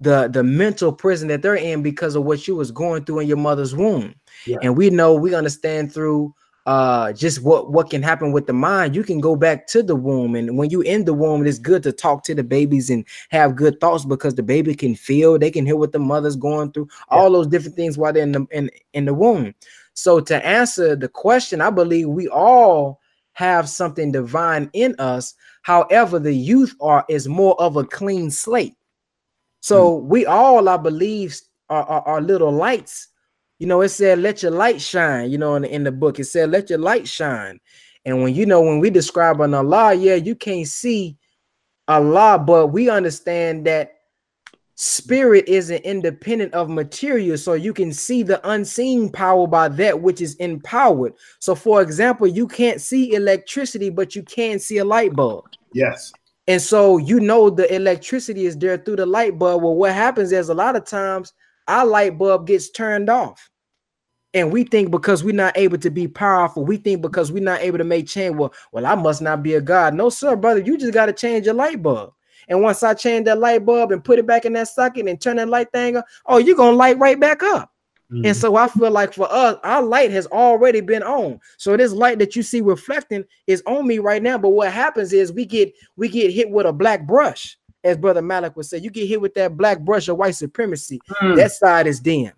The 0.00 0.26
the 0.26 0.42
mental 0.42 0.92
prison 0.92 1.28
that 1.28 1.40
they're 1.40 1.54
in 1.54 1.84
because 1.84 2.16
of 2.16 2.24
what 2.24 2.48
you 2.48 2.56
was 2.56 2.72
going 2.72 3.04
through 3.04 3.20
in 3.20 3.28
your 3.28 3.36
mother's 3.36 3.76
womb. 3.76 4.16
Yeah. 4.44 4.56
And 4.60 4.76
we 4.76 4.90
know 4.90 5.14
we 5.14 5.32
understand 5.32 5.94
through 5.94 6.34
uh 6.66 7.12
just 7.12 7.42
what 7.42 7.70
what 7.70 7.90
can 7.90 8.02
happen 8.02 8.32
with 8.32 8.48
the 8.48 8.52
mind 8.52 8.96
you 8.96 9.04
can 9.04 9.20
go 9.20 9.36
back 9.36 9.68
to 9.68 9.84
the 9.84 9.94
womb 9.94 10.34
and 10.34 10.56
when 10.58 10.70
you 10.70 10.80
in 10.80 11.04
the 11.04 11.14
womb 11.14 11.46
it's 11.46 11.58
good 11.58 11.82
to 11.82 11.92
talk 11.92 12.24
to 12.24 12.34
the 12.34 12.42
babies 12.42 12.88
and 12.88 13.04
have 13.28 13.54
good 13.54 13.78
thoughts 13.80 14.06
because 14.06 14.34
the 14.34 14.42
baby 14.42 14.74
can 14.74 14.94
feel 14.94 15.38
they 15.38 15.50
can 15.50 15.66
hear 15.66 15.76
what 15.76 15.92
the 15.92 15.98
mother's 15.98 16.36
going 16.36 16.72
through 16.72 16.88
all 17.10 17.30
those 17.30 17.46
different 17.46 17.76
things 17.76 17.98
while 17.98 18.14
they're 18.14 18.22
in 18.22 18.32
the 18.32 18.46
in, 18.50 18.70
in 18.94 19.04
the 19.04 19.12
womb 19.12 19.54
so 19.92 20.20
to 20.20 20.44
answer 20.44 20.96
the 20.96 21.06
question 21.08 21.60
i 21.60 21.68
believe 21.68 22.08
we 22.08 22.26
all 22.28 22.98
have 23.34 23.68
something 23.68 24.10
divine 24.10 24.70
in 24.72 24.94
us. 24.98 25.34
However 25.62 26.18
the 26.18 26.34
youth 26.34 26.74
are 26.80 27.04
is 27.08 27.28
more 27.28 27.60
of 27.60 27.76
a 27.76 27.84
clean 27.84 28.30
slate. 28.30 28.74
So 29.60 30.00
hmm. 30.00 30.08
we 30.08 30.26
all 30.26 30.68
i 30.68 30.76
believe 30.76 31.38
are, 31.68 31.84
are, 31.84 32.02
are 32.02 32.20
little 32.20 32.52
lights. 32.52 33.08
You 33.58 33.66
know, 33.66 33.82
it 33.82 33.90
said, 33.90 34.18
let 34.18 34.42
your 34.42 34.50
light 34.50 34.80
shine, 34.80 35.30
you 35.30 35.38
know, 35.38 35.54
in 35.54 35.62
the, 35.62 35.72
in 35.72 35.84
the 35.84 35.92
book, 35.92 36.18
it 36.18 36.24
said, 36.24 36.50
let 36.50 36.68
your 36.70 36.80
light 36.80 37.06
shine. 37.06 37.60
And 38.04 38.22
when 38.22 38.34
you 38.34 38.46
know, 38.46 38.60
when 38.60 38.80
we 38.80 38.90
describe 38.90 39.40
an 39.40 39.54
Allah, 39.54 39.94
yeah, 39.94 40.16
you 40.16 40.34
can't 40.34 40.66
see 40.66 41.16
Allah, 41.88 42.42
but 42.44 42.68
we 42.68 42.90
understand 42.90 43.66
that 43.66 43.93
spirit 44.76 45.48
isn't 45.48 45.82
independent 45.84 46.52
of 46.54 46.68
material. 46.68 47.38
So 47.38 47.54
you 47.54 47.72
can 47.72 47.92
see 47.92 48.22
the 48.22 48.46
unseen 48.48 49.10
power 49.10 49.46
by 49.46 49.68
that 49.68 50.00
which 50.00 50.20
is 50.20 50.34
empowered. 50.36 51.14
So, 51.38 51.54
for 51.54 51.82
example, 51.82 52.26
you 52.26 52.46
can't 52.48 52.80
see 52.80 53.14
electricity, 53.14 53.90
but 53.90 54.14
you 54.16 54.22
can 54.22 54.58
see 54.58 54.78
a 54.78 54.84
light 54.84 55.14
bulb. 55.14 55.46
Yes. 55.72 56.12
And 56.46 56.60
so 56.60 56.98
you 56.98 57.20
know 57.20 57.48
the 57.48 57.72
electricity 57.74 58.46
is 58.46 58.56
there 58.58 58.76
through 58.76 58.96
the 58.96 59.06
light 59.06 59.38
bulb. 59.38 59.62
Well, 59.62 59.74
what 59.74 59.94
happens 59.94 60.32
is 60.32 60.48
a 60.48 60.54
lot 60.54 60.76
of 60.76 60.84
times 60.84 61.32
our 61.68 61.86
light 61.86 62.18
bulb 62.18 62.46
gets 62.46 62.70
turned 62.70 63.08
off. 63.08 63.50
And 64.34 64.52
we 64.52 64.64
think 64.64 64.90
because 64.90 65.22
we're 65.22 65.32
not 65.32 65.56
able 65.56 65.78
to 65.78 65.90
be 65.90 66.08
powerful, 66.08 66.64
we 66.64 66.76
think 66.76 67.00
because 67.00 67.30
we're 67.30 67.42
not 67.42 67.60
able 67.60 67.78
to 67.78 67.84
make 67.84 68.08
change. 68.08 68.34
Well, 68.34 68.52
well, 68.72 68.84
I 68.84 68.96
must 68.96 69.22
not 69.22 69.44
be 69.44 69.54
a 69.54 69.60
god. 69.60 69.94
No, 69.94 70.10
sir, 70.10 70.34
brother, 70.34 70.60
you 70.60 70.76
just 70.76 70.92
got 70.92 71.06
to 71.06 71.12
change 71.12 71.46
your 71.46 71.54
light 71.54 71.80
bulb. 71.80 72.12
And 72.48 72.62
once 72.62 72.82
I 72.82 72.94
change 72.94 73.24
that 73.26 73.38
light 73.38 73.64
bulb 73.64 73.92
and 73.92 74.04
put 74.04 74.18
it 74.18 74.26
back 74.26 74.44
in 74.44 74.52
that 74.54 74.68
socket 74.68 75.08
and 75.08 75.20
turn 75.20 75.36
that 75.36 75.48
light 75.48 75.70
thing 75.72 75.96
up, 75.96 76.06
oh, 76.26 76.38
you're 76.38 76.56
gonna 76.56 76.76
light 76.76 76.98
right 76.98 77.18
back 77.18 77.42
up. 77.42 77.70
Mm-hmm. 78.12 78.26
And 78.26 78.36
so 78.36 78.56
I 78.56 78.68
feel 78.68 78.90
like 78.90 79.14
for 79.14 79.30
us, 79.32 79.58
our 79.64 79.82
light 79.82 80.10
has 80.10 80.26
already 80.26 80.80
been 80.80 81.02
on. 81.02 81.40
So 81.56 81.76
this 81.76 81.92
light 81.92 82.18
that 82.18 82.36
you 82.36 82.42
see 82.42 82.60
reflecting 82.60 83.24
is 83.46 83.62
on 83.66 83.86
me 83.86 83.98
right 83.98 84.22
now. 84.22 84.36
But 84.38 84.50
what 84.50 84.72
happens 84.72 85.12
is 85.12 85.32
we 85.32 85.46
get 85.46 85.74
we 85.96 86.08
get 86.08 86.30
hit 86.30 86.50
with 86.50 86.66
a 86.66 86.72
black 86.72 87.06
brush, 87.06 87.56
as 87.82 87.96
Brother 87.96 88.22
Malik 88.22 88.56
would 88.56 88.66
say. 88.66 88.78
You 88.78 88.90
get 88.90 89.08
hit 89.08 89.20
with 89.20 89.34
that 89.34 89.56
black 89.56 89.80
brush 89.80 90.08
of 90.08 90.18
white 90.18 90.34
supremacy. 90.34 91.00
Mm. 91.22 91.36
That 91.36 91.52
side 91.52 91.86
is 91.86 91.98
dim. 92.00 92.32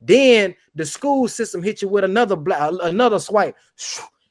Then 0.00 0.54
the 0.74 0.86
school 0.86 1.26
system 1.26 1.62
hit 1.62 1.82
you 1.82 1.88
with 1.88 2.04
another 2.04 2.36
black, 2.36 2.72
another 2.82 3.18
swipe. 3.18 3.56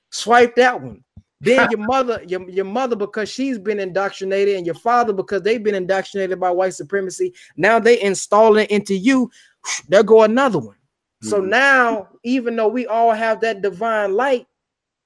Swipe 0.10 0.56
that 0.56 0.82
one. 0.82 1.04
Then 1.42 1.70
your 1.70 1.80
mother, 1.80 2.22
your, 2.28 2.50
your 2.50 2.66
mother, 2.66 2.96
because 2.96 3.30
she's 3.30 3.60
been 3.60 3.80
indoctrinated, 3.80 4.56
and 4.56 4.66
your 4.66 4.76
father, 4.76 5.14
because 5.14 5.42
they've 5.44 5.64
been 5.64 5.76
indoctrinated 5.76 6.40
by 6.40 6.50
white 6.52 6.74
supremacy. 6.74 7.34
Now 7.56 7.80
they 7.80 8.02
install 8.02 8.58
it 8.58 8.70
into 8.72 8.96
you. 8.96 9.30
There 9.90 10.04
go 10.04 10.24
another 10.24 10.60
one. 10.60 10.76
So 11.22 11.40
Mhm. 11.42 11.50
now, 11.50 12.08
even 12.24 12.56
though 12.56 12.68
we 12.68 12.88
all 12.88 13.12
have 13.12 13.42
that 13.42 13.62
divine 13.62 14.14
light, 14.14 14.48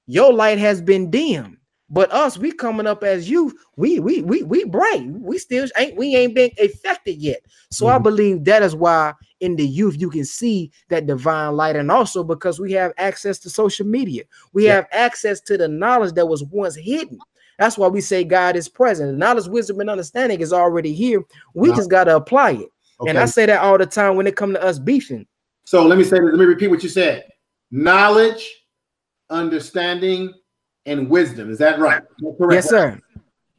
your 0.06 0.32
light 0.32 0.58
has 0.58 0.80
been 0.80 1.10
dimmed. 1.10 1.56
But 1.90 2.10
us, 2.10 2.38
we 2.38 2.52
coming 2.52 2.86
up 2.86 3.04
as 3.04 3.28
youth, 3.28 3.54
we 3.76 4.00
we 4.00 4.22
we 4.22 4.42
we 4.42 4.64
bright. 4.64 5.04
We 5.06 5.38
still 5.38 5.68
ain't 5.76 5.96
we 5.96 6.16
ain't 6.16 6.34
been 6.34 6.50
affected 6.58 7.16
yet. 7.18 7.42
So 7.70 7.86
I 7.86 7.98
Mhm. 7.98 8.02
believe 8.02 8.44
that 8.44 8.62
is 8.62 8.74
why 8.74 9.12
in 9.42 9.56
the 9.56 9.66
youth, 9.66 10.00
you 10.00 10.08
can 10.08 10.24
see 10.24 10.70
that 10.88 11.06
divine 11.06 11.56
light. 11.56 11.74
And 11.76 11.90
also 11.90 12.22
because 12.22 12.60
we 12.60 12.72
have 12.72 12.92
access 12.96 13.38
to 13.40 13.50
social 13.50 13.84
media, 13.84 14.22
we 14.52 14.64
Yeah. 14.64 14.76
have 14.76 14.86
access 14.92 15.40
to 15.42 15.58
the 15.58 15.66
knowledge 15.68 16.14
that 16.14 16.28
was 16.28 16.44
once 16.44 16.76
hidden. 16.76 17.20
That's 17.58 17.76
why 17.76 17.88
we 17.88 18.00
say 18.00 18.24
God 18.24 18.56
is 18.56 18.68
present. 18.68 19.10
The 19.10 19.18
knowledge, 19.18 19.48
wisdom, 19.48 19.80
and 19.80 19.90
understanding 19.90 20.40
is 20.40 20.52
already 20.52 20.94
here. 20.94 21.22
We 21.54 21.70
Wow. 21.70 21.76
just 21.76 21.90
got 21.90 22.04
to 22.04 22.16
apply 22.16 22.52
it. 22.52 22.68
And 23.06 23.18
I 23.18 23.26
say 23.26 23.46
that 23.46 23.60
all 23.60 23.76
the 23.78 23.84
time 23.86 24.14
when 24.16 24.28
it 24.28 24.36
comes 24.36 24.54
to 24.54 24.62
us 24.62 24.78
beefing. 24.78 25.26
So 25.64 25.84
let 25.84 25.98
me 25.98 26.04
say, 26.04 26.20
let 26.20 26.38
me 26.38 26.44
repeat 26.44 26.68
what 26.68 26.84
you 26.84 26.88
said. 26.88 27.24
Knowledge, 27.72 28.48
understanding, 29.28 30.32
and 30.86 31.10
wisdom. 31.10 31.50
Is 31.50 31.58
that 31.58 31.80
right? 31.80 32.02
Correct? 32.38 32.64
Yes, 32.64 32.68
sir. 32.68 33.00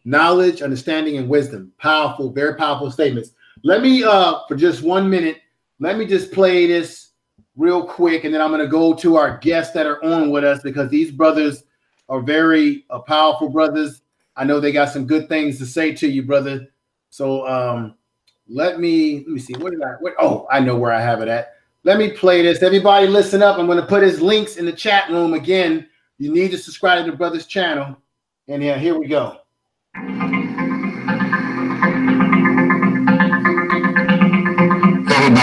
Knowledge, 0.06 0.62
understanding, 0.62 1.18
and 1.18 1.28
wisdom. 1.28 1.74
Powerful, 1.78 2.32
very 2.32 2.56
powerful 2.56 2.90
statements. 2.90 3.32
Let 3.64 3.82
me, 3.82 4.04
uh, 4.04 4.40
for 4.48 4.56
just 4.56 4.82
one 4.82 5.10
minute, 5.10 5.38
let 5.84 5.98
me 5.98 6.06
just 6.06 6.32
play 6.32 6.66
this 6.66 7.10
real 7.58 7.86
quick, 7.86 8.24
and 8.24 8.34
then 8.34 8.42
I'm 8.42 8.52
going 8.52 8.62
to 8.62 8.68
go 8.68 8.94
to 8.94 9.18
our 9.18 9.38
guests 9.40 9.74
that 9.74 9.86
are 9.86 10.04
on 10.04 10.32
with 10.32 10.46
us 10.46 10.64
because 10.64 10.90
these 10.90 11.12
brothers 11.12 11.64
are 12.08 12.22
very 12.22 12.86
uh, 12.90 13.00
powerful 13.00 13.50
brothers. 13.50 14.02
I 14.38 14.46
know 14.46 14.62
they 14.62 14.72
got 14.72 14.90
some 14.90 15.06
good 15.06 15.28
things 15.28 15.58
to 15.58 15.66
say 15.66 15.94
to 15.96 16.08
you, 16.08 16.24
brother. 16.24 16.70
So 17.10 17.46
um, 17.46 17.96
let 18.48 18.80
me 18.80 19.18
let 19.20 19.28
me 19.28 19.40
see. 19.40 19.54
Where 19.56 19.72
did 19.72 19.84
I? 19.84 19.92
Where, 20.00 20.16
oh, 20.20 20.48
I 20.50 20.62
know 20.62 20.78
where 20.78 20.94
I 20.94 21.02
have 21.02 21.22
it 21.22 21.28
at. 21.28 21.56
Let 21.84 21.98
me 21.98 22.12
play 22.12 22.42
this. 22.42 22.64
Everybody, 22.64 23.08
listen 23.08 23.44
up. 23.44 23.60
I'm 23.60 23.66
going 23.66 23.78
to 23.78 23.86
put 23.86 24.04
his 24.04 24.22
links 24.22 24.56
in 24.56 24.66
the 24.66 24.72
chat 24.72 25.10
room 25.10 25.34
again. 25.34 25.90
You 26.18 26.34
need 26.34 26.52
to 26.52 26.58
subscribe 26.58 27.04
to 27.04 27.12
the 27.12 27.18
brother's 27.18 27.46
channel. 27.46 27.98
And 28.48 28.64
yeah, 28.64 28.78
here 28.78 28.98
we 28.98 29.08
go. 29.08 29.40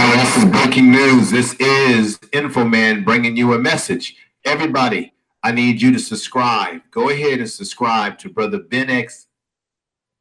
Everybody, 0.03 0.23
this 0.23 0.37
is 0.39 0.45
breaking 0.47 0.91
news. 0.91 1.31
This 1.31 1.55
is 1.61 2.19
Infoman 2.33 3.05
bringing 3.05 3.37
you 3.37 3.53
a 3.53 3.59
message. 3.59 4.17
Everybody, 4.47 5.13
I 5.43 5.53
need 5.53 5.83
you 5.83 5.93
to 5.93 5.99
subscribe. 5.99 6.81
Go 6.91 7.11
ahead 7.11 7.41
and 7.41 7.51
subscribe 7.51 8.17
to 8.21 8.31
Brother 8.31 8.61
Ben 8.61 9.07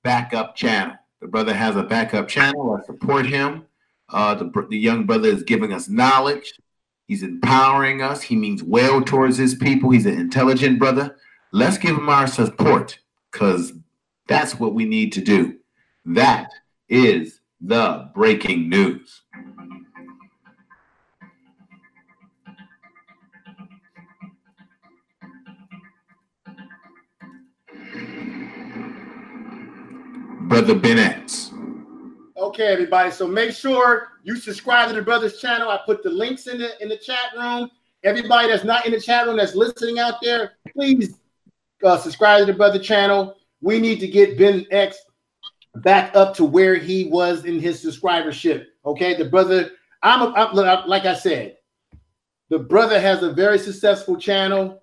backup 0.04 0.58
channel. 0.58 0.98
The 1.22 1.30
brother 1.30 1.54
has 1.54 1.78
a 1.78 1.84
backup 1.84 2.28
channel. 2.28 2.78
I 2.78 2.86
support 2.86 3.26
him. 3.26 3.68
Uh, 4.10 4.36
the, 4.36 4.52
the 4.70 4.78
young 4.78 5.06
brother 5.06 5.30
is 5.30 5.44
giving 5.44 5.72
us 5.72 5.88
knowledge. 5.88 6.56
He's 7.08 7.24
empowering 7.24 8.02
us. 8.02 8.22
He 8.22 8.36
means 8.36 8.62
well 8.62 9.02
towards 9.02 9.38
his 9.38 9.56
people. 9.56 9.92
He's 9.92 10.06
an 10.06 10.20
intelligent 10.20 10.78
brother. 10.78 11.16
Let's 11.54 11.78
give 11.78 11.96
him 11.96 12.10
our 12.10 12.28
support 12.28 13.00
because 13.32 13.72
that's 14.28 14.60
what 14.60 14.74
we 14.74 14.84
need 14.84 15.14
to 15.14 15.22
do. 15.22 15.58
That 16.04 16.52
is 16.90 17.40
the 17.62 18.10
breaking 18.14 18.70
news. 18.70 19.22
Brother 30.50 30.74
Ben 30.74 30.98
X. 30.98 31.52
Okay, 32.36 32.74
everybody. 32.74 33.12
So 33.12 33.28
make 33.28 33.52
sure 33.52 34.14
you 34.24 34.36
subscribe 34.36 34.90
to 34.90 34.96
the 34.96 35.02
brother's 35.04 35.40
channel. 35.40 35.70
I 35.70 35.80
put 35.86 36.02
the 36.02 36.10
links 36.10 36.48
in 36.48 36.58
the 36.58 36.72
in 36.82 36.90
the 36.90 36.98
chat 36.98 37.26
room. 37.38 37.70
Everybody 38.04 38.48
that's 38.48 38.64
not 38.64 38.84
in 38.88 38.92
the 38.92 39.00
chat 39.00 39.28
room 39.28 39.38
that's 39.38 39.54
listening 39.54 40.00
out 40.00 40.16
there, 40.24 40.54
please 40.74 41.20
uh, 41.84 42.00
subscribe 42.00 42.40
to 42.40 42.46
the 42.48 42.58
brother 42.58 42.80
channel. 42.80 43.36
We 43.62 43.80
need 43.80 44.00
to 44.00 44.08
get 44.08 44.40
Ben 44.40 44.66
X 44.72 44.98
back 45.76 46.16
up 46.16 46.34
to 46.38 46.46
where 46.46 46.74
he 46.74 47.06
was 47.06 47.46
in 47.46 47.60
his 47.60 47.86
subscribership. 47.86 48.66
Okay, 48.88 49.16
the 49.16 49.26
brother. 49.26 49.70
I'm, 50.02 50.22
a, 50.24 50.34
I'm 50.34 50.56
like 50.90 51.06
I 51.06 51.14
said, 51.14 51.58
the 52.50 52.58
brother 52.58 53.00
has 53.00 53.22
a 53.22 53.32
very 53.32 53.60
successful 53.60 54.18
channel, 54.18 54.82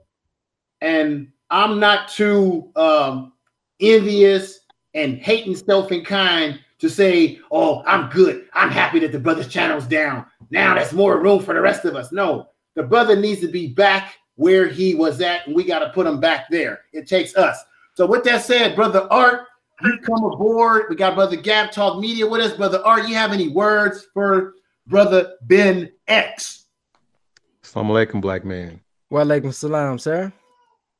and 0.80 1.32
I'm 1.50 1.80
not 1.80 2.08
too 2.08 2.70
um, 2.76 3.32
envious 3.80 4.60
and 4.96 5.18
hating 5.18 5.54
self 5.54 5.92
and 5.92 6.04
kind 6.04 6.58
to 6.78 6.88
say, 6.88 7.38
"Oh, 7.52 7.84
I'm 7.86 8.10
good. 8.10 8.48
I'm 8.52 8.70
happy 8.70 8.98
that 9.00 9.12
the 9.12 9.20
brother's 9.20 9.48
channel's 9.48 9.86
down. 9.86 10.26
Now 10.50 10.74
there's 10.74 10.92
more 10.92 11.20
room 11.20 11.40
for 11.40 11.54
the 11.54 11.60
rest 11.60 11.84
of 11.84 11.94
us." 11.94 12.10
No, 12.10 12.48
the 12.74 12.82
brother 12.82 13.14
needs 13.14 13.40
to 13.42 13.48
be 13.48 13.68
back 13.68 14.14
where 14.34 14.66
he 14.66 14.94
was 14.94 15.20
at, 15.20 15.46
and 15.46 15.54
we 15.54 15.64
got 15.64 15.80
to 15.80 15.90
put 15.90 16.06
him 16.06 16.18
back 16.18 16.46
there. 16.50 16.80
It 16.92 17.06
takes 17.06 17.36
us. 17.36 17.62
So, 17.94 18.06
with 18.06 18.24
that 18.24 18.42
said, 18.42 18.76
brother 18.76 19.06
Art, 19.10 19.46
you 19.82 19.98
come 19.98 20.24
aboard. 20.24 20.86
We 20.88 20.96
got 20.96 21.14
brother 21.14 21.36
Gab 21.36 21.70
Talk 21.70 21.98
Media 21.98 22.26
with 22.26 22.40
us. 22.40 22.54
Brother 22.54 22.82
Art, 22.84 23.08
you 23.08 23.14
have 23.14 23.32
any 23.32 23.48
words 23.48 24.06
for 24.12 24.54
brother 24.86 25.34
Ben 25.42 25.90
X? 26.08 26.64
Assalamu 27.62 28.06
alaikum, 28.06 28.20
black 28.20 28.44
man. 28.44 28.80
Wa 29.10 29.22
alaikum 29.22 29.52
salam, 29.52 29.98
sir. 29.98 30.32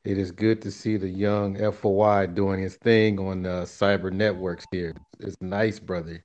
It 0.07 0.19
is 0.19 0.31
good 0.31 0.63
to 0.63 0.71
see 0.71 0.97
the 0.97 1.09
young 1.09 1.57
FOI 1.73 2.27
doing 2.27 2.63
his 2.63 2.77
thing 2.77 3.19
on 3.19 3.45
uh, 3.45 3.63
cyber 3.63 4.13
networks 4.13 4.65
here. 4.71 4.95
It's 5.19 5.37
nice, 5.41 5.81
brother. 5.81 6.25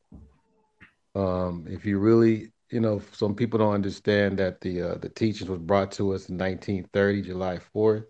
Um, 1.16 1.66
if 1.68 1.84
you 1.84 1.98
really, 1.98 2.52
you 2.70 2.80
know, 2.80 3.02
some 3.12 3.34
people 3.34 3.58
don't 3.58 3.74
understand 3.74 4.38
that 4.38 4.62
the 4.62 4.84
uh, 4.84 4.96
the 5.00 5.10
teachings 5.10 5.50
was 5.50 5.58
brought 5.58 5.92
to 5.94 6.14
us 6.14 6.30
in 6.30 6.38
1930, 6.38 7.24
July 7.24 7.58
4th, 7.76 8.06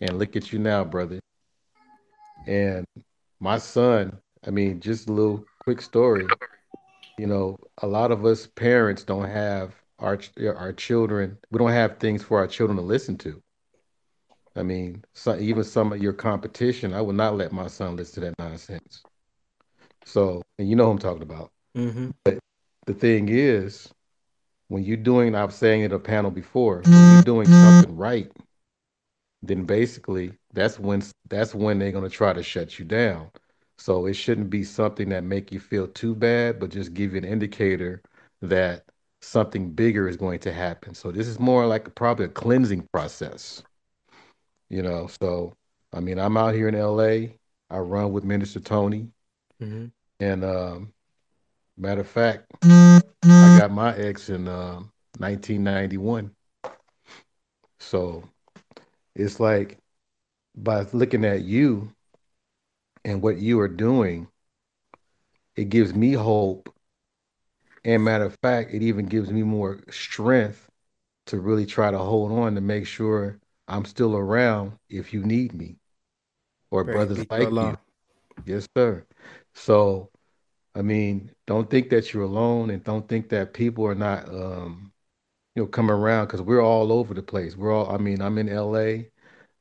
and 0.00 0.18
look 0.18 0.34
at 0.34 0.52
you 0.52 0.58
now, 0.58 0.82
brother. 0.82 1.20
And 2.48 2.84
my 3.38 3.58
son, 3.58 4.18
I 4.44 4.50
mean, 4.50 4.80
just 4.80 5.08
a 5.08 5.12
little 5.12 5.44
quick 5.60 5.80
story. 5.80 6.26
You 7.18 7.28
know, 7.28 7.56
a 7.82 7.86
lot 7.86 8.10
of 8.10 8.24
us 8.24 8.48
parents 8.48 9.04
don't 9.04 9.30
have 9.30 9.76
our 10.00 10.18
our 10.44 10.72
children. 10.72 11.38
We 11.52 11.60
don't 11.60 11.70
have 11.70 11.98
things 11.98 12.24
for 12.24 12.38
our 12.38 12.48
children 12.48 12.78
to 12.78 12.82
listen 12.82 13.16
to. 13.18 13.40
I 14.58 14.62
mean, 14.62 15.04
so, 15.14 15.38
even 15.38 15.62
some 15.64 15.92
of 15.92 16.02
your 16.02 16.12
competition, 16.12 16.92
I 16.92 17.00
would 17.00 17.16
not 17.16 17.36
let 17.36 17.52
my 17.52 17.68
son 17.68 17.96
listen 17.96 18.22
to 18.22 18.28
that 18.28 18.38
nonsense. 18.38 19.02
So, 20.04 20.42
and 20.58 20.68
you 20.68 20.74
know 20.74 20.86
who 20.86 20.90
I'm 20.92 20.98
talking 20.98 21.22
about. 21.22 21.52
Mm-hmm. 21.76 22.10
The 22.86 22.94
thing 22.94 23.28
is, 23.28 23.88
when 24.68 24.82
you're 24.82 24.96
doing, 24.96 25.34
I 25.34 25.44
was 25.44 25.54
saying 25.54 25.82
it 25.82 25.92
a 25.92 25.98
panel 25.98 26.30
before, 26.30 26.82
when 26.84 27.12
you're 27.12 27.22
doing 27.22 27.46
something 27.46 27.96
right, 27.96 28.32
then 29.42 29.64
basically 29.64 30.32
that's 30.52 30.78
when 30.78 31.02
that's 31.28 31.54
when 31.54 31.78
they're 31.78 31.92
gonna 31.92 32.08
try 32.08 32.32
to 32.32 32.42
shut 32.42 32.78
you 32.78 32.84
down. 32.84 33.30
So 33.78 34.06
it 34.06 34.14
shouldn't 34.14 34.50
be 34.50 34.64
something 34.64 35.10
that 35.10 35.22
make 35.22 35.52
you 35.52 35.60
feel 35.60 35.86
too 35.86 36.14
bad, 36.14 36.58
but 36.58 36.70
just 36.70 36.94
give 36.94 37.12
you 37.12 37.18
an 37.18 37.24
indicator 37.24 38.02
that 38.42 38.84
something 39.20 39.70
bigger 39.70 40.08
is 40.08 40.16
going 40.16 40.40
to 40.40 40.52
happen. 40.52 40.94
So 40.94 41.12
this 41.12 41.28
is 41.28 41.38
more 41.38 41.66
like 41.66 41.94
probably 41.94 42.24
a 42.24 42.28
cleansing 42.28 42.88
process. 42.92 43.62
You 44.70 44.82
know, 44.82 45.06
so 45.06 45.54
I 45.92 46.00
mean, 46.00 46.18
I'm 46.18 46.36
out 46.36 46.54
here 46.54 46.68
in 46.68 46.74
LA. 46.74 47.36
I 47.70 47.78
run 47.78 48.12
with 48.12 48.24
Minister 48.24 48.60
Tony, 48.60 49.10
Mm-hmm. 49.62 49.86
and 50.20 50.44
um, 50.44 50.92
matter 51.76 52.00
of 52.02 52.08
fact, 52.08 52.52
I 53.40 53.50
got 53.50 53.70
my 53.70 53.96
X 53.96 54.28
in 54.30 54.48
um, 54.48 54.92
1991. 55.18 56.34
So 57.80 58.24
it's 59.14 59.40
like 59.40 59.78
by 60.56 60.86
looking 60.92 61.24
at 61.24 61.42
you 61.42 61.92
and 63.04 63.22
what 63.22 63.38
you 63.38 63.60
are 63.60 63.68
doing, 63.68 64.28
it 65.56 65.68
gives 65.68 65.94
me 65.94 66.12
hope. 66.12 66.72
And 67.84 68.04
matter 68.04 68.24
of 68.24 68.36
fact, 68.42 68.72
it 68.74 68.82
even 68.82 69.06
gives 69.06 69.30
me 69.30 69.42
more 69.42 69.80
strength 69.90 70.68
to 71.26 71.38
really 71.40 71.66
try 71.66 71.90
to 71.90 71.98
hold 71.98 72.32
on 72.32 72.54
to 72.54 72.60
make 72.60 72.86
sure 72.86 73.38
I'm 73.68 73.84
still 73.84 74.16
around 74.16 74.72
if 74.88 75.12
you 75.12 75.22
need 75.22 75.54
me 75.54 75.76
or 76.70 76.84
Praise 76.84 76.94
brothers 76.94 77.26
like 77.30 77.50
you. 77.50 77.78
Yes, 78.46 78.68
sir. 78.76 79.04
So, 79.54 80.10
I 80.74 80.82
mean, 80.82 81.32
don't 81.46 81.70
think 81.70 81.90
that 81.90 82.12
you're 82.12 82.22
alone 82.22 82.70
and 82.70 82.82
don't 82.84 83.08
think 83.08 83.28
that 83.30 83.52
people 83.52 83.84
are 83.86 83.94
not, 83.94 84.28
um, 84.28 84.92
you 85.54 85.62
know, 85.62 85.68
coming 85.68 85.90
around 85.90 86.26
because 86.26 86.42
we're 86.42 86.62
all 86.62 86.92
over 86.92 87.14
the 87.14 87.22
place. 87.22 87.56
We're 87.56 87.72
all, 87.72 87.92
I 87.92 87.98
mean, 87.98 88.22
I'm 88.22 88.38
in 88.38 88.48
LA 88.48 89.04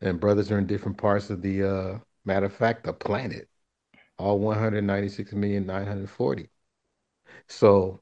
and 0.01 0.19
brothers 0.19 0.51
are 0.51 0.59
in 0.59 0.67
different 0.67 0.97
parts 0.97 1.29
of 1.29 1.41
the, 1.41 1.63
uh, 1.63 1.99
matter 2.25 2.45
of 2.45 2.53
fact, 2.53 2.83
the 2.83 2.93
planet, 2.93 3.47
all 4.17 4.39
196,940. 4.39 6.49
So, 7.47 8.01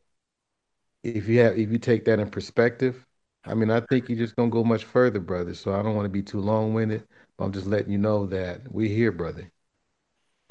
if 1.03 1.27
you 1.27 1.39
have, 1.39 1.57
if 1.57 1.71
you 1.71 1.77
take 1.77 2.05
that 2.05 2.19
in 2.19 2.29
perspective, 2.29 3.05
I 3.47 3.53
mean, 3.53 3.69
I 3.69 3.79
think 3.81 4.09
you're 4.09 4.17
just 4.17 4.35
gonna 4.35 4.49
go 4.49 4.63
much 4.63 4.85
further, 4.85 5.19
brother. 5.19 5.53
So 5.53 5.73
I 5.73 5.81
don't 5.83 5.95
want 5.95 6.05
to 6.05 6.09
be 6.09 6.23
too 6.23 6.39
long-winded. 6.39 7.03
But 7.37 7.45
I'm 7.45 7.51
just 7.51 7.67
letting 7.67 7.91
you 7.91 7.97
know 7.97 8.25
that 8.27 8.61
we're 8.71 8.89
here, 8.89 9.11
brother. 9.11 9.51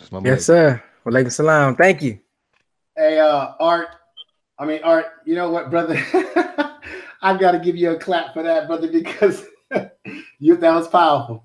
Assalamu 0.01 0.27
Yes, 0.27 0.41
alaikum. 0.41 0.45
sir. 0.45 0.83
Wa 1.05 1.13
alaikum 1.13 1.33
salam. 1.33 1.77
Thank 1.77 2.03
you. 2.03 2.19
Hey, 2.97 3.19
uh, 3.19 3.53
Art. 3.59 3.89
I 4.59 4.67
mean, 4.67 4.81
Art. 4.85 5.07
You 5.25 5.35
know 5.35 5.51
what, 5.51 5.71
brother? 5.71 5.97
I've 7.23 7.41
got 7.41 7.53
to 7.53 7.59
give 7.59 7.75
you 7.77 7.91
a 7.91 7.97
clap 7.99 8.35
for 8.35 8.43
that, 8.43 8.67
brother, 8.69 8.89
because 8.89 9.47
you 10.39 10.57
that 10.57 10.75
was 10.75 10.89
powerful. 10.89 11.45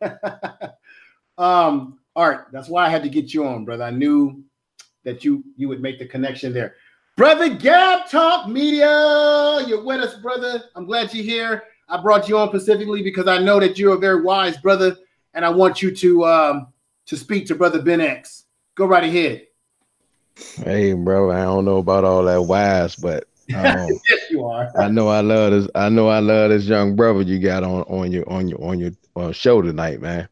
um, 1.38 1.98
Art. 2.16 2.48
That's 2.52 2.68
why 2.68 2.86
I 2.86 2.88
had 2.88 3.02
to 3.02 3.08
get 3.08 3.32
you 3.34 3.46
on, 3.46 3.64
brother. 3.64 3.84
I 3.84 3.90
knew 3.90 4.42
that 5.04 5.24
you 5.24 5.44
you 5.56 5.68
would 5.68 5.80
make 5.82 5.98
the 5.98 6.06
connection 6.06 6.52
there. 6.52 6.74
Brother 7.20 7.50
Gab 7.50 8.08
Talk 8.08 8.48
Media, 8.48 9.62
you're 9.68 9.84
with 9.84 10.00
us, 10.00 10.14
brother. 10.14 10.64
I'm 10.74 10.86
glad 10.86 11.12
you're 11.12 11.22
here. 11.22 11.64
I 11.86 12.00
brought 12.00 12.30
you 12.30 12.38
on 12.38 12.48
specifically 12.48 13.02
because 13.02 13.28
I 13.28 13.36
know 13.36 13.60
that 13.60 13.76
you're 13.76 13.94
a 13.94 13.98
very 13.98 14.22
wise 14.22 14.56
brother, 14.56 14.96
and 15.34 15.44
I 15.44 15.50
want 15.50 15.82
you 15.82 15.94
to 15.94 16.24
um, 16.24 16.68
to 17.04 17.18
speak 17.18 17.44
to 17.48 17.54
Brother 17.54 17.82
Ben 17.82 18.00
X. 18.00 18.46
Go 18.74 18.86
right 18.86 19.04
ahead. 19.04 19.48
Hey, 20.64 20.94
bro, 20.94 21.30
I 21.30 21.42
don't 21.42 21.66
know 21.66 21.76
about 21.76 22.04
all 22.04 22.22
that 22.22 22.40
wise, 22.40 22.96
but 22.96 23.24
um, 23.54 23.90
yes, 24.08 24.30
you 24.30 24.46
are. 24.46 24.70
I 24.78 24.88
know 24.88 25.08
I 25.08 25.20
love 25.20 25.50
this. 25.52 25.68
I 25.74 25.90
know 25.90 26.08
I 26.08 26.20
love 26.20 26.48
this 26.48 26.64
young 26.64 26.96
brother 26.96 27.20
you 27.20 27.38
got 27.38 27.64
on 27.64 27.82
on 27.82 28.12
your 28.12 28.26
on 28.32 28.48
your 28.48 28.64
on 28.64 28.78
your 28.78 28.92
uh, 29.14 29.30
show 29.30 29.60
tonight, 29.60 30.00
man. 30.00 30.26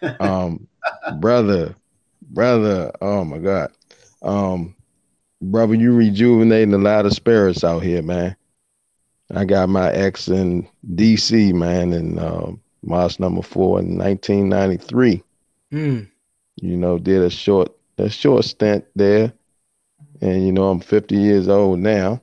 Um, 0.18 0.66
brother, 1.18 1.74
brother. 2.22 2.90
Oh 3.02 3.22
my 3.22 3.36
God, 3.36 3.70
um, 4.22 4.74
brother, 5.42 5.74
you 5.74 5.92
rejuvenating 5.92 6.74
a 6.74 6.78
lot 6.78 7.06
of 7.06 7.12
spirits 7.12 7.64
out 7.64 7.82
here, 7.82 8.02
man. 8.02 8.36
I 9.34 9.44
got 9.44 9.68
my 9.68 9.90
X 9.92 10.28
in 10.28 10.68
DC, 10.94 11.52
man, 11.54 11.92
in 11.92 12.18
uh, 12.18 12.52
March 12.82 13.18
number 13.18 13.42
four 13.42 13.80
in 13.80 13.98
1993. 13.98 15.22
Mm. 15.72 16.08
You 16.56 16.76
know, 16.76 16.98
did 16.98 17.22
a 17.22 17.30
short 17.30 17.72
a 17.98 18.08
short 18.08 18.44
stint 18.44 18.84
there, 18.94 19.32
and 20.20 20.46
you 20.46 20.52
know 20.52 20.68
I'm 20.68 20.80
50 20.80 21.16
years 21.16 21.48
old 21.48 21.78
now. 21.78 22.20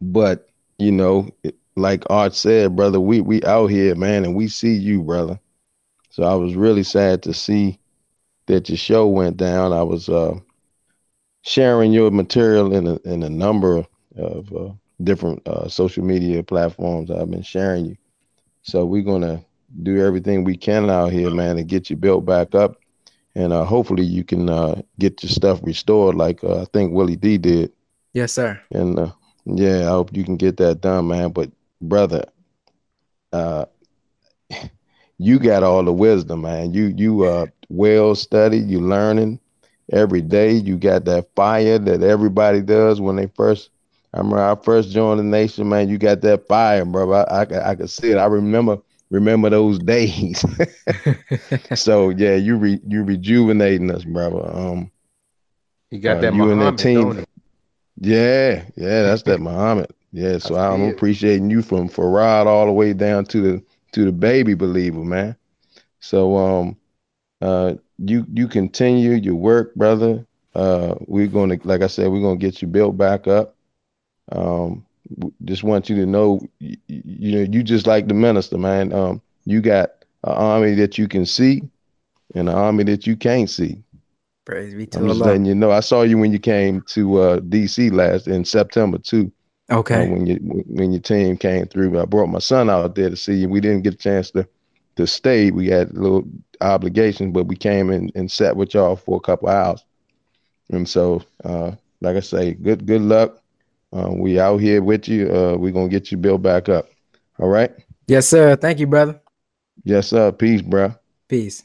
But 0.00 0.48
you 0.78 0.90
know, 0.90 1.28
like 1.76 2.04
Art 2.08 2.34
said, 2.34 2.76
brother, 2.76 3.00
we 3.00 3.20
we 3.20 3.42
out 3.44 3.66
here, 3.66 3.94
man, 3.94 4.24
and 4.24 4.34
we 4.34 4.48
see 4.48 4.72
you, 4.72 5.02
brother. 5.02 5.38
So 6.10 6.22
I 6.22 6.34
was 6.34 6.54
really 6.54 6.82
sad 6.82 7.22
to 7.24 7.34
see 7.34 7.78
that 8.46 8.68
your 8.68 8.78
show 8.78 9.06
went 9.06 9.36
down. 9.36 9.72
I 9.72 9.82
was 9.82 10.08
uh, 10.08 10.38
sharing 11.44 11.92
your 11.92 12.10
material 12.10 12.74
in 12.74 12.86
a, 12.86 12.94
in 13.04 13.22
a 13.22 13.28
number 13.28 13.84
of 14.16 14.52
uh, 14.52 14.70
different 15.02 15.46
uh, 15.46 15.68
social 15.68 16.02
media 16.02 16.42
platforms. 16.42 17.10
I've 17.10 17.30
been 17.30 17.42
sharing 17.42 17.84
you. 17.86 17.96
So 18.62 18.84
we're 18.84 19.02
gonna 19.02 19.44
do 19.82 20.02
everything 20.04 20.42
we 20.42 20.56
can 20.56 20.88
out 20.88 21.12
here, 21.12 21.30
man, 21.30 21.56
to 21.56 21.62
get 21.62 21.90
you 21.90 21.96
built 21.96 22.24
back 22.24 22.54
up, 22.54 22.76
and 23.34 23.52
uh, 23.52 23.64
hopefully 23.64 24.04
you 24.04 24.24
can 24.24 24.48
uh, 24.48 24.80
get 24.98 25.22
your 25.22 25.30
stuff 25.30 25.60
restored, 25.62 26.14
like 26.14 26.42
uh, 26.42 26.62
I 26.62 26.64
think 26.72 26.92
Willie 26.92 27.16
D 27.16 27.36
did. 27.36 27.72
Yes, 28.14 28.32
sir. 28.32 28.58
And 28.70 28.98
uh, 28.98 29.12
yeah, 29.44 29.82
I 29.82 29.90
hope 29.90 30.16
you 30.16 30.24
can 30.24 30.36
get 30.36 30.56
that 30.56 30.80
done, 30.80 31.08
man. 31.08 31.30
But 31.30 31.50
brother, 31.82 32.24
uh, 33.34 33.66
you 35.18 35.38
got 35.38 35.62
all 35.62 35.84
the 35.84 35.92
wisdom, 35.92 36.42
man. 36.42 36.72
You 36.72 36.94
you 36.96 37.24
uh 37.24 37.46
well 37.68 38.14
studied, 38.14 38.70
you 38.70 38.80
learning 38.80 39.40
every 39.92 40.22
day. 40.22 40.52
You 40.52 40.76
got 40.76 41.04
that 41.06 41.28
fire 41.34 41.78
that 41.78 42.02
everybody 42.02 42.60
does 42.62 43.00
when 43.00 43.16
they 43.16 43.26
first. 43.26 43.70
I 44.12 44.18
remember 44.18 44.40
I 44.40 44.54
first 44.62 44.90
joined 44.90 45.20
the 45.20 45.24
nation, 45.24 45.68
man. 45.68 45.88
You 45.88 45.98
got 45.98 46.20
that 46.22 46.46
fire, 46.48 46.84
bro. 46.84 47.12
I 47.12 47.42
I, 47.42 47.70
I 47.70 47.74
could 47.74 47.90
see 47.90 48.10
it. 48.10 48.16
I 48.16 48.26
remember 48.26 48.78
remember 49.10 49.50
those 49.50 49.78
days. 49.80 50.44
so 51.72 52.10
yeah, 52.10 52.34
you 52.34 52.56
re, 52.56 52.80
you 52.86 53.02
rejuvenating 53.04 53.90
us, 53.90 54.04
brother. 54.04 54.48
Um, 54.52 54.90
You 55.90 56.00
got 56.00 56.20
uh, 56.20 56.20
that 56.20 56.34
you 56.34 56.50
and 56.50 56.60
that 56.62 56.76
team. 56.76 57.12
Yeah, 57.98 58.64
yeah, 58.76 59.02
that's 59.02 59.22
that 59.24 59.40
Muhammad. 59.40 59.90
Yeah, 60.12 60.38
so 60.38 60.54
I 60.56 60.72
I'm 60.72 60.82
it. 60.82 60.82
appreciating 60.82 61.50
you 61.50 61.62
from 61.62 61.88
Fard 61.88 62.46
all 62.46 62.66
the 62.66 62.72
way 62.72 62.92
down 62.92 63.24
to 63.26 63.40
the 63.40 63.62
to 63.92 64.04
the 64.04 64.12
baby 64.12 64.54
believer, 64.54 65.04
man. 65.04 65.36
So 66.00 66.36
um 66.36 66.76
uh 67.40 67.74
you 67.98 68.26
you 68.32 68.48
continue 68.48 69.12
your 69.12 69.36
work, 69.36 69.74
brother. 69.74 70.26
Uh 70.54 70.94
we're 71.06 71.26
gonna 71.28 71.58
like 71.64 71.82
I 71.82 71.88
said, 71.88 72.10
we're 72.10 72.22
gonna 72.22 72.36
get 72.36 72.62
you 72.62 72.68
built 72.68 72.96
back 72.96 73.26
up. 73.28 73.56
Um 74.32 74.84
just 75.44 75.64
want 75.64 75.88
you 75.90 75.96
to 75.96 76.06
know 76.06 76.40
you, 76.60 76.76
you 76.88 77.32
know 77.32 77.46
you 77.52 77.62
just 77.62 77.86
like 77.86 78.08
the 78.08 78.14
minister, 78.14 78.58
man. 78.58 78.92
Um 78.92 79.22
you 79.44 79.60
got 79.60 79.90
an 80.24 80.32
army 80.34 80.74
that 80.76 80.98
you 80.98 81.08
can 81.08 81.26
see 81.26 81.62
and 82.34 82.48
an 82.48 82.54
army 82.54 82.84
that 82.84 83.06
you 83.06 83.16
can't 83.16 83.50
see. 83.50 83.82
Praise 84.44 84.74
be 84.74 84.86
to 84.86 85.00
I'm 85.00 85.08
just 85.08 85.20
Allah. 85.20 85.24
letting 85.24 85.44
you 85.44 85.54
know. 85.54 85.70
I 85.70 85.80
saw 85.80 86.02
you 86.02 86.18
when 86.18 86.32
you 86.32 86.38
came 86.38 86.82
to 86.88 87.16
uh, 87.20 87.40
DC 87.40 87.90
last 87.90 88.28
in 88.28 88.44
September 88.44 88.98
too. 88.98 89.32
uh, 89.70 89.76
Okay. 89.78 90.04
when 90.04 90.26
you 90.26 90.36
when 90.68 90.92
your 90.92 91.00
team 91.02 91.36
came 91.36 91.66
through, 91.66 91.98
I 92.00 92.04
brought 92.06 92.28
my 92.28 92.38
son 92.40 92.70
out 92.70 92.94
there 92.94 93.10
to 93.10 93.16
see 93.16 93.34
you. 93.34 93.48
We 93.48 93.60
didn't 93.60 93.82
get 93.82 93.94
a 93.94 93.98
chance 93.98 94.30
to 94.32 94.48
to 94.96 95.06
stay. 95.06 95.50
We 95.50 95.68
had 95.68 95.94
little 95.94 96.24
obligations, 96.60 97.32
but 97.32 97.44
we 97.44 97.56
came 97.56 97.90
in 97.90 98.10
and 98.14 98.30
sat 98.30 98.56
with 98.56 98.74
y'all 98.74 98.96
for 98.96 99.16
a 99.16 99.20
couple 99.20 99.48
hours. 99.48 99.84
And 100.70 100.88
so, 100.88 101.22
uh, 101.44 101.72
like 102.00 102.16
I 102.16 102.20
say, 102.20 102.54
good 102.54 102.86
good 102.86 103.02
luck. 103.02 103.40
Uh, 103.92 104.10
we 104.12 104.40
out 104.40 104.58
here 104.58 104.82
with 104.82 105.08
you. 105.08 105.32
Uh, 105.32 105.56
we're 105.56 105.72
gonna 105.72 105.88
get 105.88 106.10
you 106.10 106.18
built 106.18 106.42
back 106.42 106.68
up. 106.68 106.88
All 107.38 107.48
right. 107.48 107.72
Yes, 108.06 108.28
sir. 108.28 108.56
Thank 108.56 108.78
you, 108.78 108.86
brother. 108.86 109.20
Yes, 109.84 110.08
sir. 110.08 110.32
Peace, 110.32 110.62
bro. 110.62 110.94
Peace. 111.28 111.62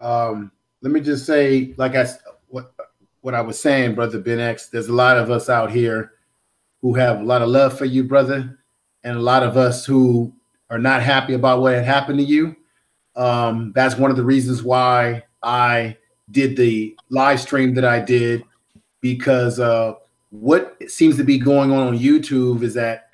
Um, 0.00 0.50
let 0.82 0.92
me 0.92 1.00
just 1.00 1.26
say, 1.26 1.74
like 1.76 1.94
I 1.94 2.06
what 2.48 2.74
what 3.20 3.34
I 3.34 3.40
was 3.40 3.58
saying, 3.58 3.94
brother 3.94 4.18
Ben 4.18 4.40
X. 4.40 4.68
There's 4.68 4.88
a 4.88 4.92
lot 4.92 5.16
of 5.16 5.30
us 5.30 5.48
out 5.48 5.70
here 5.70 6.12
who 6.82 6.94
have 6.94 7.20
a 7.20 7.24
lot 7.24 7.42
of 7.42 7.48
love 7.48 7.76
for 7.78 7.86
you, 7.86 8.04
brother, 8.04 8.58
and 9.02 9.16
a 9.16 9.20
lot 9.20 9.42
of 9.42 9.56
us 9.56 9.86
who 9.86 10.34
are 10.70 10.78
not 10.78 11.02
happy 11.02 11.34
about 11.34 11.60
what 11.60 11.74
had 11.74 11.84
happened 11.84 12.18
to 12.18 12.24
you. 12.24 12.56
Um, 13.16 13.72
that's 13.74 13.96
one 13.96 14.10
of 14.10 14.16
the 14.16 14.24
reasons 14.24 14.62
why 14.62 15.24
I 15.42 15.96
did 16.30 16.56
the 16.56 16.96
live 17.10 17.40
stream 17.40 17.74
that 17.74 17.84
I 17.84 18.00
did 18.00 18.42
because 19.00 19.60
uh, 19.60 19.94
what 20.30 20.76
seems 20.88 21.16
to 21.16 21.24
be 21.24 21.38
going 21.38 21.70
on 21.70 21.88
on 21.88 21.98
YouTube 21.98 22.62
is 22.62 22.74
that 22.74 23.10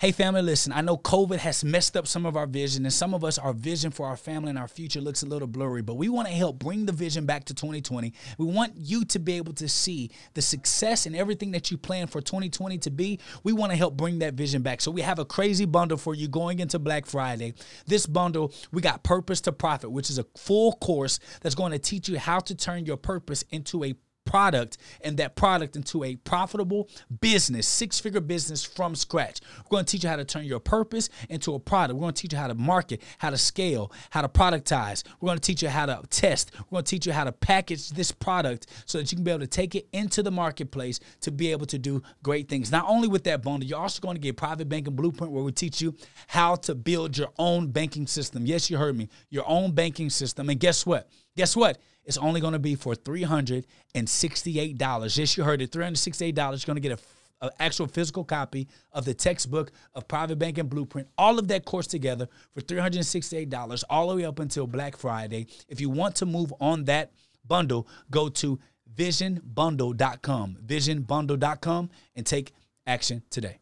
Hey, 0.00 0.12
family, 0.12 0.42
listen, 0.42 0.72
I 0.72 0.80
know 0.80 0.96
COVID 0.96 1.38
has 1.38 1.64
messed 1.64 1.96
up 1.96 2.06
some 2.06 2.24
of 2.24 2.36
our 2.36 2.46
vision, 2.46 2.84
and 2.84 2.92
some 2.92 3.14
of 3.14 3.24
us, 3.24 3.36
our 3.36 3.52
vision 3.52 3.90
for 3.90 4.06
our 4.06 4.16
family 4.16 4.50
and 4.50 4.56
our 4.56 4.68
future 4.68 5.00
looks 5.00 5.24
a 5.24 5.26
little 5.26 5.48
blurry, 5.48 5.82
but 5.82 5.96
we 5.96 6.08
want 6.08 6.28
to 6.28 6.34
help 6.34 6.60
bring 6.60 6.86
the 6.86 6.92
vision 6.92 7.26
back 7.26 7.46
to 7.46 7.54
2020. 7.54 8.12
We 8.38 8.46
want 8.46 8.74
you 8.76 9.04
to 9.06 9.18
be 9.18 9.32
able 9.38 9.54
to 9.54 9.68
see 9.68 10.12
the 10.34 10.40
success 10.40 11.06
and 11.06 11.16
everything 11.16 11.50
that 11.50 11.72
you 11.72 11.78
plan 11.78 12.06
for 12.06 12.20
2020 12.20 12.78
to 12.78 12.90
be. 12.92 13.18
We 13.42 13.52
want 13.52 13.72
to 13.72 13.76
help 13.76 13.96
bring 13.96 14.20
that 14.20 14.34
vision 14.34 14.62
back. 14.62 14.82
So 14.82 14.92
we 14.92 15.00
have 15.00 15.18
a 15.18 15.24
crazy 15.24 15.64
bundle 15.64 15.98
for 15.98 16.14
you 16.14 16.28
going 16.28 16.60
into 16.60 16.78
Black 16.78 17.04
Friday. 17.04 17.54
This 17.88 18.06
bundle, 18.06 18.52
we 18.70 18.80
got 18.80 19.02
Purpose 19.02 19.40
to 19.40 19.52
Profit, 19.52 19.90
which 19.90 20.10
is 20.10 20.18
a 20.20 20.26
full 20.36 20.74
course 20.74 21.18
that's 21.40 21.56
going 21.56 21.72
to 21.72 21.78
teach 21.80 22.08
you 22.08 22.20
how 22.20 22.38
to 22.38 22.54
turn 22.54 22.86
your 22.86 22.98
purpose 22.98 23.42
into 23.50 23.82
a 23.82 23.96
product 24.28 24.76
and 25.00 25.16
that 25.16 25.34
product 25.36 25.74
into 25.74 26.04
a 26.04 26.14
profitable 26.16 26.88
business, 27.20 27.66
six 27.66 27.98
figure 27.98 28.20
business 28.20 28.62
from 28.62 28.94
scratch. 28.94 29.40
We're 29.64 29.76
going 29.76 29.86
to 29.86 29.90
teach 29.90 30.04
you 30.04 30.10
how 30.10 30.16
to 30.16 30.24
turn 30.24 30.44
your 30.44 30.60
purpose 30.60 31.08
into 31.30 31.54
a 31.54 31.58
product. 31.58 31.96
We're 31.96 32.02
going 32.02 32.14
to 32.14 32.22
teach 32.22 32.32
you 32.34 32.38
how 32.38 32.48
to 32.48 32.54
market, 32.54 33.02
how 33.16 33.30
to 33.30 33.38
scale, 33.38 33.90
how 34.10 34.20
to 34.20 34.28
productize. 34.28 35.02
We're 35.20 35.28
going 35.28 35.38
to 35.38 35.46
teach 35.46 35.62
you 35.62 35.70
how 35.70 35.86
to 35.86 36.02
test. 36.10 36.52
We're 36.70 36.76
going 36.76 36.84
to 36.84 36.90
teach 36.90 37.06
you 37.06 37.12
how 37.12 37.24
to 37.24 37.32
package 37.32 37.88
this 37.90 38.12
product 38.12 38.66
so 38.84 38.98
that 38.98 39.10
you 39.10 39.16
can 39.16 39.24
be 39.24 39.30
able 39.30 39.40
to 39.40 39.46
take 39.46 39.74
it 39.74 39.88
into 39.92 40.22
the 40.22 40.30
marketplace 40.30 41.00
to 41.22 41.30
be 41.30 41.50
able 41.50 41.66
to 41.66 41.78
do 41.78 42.02
great 42.22 42.48
things. 42.50 42.70
Not 42.70 42.84
only 42.86 43.08
with 43.08 43.24
that 43.24 43.42
bundle, 43.42 43.66
you're 43.66 43.80
also 43.80 44.02
going 44.02 44.16
to 44.16 44.20
get 44.20 44.36
private 44.36 44.68
banking 44.68 44.94
blueprint 44.94 45.32
where 45.32 45.42
we 45.42 45.52
teach 45.52 45.80
you 45.80 45.94
how 46.26 46.54
to 46.56 46.74
build 46.74 47.16
your 47.16 47.30
own 47.38 47.68
banking 47.68 48.06
system. 48.06 48.44
Yes, 48.44 48.68
you 48.68 48.76
heard 48.76 48.96
me. 48.96 49.08
Your 49.30 49.48
own 49.48 49.72
banking 49.72 50.10
system. 50.10 50.50
And 50.50 50.60
guess 50.60 50.84
what? 50.84 51.08
Guess 51.38 51.54
what? 51.54 51.78
It's 52.04 52.18
only 52.18 52.40
going 52.40 52.54
to 52.54 52.58
be 52.58 52.74
for 52.74 52.94
$368. 52.94 55.18
Yes, 55.18 55.36
you 55.36 55.44
heard 55.44 55.62
it. 55.62 55.70
$368. 55.70 56.36
You're 56.36 56.66
going 56.66 56.74
to 56.74 56.80
get 56.80 56.90
a 56.92 56.98
an 57.40 57.50
actual 57.60 57.86
physical 57.86 58.24
copy 58.24 58.66
of 58.90 59.04
the 59.04 59.14
textbook 59.14 59.70
of 59.94 60.08
private 60.08 60.40
banking 60.40 60.66
blueprint 60.66 61.06
all 61.16 61.38
of 61.38 61.46
that 61.46 61.64
course 61.64 61.86
together 61.86 62.26
for 62.52 62.60
$368 62.62 63.84
all 63.88 64.08
the 64.08 64.16
way 64.16 64.24
up 64.24 64.40
until 64.40 64.66
black 64.66 64.96
friday 64.96 65.46
if 65.68 65.80
you 65.80 65.88
want 65.88 66.16
to 66.16 66.26
move 66.26 66.52
on 66.60 66.82
that 66.86 67.12
bundle 67.46 67.86
go 68.10 68.28
to 68.28 68.58
visionbundle.com 68.92 70.56
visionbundle.com 70.66 71.90
and 72.16 72.26
take 72.26 72.52
action 72.88 73.22
today 73.30 73.58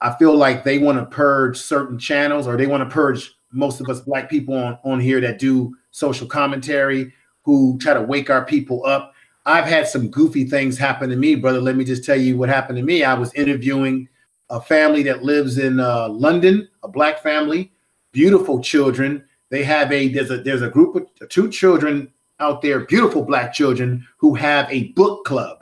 I 0.00 0.14
feel 0.14 0.34
like 0.34 0.64
they 0.64 0.78
want 0.78 0.98
to 0.98 1.04
purge 1.04 1.58
certain 1.58 1.98
channels 1.98 2.46
or 2.46 2.56
they 2.56 2.66
want 2.66 2.88
to 2.88 2.90
purge 2.90 3.34
most 3.52 3.80
of 3.80 3.88
us 3.88 4.00
black 4.00 4.28
people 4.28 4.54
on, 4.54 4.78
on 4.84 5.00
here 5.00 5.20
that 5.20 5.38
do 5.38 5.74
social 5.90 6.26
commentary 6.26 7.12
who 7.42 7.78
try 7.78 7.94
to 7.94 8.02
wake 8.02 8.30
our 8.30 8.44
people 8.44 8.84
up. 8.86 9.12
I've 9.44 9.64
had 9.64 9.88
some 9.88 10.08
goofy 10.08 10.44
things 10.44 10.78
happen 10.78 11.10
to 11.10 11.16
me, 11.16 11.34
brother. 11.34 11.60
Let 11.60 11.76
me 11.76 11.84
just 11.84 12.04
tell 12.04 12.16
you 12.16 12.36
what 12.36 12.48
happened 12.48 12.78
to 12.78 12.84
me. 12.84 13.02
I 13.02 13.14
was 13.14 13.34
interviewing 13.34 14.08
a 14.50 14.60
family 14.60 15.02
that 15.04 15.24
lives 15.24 15.58
in 15.58 15.80
uh, 15.80 16.08
London, 16.08 16.68
a 16.82 16.88
black 16.88 17.22
family, 17.22 17.72
beautiful 18.12 18.60
children. 18.60 19.24
They 19.50 19.64
have 19.64 19.90
a 19.90 20.08
there's 20.08 20.30
a 20.30 20.38
there's 20.38 20.62
a 20.62 20.68
group 20.68 20.94
of 20.94 21.28
two 21.28 21.50
children 21.50 22.12
out 22.38 22.62
there, 22.62 22.80
beautiful 22.80 23.22
black 23.22 23.52
children 23.52 24.06
who 24.18 24.34
have 24.34 24.70
a 24.70 24.88
book 24.92 25.24
club. 25.24 25.58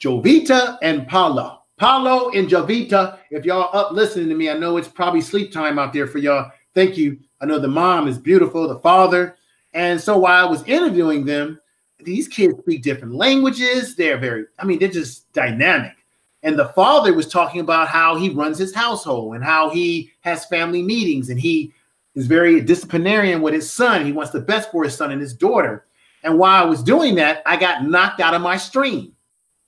Jovita 0.00 0.78
and 0.82 1.06
Paulo. 1.06 1.62
Paulo 1.78 2.30
and 2.30 2.48
Jovita, 2.48 3.18
if 3.30 3.44
y'all 3.44 3.76
up 3.76 3.92
listening 3.92 4.28
to 4.28 4.34
me, 4.34 4.50
I 4.50 4.58
know 4.58 4.76
it's 4.76 4.88
probably 4.88 5.20
sleep 5.20 5.52
time 5.52 5.78
out 5.78 5.92
there 5.92 6.06
for 6.06 6.18
y'all. 6.18 6.50
Thank 6.74 6.96
you. 6.96 7.18
I 7.40 7.46
know 7.46 7.58
the 7.58 7.68
mom 7.68 8.08
is 8.08 8.18
beautiful, 8.18 8.66
the 8.68 8.78
father. 8.78 9.36
And 9.74 10.00
so 10.00 10.18
while 10.18 10.46
I 10.46 10.50
was 10.50 10.62
interviewing 10.64 11.24
them, 11.24 11.60
these 12.00 12.28
kids 12.28 12.58
speak 12.58 12.82
different 12.82 13.14
languages. 13.14 13.94
They're 13.94 14.18
very, 14.18 14.46
I 14.58 14.64
mean, 14.64 14.78
they're 14.78 14.88
just 14.88 15.32
dynamic. 15.32 15.94
And 16.42 16.58
the 16.58 16.68
father 16.70 17.14
was 17.14 17.28
talking 17.28 17.60
about 17.60 17.88
how 17.88 18.16
he 18.16 18.30
runs 18.30 18.58
his 18.58 18.74
household 18.74 19.34
and 19.36 19.44
how 19.44 19.70
he 19.70 20.10
has 20.22 20.44
family 20.46 20.82
meetings 20.82 21.30
and 21.30 21.38
he 21.38 21.72
is 22.14 22.26
very 22.26 22.60
disciplinarian 22.60 23.40
with 23.40 23.54
his 23.54 23.70
son. 23.70 24.04
He 24.04 24.12
wants 24.12 24.32
the 24.32 24.40
best 24.40 24.70
for 24.70 24.84
his 24.84 24.96
son 24.96 25.12
and 25.12 25.20
his 25.20 25.34
daughter. 25.34 25.86
And 26.24 26.38
while 26.38 26.62
I 26.62 26.66
was 26.66 26.82
doing 26.82 27.14
that, 27.16 27.42
I 27.46 27.56
got 27.56 27.84
knocked 27.84 28.20
out 28.20 28.34
of 28.34 28.42
my 28.42 28.56
stream 28.56 29.12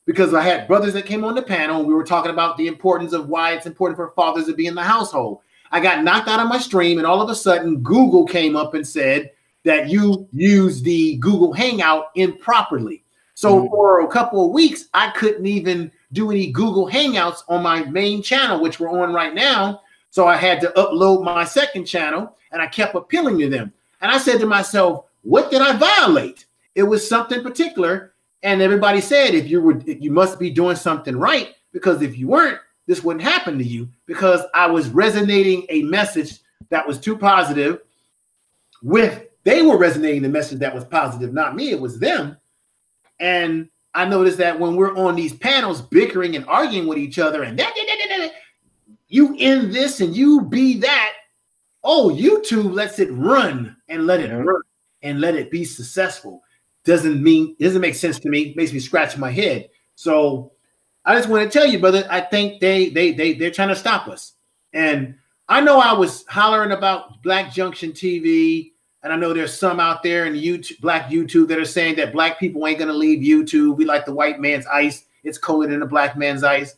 because 0.07 0.35
I 0.35 0.43
had 0.43 0.69
brothers 0.69 0.93
that 0.93 1.07
came 1.07 1.25
on 1.25 1.35
the 1.35 1.43
panel 1.43 1.79
and 1.79 1.89
we 1.89 1.95
were 1.95 2.05
talking 2.05 2.33
about 2.33 2.57
the 2.57 2.67
importance 2.67 3.13
of 3.13 3.29
why 3.29 3.53
it's 3.53 3.67
important 3.67 3.97
for 3.97 4.13
fathers 4.15 4.47
to 4.47 4.55
be 4.55 4.67
in 4.67 4.75
the 4.75 4.83
household. 4.83 5.41
I 5.75 5.81
got 5.81 6.05
knocked 6.05 6.29
out 6.29 6.39
of 6.39 6.47
my 6.47 6.59
stream, 6.59 6.99
and 6.99 7.07
all 7.07 7.21
of 7.21 7.29
a 7.29 7.35
sudden, 7.35 7.83
Google 7.83 8.25
came 8.25 8.55
up 8.55 8.75
and 8.75 8.87
said 8.87 9.33
that 9.65 9.89
you 9.89 10.29
used 10.31 10.85
the 10.85 11.17
Google 11.17 11.53
Hangout 11.53 12.13
improperly. 12.15 13.03
So 13.35 13.57
mm-hmm. 13.59 13.71
for 13.71 14.03
a 14.03 14.07
couple 14.07 14.47
of 14.47 14.53
weeks, 14.53 14.85
I 14.95 15.11
couldn't 15.11 15.47
even 15.47 15.91
do 16.13 16.31
any 16.31 16.53
Google 16.53 16.89
Hangouts 16.89 17.43
on 17.49 17.65
my 17.65 17.83
main 17.87 18.23
channel, 18.23 18.61
which 18.61 18.79
we're 18.79 19.03
on 19.03 19.13
right 19.13 19.35
now. 19.35 19.81
So 20.11 20.29
I 20.29 20.37
had 20.37 20.61
to 20.61 20.73
upload 20.77 21.25
my 21.25 21.43
second 21.43 21.87
channel, 21.87 22.37
and 22.53 22.63
I 22.63 22.69
kept 22.69 22.95
appealing 22.95 23.41
to 23.41 23.49
them. 23.49 23.73
And 24.01 24.13
I 24.13 24.19
said 24.19 24.39
to 24.39 24.47
myself, 24.47 25.07
what 25.23 25.51
did 25.51 25.61
I 25.61 25.77
violate? 25.77 26.47
It 26.77 26.85
was 26.85 27.09
something 27.09 27.43
particular. 27.43 28.15
And 28.45 28.63
everybody 28.63 29.01
said, 29.01 29.35
if 29.35 29.51
you 29.51 29.61
were, 29.61 29.81
you 29.81 30.13
must 30.13 30.39
be 30.39 30.51
doing 30.51 30.77
something 30.77 31.17
right, 31.17 31.49
because 31.73 32.01
if 32.01 32.17
you 32.17 32.29
weren't, 32.29 32.61
this 32.87 33.03
wouldn't 33.03 33.25
happen 33.25 33.59
to 33.59 33.65
you. 33.65 33.89
Because 34.07 34.43
I 34.55 34.67
was 34.67 34.89
resonating 34.89 35.67
a 35.69 35.83
message 35.83 36.39
that 36.71 36.87
was 36.87 36.99
too 36.99 37.17
positive 37.17 37.81
with 38.83 39.27
they 39.45 39.63
were 39.63 39.77
resonating 39.77 40.23
the 40.23 40.29
message 40.29 40.59
that 40.61 40.75
was 40.75 40.85
positive, 40.85 41.33
not 41.33 41.55
me. 41.55 41.71
It 41.71 41.81
was 41.81 41.99
them. 41.99 42.37
And 43.21 43.69
I 43.95 44.05
noticed 44.07 44.39
that 44.39 44.59
when 44.59 44.75
we're 44.75 44.97
on 44.97 45.15
these 45.15 45.35
panels 45.35 45.83
bickering 45.83 46.35
and 46.35 46.47
arguing 46.47 46.89
with 46.89 46.99
each 46.99 47.19
other, 47.19 47.43
and 47.43 47.61
you 49.09 49.35
in 49.39 49.71
this 49.71 50.01
and 50.01 50.15
you 50.17 50.43
be 50.43 50.79
that. 50.81 51.13
Oh, 51.85 52.11
YouTube 52.11 52.73
lets 52.73 52.99
it 52.99 53.13
run 53.13 53.77
and 53.89 54.07
let 54.07 54.21
it 54.21 54.31
yeah. 54.31 54.37
run 54.37 54.63
and 55.03 55.21
let 55.21 55.35
it 55.35 55.51
be 55.51 55.65
successful. 55.65 56.43
Doesn't 56.85 57.23
mean 57.23 57.55
doesn't 57.61 57.81
make 57.81 57.95
sense 57.95 58.19
to 58.21 58.29
me. 58.29 58.55
Makes 58.57 58.73
me 58.73 58.81
scratch 58.81 59.17
my 59.17 59.31
head. 59.31 59.69
So 59.95 60.53
I 61.05 61.15
just 61.15 61.29
want 61.29 61.51
to 61.51 61.59
tell 61.59 61.67
you, 61.67 61.79
brother. 61.79 62.07
I 62.11 62.21
think 62.21 62.61
they 62.61 62.89
they 62.89 63.13
they 63.13 63.35
they're 63.35 63.51
trying 63.51 63.69
to 63.69 63.77
stop 63.77 64.09
us. 64.09 64.33
And 64.73 65.17
I 65.49 65.61
know 65.61 65.79
I 65.79 65.93
was 65.93 66.25
hollering 66.27 66.73
about 66.73 67.23
Black 67.23 67.53
Junction 67.53 67.93
TV, 67.93 68.73
and 69.03 69.13
I 69.13 69.17
know 69.17 69.33
there's 69.33 69.59
some 69.59 69.81
out 69.81 70.03
there 70.03 70.25
in 70.27 70.35
YouTube, 70.35 70.81
Black 70.81 71.11
YouTube, 71.11 71.49
that 71.49 71.59
are 71.59 71.65
saying 71.65 71.97
that 71.97 72.13
Black 72.13 72.39
people 72.39 72.67
ain't 72.67 72.79
gonna 72.79 72.93
leave 72.93 73.21
YouTube. 73.21 73.77
We 73.77 73.85
like 73.85 74.07
the 74.07 74.15
white 74.15 74.41
man's 74.41 74.67
ice. 74.67 75.05
It's 75.25 75.39
colder 75.39 75.69
than 75.69 75.81
the 75.81 75.87
black 75.87 76.17
man's 76.17 76.45
ice. 76.45 76.75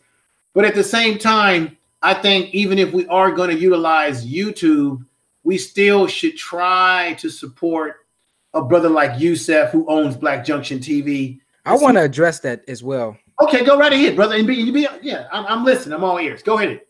But 0.55 0.65
at 0.65 0.75
the 0.75 0.85
same 0.85 1.19
time, 1.19 1.77
I 2.01 2.15
think 2.15 2.55
even 2.55 2.79
if 2.79 2.93
we 2.93 3.07
are 3.09 3.33
going 3.33 3.51
to 3.51 3.59
utilize 3.59 4.27
YouTube, 4.27 5.05
we 5.43 5.59
still 5.59 6.07
should 6.07 6.37
try 6.37 7.15
to 7.19 7.29
support 7.29 8.07
a 8.55 8.63
brother 8.63 8.89
like 8.89 9.21
Yusef 9.21 9.71
who 9.71 9.87
owns 9.89 10.17
Black 10.17 10.45
Junction 10.45 10.79
TV. 10.79 11.41
I 11.65 11.77
want 11.77 11.97
to 11.97 12.03
address 12.03 12.41
that 12.41 12.63
as 12.69 12.83
well. 12.83 13.19
Okay, 13.41 13.65
go 13.65 13.79
right 13.79 13.93
ahead, 13.93 14.17
brother. 14.17 14.37
And 14.37 14.47
be, 14.47 14.71
be 14.71 14.87
yeah, 15.03 15.29
I'm, 15.31 15.47
I'm 15.47 15.65
listening. 15.65 15.95
I'm 15.95 16.05
all 16.05 16.19
ears. 16.19 16.43
Go 16.43 16.59
ahead. 16.59 16.81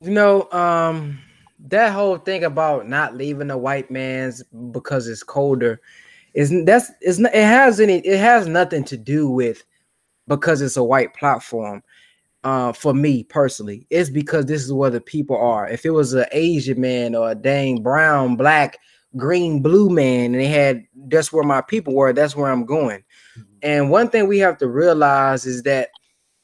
You 0.00 0.10
know, 0.10 0.50
um, 0.52 1.18
that 1.68 1.92
whole 1.92 2.18
thing 2.18 2.44
about 2.44 2.88
not 2.88 3.14
leaving 3.14 3.48
the 3.48 3.58
white 3.58 3.90
man's 3.90 4.42
because 4.70 5.08
it's 5.08 5.22
colder 5.22 5.80
is 6.36 6.52
that's 6.64 6.90
is 7.00 7.18
it 7.18 7.32
has 7.32 7.80
any 7.80 7.98
it 8.00 8.18
has 8.18 8.46
nothing 8.46 8.84
to 8.84 8.96
do 8.96 9.28
with 9.28 9.64
because 10.28 10.60
it's 10.60 10.76
a 10.76 10.84
white 10.84 11.14
platform. 11.14 11.82
Uh, 12.44 12.72
for 12.72 12.94
me 12.94 13.24
personally, 13.24 13.86
it's 13.90 14.10
because 14.10 14.46
this 14.46 14.62
is 14.62 14.72
where 14.72 14.90
the 14.90 15.00
people 15.00 15.36
are. 15.36 15.66
If 15.66 15.84
it 15.84 15.90
was 15.90 16.12
an 16.12 16.26
Asian 16.30 16.80
man 16.80 17.16
or 17.16 17.30
a 17.30 17.34
dang 17.34 17.82
brown, 17.82 18.36
black, 18.36 18.78
green, 19.16 19.62
blue 19.62 19.88
man, 19.88 20.26
and 20.26 20.36
they 20.36 20.46
had 20.46 20.84
that's 21.08 21.32
where 21.32 21.44
my 21.44 21.60
people 21.60 21.94
were, 21.94 22.12
that's 22.12 22.36
where 22.36 22.50
I'm 22.50 22.64
going. 22.64 23.04
Mm-hmm. 23.38 23.42
And 23.62 23.90
one 23.90 24.08
thing 24.08 24.26
we 24.26 24.38
have 24.38 24.58
to 24.58 24.68
realize 24.68 25.46
is 25.46 25.62
that 25.62 25.90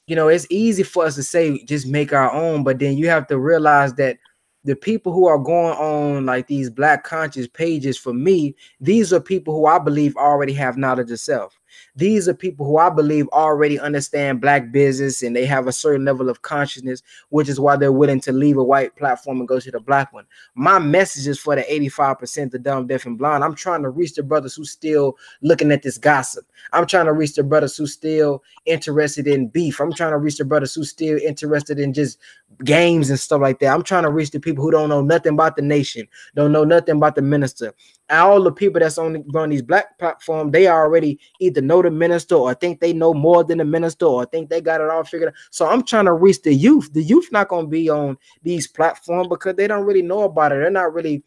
you 0.06 0.16
know 0.16 0.28
it's 0.28 0.46
easy 0.50 0.82
for 0.82 1.04
us 1.04 1.14
to 1.16 1.22
say 1.22 1.64
just 1.64 1.86
make 1.86 2.12
our 2.12 2.32
own, 2.32 2.64
but 2.64 2.78
then 2.78 2.96
you 2.96 3.08
have 3.08 3.26
to 3.28 3.38
realize 3.38 3.94
that 3.94 4.18
the 4.64 4.76
people 4.76 5.12
who 5.12 5.26
are 5.26 5.38
going 5.38 5.76
on 5.76 6.26
like 6.26 6.46
these 6.46 6.70
black 6.70 7.04
conscious 7.04 7.48
pages 7.48 7.98
for 7.98 8.12
me 8.12 8.54
these 8.80 9.12
are 9.12 9.20
people 9.20 9.54
who 9.54 9.66
i 9.66 9.78
believe 9.78 10.16
already 10.16 10.52
have 10.52 10.76
knowledge 10.76 11.10
of 11.10 11.18
self 11.18 11.58
these 11.96 12.28
are 12.28 12.34
people 12.34 12.66
who 12.66 12.78
I 12.78 12.90
believe 12.90 13.28
already 13.28 13.78
understand 13.78 14.40
black 14.40 14.72
business 14.72 15.22
and 15.22 15.36
they 15.36 15.44
have 15.46 15.66
a 15.66 15.72
certain 15.72 16.04
level 16.04 16.30
of 16.30 16.42
consciousness, 16.42 17.02
which 17.28 17.48
is 17.48 17.60
why 17.60 17.76
they're 17.76 17.92
willing 17.92 18.20
to 18.20 18.32
leave 18.32 18.56
a 18.56 18.64
white 18.64 18.96
platform 18.96 19.38
and 19.38 19.48
go 19.48 19.60
to 19.60 19.70
the 19.70 19.80
black 19.80 20.12
one. 20.12 20.26
My 20.54 20.78
message 20.78 21.26
is 21.26 21.38
for 21.38 21.56
the 21.56 21.62
85% 21.62 22.50
the 22.50 22.58
dumb, 22.58 22.86
deaf, 22.86 23.06
and 23.06 23.18
blind. 23.18 23.44
I'm 23.44 23.54
trying 23.54 23.82
to 23.82 23.90
reach 23.90 24.14
the 24.14 24.22
brothers 24.22 24.54
who 24.54 24.64
still 24.64 25.16
looking 25.42 25.72
at 25.72 25.82
this 25.82 25.98
gossip. 25.98 26.46
I'm 26.72 26.86
trying 26.86 27.06
to 27.06 27.12
reach 27.12 27.34
the 27.34 27.42
brothers 27.42 27.76
who 27.76 27.86
still 27.86 28.42
interested 28.64 29.26
in 29.26 29.48
beef. 29.48 29.80
I'm 29.80 29.92
trying 29.92 30.12
to 30.12 30.18
reach 30.18 30.38
the 30.38 30.44
brothers 30.44 30.74
who 30.74 30.84
still 30.84 31.18
interested 31.18 31.78
in 31.78 31.92
just 31.92 32.18
games 32.64 33.10
and 33.10 33.18
stuff 33.18 33.40
like 33.40 33.58
that. 33.60 33.74
I'm 33.74 33.82
trying 33.82 34.04
to 34.04 34.10
reach 34.10 34.30
the 34.30 34.40
people 34.40 34.64
who 34.64 34.70
don't 34.70 34.88
know 34.88 35.00
nothing 35.00 35.34
about 35.34 35.56
the 35.56 35.62
nation, 35.62 36.06
don't 36.34 36.52
know 36.52 36.64
nothing 36.64 36.96
about 36.96 37.14
the 37.14 37.22
minister 37.22 37.74
all 38.12 38.42
the 38.42 38.52
people 38.52 38.80
that's 38.80 38.98
on, 38.98 39.12
the, 39.14 39.38
on 39.38 39.50
these 39.50 39.62
black 39.62 39.98
platform, 39.98 40.50
they 40.50 40.68
already 40.68 41.18
either 41.40 41.60
know 41.60 41.82
the 41.82 41.90
minister 41.90 42.34
or 42.34 42.54
think 42.54 42.80
they 42.80 42.92
know 42.92 43.14
more 43.14 43.44
than 43.44 43.58
the 43.58 43.64
minister 43.64 44.06
or 44.06 44.24
think 44.26 44.50
they 44.50 44.60
got 44.60 44.80
it 44.80 44.90
all 44.90 45.04
figured 45.04 45.28
out. 45.28 45.34
So 45.50 45.66
I'm 45.66 45.82
trying 45.82 46.06
to 46.06 46.12
reach 46.12 46.42
the 46.42 46.54
youth. 46.54 46.92
The 46.92 47.02
youth 47.02 47.30
not 47.32 47.48
gonna 47.48 47.68
be 47.68 47.88
on 47.88 48.18
these 48.42 48.66
platforms 48.66 49.28
because 49.28 49.56
they 49.56 49.66
don't 49.66 49.86
really 49.86 50.02
know 50.02 50.22
about 50.22 50.52
it. 50.52 50.56
They're 50.56 50.70
not 50.70 50.94
really 50.94 51.22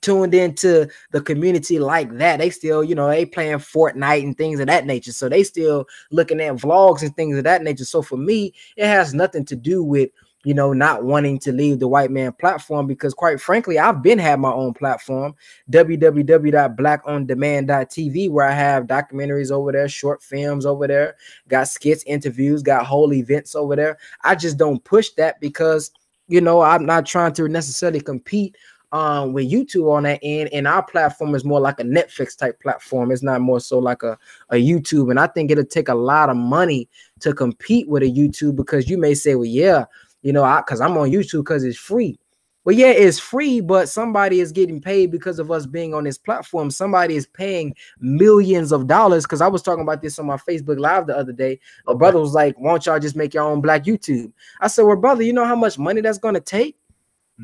tuned 0.00 0.34
into 0.34 0.88
the 1.10 1.20
community 1.20 1.78
like 1.78 2.10
that. 2.16 2.38
They 2.38 2.50
still, 2.50 2.82
you 2.82 2.94
know, 2.94 3.08
they 3.08 3.26
playing 3.26 3.58
Fortnite 3.58 4.22
and 4.22 4.36
things 4.36 4.60
of 4.60 4.66
that 4.66 4.86
nature. 4.86 5.12
So 5.12 5.28
they 5.28 5.42
still 5.42 5.86
looking 6.10 6.40
at 6.40 6.56
vlogs 6.56 7.02
and 7.02 7.14
things 7.14 7.36
of 7.36 7.44
that 7.44 7.62
nature. 7.62 7.84
So 7.84 8.02
for 8.02 8.16
me, 8.16 8.54
it 8.76 8.86
has 8.86 9.14
nothing 9.14 9.44
to 9.46 9.56
do 9.56 9.82
with 9.82 10.10
you 10.44 10.54
know, 10.54 10.72
not 10.72 11.04
wanting 11.04 11.38
to 11.40 11.52
leave 11.52 11.80
the 11.80 11.88
white 11.88 12.10
man 12.10 12.32
platform 12.32 12.86
because, 12.86 13.12
quite 13.12 13.38
frankly, 13.40 13.78
I've 13.78 14.02
been 14.02 14.18
had 14.18 14.40
my 14.40 14.50
own 14.50 14.72
platform, 14.72 15.34
www.blackondemand.tv, 15.70 18.30
where 18.30 18.46
I 18.46 18.52
have 18.52 18.86
documentaries 18.86 19.50
over 19.50 19.72
there, 19.72 19.88
short 19.88 20.22
films 20.22 20.64
over 20.64 20.86
there, 20.86 21.16
got 21.48 21.68
skits, 21.68 22.02
interviews, 22.04 22.62
got 22.62 22.86
whole 22.86 23.12
events 23.12 23.54
over 23.54 23.76
there. 23.76 23.98
I 24.24 24.34
just 24.34 24.56
don't 24.56 24.82
push 24.82 25.10
that 25.10 25.38
because, 25.40 25.90
you 26.28 26.40
know, 26.40 26.62
I'm 26.62 26.86
not 26.86 27.04
trying 27.04 27.34
to 27.34 27.46
necessarily 27.48 28.00
compete 28.00 28.56
um 28.92 29.32
with 29.32 29.48
YouTube 29.48 29.88
on 29.88 30.02
that 30.02 30.18
end, 30.20 30.48
and 30.52 30.66
our 30.66 30.82
platform 30.82 31.36
is 31.36 31.44
more 31.44 31.60
like 31.60 31.78
a 31.78 31.84
Netflix 31.84 32.36
type 32.36 32.60
platform. 32.60 33.12
It's 33.12 33.22
not 33.22 33.40
more 33.40 33.60
so 33.60 33.78
like 33.78 34.02
a, 34.02 34.18
a 34.48 34.56
YouTube. 34.56 35.10
And 35.10 35.20
I 35.20 35.28
think 35.28 35.48
it'll 35.50 35.64
take 35.64 35.88
a 35.88 35.94
lot 35.94 36.28
of 36.28 36.36
money 36.36 36.88
to 37.20 37.32
compete 37.32 37.88
with 37.88 38.02
a 38.02 38.06
YouTube 38.06 38.56
because 38.56 38.90
you 38.90 38.98
may 38.98 39.14
say, 39.14 39.36
well, 39.36 39.44
yeah, 39.44 39.84
you 40.22 40.32
know, 40.32 40.44
I 40.44 40.60
because 40.60 40.80
I'm 40.80 40.96
on 40.96 41.10
YouTube 41.10 41.40
because 41.40 41.64
it's 41.64 41.78
free. 41.78 42.18
Well, 42.64 42.76
yeah, 42.76 42.90
it's 42.90 43.18
free, 43.18 43.62
but 43.62 43.88
somebody 43.88 44.40
is 44.40 44.52
getting 44.52 44.82
paid 44.82 45.10
because 45.10 45.38
of 45.38 45.50
us 45.50 45.64
being 45.64 45.94
on 45.94 46.04
this 46.04 46.18
platform. 46.18 46.70
Somebody 46.70 47.16
is 47.16 47.26
paying 47.26 47.74
millions 48.00 48.70
of 48.70 48.86
dollars. 48.86 49.24
Because 49.24 49.40
I 49.40 49.48
was 49.48 49.62
talking 49.62 49.82
about 49.82 50.02
this 50.02 50.18
on 50.18 50.26
my 50.26 50.36
Facebook 50.36 50.78
Live 50.78 51.06
the 51.06 51.16
other 51.16 51.32
day. 51.32 51.58
A 51.88 51.94
brother 51.94 52.20
was 52.20 52.34
like, 52.34 52.54
"Why 52.58 52.72
don't 52.72 52.84
y'all 52.84 52.98
just 52.98 53.16
make 53.16 53.32
your 53.32 53.44
own 53.44 53.62
black 53.62 53.84
YouTube?" 53.84 54.32
I 54.60 54.68
said, 54.68 54.82
"Well, 54.84 54.96
brother, 54.96 55.22
you 55.22 55.32
know 55.32 55.46
how 55.46 55.56
much 55.56 55.78
money 55.78 56.02
that's 56.02 56.18
going 56.18 56.34
to 56.34 56.40
take." 56.40 56.76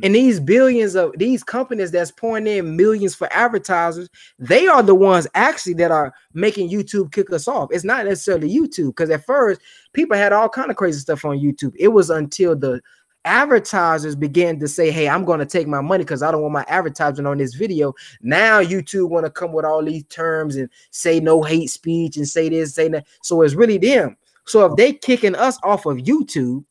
And 0.03 0.13
mm. 0.13 0.15
these 0.15 0.41
billions 0.41 0.95
of 0.95 1.13
these 1.17 1.43
companies 1.43 1.91
that's 1.91 2.11
pouring 2.11 2.47
in 2.47 2.77
millions 2.77 3.15
for 3.15 3.33
advertisers, 3.33 4.09
they 4.39 4.67
are 4.67 4.83
the 4.83 4.95
ones 4.95 5.27
actually 5.35 5.75
that 5.75 5.91
are 5.91 6.13
making 6.35 6.71
YouTube 6.71 7.13
kick 7.13 7.33
us 7.33 7.49
off. 7.49 7.71
It's 7.73 7.85
not 7.85 8.05
necessarily 8.05 8.55
YouTube 8.55 8.89
because 8.89 9.11
at 9.11 9.25
first 9.25 9.61
people 9.93 10.17
had 10.17 10.33
all 10.33 10.49
kind 10.49 10.71
of 10.71 10.77
crazy 10.77 11.01
stuff 11.01 11.25
on 11.25 11.39
YouTube. 11.39 11.73
It 11.79 11.89
was 11.89 12.11
until 12.11 12.55
the 12.55 12.81
advertisers 13.25 14.15
began 14.15 14.61
to 14.61 14.69
say, 14.69 14.91
"Hey, 14.91 15.09
I'm 15.09 15.25
going 15.25 15.41
to 15.41 15.47
take 15.47 15.67
my 15.67 15.81
money 15.81 16.05
because 16.05 16.23
I 16.23 16.31
don't 16.31 16.43
want 16.43 16.53
my 16.53 16.65
advertising 16.69 17.27
on 17.27 17.39
this 17.39 17.55
video." 17.55 17.95
Now 18.23 18.61
YouTube 18.61 19.09
want 19.09 19.25
to 19.27 19.31
come 19.31 19.53
with 19.53 19.65
all 19.65 19.85
these 19.85 20.05
terms 20.05 20.57
and 20.57 20.69
say 20.91 21.21
no 21.21 21.43
hate 21.43 21.71
speech 21.71 22.17
and 22.17 22.29
say 22.29 22.49
this, 22.49 22.75
say 22.75 22.89
that. 22.89 23.07
So 23.23 23.43
it's 23.43 23.55
really 23.55 23.79
them. 23.79 24.17
So 24.45 24.65
if 24.67 24.77
they 24.77 24.93
kicking 24.93 25.35
us 25.35 25.59
off 25.65 25.87
of 25.87 25.97
YouTube, 25.97 26.65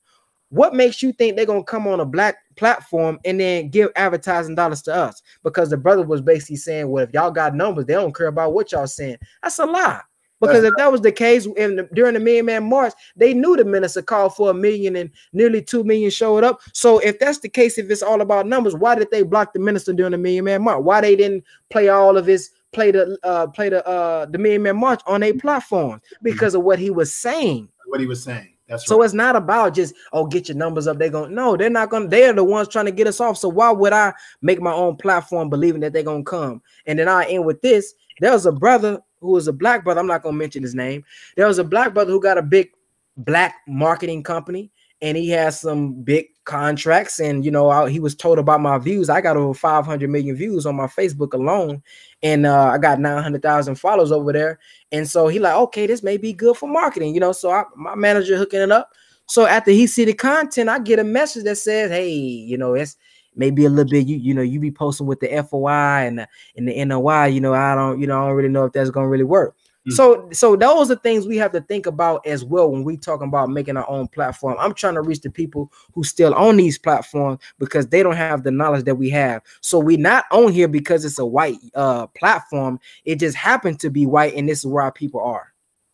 what 0.49 0.73
makes 0.73 1.03
you 1.03 1.11
think 1.11 1.35
they're 1.35 1.45
gonna 1.45 1.63
come 1.63 1.87
on 1.87 1.99
a 1.99 2.05
black 2.05 2.37
platform 2.55 3.19
and 3.25 3.39
then 3.39 3.69
give 3.69 3.91
advertising 3.95 4.55
dollars 4.55 4.81
to 4.83 4.95
us? 4.95 5.21
Because 5.43 5.69
the 5.69 5.77
brother 5.77 6.03
was 6.03 6.21
basically 6.21 6.57
saying, 6.57 6.89
Well, 6.89 7.03
if 7.03 7.13
y'all 7.13 7.31
got 7.31 7.55
numbers, 7.55 7.85
they 7.85 7.93
don't 7.93 8.15
care 8.15 8.27
about 8.27 8.53
what 8.53 8.71
y'all 8.71 8.87
saying. 8.87 9.17
That's 9.41 9.59
a 9.59 9.65
lie. 9.65 10.01
Because 10.41 10.63
if 10.63 10.73
that 10.75 10.91
was 10.91 11.01
the 11.01 11.11
case 11.11 11.45
in 11.45 11.77
the, 11.77 11.89
during 11.93 12.13
the 12.13 12.19
Million 12.19 12.45
Man 12.45 12.69
March, 12.69 12.93
they 13.15 13.33
knew 13.33 13.55
the 13.55 13.65
minister 13.65 14.01
called 14.01 14.35
for 14.35 14.51
a 14.51 14.53
million 14.53 14.95
and 14.95 15.09
nearly 15.33 15.61
two 15.61 15.83
million 15.83 16.09
showed 16.11 16.43
up. 16.43 16.59
So 16.73 16.99
if 16.99 17.19
that's 17.19 17.39
the 17.39 17.49
case, 17.49 17.77
if 17.77 17.89
it's 17.89 18.03
all 18.03 18.21
about 18.21 18.45
numbers, 18.45 18.75
why 18.75 18.95
did 18.95 19.09
they 19.11 19.23
block 19.23 19.53
the 19.53 19.59
minister 19.59 19.93
during 19.93 20.11
the 20.11 20.17
Million 20.17 20.45
Man 20.45 20.63
March? 20.63 20.83
Why 20.83 21.01
they 21.01 21.15
didn't 21.15 21.45
play 21.69 21.89
all 21.89 22.17
of 22.17 22.25
his 22.25 22.51
play 22.73 22.91
the 22.91 23.17
uh 23.23 23.47
play 23.47 23.69
the 23.69 23.85
uh 23.87 24.25
the 24.25 24.37
Million 24.37 24.63
Man 24.63 24.77
March 24.77 25.01
on 25.07 25.23
a 25.23 25.33
platform 25.33 26.01
because 26.21 26.53
of 26.53 26.63
what 26.63 26.79
he 26.79 26.89
was 26.89 27.13
saying. 27.13 27.69
What 27.87 28.01
he 28.01 28.05
was 28.05 28.23
saying. 28.23 28.54
That's 28.67 28.85
So 28.85 28.97
right. 28.99 29.05
it's 29.05 29.13
not 29.13 29.35
about 29.35 29.75
just 29.75 29.93
oh 30.11 30.25
get 30.25 30.49
your 30.49 30.57
numbers 30.57 30.87
up. 30.87 30.97
They're 30.97 31.09
gonna 31.09 31.33
no, 31.33 31.55
they're 31.55 31.69
not 31.69 31.89
gonna. 31.89 32.07
They're 32.07 32.33
the 32.33 32.43
ones 32.43 32.67
trying 32.67 32.85
to 32.85 32.91
get 32.91 33.07
us 33.07 33.19
off. 33.19 33.37
So 33.37 33.49
why 33.49 33.71
would 33.71 33.93
I 33.93 34.13
make 34.41 34.61
my 34.61 34.73
own 34.73 34.95
platform 34.95 35.49
believing 35.49 35.81
that 35.81 35.93
they're 35.93 36.03
gonna 36.03 36.23
come? 36.23 36.61
And 36.85 36.97
then 36.97 37.07
I 37.07 37.25
end 37.25 37.45
with 37.45 37.61
this. 37.61 37.93
There 38.21 38.31
was 38.31 38.45
a 38.45 38.51
brother 38.51 39.01
who 39.19 39.31
was 39.31 39.47
a 39.47 39.53
black 39.53 39.83
brother. 39.83 39.99
I'm 39.99 40.07
not 40.07 40.23
gonna 40.23 40.37
mention 40.37 40.63
his 40.63 40.75
name. 40.75 41.03
There 41.35 41.47
was 41.47 41.59
a 41.59 41.63
black 41.63 41.93
brother 41.93 42.11
who 42.11 42.21
got 42.21 42.37
a 42.37 42.41
big 42.43 42.71
black 43.17 43.55
marketing 43.67 44.23
company, 44.23 44.71
and 45.01 45.15
he 45.15 45.29
has 45.29 45.59
some 45.59 46.01
big 46.01 46.27
contracts. 46.45 47.19
And 47.19 47.43
you 47.43 47.51
know, 47.51 47.69
I, 47.69 47.89
he 47.89 47.99
was 47.99 48.15
told 48.15 48.39
about 48.39 48.61
my 48.61 48.77
views. 48.77 49.09
I 49.09 49.21
got 49.21 49.37
over 49.37 49.53
500 49.53 50.09
million 50.09 50.35
views 50.35 50.65
on 50.65 50.75
my 50.75 50.87
Facebook 50.87 51.33
alone, 51.33 51.83
and 52.23 52.45
uh, 52.45 52.65
I 52.67 52.77
got 52.77 52.99
900,000 52.99 53.75
followers 53.75 54.11
over 54.11 54.31
there. 54.31 54.59
And 54.91 55.09
so 55.09 55.27
he 55.27 55.39
like, 55.39 55.55
okay, 55.55 55.87
this 55.87 56.03
may 56.03 56.17
be 56.17 56.33
good 56.33 56.55
for 56.55 56.69
marketing, 56.69 57.13
you 57.13 57.19
know. 57.19 57.31
So 57.31 57.51
I, 57.51 57.63
my 57.75 57.95
manager 57.95 58.37
hooking 58.37 58.61
it 58.61 58.71
up. 58.71 58.91
So 59.27 59.45
after 59.45 59.71
he 59.71 59.87
see 59.87 60.05
the 60.05 60.13
content, 60.13 60.69
I 60.69 60.79
get 60.79 60.99
a 60.99 61.03
message 61.03 61.43
that 61.45 61.57
says, 61.57 61.89
hey, 61.89 62.09
you 62.09 62.57
know, 62.57 62.75
it's 62.75 62.95
maybe 63.35 63.65
a 63.65 63.69
little 63.69 63.89
bit 63.89 64.07
you 64.07 64.15
you 64.15 64.33
know 64.33 64.41
you 64.41 64.59
be 64.59 64.71
posting 64.71 65.07
with 65.07 65.19
the 65.19 65.27
FOI 65.49 66.07
and 66.07 66.19
the, 66.19 66.27
and 66.55 66.67
the 66.67 66.85
NOI. 66.85 67.25
You 67.27 67.41
know, 67.41 67.53
I 67.53 67.75
don't 67.75 67.99
you 67.99 68.07
know 68.07 68.21
I 68.21 68.27
don't 68.27 68.35
really 68.35 68.49
know 68.49 68.65
if 68.65 68.73
that's 68.73 68.89
gonna 68.91 69.07
really 69.07 69.23
work. 69.23 69.55
Mm. 69.87 69.93
So 69.93 70.29
so 70.31 70.55
those 70.55 70.89
are 70.89 70.95
things 70.95 71.27
we 71.27 71.37
have 71.37 71.51
to 71.51 71.61
think 71.61 71.85
about 71.85 72.25
as 72.25 72.43
well 72.43 72.71
when 72.71 72.83
we 72.83 72.97
talking 72.97 73.27
about 73.27 73.49
making 73.49 73.77
our 73.77 73.87
own 73.89 74.07
platform. 74.07 74.55
I'm 74.59 74.73
trying 74.73 74.95
to 74.95 75.01
reach 75.01 75.21
the 75.21 75.29
people 75.29 75.71
who 75.93 76.03
still 76.03 76.33
on 76.33 76.57
these 76.57 76.77
platforms 76.77 77.39
because 77.59 77.87
they 77.87 78.01
don't 78.01 78.15
have 78.15 78.43
the 78.43 78.51
knowledge 78.51 78.85
that 78.85 78.95
we 78.95 79.09
have. 79.11 79.43
So 79.61 79.77
we 79.77 79.97
not 79.97 80.25
on 80.31 80.51
here 80.51 80.67
because 80.67 81.05
it's 81.05 81.19
a 81.19 81.25
white 81.25 81.57
uh 81.75 82.07
platform. 82.07 82.79
It 83.05 83.19
just 83.19 83.35
happened 83.35 83.79
to 83.81 83.89
be 83.89 84.05
white, 84.05 84.33
and 84.35 84.49
this 84.49 84.59
is 84.59 84.65
where 84.65 84.83
our 84.83 84.91
people 84.91 85.21
are. 85.21 85.53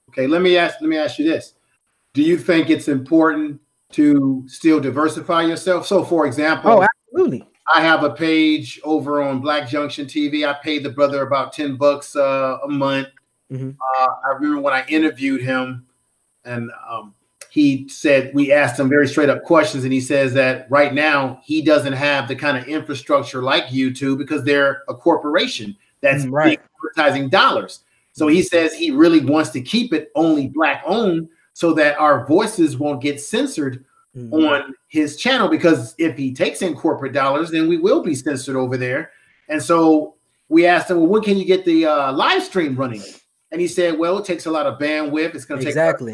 Okay, 0.09 0.27
let 0.27 0.41
me 0.41 0.57
ask 0.57 0.75
let 0.81 0.89
me 0.89 0.97
ask 0.97 1.19
you 1.19 1.25
this. 1.25 1.55
Do 2.13 2.21
you 2.21 2.37
think 2.37 2.69
it's 2.69 2.87
important 2.87 3.59
to 3.91 4.43
still 4.47 4.79
diversify 4.79 5.43
yourself? 5.43 5.85
So 5.85 6.03
for 6.03 6.25
example, 6.25 6.71
Oh, 6.71 6.87
absolutely. 7.07 7.47
I 7.73 7.81
have 7.81 8.03
a 8.03 8.09
page 8.09 8.81
over 8.83 9.21
on 9.21 9.39
Black 9.39 9.67
Junction 9.69 10.05
TV. 10.05 10.47
I 10.47 10.53
paid 10.61 10.83
the 10.83 10.89
brother 10.89 11.21
about 11.21 11.53
10 11.53 11.77
bucks 11.77 12.15
uh, 12.15 12.57
a 12.63 12.67
month. 12.67 13.07
Mhm. 13.51 13.75
Uh, 13.99 14.07
I 14.25 14.33
remember 14.33 14.61
when 14.61 14.73
I 14.73 14.85
interviewed 14.87 15.41
him, 15.41 15.85
and 16.45 16.71
um, 16.89 17.13
he 17.49 17.87
said, 17.89 18.31
We 18.33 18.51
asked 18.51 18.79
him 18.79 18.87
very 18.89 19.07
straight 19.07 19.29
up 19.29 19.43
questions, 19.43 19.83
and 19.83 19.91
he 19.91 19.99
says 20.01 20.33
that 20.33 20.67
right 20.69 20.93
now 20.93 21.41
he 21.43 21.61
doesn't 21.61 21.93
have 21.93 22.27
the 22.27 22.35
kind 22.35 22.57
of 22.57 22.65
infrastructure 22.67 23.41
like 23.43 23.65
YouTube 23.65 24.17
because 24.17 24.43
they're 24.43 24.83
a 24.87 24.95
corporation 24.95 25.75
that's 25.99 26.23
Mm, 26.25 26.31
right. 26.31 26.61
advertising 26.95 27.29
dollars. 27.29 27.81
So 28.13 28.27
he 28.27 28.41
says 28.41 28.73
he 28.73 28.91
really 28.91 29.19
wants 29.23 29.49
to 29.51 29.61
keep 29.61 29.93
it 29.93 30.11
only 30.15 30.47
Black 30.47 30.81
owned 30.85 31.27
so 31.53 31.73
that 31.73 31.97
our 31.99 32.25
voices 32.25 32.77
won't 32.77 33.01
get 33.01 33.19
censored 33.21 33.85
Mhm. 34.17 34.49
on 34.49 34.73
his 34.87 35.15
channel 35.15 35.47
because 35.47 35.93
if 35.97 36.17
he 36.17 36.33
takes 36.33 36.61
in 36.61 36.73
corporate 36.73 37.13
dollars, 37.13 37.51
then 37.51 37.67
we 37.69 37.77
will 37.77 38.01
be 38.01 38.15
censored 38.15 38.55
over 38.55 38.75
there. 38.77 39.11
And 39.47 39.61
so 39.61 40.15
we 40.49 40.65
asked 40.65 40.89
him, 40.89 40.97
well, 40.97 41.07
when 41.07 41.21
can 41.21 41.37
you 41.37 41.45
get 41.45 41.63
the 41.63 41.85
uh, 41.85 42.11
live 42.13 42.43
stream 42.43 42.75
running? 42.75 43.01
And 43.51 43.59
he 43.59 43.67
said, 43.67 43.97
well, 43.97 44.17
it 44.17 44.25
takes 44.25 44.45
a 44.45 44.51
lot 44.51 44.65
of 44.65 44.79
bandwidth. 44.79 45.35
It's 45.35 45.45
going 45.45 45.59
to 45.59 45.65
take. 45.65 45.75
a 45.75 45.79
Exactly. 45.79 46.13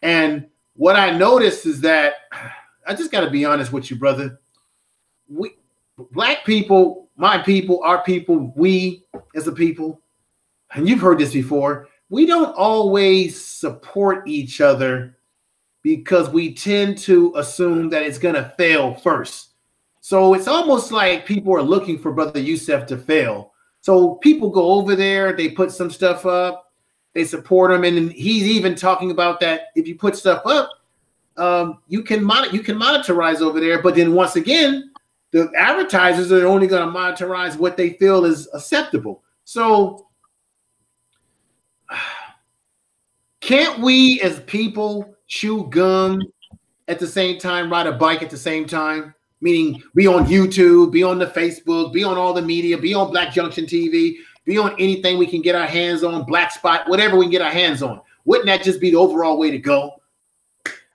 And 0.00 0.46
what 0.74 0.96
I 0.96 1.10
noticed 1.10 1.66
is 1.66 1.80
that 1.82 2.14
I 2.86 2.94
just 2.94 3.12
got 3.12 3.20
to 3.20 3.30
be 3.30 3.44
honest 3.44 3.72
with 3.72 3.90
you, 3.90 3.96
brother. 3.96 4.40
We, 5.28 5.56
black 6.10 6.44
people, 6.44 7.08
my 7.16 7.38
people, 7.38 7.80
our 7.84 8.02
people, 8.02 8.52
we 8.56 9.04
as 9.36 9.46
a 9.46 9.52
people, 9.52 10.00
and 10.74 10.88
you've 10.88 11.00
heard 11.00 11.18
this 11.18 11.32
before, 11.32 11.88
we 12.08 12.26
don't 12.26 12.54
always 12.56 13.42
support 13.42 14.26
each 14.26 14.60
other 14.60 15.16
because 15.82 16.28
we 16.28 16.54
tend 16.54 16.98
to 16.98 17.32
assume 17.36 17.88
that 17.90 18.02
it's 18.02 18.18
going 18.18 18.34
to 18.34 18.52
fail 18.56 18.94
first. 18.94 19.50
So 20.00 20.34
it's 20.34 20.48
almost 20.48 20.90
like 20.90 21.26
people 21.26 21.54
are 21.54 21.62
looking 21.62 21.98
for 21.98 22.12
Brother 22.12 22.40
Youssef 22.40 22.86
to 22.86 22.98
fail. 22.98 23.51
So 23.82 24.14
people 24.14 24.48
go 24.48 24.72
over 24.72 24.94
there, 24.94 25.32
they 25.32 25.50
put 25.50 25.72
some 25.72 25.90
stuff 25.90 26.24
up, 26.24 26.72
they 27.14 27.24
support 27.24 27.72
him, 27.72 27.82
and 27.82 28.12
he's 28.12 28.44
even 28.44 28.76
talking 28.76 29.10
about 29.10 29.40
that 29.40 29.66
if 29.74 29.88
you 29.88 29.96
put 29.96 30.16
stuff 30.16 30.42
up, 30.46 30.70
um, 31.36 31.80
you 31.88 32.02
can 32.02 32.22
mon- 32.22 32.52
you 32.54 32.60
can 32.60 32.78
monetize 32.78 33.40
over 33.40 33.58
there. 33.58 33.82
But 33.82 33.96
then 33.96 34.14
once 34.14 34.36
again, 34.36 34.92
the 35.32 35.50
advertisers 35.58 36.30
are 36.30 36.46
only 36.46 36.68
going 36.68 36.86
to 36.86 36.96
monetize 36.96 37.56
what 37.56 37.76
they 37.76 37.94
feel 37.94 38.24
is 38.24 38.48
acceptable. 38.54 39.24
So 39.42 40.06
can't 43.40 43.80
we 43.80 44.20
as 44.20 44.38
people 44.40 45.12
chew 45.26 45.66
gum 45.70 46.22
at 46.86 47.00
the 47.00 47.06
same 47.08 47.38
time, 47.38 47.72
ride 47.72 47.88
a 47.88 47.92
bike 47.92 48.22
at 48.22 48.30
the 48.30 48.38
same 48.38 48.64
time? 48.64 49.12
Meaning 49.42 49.82
be 49.94 50.06
on 50.06 50.24
YouTube, 50.26 50.92
be 50.92 51.02
on 51.02 51.18
the 51.18 51.26
Facebook, 51.26 51.92
be 51.92 52.04
on 52.04 52.16
all 52.16 52.32
the 52.32 52.40
media, 52.40 52.78
be 52.78 52.94
on 52.94 53.10
Black 53.10 53.32
Junction 53.34 53.66
TV, 53.66 54.14
be 54.44 54.56
on 54.56 54.74
anything 54.78 55.18
we 55.18 55.26
can 55.26 55.42
get 55.42 55.54
our 55.54 55.66
hands 55.66 56.02
on, 56.02 56.24
Black 56.24 56.52
Spot, 56.52 56.88
whatever 56.88 57.16
we 57.18 57.24
can 57.26 57.32
get 57.32 57.42
our 57.42 57.50
hands 57.50 57.82
on. 57.82 58.00
Wouldn't 58.24 58.46
that 58.46 58.62
just 58.62 58.80
be 58.80 58.90
the 58.90 58.96
overall 58.96 59.36
way 59.38 59.50
to 59.50 59.58
go? 59.58 60.00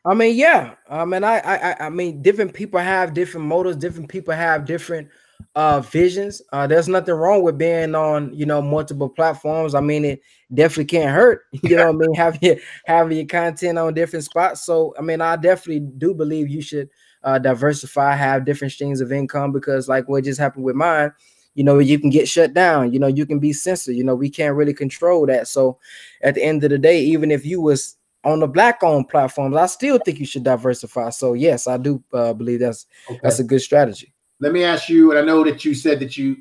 I 0.05 0.13
mean, 0.13 0.37
yeah. 0.37 0.75
I 0.89 1.03
mean, 1.03 1.23
I, 1.25 1.39
I, 1.39 1.85
I- 1.85 1.89
mean, 1.89 2.21
different 2.21 2.53
people 2.53 2.79
have 2.79 3.13
different 3.13 3.45
motives. 3.45 3.75
Different 3.77 4.09
people 4.09 4.33
have 4.33 4.65
different 4.65 5.09
uh 5.55 5.81
visions. 5.81 6.41
Uh, 6.51 6.65
there's 6.65 6.87
nothing 6.87 7.13
wrong 7.13 7.43
with 7.43 7.57
being 7.57 7.93
on, 7.95 8.33
you 8.33 8.45
know, 8.45 8.61
multiple 8.61 9.09
platforms. 9.09 9.75
I 9.75 9.81
mean, 9.81 10.05
it 10.05 10.21
definitely 10.53 10.85
can't 10.85 11.11
hurt. 11.13 11.41
You 11.63 11.75
know 11.75 11.89
I 11.89 11.91
mean? 11.91 12.13
Having 12.13 12.59
having 12.85 13.17
your 13.17 13.25
content 13.27 13.77
on 13.77 13.93
different 13.93 14.23
spots. 14.25 14.63
So, 14.63 14.93
I 14.97 15.01
mean, 15.01 15.19
I 15.19 15.35
definitely 15.35 15.81
do 15.81 16.13
believe 16.13 16.47
you 16.47 16.61
should 16.61 16.89
uh 17.27 17.37
diversify, 17.37 18.15
have 18.15 18.45
different 18.45 18.71
streams 18.71 19.01
of 19.01 19.11
income 19.11 19.51
because, 19.51 19.89
like 19.89 20.07
what 20.07 20.23
just 20.23 20.39
happened 20.39 20.63
with 20.63 20.75
mine, 20.75 21.11
you 21.55 21.63
know, 21.63 21.79
you 21.79 21.99
can 21.99 22.09
get 22.09 22.27
shut 22.27 22.53
down. 22.53 22.93
You 22.93 22.99
know, 22.99 23.07
you 23.07 23.25
can 23.25 23.39
be 23.39 23.51
censored. 23.51 23.95
You 23.95 24.03
know, 24.03 24.15
we 24.15 24.29
can't 24.29 24.55
really 24.55 24.73
control 24.73 25.25
that. 25.25 25.47
So, 25.47 25.77
at 26.23 26.35
the 26.35 26.43
end 26.43 26.63
of 26.63 26.69
the 26.69 26.77
day, 26.77 27.01
even 27.01 27.29
if 27.29 27.45
you 27.45 27.59
was 27.61 27.97
on 28.23 28.39
the 28.39 28.47
black 28.47 28.81
owned 28.81 29.09
platforms, 29.09 29.55
I 29.55 29.65
still 29.65 29.97
think 29.99 30.19
you 30.19 30.25
should 30.25 30.43
diversify. 30.43 31.09
So 31.09 31.33
yes, 31.33 31.67
I 31.67 31.77
do 31.77 32.03
uh, 32.13 32.33
believe 32.33 32.59
that's 32.59 32.85
that's 33.21 33.39
a 33.39 33.43
good 33.43 33.61
strategy. 33.61 34.13
Let 34.39 34.51
me 34.51 34.63
ask 34.63 34.89
you, 34.89 35.11
and 35.11 35.19
I 35.19 35.23
know 35.23 35.43
that 35.43 35.65
you 35.65 35.73
said 35.73 35.99
that 35.99 36.17
you 36.17 36.37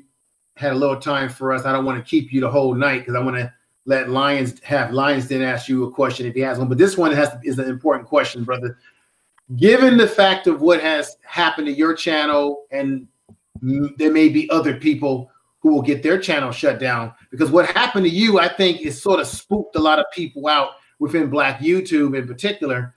had 0.55 0.73
a 0.73 0.75
little 0.75 0.99
time 0.99 1.29
for 1.29 1.53
us. 1.53 1.65
I 1.65 1.71
don't 1.71 1.85
want 1.85 1.97
to 1.97 2.09
keep 2.09 2.31
you 2.31 2.41
the 2.41 2.49
whole 2.49 2.73
night 2.73 2.99
because 2.99 3.15
I 3.15 3.19
want 3.19 3.37
to 3.37 3.53
let 3.85 4.09
Lions 4.09 4.59
have 4.63 4.91
Lions 4.91 5.27
Den 5.27 5.41
ask 5.41 5.69
you 5.69 5.85
a 5.85 5.91
question 5.91 6.25
if 6.25 6.35
he 6.35 6.41
has 6.41 6.59
one. 6.59 6.67
But 6.67 6.77
this 6.77 6.97
one 6.97 7.11
has 7.13 7.29
is 7.43 7.57
an 7.57 7.69
important 7.69 8.07
question, 8.07 8.43
brother. 8.43 8.77
Given 9.55 9.97
the 9.97 10.07
fact 10.07 10.47
of 10.47 10.61
what 10.61 10.81
has 10.81 11.17
happened 11.23 11.67
to 11.67 11.73
your 11.73 11.93
channel, 11.93 12.65
and 12.71 13.07
there 13.61 14.11
may 14.11 14.27
be 14.27 14.49
other 14.49 14.75
people 14.75 15.31
who 15.59 15.73
will 15.73 15.81
get 15.81 16.03
their 16.03 16.19
channel 16.19 16.51
shut 16.51 16.79
down 16.79 17.13
because 17.31 17.49
what 17.49 17.69
happened 17.69 18.05
to 18.05 18.11
you, 18.11 18.39
I 18.39 18.47
think, 18.47 18.81
is 18.81 19.01
sort 19.01 19.19
of 19.19 19.27
spooked 19.27 19.75
a 19.75 19.81
lot 19.81 19.99
of 19.99 20.05
people 20.13 20.47
out 20.47 20.71
within 20.99 21.29
Black 21.29 21.59
YouTube 21.59 22.17
in 22.17 22.27
particular. 22.27 22.93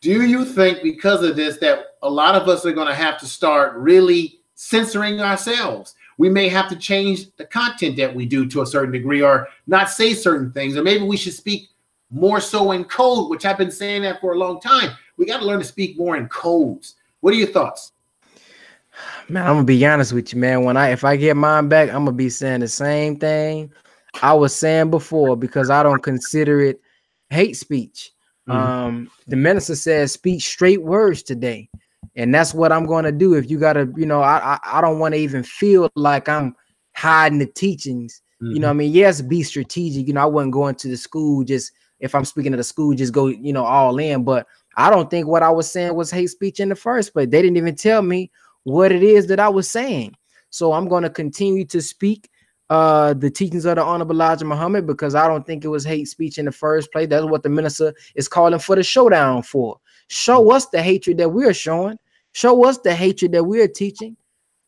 Do 0.00 0.26
you 0.26 0.44
think 0.44 0.82
because 0.82 1.22
of 1.22 1.36
this 1.36 1.58
that 1.58 1.80
a 2.02 2.10
lot 2.10 2.34
of 2.34 2.48
us 2.48 2.64
are 2.64 2.72
going 2.72 2.88
to 2.88 2.94
have 2.94 3.18
to 3.20 3.26
start 3.26 3.76
really 3.76 4.40
censoring 4.54 5.20
ourselves? 5.20 5.94
We 6.16 6.28
may 6.28 6.48
have 6.48 6.68
to 6.70 6.76
change 6.76 7.34
the 7.36 7.44
content 7.44 7.96
that 7.98 8.14
we 8.14 8.26
do 8.26 8.46
to 8.48 8.62
a 8.62 8.66
certain 8.66 8.92
degree 8.92 9.22
or 9.22 9.48
not 9.66 9.90
say 9.90 10.14
certain 10.14 10.52
things, 10.52 10.76
or 10.76 10.82
maybe 10.82 11.04
we 11.04 11.16
should 11.16 11.34
speak 11.34 11.68
more 12.10 12.40
so 12.40 12.72
in 12.72 12.84
code, 12.84 13.30
which 13.30 13.44
I've 13.44 13.58
been 13.58 13.70
saying 13.70 14.02
that 14.02 14.20
for 14.20 14.32
a 14.32 14.38
long 14.38 14.60
time. 14.60 14.90
We 15.20 15.26
got 15.26 15.40
to 15.40 15.44
learn 15.46 15.58
to 15.58 15.66
speak 15.66 15.98
more 15.98 16.16
in 16.16 16.28
codes. 16.28 16.96
What 17.20 17.34
are 17.34 17.36
your 17.36 17.48
thoughts? 17.48 17.92
Man, 19.28 19.46
I'm 19.46 19.56
gonna 19.56 19.64
be 19.64 19.84
honest 19.86 20.14
with 20.14 20.32
you, 20.32 20.40
man. 20.40 20.64
When 20.64 20.78
I 20.78 20.88
if 20.88 21.04
I 21.04 21.16
get 21.16 21.36
mine 21.36 21.68
back, 21.68 21.90
I'm 21.90 22.06
gonna 22.06 22.12
be 22.12 22.30
saying 22.30 22.60
the 22.60 22.68
same 22.68 23.16
thing 23.16 23.70
I 24.22 24.32
was 24.32 24.56
saying 24.56 24.90
before 24.90 25.36
because 25.36 25.68
I 25.68 25.82
don't 25.82 26.02
consider 26.02 26.62
it 26.62 26.80
hate 27.28 27.56
speech. 27.56 28.12
Mhm. 28.48 28.54
Um, 28.54 29.10
the 29.26 29.36
minister 29.36 29.76
says 29.76 30.10
speak 30.12 30.40
straight 30.40 30.82
words 30.82 31.22
today, 31.22 31.68
and 32.16 32.34
that's 32.34 32.54
what 32.54 32.72
I'm 32.72 32.86
going 32.86 33.04
to 33.04 33.12
do. 33.12 33.34
If 33.34 33.50
you 33.50 33.58
gotta, 33.58 33.92
you 33.96 34.06
know, 34.06 34.22
I 34.22 34.54
I, 34.54 34.78
I 34.78 34.80
don't 34.80 34.98
want 34.98 35.14
to 35.14 35.20
even 35.20 35.42
feel 35.42 35.90
like 35.96 36.30
I'm 36.30 36.56
hiding 36.96 37.38
the 37.38 37.46
teachings. 37.46 38.22
You 38.42 38.58
know, 38.58 38.68
what 38.68 38.72
I 38.72 38.76
mean, 38.76 38.92
yes, 38.92 39.20
be 39.20 39.42
strategic. 39.42 40.06
You 40.06 40.14
know, 40.14 40.22
I 40.22 40.26
wasn't 40.26 40.54
going 40.54 40.74
to 40.76 40.88
the 40.88 40.96
school 40.96 41.44
just 41.44 41.72
if 42.00 42.14
I'm 42.14 42.24
speaking 42.24 42.52
to 42.52 42.56
the 42.56 42.64
school, 42.64 42.94
just 42.94 43.12
go, 43.12 43.26
you 43.26 43.52
know, 43.52 43.64
all 43.64 43.98
in. 43.98 44.24
But 44.24 44.46
I 44.76 44.90
don't 44.90 45.10
think 45.10 45.26
what 45.26 45.42
I 45.42 45.50
was 45.50 45.70
saying 45.70 45.94
was 45.94 46.10
hate 46.10 46.28
speech 46.28 46.60
in 46.60 46.68
the 46.68 46.76
first 46.76 47.12
place. 47.12 47.28
They 47.28 47.42
didn't 47.42 47.56
even 47.56 47.74
tell 47.74 48.02
me 48.02 48.30
what 48.64 48.92
it 48.92 49.02
is 49.02 49.26
that 49.28 49.40
I 49.40 49.48
was 49.48 49.70
saying. 49.70 50.14
So 50.50 50.72
I'm 50.72 50.88
going 50.88 51.02
to 51.02 51.10
continue 51.10 51.64
to 51.66 51.80
speak 51.80 52.28
uh 52.70 53.14
the 53.14 53.28
teachings 53.28 53.64
of 53.64 53.74
the 53.74 53.82
honorable 53.82 54.14
Elijah 54.14 54.44
Muhammad 54.44 54.86
because 54.86 55.16
I 55.16 55.26
don't 55.26 55.44
think 55.44 55.64
it 55.64 55.68
was 55.68 55.84
hate 55.84 56.06
speech 56.06 56.38
in 56.38 56.44
the 56.44 56.52
first 56.52 56.92
place. 56.92 57.08
That's 57.08 57.26
what 57.26 57.42
the 57.42 57.48
minister 57.48 57.92
is 58.14 58.28
calling 58.28 58.60
for 58.60 58.76
the 58.76 58.84
showdown 58.84 59.42
for. 59.42 59.80
Show 60.06 60.52
us 60.52 60.66
the 60.66 60.80
hatred 60.80 61.18
that 61.18 61.30
we're 61.30 61.54
showing. 61.54 61.98
Show 62.32 62.64
us 62.64 62.78
the 62.78 62.94
hatred 62.94 63.32
that 63.32 63.44
we're 63.44 63.66
teaching. 63.66 64.16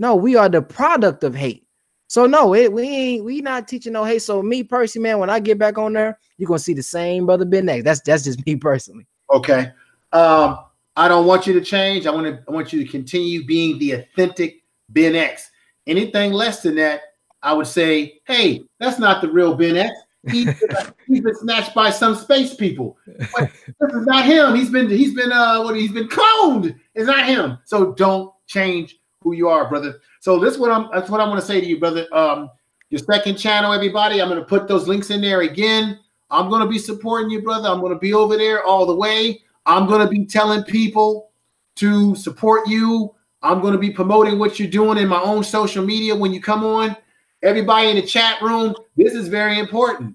No, 0.01 0.17
we 0.17 0.35
are 0.35 0.49
the 0.49 0.63
product 0.63 1.23
of 1.23 1.35
hate. 1.35 1.65
So 2.09 2.27
no, 2.27 2.55
it 2.55 2.73
we 2.73 2.83
ain't 2.83 3.25
we 3.25 3.41
not 3.41 3.69
teaching 3.69 3.93
no 3.93 4.05
hate. 4.05 4.23
So 4.23 4.43
me 4.43 4.65
personally, 4.65 5.09
man, 5.09 5.19
when 5.19 5.31
I 5.31 5.39
get 5.39 5.59
back 5.59 5.79
on 5.79 5.93
there, 5.93 6.19
you're 6.37 6.49
gonna 6.49 6.59
see 6.59 6.75
the 6.75 6.83
same 6.83 7.25
brother 7.25 7.45
Ben 7.45 7.69
X. 7.69 7.85
That's 7.85 8.01
that's 8.01 8.25
just 8.25 8.45
me 8.45 8.57
personally. 8.69 9.07
Okay. 9.33 9.73
Um, 10.13 10.59
I 10.97 11.09
don't 11.09 11.27
want 11.27 11.47
you 11.47 11.55
to 11.55 11.61
change. 11.61 12.07
I 12.07 12.11
want 12.11 12.27
to 12.27 12.43
I 12.47 12.53
want 12.53 12.73
you 12.73 12.85
to 12.85 12.91
continue 12.91 13.45
being 13.45 13.79
the 13.79 13.93
authentic 13.93 14.63
Ben 14.91 15.15
X. 15.15 15.51
Anything 15.87 16.33
less 16.33 16.63
than 16.63 16.77
that, 16.77 17.01
I 17.43 17.53
would 17.55 17.67
say, 17.67 18.21
hey, 18.27 18.63
that's 18.79 18.99
not 18.99 19.23
the 19.23 19.31
real 19.31 19.55
Ben 19.55 19.77
X. 19.77 19.93
He, 20.31 20.45
he's 21.07 21.21
been 21.21 21.35
snatched 21.35 21.75
by 21.75 21.91
some 21.91 22.15
space 22.15 22.55
people. 22.55 22.97
But 23.07 23.51
this 23.81 23.93
is 23.95 24.07
not 24.07 24.27
him. 24.27 24.55
He's 24.55 24.71
been 24.71 24.89
he's 24.89 25.15
been 25.15 25.33
uh 25.33 25.63
what 25.63 25.77
he's 25.77 25.93
been 25.93 26.09
cloned. 26.09 26.79
It's 26.95 27.07
not 27.07 27.27
him. 27.27 27.59
So 27.65 27.93
don't 27.95 28.33
change 28.47 28.99
who 29.23 29.33
you 29.33 29.49
are, 29.49 29.69
brother. 29.69 30.01
So 30.21 30.39
this 30.39 30.59
what 30.59 30.71
I'm 30.71 30.89
that's 30.93 31.11
what 31.11 31.21
I'm 31.21 31.29
gonna 31.29 31.41
say 31.41 31.61
to 31.61 31.67
you, 31.67 31.81
brother. 31.81 32.07
Um, 32.13 32.51
your 32.91 32.99
second 32.99 33.37
channel, 33.37 33.73
everybody. 33.73 34.21
I'm 34.21 34.29
gonna 34.29 34.45
put 34.45 34.69
those 34.69 34.87
links 34.87 35.11
in 35.11 35.21
there 35.21 35.41
again. 35.41 35.99
I'm 36.31 36.51
gonna 36.51 36.69
be 36.69 36.79
supporting 36.79 37.31
you, 37.31 37.43
brother. 37.43 37.69
I'm 37.69 37.81
gonna 37.81 37.99
be 37.99 38.13
over 38.13 38.37
there 38.37 38.63
all 38.63 38.87
the 38.87 38.95
way. 38.95 39.43
I'm 39.67 39.87
gonna 39.87 40.09
be 40.09 40.25
telling 40.25 40.65
people 40.65 41.31
to 41.77 42.15
support 42.15 42.69
you. 42.69 43.15
I'm 43.43 43.61
gonna 43.61 43.79
be 43.79 43.91
promoting 43.91 44.39
what 44.39 44.59
you're 44.59 44.69
doing 44.69 44.99
in 44.99 45.09
my 45.09 45.21
own 45.21 45.45
social 45.45 45.85
media 45.85 46.15
when 46.15 46.33
you 46.33 46.41
come 46.41 46.65
on. 46.65 46.97
Everybody 47.43 47.91
in 47.91 47.97
the 47.97 48.03
chat 48.03 48.41
room, 48.41 48.75
this 48.97 49.15
is 49.15 49.29
very 49.29 49.59
important. 49.59 50.15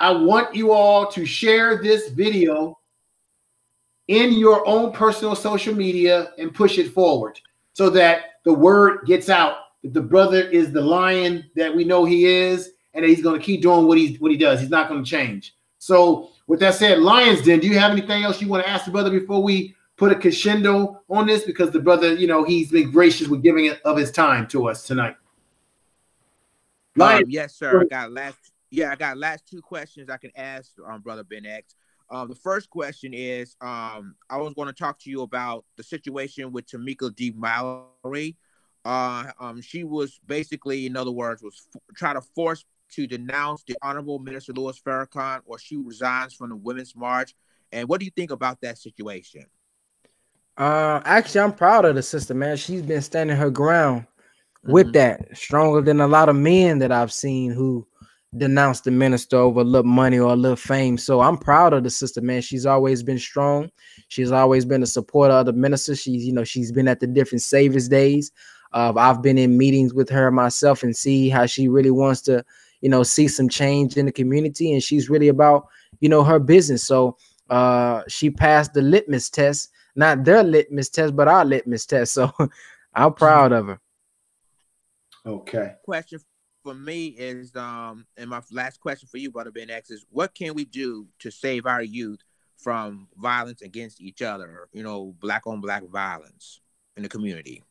I 0.00 0.10
want 0.12 0.54
you 0.54 0.72
all 0.72 1.06
to 1.12 1.24
share 1.26 1.82
this 1.82 2.08
video 2.08 2.78
in 4.08 4.32
your 4.32 4.66
own 4.66 4.92
personal 4.92 5.34
social 5.36 5.74
media 5.74 6.32
and 6.38 6.54
push 6.54 6.78
it 6.78 6.92
forward 6.92 7.38
so 7.74 7.90
that 7.90 8.40
the 8.44 8.52
word 8.52 9.00
gets 9.06 9.28
out 9.28 9.56
that 9.82 9.94
the 9.94 10.00
brother 10.00 10.40
is 10.40 10.72
the 10.72 10.80
lion 10.80 11.44
that 11.54 11.74
we 11.74 11.84
know 11.84 12.04
he 12.04 12.26
is 12.26 12.72
and 12.94 13.04
that 13.04 13.08
he's 13.08 13.22
going 13.22 13.38
to 13.38 13.44
keep 13.44 13.62
doing 13.62 13.86
what 13.86 13.98
he 13.98 14.14
what 14.16 14.30
he 14.30 14.36
does. 14.36 14.60
He's 14.60 14.70
not 14.70 14.88
going 14.88 15.04
to 15.04 15.08
change. 15.08 15.54
So, 15.78 16.30
with 16.46 16.60
that 16.60 16.74
said, 16.74 16.98
Lions 16.98 17.42
Den, 17.42 17.60
do 17.60 17.66
you 17.66 17.78
have 17.78 17.92
anything 17.92 18.24
else 18.24 18.40
you 18.40 18.48
want 18.48 18.64
to 18.64 18.70
ask 18.70 18.84
the 18.84 18.90
brother 18.90 19.10
before 19.10 19.42
we 19.42 19.76
put 19.96 20.12
a 20.12 20.14
crescendo 20.14 21.00
on 21.08 21.26
this? 21.26 21.44
Because 21.44 21.70
the 21.70 21.80
brother, 21.80 22.14
you 22.14 22.26
know, 22.26 22.44
he's 22.44 22.70
been 22.70 22.90
gracious 22.90 23.28
with 23.28 23.42
giving 23.42 23.66
it 23.66 23.80
of 23.82 23.96
his 23.96 24.10
time 24.10 24.46
to 24.48 24.68
us 24.68 24.84
tonight. 24.84 25.16
Um, 27.00 27.24
yes, 27.28 27.54
sir. 27.54 27.82
I 27.82 27.84
got 27.84 28.12
last. 28.12 28.38
Yeah, 28.70 28.90
I 28.90 28.96
got 28.96 29.16
last 29.16 29.46
two 29.46 29.62
questions 29.62 30.10
I 30.10 30.18
can 30.18 30.30
ask, 30.36 30.72
um, 30.86 31.00
brother 31.00 31.24
Ben 31.24 31.46
X. 31.46 31.74
Um, 32.10 32.28
the 32.28 32.34
first 32.34 32.70
question 32.70 33.12
is, 33.14 33.56
um, 33.60 34.14
I 34.28 34.38
was 34.38 34.54
going 34.54 34.68
to 34.68 34.74
talk 34.74 34.98
to 35.00 35.10
you 35.10 35.22
about 35.22 35.64
the 35.76 35.82
situation 35.82 36.52
with 36.52 36.66
Tamika 36.66 37.14
D. 37.14 37.32
Mallory. 37.36 38.36
Uh, 38.84 39.24
um, 39.38 39.60
she 39.60 39.84
was 39.84 40.18
basically, 40.26 40.86
in 40.86 40.96
other 40.96 41.10
words, 41.10 41.42
was 41.42 41.66
f- 41.74 41.80
trying 41.94 42.14
to 42.14 42.22
force 42.22 42.64
to 42.94 43.06
denounce 43.06 43.64
the 43.64 43.76
Honorable 43.82 44.18
Minister 44.18 44.52
Louis 44.52 44.80
Farrakhan, 44.80 45.40
or 45.44 45.58
she 45.58 45.76
resigns 45.76 46.34
from 46.34 46.50
the 46.50 46.56
Women's 46.56 46.94
March. 46.96 47.34
And 47.72 47.88
what 47.88 48.00
do 48.00 48.04
you 48.04 48.12
think 48.14 48.30
about 48.30 48.60
that 48.62 48.78
situation? 48.78 49.44
Uh, 50.56 51.00
actually, 51.04 51.40
I'm 51.42 51.52
proud 51.52 51.84
of 51.84 51.94
the 51.94 52.02
sister, 52.02 52.34
man. 52.34 52.56
She's 52.56 52.82
been 52.82 53.02
standing 53.02 53.36
her 53.36 53.50
ground 53.50 54.06
with 54.64 54.88
Mhm. 54.88 54.92
that, 54.94 55.36
stronger 55.36 55.80
than 55.80 56.00
a 56.00 56.08
lot 56.08 56.28
of 56.28 56.36
men 56.36 56.78
that 56.80 56.90
I've 56.90 57.12
seen 57.12 57.52
who 57.52 57.86
denounce 58.36 58.80
the 58.80 58.90
minister 58.90 59.36
over 59.36 59.60
a 59.60 59.64
little 59.64 59.90
money 59.90 60.18
or 60.18 60.32
a 60.32 60.36
little 60.36 60.56
fame. 60.56 60.98
So 60.98 61.20
I'm 61.20 61.38
proud 61.38 61.72
of 61.72 61.84
the 61.84 61.90
sister, 61.90 62.20
man. 62.20 62.42
She's 62.42 62.66
always 62.66 63.02
been 63.02 63.18
strong. 63.18 63.70
She's 64.08 64.32
always 64.32 64.64
been 64.64 64.82
a 64.82 64.86
supporter 64.86 65.32
of 65.32 65.46
the 65.46 65.52
minister. 65.52 65.94
She's, 65.94 66.26
you 66.26 66.32
know, 66.32 66.44
she's 66.44 66.72
been 66.72 66.88
at 66.88 67.00
the 67.00 67.06
different 67.06 67.42
Saviors 67.42 67.88
days. 67.88 68.32
Uh, 68.72 68.92
I've 68.96 69.22
been 69.22 69.38
in 69.38 69.56
meetings 69.56 69.94
with 69.94 70.10
her 70.10 70.30
myself 70.30 70.82
and 70.82 70.94
see 70.94 71.30
how 71.30 71.46
she 71.46 71.68
really 71.68 71.90
wants 71.90 72.20
to, 72.22 72.44
you 72.80 72.88
know, 72.88 73.02
see 73.02 73.28
some 73.28 73.48
change 73.48 73.96
in 73.96 74.06
the 74.06 74.12
community, 74.12 74.72
and 74.72 74.82
she's 74.82 75.10
really 75.10 75.28
about, 75.28 75.68
you 76.00 76.08
know, 76.08 76.22
her 76.24 76.38
business. 76.38 76.84
So 76.84 77.16
uh, 77.50 78.02
she 78.08 78.30
passed 78.30 78.74
the 78.74 78.82
litmus 78.82 79.30
test, 79.30 79.70
not 79.96 80.24
their 80.24 80.42
litmus 80.42 80.88
test, 80.88 81.16
but 81.16 81.28
our 81.28 81.44
litmus 81.44 81.86
test. 81.86 82.12
So 82.12 82.32
I'm 82.94 83.14
proud 83.14 83.52
of 83.52 83.66
her. 83.66 83.80
Okay. 85.26 85.74
question 85.84 86.20
for 86.62 86.74
me 86.74 87.08
is 87.08 87.54
um 87.56 88.06
and 88.16 88.28
my 88.28 88.42
last 88.50 88.80
question 88.80 89.08
for 89.08 89.18
you 89.18 89.30
brother 89.30 89.50
ben 89.50 89.70
x 89.70 89.90
is 89.90 90.04
what 90.10 90.34
can 90.34 90.54
we 90.54 90.64
do 90.64 91.06
to 91.18 91.30
save 91.30 91.66
our 91.66 91.82
youth 91.82 92.20
from 92.56 93.08
violence 93.16 93.62
against 93.62 94.00
each 94.00 94.22
other 94.22 94.68
you 94.72 94.82
know 94.82 95.14
black 95.20 95.46
on 95.46 95.60
black 95.60 95.82
violence 95.84 96.60
in 96.96 97.02
the 97.02 97.08
community 97.08 97.62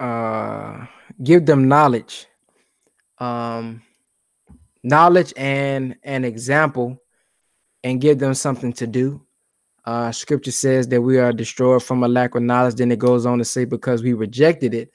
uh 0.00 0.84
give 1.22 1.46
them 1.46 1.68
knowledge 1.68 2.26
um 3.18 3.82
knowledge 4.86 5.32
and 5.36 5.96
an 6.04 6.24
example 6.24 6.96
and 7.82 8.00
give 8.00 8.18
them 8.18 8.34
something 8.34 8.72
to 8.72 8.86
do 8.86 9.20
uh 9.84 10.12
scripture 10.12 10.52
says 10.52 10.86
that 10.88 11.02
we 11.02 11.18
are 11.18 11.32
destroyed 11.32 11.82
from 11.82 12.04
a 12.04 12.08
lack 12.08 12.34
of 12.36 12.42
knowledge 12.42 12.76
then 12.76 12.92
it 12.92 12.98
goes 12.98 13.26
on 13.26 13.38
to 13.38 13.44
say 13.44 13.64
because 13.64 14.02
we 14.02 14.12
rejected 14.12 14.72
it 14.74 14.90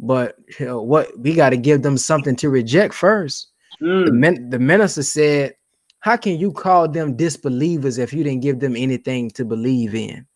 but 0.00 0.36
you 0.58 0.66
know, 0.66 0.82
what 0.82 1.06
we 1.18 1.34
got 1.34 1.50
to 1.50 1.56
give 1.56 1.82
them 1.82 1.96
something 1.98 2.34
to 2.36 2.48
reject 2.48 2.94
first 2.94 3.48
the, 3.80 3.86
Mm. 3.86 4.12
min- 4.12 4.50
the 4.50 4.58
minister 4.58 5.02
said 5.02 5.54
how 6.00 6.16
can 6.16 6.38
you 6.38 6.50
call 6.52 6.88
them 6.88 7.16
disbelievers 7.16 7.98
if 7.98 8.12
you 8.12 8.24
didn't 8.24 8.42
give 8.42 8.60
them 8.60 8.76
anything 8.76 9.30
to 9.30 9.44
believe 9.44 9.94
in 9.94 10.26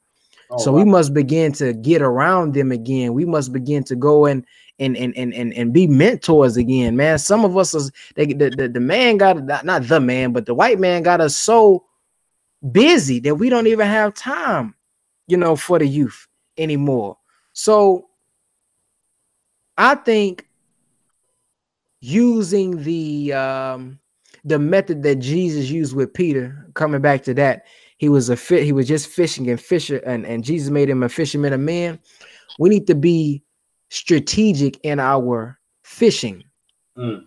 Oh, 0.51 0.59
so 0.59 0.73
wow. 0.73 0.79
we 0.79 0.85
must 0.85 1.13
begin 1.13 1.53
to 1.53 1.75
get 1.75 2.01
around 2.01 2.55
them 2.55 2.73
again. 2.73 3.13
We 3.13 3.27
must 3.27 3.53
begin 3.53 3.85
to 3.85 3.95
go 3.95 4.25
and 4.25 4.47
and 4.79 4.97
and 4.97 5.17
and 5.17 5.35
and, 5.35 5.53
and 5.55 5.73
be 5.73 5.87
mentors 5.87 6.57
again, 6.57 6.97
man. 6.97 7.19
Some 7.19 7.45
of 7.45 7.57
us 7.57 7.75
is 7.75 7.91
they, 8.15 8.27
the, 8.27 8.51
the 8.51 8.69
the 8.69 8.81
man 8.81 9.17
got 9.17 9.65
not, 9.65 9.87
the 9.87 10.01
man, 10.01 10.33
but 10.33 10.47
the 10.47 10.55
white 10.55 10.79
man 10.79 11.03
got 11.03 11.21
us 11.21 11.37
so 11.37 11.85
busy 12.73 13.21
that 13.21 13.37
we 13.37 13.49
don't 13.51 13.67
even 13.67 13.87
have 13.87 14.15
time, 14.15 14.75
you 15.27 15.37
know, 15.37 15.57
for 15.57 15.79
the 15.79 15.87
youth 15.87 16.27
anymore. 16.57 17.17
So 17.53 18.09
I 19.77 19.95
think 19.97 20.47
using 22.01 22.83
the 22.83 23.33
um 23.33 23.99
the 24.45 24.59
method 24.59 25.03
that 25.03 25.17
Jesus 25.17 25.69
used 25.69 25.95
with 25.95 26.15
Peter, 26.15 26.67
coming 26.75 27.01
back 27.01 27.25
to 27.25 27.35
that, 27.35 27.65
he 27.99 28.09
was 28.09 28.29
a 28.29 28.37
fit, 28.37 28.63
he 28.63 28.73
was 28.73 28.87
just 28.87 29.09
fishing 29.09 29.51
and 29.51 29.61
fisher, 29.61 29.97
and, 29.99 30.25
and 30.25 30.45
Jesus 30.45 30.71
made 30.71 30.89
him 30.89 31.03
a 31.03 31.09
fisherman 31.09 31.53
of 31.53 31.61
man. 31.61 31.99
We 32.59 32.69
need 32.69 32.87
to 32.87 32.95
be 32.95 33.43
strategic 33.91 34.79
in 34.85 35.01
our 35.01 35.59
fishing 35.83 36.43
Mm. 36.97 37.25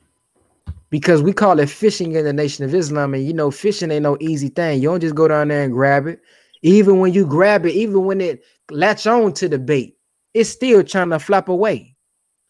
because 0.90 1.24
we 1.24 1.32
call 1.32 1.60
it 1.60 1.70
fishing 1.70 2.12
in 2.14 2.26
the 2.26 2.34
nation 2.34 2.66
of 2.66 2.76
Islam, 2.76 3.14
and 3.14 3.26
you 3.26 3.34
know, 3.34 3.50
fishing 3.52 3.90
ain't 3.90 4.04
no 4.04 4.18
easy 4.20 4.50
thing. 4.50 4.82
You 4.82 4.90
don't 4.90 5.00
just 5.00 5.16
go 5.16 5.28
down 5.28 5.48
there 5.48 5.64
and 5.64 5.72
grab 5.72 6.08
it. 6.08 6.20
Even 6.62 7.00
when 7.00 7.14
you 7.14 7.26
grab 7.26 7.66
it, 7.66 7.74
even 7.74 8.06
when 8.06 8.20
it 8.20 8.44
latch 8.70 9.08
on 9.08 9.34
to 9.34 9.48
the 9.48 9.58
bait, 9.58 9.98
it's 10.34 10.50
still 10.50 10.84
trying 10.84 11.10
to 11.10 11.20
flap 11.20 11.48
away. 11.50 11.96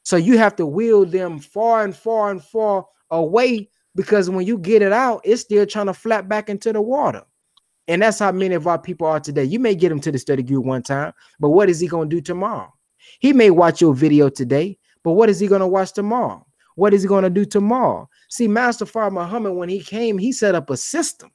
So 0.04 0.18
you 0.18 0.38
have 0.40 0.56
to 0.56 0.66
wheel 0.66 1.06
them 1.06 1.40
far 1.40 1.84
and 1.84 1.96
far 1.96 2.32
and 2.32 2.44
far 2.44 2.86
away 3.12 3.70
because 3.96 4.30
when 4.30 4.46
you 4.46 4.58
get 4.58 4.82
it 4.82 4.92
out, 4.92 5.22
it's 5.24 5.42
still 5.42 5.66
trying 5.66 5.86
to 5.86 5.94
flap 5.94 6.28
back 6.28 6.50
into 6.50 6.74
the 6.74 6.82
water. 6.82 7.24
And 7.88 8.02
that's 8.02 8.20
how 8.20 8.32
many 8.32 8.56
of 8.56 8.68
our 8.68 8.80
people 8.80 9.08
are 9.08 9.20
today. 9.20 9.44
You 9.44 9.60
may 9.60 9.76
get 9.76 9.92
him 9.92 10.00
to 10.02 10.12
the 10.12 10.18
study 10.18 10.44
group 10.44 10.66
one 10.66 10.82
time, 10.82 11.14
but 11.40 11.50
what 11.50 11.70
is 11.70 11.80
he 11.80 11.88
going 11.88 12.10
to 12.10 12.16
do 12.16 12.22
tomorrow? 12.22 12.74
He 13.20 13.34
may 13.34 13.50
watch 13.50 13.82
your 13.82 13.94
video 13.94 14.30
today, 14.30 14.78
but 15.04 15.14
what 15.14 15.30
is 15.30 15.40
he 15.40 15.48
going 15.48 15.62
to 15.62 15.68
watch 15.68 15.94
tomorrow? 15.94 16.46
What 16.76 16.94
is 16.94 17.02
he 17.02 17.08
going 17.08 17.24
to 17.24 17.30
do 17.30 17.46
tomorrow? 17.46 18.10
See, 18.30 18.48
Master 18.48 18.86
Fard 18.86 19.12
Muhammad, 19.12 19.54
when 19.54 19.70
he 19.70 19.82
came, 19.82 20.18
he 20.18 20.32
set 20.32 20.56
up 20.56 20.70
a 20.70 20.78
system. 20.78 21.30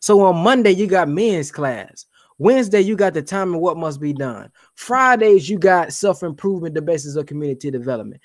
So 0.00 0.20
on 0.22 0.36
Monday, 0.36 0.72
you 0.72 0.86
got 0.86 1.08
men's 1.08 1.50
class. 1.50 2.06
Wednesday, 2.38 2.80
you 2.80 2.96
got 2.96 3.14
the 3.14 3.22
time 3.22 3.52
and 3.52 3.62
what 3.62 3.76
must 3.76 4.00
be 4.00 4.12
done. 4.12 4.50
Fridays, 4.74 5.48
you 5.48 5.58
got 5.58 5.92
self-improvement, 5.92 6.74
the 6.74 6.82
basis 6.82 7.16
of 7.16 7.26
community 7.26 7.70
development. 7.70 8.20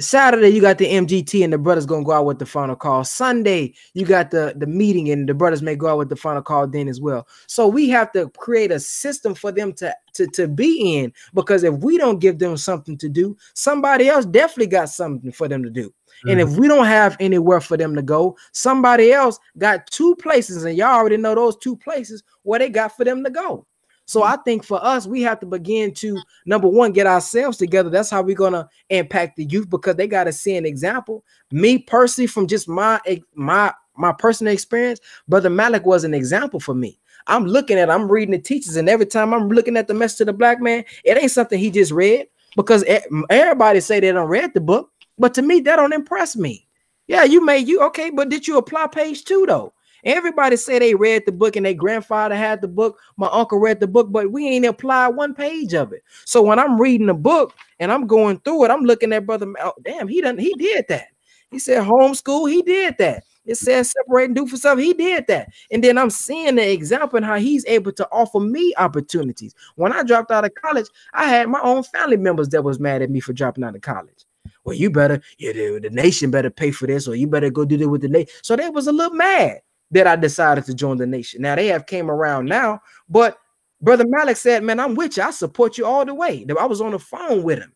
Saturday, 0.00 0.48
you 0.48 0.60
got 0.60 0.78
the 0.78 0.86
MGT 0.86 1.44
and 1.44 1.52
the 1.52 1.58
brothers 1.58 1.86
gonna 1.86 2.04
go 2.04 2.12
out 2.12 2.24
with 2.24 2.38
the 2.38 2.46
final 2.46 2.74
call. 2.74 3.04
Sunday, 3.04 3.74
you 3.94 4.06
got 4.06 4.30
the, 4.30 4.54
the 4.56 4.66
meeting 4.66 5.10
and 5.10 5.28
the 5.28 5.34
brothers 5.34 5.62
may 5.62 5.76
go 5.76 5.88
out 5.88 5.98
with 5.98 6.08
the 6.08 6.16
final 6.16 6.42
call 6.42 6.66
then 6.66 6.88
as 6.88 7.00
well. 7.00 7.28
So 7.46 7.68
we 7.68 7.88
have 7.90 8.10
to 8.12 8.30
create 8.30 8.72
a 8.72 8.80
system 8.80 9.34
for 9.34 9.52
them 9.52 9.72
to, 9.74 9.94
to, 10.14 10.26
to 10.28 10.48
be 10.48 10.98
in 10.98 11.12
because 11.34 11.64
if 11.64 11.74
we 11.74 11.98
don't 11.98 12.18
give 12.18 12.38
them 12.38 12.56
something 12.56 12.96
to 12.98 13.08
do, 13.08 13.36
somebody 13.54 14.08
else 14.08 14.24
definitely 14.24 14.68
got 14.68 14.88
something 14.88 15.32
for 15.32 15.48
them 15.48 15.62
to 15.62 15.70
do. 15.70 15.92
And 16.24 16.40
if 16.40 16.48
mm. 16.50 16.58
we 16.58 16.68
don't 16.68 16.86
have 16.86 17.16
anywhere 17.20 17.60
for 17.60 17.76
them 17.76 17.94
to 17.94 18.02
go, 18.02 18.36
somebody 18.52 19.12
else 19.12 19.38
got 19.58 19.86
two 19.86 20.14
places, 20.16 20.64
and 20.64 20.76
y'all 20.76 20.88
already 20.88 21.16
know 21.16 21.34
those 21.34 21.56
two 21.56 21.76
places 21.76 22.22
where 22.42 22.58
they 22.58 22.68
got 22.68 22.96
for 22.96 23.04
them 23.04 23.24
to 23.24 23.30
go. 23.30 23.66
So 24.10 24.24
I 24.24 24.38
think 24.38 24.64
for 24.64 24.84
us, 24.84 25.06
we 25.06 25.22
have 25.22 25.38
to 25.38 25.46
begin 25.46 25.94
to 25.94 26.20
number 26.44 26.66
one, 26.66 26.90
get 26.90 27.06
ourselves 27.06 27.56
together. 27.56 27.90
That's 27.90 28.10
how 28.10 28.22
we're 28.22 28.34
gonna 28.34 28.68
impact 28.88 29.36
the 29.36 29.44
youth 29.44 29.70
because 29.70 29.94
they 29.94 30.08
gotta 30.08 30.32
see 30.32 30.56
an 30.56 30.66
example. 30.66 31.24
Me 31.52 31.78
personally, 31.78 32.26
from 32.26 32.48
just 32.48 32.66
my 32.66 33.00
my 33.34 33.72
my 33.96 34.10
personal 34.10 34.52
experience, 34.52 34.98
brother 35.28 35.48
Malik 35.48 35.86
was 35.86 36.02
an 36.02 36.12
example 36.12 36.58
for 36.58 36.74
me. 36.74 36.98
I'm 37.28 37.46
looking 37.46 37.78
at, 37.78 37.88
I'm 37.88 38.10
reading 38.10 38.32
the 38.32 38.40
teachers, 38.40 38.74
and 38.74 38.88
every 38.88 39.06
time 39.06 39.32
I'm 39.32 39.48
looking 39.48 39.76
at 39.76 39.86
the 39.86 39.94
message 39.94 40.18
to 40.18 40.24
the 40.24 40.32
black 40.32 40.60
man, 40.60 40.84
it 41.04 41.16
ain't 41.16 41.30
something 41.30 41.56
he 41.56 41.70
just 41.70 41.92
read 41.92 42.26
because 42.56 42.84
everybody 43.30 43.78
say 43.78 44.00
they 44.00 44.10
don't 44.10 44.28
read 44.28 44.54
the 44.54 44.60
book. 44.60 44.90
But 45.18 45.34
to 45.34 45.42
me, 45.42 45.60
that 45.60 45.76
don't 45.76 45.92
impress 45.92 46.34
me. 46.34 46.66
Yeah, 47.06 47.22
you 47.22 47.44
made 47.44 47.68
you 47.68 47.80
okay, 47.82 48.10
but 48.10 48.28
did 48.28 48.48
you 48.48 48.58
apply 48.58 48.88
page 48.88 49.22
two 49.22 49.46
though? 49.46 49.72
Everybody 50.04 50.56
say 50.56 50.78
they 50.78 50.94
read 50.94 51.24
the 51.26 51.32
book 51.32 51.56
and 51.56 51.66
their 51.66 51.74
grandfather 51.74 52.34
had 52.34 52.60
the 52.60 52.68
book. 52.68 52.98
My 53.16 53.28
uncle 53.30 53.58
read 53.58 53.80
the 53.80 53.86
book, 53.86 54.10
but 54.10 54.32
we 54.32 54.48
ain't 54.48 54.66
applied 54.66 55.08
one 55.08 55.34
page 55.34 55.74
of 55.74 55.92
it. 55.92 56.02
So 56.24 56.42
when 56.42 56.58
I'm 56.58 56.80
reading 56.80 57.06
the 57.06 57.14
book 57.14 57.54
and 57.78 57.92
I'm 57.92 58.06
going 58.06 58.38
through 58.40 58.64
it, 58.64 58.70
I'm 58.70 58.84
looking 58.84 59.12
at 59.12 59.26
brother. 59.26 59.52
Oh, 59.60 59.74
damn, 59.82 60.08
he 60.08 60.20
done 60.20 60.38
he 60.38 60.54
did 60.54 60.86
that. 60.88 61.08
He 61.50 61.58
said 61.58 61.82
homeschool, 61.82 62.50
he 62.50 62.62
did 62.62 62.96
that. 62.98 63.24
It 63.46 63.56
says 63.56 63.92
separate 63.92 64.26
and 64.26 64.36
do 64.36 64.46
for 64.46 64.56
self, 64.56 64.78
he 64.78 64.92
did 64.92 65.26
that. 65.26 65.48
And 65.72 65.82
then 65.82 65.98
I'm 65.98 66.10
seeing 66.10 66.54
the 66.54 66.70
example 66.70 67.16
and 67.16 67.26
how 67.26 67.36
he's 67.36 67.66
able 67.66 67.90
to 67.92 68.08
offer 68.12 68.38
me 68.38 68.72
opportunities. 68.76 69.54
When 69.76 69.92
I 69.92 70.02
dropped 70.02 70.30
out 70.30 70.44
of 70.44 70.54
college, 70.54 70.86
I 71.14 71.24
had 71.24 71.48
my 71.48 71.60
own 71.62 71.82
family 71.82 72.16
members 72.16 72.50
that 72.50 72.62
was 72.62 72.78
mad 72.78 73.02
at 73.02 73.10
me 73.10 73.18
for 73.18 73.32
dropping 73.32 73.64
out 73.64 73.74
of 73.74 73.82
college. 73.82 74.24
Well, 74.64 74.76
you 74.76 74.90
better, 74.90 75.20
you 75.38 75.52
know, 75.52 75.78
the 75.80 75.90
nation 75.90 76.30
better 76.30 76.50
pay 76.50 76.70
for 76.70 76.86
this, 76.86 77.08
or 77.08 77.14
you 77.16 77.26
better 77.26 77.50
go 77.50 77.64
do 77.64 77.76
this 77.76 77.88
with 77.88 78.02
the 78.02 78.08
nation. 78.08 78.28
So 78.42 78.56
they 78.56 78.68
was 78.68 78.86
a 78.86 78.92
little 78.92 79.16
mad 79.16 79.60
that 79.90 80.06
I 80.06 80.16
decided 80.16 80.64
to 80.66 80.74
join 80.74 80.96
the 80.96 81.06
nation. 81.06 81.42
Now 81.42 81.56
they 81.56 81.66
have 81.68 81.86
came 81.86 82.10
around 82.10 82.46
now, 82.46 82.80
but 83.08 83.38
brother 83.80 84.04
Malik 84.06 84.36
said, 84.36 84.62
"Man, 84.62 84.80
I'm 84.80 84.94
with 84.94 85.16
you. 85.16 85.22
I 85.22 85.30
support 85.30 85.78
you 85.78 85.86
all 85.86 86.04
the 86.04 86.14
way." 86.14 86.46
I 86.58 86.66
was 86.66 86.80
on 86.80 86.92
the 86.92 86.98
phone 86.98 87.42
with 87.42 87.58
him, 87.58 87.72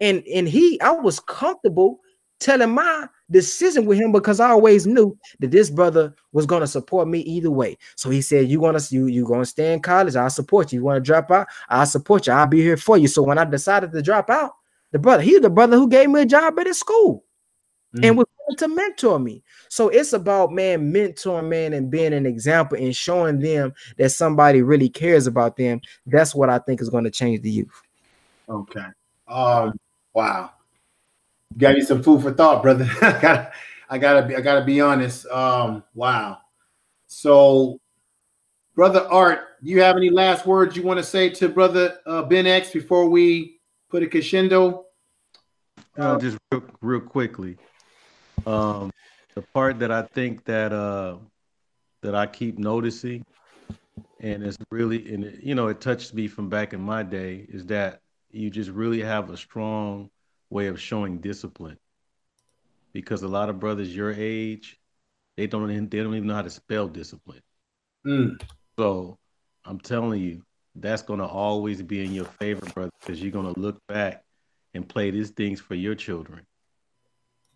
and 0.00 0.24
and 0.26 0.48
he, 0.48 0.80
I 0.80 0.92
was 0.92 1.20
comfortable 1.20 2.00
telling 2.40 2.74
my 2.74 3.08
decision 3.30 3.86
with 3.86 3.98
him 3.98 4.12
because 4.12 4.40
I 4.40 4.50
always 4.50 4.86
knew 4.86 5.16
that 5.40 5.50
this 5.50 5.70
brother 5.70 6.14
was 6.32 6.46
going 6.46 6.60
to 6.60 6.66
support 6.66 7.08
me 7.08 7.20
either 7.20 7.50
way. 7.50 7.78
So 7.96 8.10
he 8.10 8.20
said, 8.20 8.48
"You 8.48 8.60
want 8.60 8.78
to 8.78 8.94
you 8.94 9.06
you 9.06 9.24
going 9.26 9.42
to 9.42 9.46
stay 9.46 9.72
in 9.72 9.80
college? 9.80 10.16
I 10.16 10.28
support 10.28 10.72
you. 10.72 10.80
You 10.80 10.84
want 10.84 10.96
to 10.96 11.00
drop 11.08 11.30
out? 11.30 11.46
I 11.68 11.84
support 11.84 12.26
you. 12.26 12.32
I'll 12.32 12.46
be 12.46 12.60
here 12.60 12.76
for 12.76 12.98
you." 12.98 13.08
So 13.08 13.22
when 13.22 13.38
I 13.38 13.44
decided 13.44 13.92
to 13.92 14.02
drop 14.02 14.30
out, 14.30 14.52
the 14.92 14.98
brother, 14.98 15.22
he's 15.22 15.40
the 15.40 15.50
brother 15.50 15.76
who 15.76 15.88
gave 15.88 16.10
me 16.10 16.22
a 16.22 16.26
job 16.26 16.58
at 16.58 16.66
his 16.66 16.78
school 16.78 17.24
mm. 17.94 18.04
and 18.04 18.16
was 18.16 18.26
to 18.58 18.68
mentor 18.68 19.18
me. 19.18 19.42
So 19.68 19.88
it's 19.88 20.12
about 20.12 20.52
man 20.52 20.92
mentoring 20.92 21.48
man 21.48 21.72
and 21.72 21.90
being 21.90 22.12
an 22.12 22.26
example 22.26 22.76
and 22.78 22.94
showing 22.94 23.38
them 23.38 23.72
that 23.98 24.10
somebody 24.10 24.62
really 24.62 24.88
cares 24.88 25.26
about 25.26 25.56
them. 25.56 25.80
That's 26.06 26.34
what 26.34 26.50
I 26.50 26.58
think 26.58 26.80
is 26.80 26.90
going 26.90 27.04
to 27.04 27.10
change 27.10 27.42
the 27.42 27.50
youth. 27.50 27.82
Okay. 28.48 28.86
Um. 29.26 29.78
Wow. 30.12 30.50
Got 31.56 31.76
you 31.76 31.84
some 31.84 32.02
food 32.02 32.22
for 32.22 32.32
thought, 32.32 32.62
brother. 32.62 32.88
I 33.02 33.18
gotta, 33.20 33.52
I 33.88 33.98
gotta 33.98 34.26
be, 34.26 34.36
I 34.36 34.40
gotta 34.40 34.64
be 34.64 34.80
honest. 34.80 35.26
Um. 35.26 35.82
Wow. 35.94 36.38
So, 37.06 37.80
brother 38.74 39.06
Art, 39.10 39.40
do 39.62 39.70
you 39.70 39.80
have 39.80 39.96
any 39.96 40.10
last 40.10 40.46
words 40.46 40.76
you 40.76 40.82
want 40.82 40.98
to 40.98 41.04
say 41.04 41.30
to 41.30 41.48
brother 41.48 41.98
uh, 42.06 42.22
Ben 42.22 42.46
X 42.46 42.70
before 42.70 43.08
we 43.08 43.60
put 43.88 44.02
a 44.02 44.08
crescendo? 44.08 44.86
Uh, 45.96 46.18
just 46.18 46.36
real, 46.50 46.64
real 46.80 47.00
quickly. 47.00 47.56
Um, 48.46 48.90
the 49.34 49.42
part 49.42 49.78
that 49.80 49.90
I 49.90 50.02
think 50.02 50.44
that 50.44 50.72
uh, 50.72 51.16
that 52.02 52.14
I 52.14 52.26
keep 52.26 52.58
noticing, 52.58 53.24
and 54.20 54.42
it's 54.42 54.58
really, 54.70 55.12
and 55.12 55.24
it, 55.24 55.42
you 55.42 55.54
know, 55.54 55.68
it 55.68 55.80
touched 55.80 56.14
me 56.14 56.28
from 56.28 56.48
back 56.48 56.72
in 56.72 56.80
my 56.80 57.02
day, 57.02 57.46
is 57.48 57.66
that 57.66 58.00
you 58.30 58.50
just 58.50 58.70
really 58.70 59.00
have 59.00 59.30
a 59.30 59.36
strong 59.36 60.10
way 60.50 60.66
of 60.66 60.80
showing 60.80 61.18
discipline. 61.18 61.78
Because 62.92 63.22
a 63.22 63.28
lot 63.28 63.48
of 63.48 63.58
brothers 63.58 63.94
your 63.94 64.12
age, 64.12 64.78
they 65.36 65.46
don't 65.46 65.68
they 65.90 66.02
don't 66.02 66.14
even 66.14 66.28
know 66.28 66.34
how 66.34 66.42
to 66.42 66.50
spell 66.50 66.86
discipline. 66.86 67.42
Mm. 68.06 68.40
So 68.78 69.18
I'm 69.64 69.80
telling 69.80 70.20
you, 70.20 70.42
that's 70.76 71.02
gonna 71.02 71.26
always 71.26 71.82
be 71.82 72.04
in 72.04 72.12
your 72.12 72.26
favor, 72.26 72.66
brother, 72.72 72.90
because 73.00 73.20
you're 73.20 73.32
gonna 73.32 73.54
look 73.56 73.78
back 73.88 74.24
and 74.74 74.88
play 74.88 75.10
these 75.10 75.30
things 75.30 75.60
for 75.60 75.74
your 75.74 75.94
children. 75.94 76.44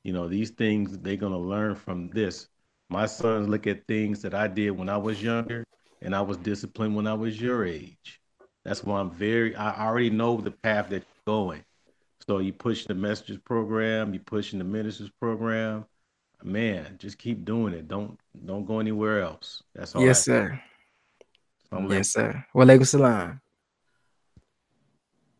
You 0.09 0.15
know, 0.15 0.27
these 0.27 0.49
things 0.49 0.97
they're 1.01 1.17
gonna 1.17 1.39
learn 1.39 1.75
from 1.75 2.09
this. 2.09 2.49
My 2.89 3.05
sons 3.05 3.47
look 3.47 3.67
at 3.67 3.87
things 3.87 4.23
that 4.23 4.33
I 4.33 4.49
did 4.49 4.71
when 4.71 4.89
I 4.89 4.97
was 4.97 5.23
younger, 5.23 5.67
and 6.01 6.17
I 6.17 6.23
was 6.23 6.39
disciplined 6.39 6.97
when 6.97 7.07
I 7.07 7.13
was 7.13 7.39
your 7.39 7.67
age. 7.67 8.19
That's 8.65 8.83
why 8.83 9.01
I'm 9.01 9.11
very. 9.11 9.55
I 9.55 9.87
already 9.87 10.09
know 10.09 10.39
the 10.39 10.51
path 10.51 10.89
that 10.89 11.03
you're 11.03 11.27
going. 11.27 11.63
So 12.27 12.39
you 12.39 12.55
push 12.55 12.87
the 12.87 12.95
messages 12.95 13.37
program, 13.45 14.15
you 14.15 14.21
pushing 14.21 14.59
the 14.59 14.65
ministers 14.65 15.11
program. 15.21 15.85
Man, 16.43 16.97
just 16.99 17.19
keep 17.19 17.45
doing 17.45 17.75
it. 17.75 17.87
Don't 17.87 18.19
don't 18.47 18.65
go 18.65 18.81
anywhere 18.81 19.21
else. 19.21 19.63
That's 19.75 19.95
all. 19.95 20.01
Yes, 20.01 20.25
sir. 20.25 20.59
yes, 21.91 22.09
sir. 22.09 22.43
Walaikum 22.55 22.87
salam. 22.87 23.43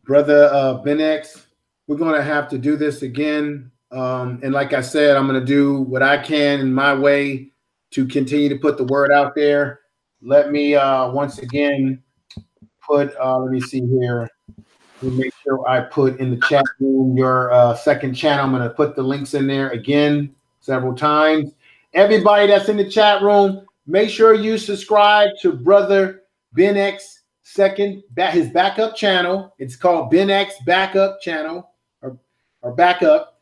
Brother 0.03 0.47
uh, 0.53 0.75
Ben 0.75 1.01
X, 1.01 1.47
we're 1.87 1.97
gonna 1.97 2.21
have 2.21 2.47
to 2.49 2.59
do 2.59 2.75
this 2.75 3.01
again 3.01 3.71
um, 3.91 4.39
and 4.43 4.53
like 4.53 4.73
I 4.73 4.81
said, 4.81 5.17
I'm 5.17 5.27
going 5.27 5.39
to 5.39 5.45
do 5.45 5.81
what 5.81 6.03
I 6.03 6.17
can 6.17 6.59
in 6.59 6.73
my 6.73 6.93
way 6.93 7.51
to 7.91 8.05
continue 8.05 8.49
to 8.49 8.57
put 8.57 8.77
the 8.77 8.83
word 8.85 9.11
out 9.11 9.33
there. 9.35 9.81
Let 10.21 10.51
me 10.51 10.75
uh, 10.75 11.09
once 11.11 11.39
again 11.39 12.03
put, 12.85 13.15
uh, 13.17 13.37
let 13.39 13.51
me 13.51 13.61
see 13.61 13.81
here. 13.81 14.29
Let 15.01 15.11
me 15.13 15.17
make 15.17 15.33
sure 15.43 15.67
I 15.67 15.81
put 15.81 16.19
in 16.19 16.31
the 16.31 16.47
chat 16.47 16.65
room 16.79 17.17
your 17.17 17.51
uh, 17.51 17.73
second 17.75 18.13
channel. 18.13 18.45
I'm 18.45 18.51
going 18.51 18.63
to 18.63 18.69
put 18.69 18.95
the 18.95 19.03
links 19.03 19.33
in 19.33 19.47
there 19.47 19.69
again 19.69 20.35
several 20.59 20.93
times. 20.93 21.51
Everybody 21.93 22.47
that's 22.47 22.69
in 22.69 22.77
the 22.77 22.89
chat 22.89 23.21
room, 23.21 23.65
make 23.87 24.09
sure 24.09 24.33
you 24.33 24.57
subscribe 24.57 25.29
to 25.41 25.53
Brother 25.53 26.23
Ben 26.53 26.77
X 26.77 27.19
second, 27.43 28.03
his 28.15 28.49
backup 28.49 28.95
channel. 28.95 29.55
It's 29.57 29.75
called 29.75 30.11
Ben 30.11 30.29
X 30.29 30.53
Backup 30.65 31.19
Channel 31.21 31.67
or, 32.01 32.17
or 32.61 32.75
Backup. 32.75 33.38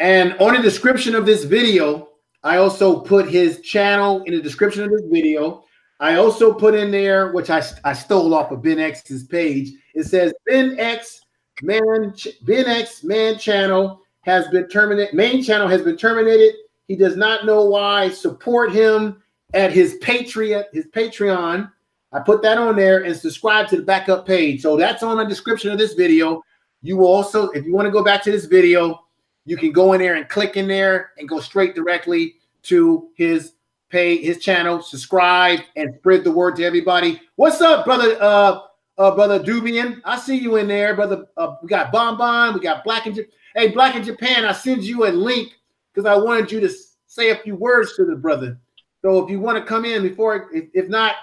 And 0.00 0.32
on 0.40 0.54
the 0.54 0.62
description 0.62 1.14
of 1.14 1.26
this 1.26 1.44
video, 1.44 2.08
I 2.42 2.56
also 2.56 3.00
put 3.00 3.28
his 3.28 3.60
channel 3.60 4.22
in 4.22 4.34
the 4.34 4.40
description 4.40 4.82
of 4.82 4.90
this 4.90 5.02
video. 5.10 5.62
I 6.00 6.14
also 6.16 6.54
put 6.54 6.74
in 6.74 6.90
there, 6.90 7.32
which 7.32 7.50
I, 7.50 7.62
I 7.84 7.92
stole 7.92 8.32
off 8.32 8.50
of 8.50 8.62
Ben 8.62 8.78
X's 8.78 9.24
page. 9.24 9.72
It 9.94 10.04
says 10.04 10.32
Ben 10.46 10.80
X 10.80 11.20
man 11.62 12.14
Ben 12.46 12.66
X 12.66 13.04
man 13.04 13.38
channel 13.38 14.00
has 14.22 14.48
been 14.48 14.68
terminated. 14.68 15.14
Main 15.14 15.42
channel 15.42 15.68
has 15.68 15.82
been 15.82 15.98
terminated. 15.98 16.54
He 16.88 16.96
does 16.96 17.18
not 17.18 17.44
know 17.44 17.66
why. 17.66 18.08
Support 18.08 18.72
him 18.72 19.22
at 19.52 19.70
his 19.70 19.98
Patriot, 20.00 20.68
His 20.72 20.86
Patreon. 20.86 21.70
I 22.12 22.20
put 22.20 22.40
that 22.42 22.56
on 22.56 22.74
there 22.74 23.04
and 23.04 23.14
subscribe 23.14 23.68
to 23.68 23.76
the 23.76 23.82
backup 23.82 24.26
page. 24.26 24.62
So 24.62 24.78
that's 24.78 25.02
on 25.02 25.18
the 25.18 25.24
description 25.24 25.70
of 25.70 25.78
this 25.78 25.92
video. 25.92 26.42
You 26.80 26.96
will 26.96 27.08
also, 27.08 27.50
if 27.50 27.66
you 27.66 27.74
want 27.74 27.86
to 27.86 27.92
go 27.92 28.02
back 28.02 28.22
to 28.22 28.30
this 28.30 28.46
video, 28.46 28.98
you 29.44 29.56
can 29.56 29.72
go 29.72 29.92
in 29.92 30.00
there 30.00 30.14
and 30.14 30.28
click 30.28 30.56
in 30.56 30.68
there 30.68 31.12
and 31.18 31.28
go 31.28 31.40
straight 31.40 31.74
directly 31.74 32.36
to 32.64 33.08
his 33.14 33.54
pay 33.88 34.16
his 34.18 34.38
channel, 34.38 34.80
subscribe, 34.80 35.60
and 35.76 35.94
spread 35.98 36.22
the 36.22 36.30
word 36.30 36.56
to 36.56 36.64
everybody. 36.64 37.20
What's 37.36 37.60
up, 37.60 37.84
brother? 37.84 38.16
Uh, 38.20 38.60
uh 38.98 39.14
brother 39.14 39.42
Dubian, 39.42 40.00
I 40.04 40.18
see 40.18 40.36
you 40.36 40.56
in 40.56 40.68
there, 40.68 40.94
brother. 40.94 41.26
Uh, 41.36 41.56
we 41.62 41.68
got 41.68 41.90
Bonbon, 41.90 42.54
we 42.54 42.60
got 42.60 42.84
Black 42.84 43.06
in 43.06 43.14
Japan. 43.14 43.32
Hey, 43.56 43.68
Black 43.68 43.96
in 43.96 44.04
Japan, 44.04 44.44
I 44.44 44.52
send 44.52 44.84
you 44.84 45.06
a 45.06 45.10
link 45.10 45.54
because 45.92 46.06
I 46.06 46.16
wanted 46.16 46.52
you 46.52 46.60
to 46.60 46.70
say 47.06 47.30
a 47.30 47.36
few 47.36 47.56
words 47.56 47.96
to 47.96 48.04
the 48.04 48.14
brother. 48.14 48.56
So 49.02 49.24
if 49.24 49.30
you 49.30 49.40
want 49.40 49.58
to 49.58 49.64
come 49.64 49.84
in 49.84 50.02
before, 50.02 50.50
if, 50.52 50.66
if 50.72 50.88
not, 50.88 51.16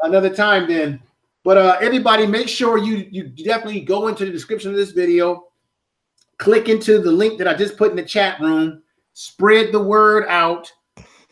another 0.00 0.34
time 0.34 0.66
then. 0.66 1.00
But 1.44 1.58
uh, 1.58 1.76
everybody, 1.80 2.26
make 2.26 2.48
sure 2.48 2.78
you 2.78 3.06
you 3.10 3.24
definitely 3.24 3.82
go 3.82 4.08
into 4.08 4.24
the 4.24 4.32
description 4.32 4.70
of 4.70 4.76
this 4.76 4.92
video 4.92 5.48
click 6.38 6.68
into 6.68 7.00
the 7.00 7.10
link 7.10 7.38
that 7.38 7.48
I 7.48 7.54
just 7.54 7.76
put 7.76 7.90
in 7.90 7.96
the 7.96 8.04
chat 8.04 8.40
room, 8.40 8.82
spread 9.12 9.72
the 9.72 9.82
word 9.82 10.26
out 10.28 10.70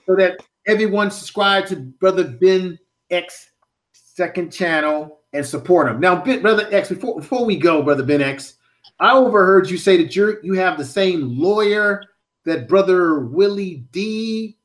so 0.06 0.16
that 0.16 0.38
everyone 0.66 1.10
subscribe 1.10 1.66
to 1.66 1.76
Brother 1.76 2.24
Ben 2.24 2.78
X 3.10 3.50
second 3.92 4.52
channel 4.52 5.20
and 5.32 5.44
support 5.44 5.88
him. 5.88 6.00
Now, 6.00 6.22
Brother 6.22 6.68
X, 6.70 6.88
before, 6.88 7.20
before 7.20 7.44
we 7.44 7.56
go, 7.56 7.82
Brother 7.82 8.02
Ben 8.02 8.20
X, 8.20 8.54
I 9.00 9.12
overheard 9.12 9.70
you 9.70 9.78
say 9.78 9.96
that 9.96 10.14
you 10.14 10.38
you 10.42 10.54
have 10.54 10.78
the 10.78 10.84
same 10.84 11.38
lawyer 11.38 12.02
that 12.44 12.68
Brother 12.68 13.20
Willie 13.20 13.84
D 13.92 14.56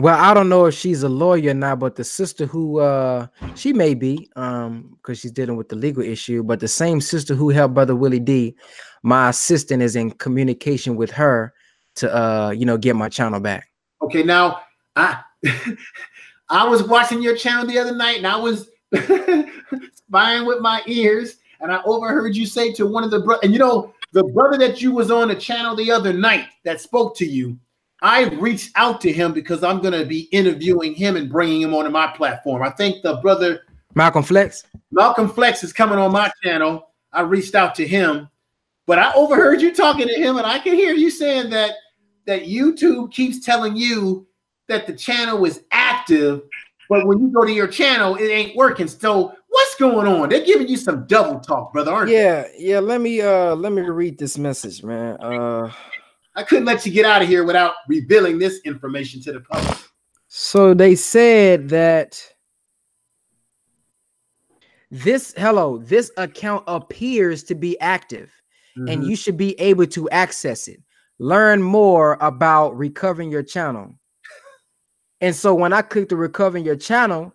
well, 0.00 0.18
I 0.18 0.32
don't 0.34 0.48
know 0.48 0.66
if 0.66 0.74
she's 0.74 1.02
a 1.02 1.08
lawyer 1.08 1.54
now, 1.54 1.74
but 1.76 1.96
the 1.96 2.04
sister 2.04 2.46
who 2.46 2.80
uh 2.80 3.26
she 3.54 3.72
may 3.72 3.94
be, 3.94 4.30
um, 4.36 4.96
because 4.96 5.20
she's 5.20 5.32
dealing 5.32 5.56
with 5.56 5.68
the 5.68 5.76
legal 5.76 6.02
issue, 6.02 6.42
but 6.42 6.60
the 6.60 6.68
same 6.68 7.00
sister 7.00 7.34
who 7.34 7.50
helped 7.50 7.74
Brother 7.74 7.96
Willie 7.96 8.20
D, 8.20 8.56
my 9.02 9.30
assistant 9.30 9.82
is 9.82 9.96
in 9.96 10.10
communication 10.12 10.96
with 10.96 11.10
her 11.10 11.54
to 11.96 12.14
uh, 12.14 12.50
you 12.50 12.64
know, 12.64 12.76
get 12.76 12.96
my 12.96 13.08
channel 13.08 13.40
back. 13.40 13.68
Okay, 14.02 14.22
now 14.22 14.60
I 14.96 15.20
I 16.48 16.66
was 16.66 16.82
watching 16.82 17.20
your 17.20 17.36
channel 17.36 17.66
the 17.66 17.78
other 17.78 17.94
night 17.94 18.18
and 18.18 18.26
I 18.26 18.36
was 18.36 18.70
spying 19.94 20.46
with 20.46 20.60
my 20.60 20.82
ears, 20.86 21.36
and 21.60 21.72
I 21.72 21.82
overheard 21.84 22.36
you 22.36 22.46
say 22.46 22.72
to 22.74 22.86
one 22.86 23.04
of 23.04 23.10
the 23.10 23.20
bro, 23.20 23.38
and 23.42 23.52
you 23.52 23.58
know, 23.58 23.92
the 24.12 24.24
brother 24.24 24.56
that 24.58 24.80
you 24.80 24.92
was 24.92 25.10
on 25.10 25.28
the 25.28 25.34
channel 25.34 25.76
the 25.76 25.90
other 25.90 26.12
night 26.12 26.46
that 26.64 26.80
spoke 26.80 27.16
to 27.16 27.26
you 27.26 27.58
I 28.02 28.24
reached 28.24 28.70
out 28.76 29.00
to 29.02 29.12
him 29.12 29.32
because 29.32 29.64
I'm 29.64 29.80
going 29.80 29.98
to 29.98 30.06
be 30.06 30.28
interviewing 30.32 30.94
him 30.94 31.16
and 31.16 31.28
bringing 31.28 31.60
him 31.62 31.74
onto 31.74 31.90
my 31.90 32.06
platform. 32.08 32.62
I 32.62 32.70
think 32.70 33.02
the 33.02 33.16
brother 33.16 33.62
Malcolm 33.94 34.22
Flex. 34.22 34.64
Malcolm 34.92 35.28
Flex 35.28 35.64
is 35.64 35.72
coming 35.72 35.98
on 35.98 36.12
my 36.12 36.30
channel. 36.44 36.90
I 37.12 37.22
reached 37.22 37.54
out 37.54 37.74
to 37.76 37.86
him 37.86 38.28
But 38.86 38.98
I 38.98 39.12
overheard 39.14 39.60
you 39.60 39.74
talking 39.74 40.08
to 40.08 40.14
him, 40.14 40.38
and 40.38 40.46
I 40.46 40.58
can 40.58 40.74
hear 40.74 40.94
you 40.94 41.10
saying 41.10 41.50
that 41.50 41.74
that 42.26 42.44
YouTube 42.44 43.12
keeps 43.12 43.44
telling 43.44 43.76
you 43.76 44.26
that 44.68 44.86
the 44.86 44.94
channel 44.94 45.44
is 45.44 45.62
active, 45.72 46.42
but 46.88 47.06
when 47.06 47.18
you 47.18 47.28
go 47.28 47.44
to 47.44 47.52
your 47.52 47.68
channel, 47.68 48.16
it 48.16 48.28
ain't 48.28 48.56
working. 48.56 48.88
So 48.88 49.34
what's 49.48 49.74
going 49.76 50.06
on? 50.06 50.30
They're 50.30 50.44
giving 50.44 50.68
you 50.68 50.78
some 50.78 51.06
double 51.06 51.38
talk, 51.40 51.72
brother, 51.72 51.92
aren't 51.92 52.08
they? 52.08 52.14
Yeah, 52.14 52.46
yeah. 52.58 52.78
Let 52.80 53.00
me 53.02 53.20
uh 53.20 53.54
let 53.56 53.72
me 53.72 53.82
read 53.82 54.18
this 54.18 54.38
message, 54.38 54.82
man. 54.82 55.16
Uh 55.20 55.70
I 56.38 56.44
couldn't 56.44 56.66
let 56.66 56.86
you 56.86 56.92
get 56.92 57.04
out 57.04 57.20
of 57.20 57.26
here 57.26 57.42
without 57.42 57.74
revealing 57.88 58.38
this 58.38 58.60
information 58.64 59.20
to 59.22 59.32
the 59.32 59.40
public. 59.40 59.76
so 60.28 60.72
they 60.72 60.94
said 60.94 61.68
that 61.70 62.22
this 64.90 65.34
hello, 65.36 65.78
this 65.78 66.12
account 66.16 66.62
appears 66.68 67.42
to 67.44 67.54
be 67.56 67.78
active 67.80 68.30
and 68.76 69.02
Mhm. 69.02 69.08
you 69.08 69.16
should 69.16 69.36
be 69.36 69.58
able 69.60 69.86
to 69.86 70.08
access 70.10 70.68
it. 70.68 70.80
Learn 71.18 71.60
more 71.60 72.16
about 72.20 72.76
recovering 72.78 73.32
your 73.32 73.42
channel. 73.42 73.98
And 75.20 75.34
so 75.34 75.52
when 75.56 75.72
I 75.72 75.82
click 75.82 76.08
to 76.10 76.16
recovering 76.16 76.64
your 76.64 76.76
channel, 76.76 77.34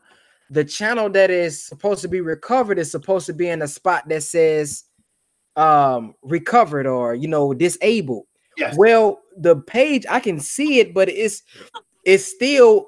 the 0.49 0.63
channel 0.63 1.09
that 1.09 1.29
is 1.29 1.61
supposed 1.65 2.01
to 2.03 2.07
be 2.07 2.21
recovered 2.21 2.79
is 2.79 2.89
supposed 2.89 3.25
to 3.25 3.33
be 3.33 3.49
in 3.49 3.61
a 3.63 3.67
spot 3.67 4.07
that 4.07 4.23
says 4.23 4.85
um 5.57 6.15
recovered 6.21 6.87
or 6.87 7.13
you 7.15 7.27
know 7.27 7.53
disabled. 7.53 8.27
Yes. 8.57 8.75
Well, 8.77 9.19
the 9.37 9.57
page 9.57 10.05
I 10.09 10.19
can 10.19 10.39
see 10.39 10.79
it, 10.79 10.93
but 10.93 11.09
it's 11.09 11.43
it's 12.05 12.25
still 12.25 12.87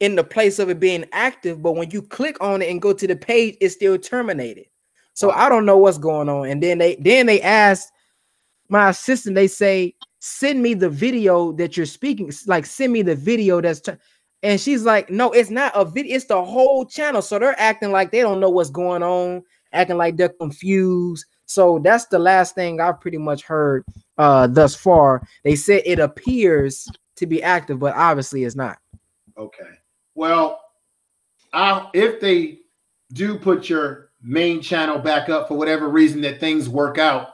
in 0.00 0.16
the 0.16 0.24
place 0.24 0.58
of 0.58 0.68
it 0.70 0.80
being 0.80 1.04
active. 1.12 1.62
But 1.62 1.72
when 1.72 1.90
you 1.90 2.02
click 2.02 2.36
on 2.40 2.62
it 2.62 2.70
and 2.70 2.80
go 2.82 2.92
to 2.92 3.06
the 3.06 3.16
page, 3.16 3.56
it's 3.60 3.74
still 3.74 3.98
terminated. 3.98 4.66
So 5.14 5.30
I 5.30 5.48
don't 5.48 5.66
know 5.66 5.78
what's 5.78 5.98
going 5.98 6.28
on. 6.28 6.48
And 6.48 6.62
then 6.62 6.78
they 6.78 6.96
then 6.96 7.26
they 7.26 7.40
asked 7.40 7.90
my 8.68 8.90
assistant, 8.90 9.34
they 9.34 9.46
say, 9.46 9.94
send 10.18 10.62
me 10.62 10.74
the 10.74 10.88
video 10.88 11.52
that 11.52 11.76
you're 11.76 11.86
speaking. 11.86 12.32
Like, 12.46 12.66
send 12.66 12.92
me 12.92 13.02
the 13.02 13.14
video 13.14 13.60
that's 13.60 13.80
tur-" 13.80 13.98
and 14.42 14.60
she's 14.60 14.84
like, 14.84 15.10
No, 15.10 15.32
it's 15.32 15.50
not 15.50 15.72
a 15.74 15.84
video, 15.84 16.16
it's 16.16 16.26
the 16.26 16.44
whole 16.44 16.84
channel. 16.84 17.22
So 17.22 17.38
they're 17.38 17.58
acting 17.58 17.92
like 17.92 18.10
they 18.10 18.20
don't 18.20 18.40
know 18.40 18.50
what's 18.50 18.70
going 18.70 19.02
on, 19.02 19.42
acting 19.72 19.96
like 19.96 20.16
they're 20.16 20.28
confused. 20.28 21.26
So 21.46 21.78
that's 21.78 22.06
the 22.06 22.18
last 22.18 22.54
thing 22.54 22.80
I've 22.80 23.00
pretty 23.00 23.18
much 23.18 23.42
heard 23.42 23.84
uh 24.18 24.46
thus 24.46 24.74
far. 24.74 25.26
They 25.42 25.56
said 25.56 25.82
it 25.84 25.98
appears 25.98 26.88
to 27.16 27.26
be 27.26 27.42
active, 27.42 27.78
but 27.78 27.94
obviously 27.94 28.44
it's 28.44 28.56
not. 28.56 28.78
Okay. 29.36 29.70
Well, 30.14 30.60
I 31.52 31.88
if 31.94 32.20
they 32.20 32.58
do 33.12 33.38
put 33.38 33.68
your 33.68 34.10
main 34.22 34.60
channel 34.60 34.98
back 34.98 35.28
up 35.28 35.48
for 35.48 35.56
whatever 35.56 35.88
reason 35.88 36.20
that 36.22 36.40
things 36.40 36.68
work 36.68 36.98
out, 36.98 37.28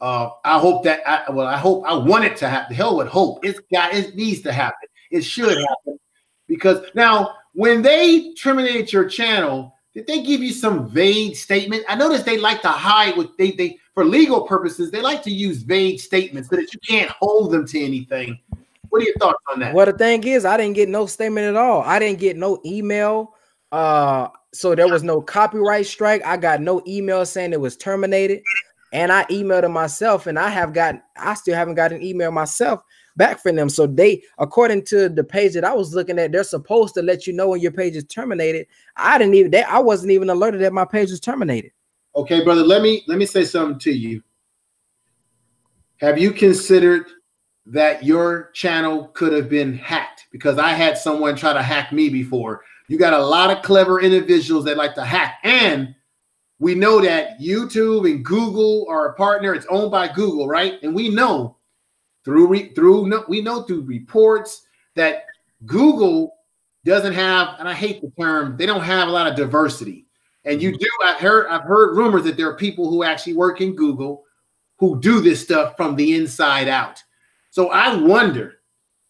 uh, 0.00 0.30
I 0.44 0.58
hope 0.58 0.84
that 0.84 1.00
I 1.06 1.30
well, 1.30 1.46
I 1.46 1.56
hope 1.56 1.84
I 1.86 1.94
want 1.94 2.24
it 2.24 2.36
to 2.38 2.48
happen. 2.48 2.76
Hell 2.76 2.96
with 2.96 3.08
hope. 3.08 3.44
It's 3.44 3.60
got 3.72 3.94
it 3.94 4.14
needs 4.14 4.42
to 4.42 4.52
happen. 4.52 4.88
It 5.10 5.22
should 5.22 5.56
happen 5.58 5.98
because 6.46 6.84
now 6.94 7.34
when 7.54 7.82
they 7.82 8.34
terminate 8.34 8.92
your 8.92 9.08
channel, 9.08 9.74
did 9.98 10.06
they 10.06 10.22
give 10.22 10.40
you 10.40 10.52
some 10.52 10.88
vague 10.88 11.34
statement? 11.34 11.82
I 11.88 11.96
noticed 11.96 12.24
they 12.24 12.38
like 12.38 12.62
to 12.62 12.68
hide 12.68 13.16
what 13.16 13.36
they 13.36 13.50
they 13.50 13.78
for 13.94 14.04
legal 14.04 14.42
purposes. 14.42 14.92
They 14.92 15.02
like 15.02 15.24
to 15.24 15.30
use 15.30 15.62
vague 15.62 15.98
statements 15.98 16.48
so 16.48 16.54
that 16.54 16.72
you 16.72 16.78
can't 16.86 17.10
hold 17.10 17.50
them 17.50 17.66
to 17.66 17.80
anything. 17.80 18.38
What 18.90 19.02
are 19.02 19.04
your 19.06 19.16
thoughts 19.16 19.42
on 19.52 19.58
that? 19.58 19.74
Well, 19.74 19.86
the 19.86 19.92
thing 19.92 20.22
is, 20.22 20.44
I 20.44 20.56
didn't 20.56 20.76
get 20.76 20.88
no 20.88 21.06
statement 21.06 21.48
at 21.48 21.56
all. 21.56 21.82
I 21.82 21.98
didn't 21.98 22.20
get 22.20 22.36
no 22.36 22.60
email. 22.64 23.34
Uh, 23.72 24.28
so 24.54 24.76
there 24.76 24.86
was 24.86 25.02
no 25.02 25.20
copyright 25.20 25.86
strike. 25.86 26.24
I 26.24 26.36
got 26.36 26.60
no 26.60 26.80
email 26.86 27.26
saying 27.26 27.52
it 27.52 27.60
was 27.60 27.76
terminated, 27.76 28.40
and 28.92 29.10
I 29.10 29.24
emailed 29.24 29.62
them 29.62 29.72
myself, 29.72 30.28
and 30.28 30.38
I 30.38 30.48
have 30.48 30.72
gotten, 30.72 31.02
I 31.16 31.34
still 31.34 31.56
haven't 31.56 31.74
got 31.74 31.92
an 31.92 32.04
email 32.04 32.30
myself 32.30 32.84
back 33.18 33.42
from 33.42 33.56
them. 33.56 33.68
So 33.68 33.86
they, 33.86 34.22
according 34.38 34.84
to 34.86 35.10
the 35.10 35.24
page 35.24 35.52
that 35.52 35.64
I 35.64 35.74
was 35.74 35.94
looking 35.94 36.18
at, 36.18 36.32
they're 36.32 36.44
supposed 36.44 36.94
to 36.94 37.02
let 37.02 37.26
you 37.26 37.34
know 37.34 37.48
when 37.48 37.60
your 37.60 37.72
page 37.72 37.96
is 37.96 38.04
terminated. 38.04 38.66
I 38.96 39.18
didn't 39.18 39.34
even, 39.34 39.50
they, 39.50 39.64
I 39.64 39.80
wasn't 39.80 40.12
even 40.12 40.30
alerted 40.30 40.62
that 40.62 40.72
my 40.72 40.86
page 40.86 41.10
was 41.10 41.20
terminated. 41.20 41.72
Okay, 42.16 42.42
brother, 42.42 42.62
let 42.62 42.80
me 42.80 43.04
let 43.06 43.18
me 43.18 43.26
say 43.26 43.44
something 43.44 43.78
to 43.80 43.92
you. 43.92 44.22
Have 45.98 46.18
you 46.18 46.32
considered 46.32 47.06
that 47.66 48.02
your 48.02 48.50
channel 48.54 49.08
could 49.08 49.32
have 49.32 49.48
been 49.50 49.74
hacked? 49.74 50.26
Because 50.32 50.58
I 50.58 50.70
had 50.70 50.96
someone 50.96 51.36
try 51.36 51.52
to 51.52 51.62
hack 51.62 51.92
me 51.92 52.08
before. 52.08 52.64
You 52.88 52.98
got 52.98 53.12
a 53.12 53.24
lot 53.24 53.50
of 53.50 53.62
clever 53.62 54.00
individuals 54.00 54.64
that 54.64 54.78
like 54.78 54.94
to 54.94 55.04
hack, 55.04 55.38
and 55.44 55.94
we 56.58 56.74
know 56.74 57.00
that 57.02 57.38
YouTube 57.38 58.10
and 58.10 58.24
Google 58.24 58.86
are 58.88 59.10
a 59.10 59.14
partner. 59.14 59.54
It's 59.54 59.66
owned 59.66 59.90
by 59.90 60.08
Google, 60.08 60.48
right? 60.48 60.82
And 60.82 60.94
we 60.94 61.10
know 61.10 61.57
through 62.28 62.46
re, 62.46 62.74
through 62.74 63.06
no, 63.06 63.24
we 63.26 63.40
know 63.40 63.62
through 63.62 63.80
reports 63.84 64.66
that 64.96 65.24
Google 65.64 66.34
doesn't 66.84 67.14
have, 67.14 67.56
and 67.58 67.66
I 67.66 67.72
hate 67.72 68.02
the 68.02 68.12
term, 68.20 68.58
they 68.58 68.66
don't 68.66 68.82
have 68.82 69.08
a 69.08 69.10
lot 69.10 69.26
of 69.26 69.34
diversity. 69.34 70.04
And 70.44 70.60
you 70.60 70.72
mm-hmm. 70.72 70.78
do, 70.78 70.88
I've 71.06 71.20
heard, 71.20 71.46
I've 71.48 71.62
heard 71.62 71.96
rumors 71.96 72.24
that 72.24 72.36
there 72.36 72.50
are 72.50 72.56
people 72.56 72.90
who 72.90 73.02
actually 73.02 73.32
work 73.32 73.62
in 73.62 73.74
Google 73.74 74.24
who 74.76 75.00
do 75.00 75.22
this 75.22 75.40
stuff 75.40 75.74
from 75.74 75.96
the 75.96 76.16
inside 76.16 76.68
out. 76.68 77.02
So 77.48 77.70
I 77.70 77.96
wonder 77.96 78.56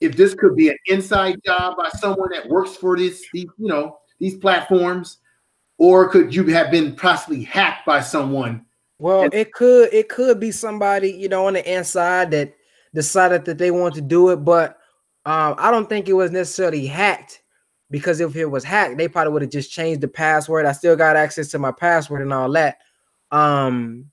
if 0.01 0.16
this 0.16 0.32
could 0.32 0.55
be 0.55 0.69
an 0.69 0.78
inside 0.86 1.40
job 1.45 1.77
by 1.77 1.89
someone 1.99 2.31
that 2.31 2.49
works 2.49 2.77
for 2.77 2.97
this, 2.97 3.27
these, 3.32 3.47
you 3.59 3.66
know, 3.66 3.99
these 4.20 4.36
platforms, 4.36 5.19
or 5.77 6.09
could 6.09 6.32
you 6.32 6.47
have 6.47 6.70
been 6.70 6.95
possibly 6.95 7.43
hacked 7.43 7.85
by 7.85 8.01
someone? 8.01 8.65
Well, 9.01 9.23
And- 9.23 9.35
it 9.35 9.53
could 9.53 9.93
it 9.93 10.09
could 10.09 10.39
be 10.39 10.53
somebody 10.53 11.11
you 11.11 11.28
know 11.28 11.49
on 11.49 11.55
the 11.55 11.73
inside 11.73 12.31
that 12.31 12.55
decided 12.99 13.45
that 13.45 13.59
they 13.59 13.70
want 13.70 13.95
to 13.95 14.01
do 14.01 14.31
it, 14.31 14.39
but 14.39 14.70
um, 15.25 15.55
I 15.57 15.70
don't 15.70 15.89
think 15.89 16.09
it 16.09 16.15
was 16.15 16.33
necessarily 16.33 16.85
hacked 16.85 17.43
because 17.93 18.19
if 18.19 18.35
it 18.35 18.47
was 18.47 18.65
hacked, 18.65 18.99
they 18.99 19.07
probably 19.07 19.33
would 19.33 19.43
have 19.43 19.53
just 19.53 19.70
changed 19.70 20.01
the 20.01 20.09
password. 20.09 20.66
I 20.66 20.73
still 20.73 20.97
got 20.97 21.15
access 21.15 21.47
to 21.53 21.61
my 21.61 21.70
password 21.70 22.23
and 22.23 22.33
all 22.33 22.51
that. 22.51 22.79
Um, 23.31 24.07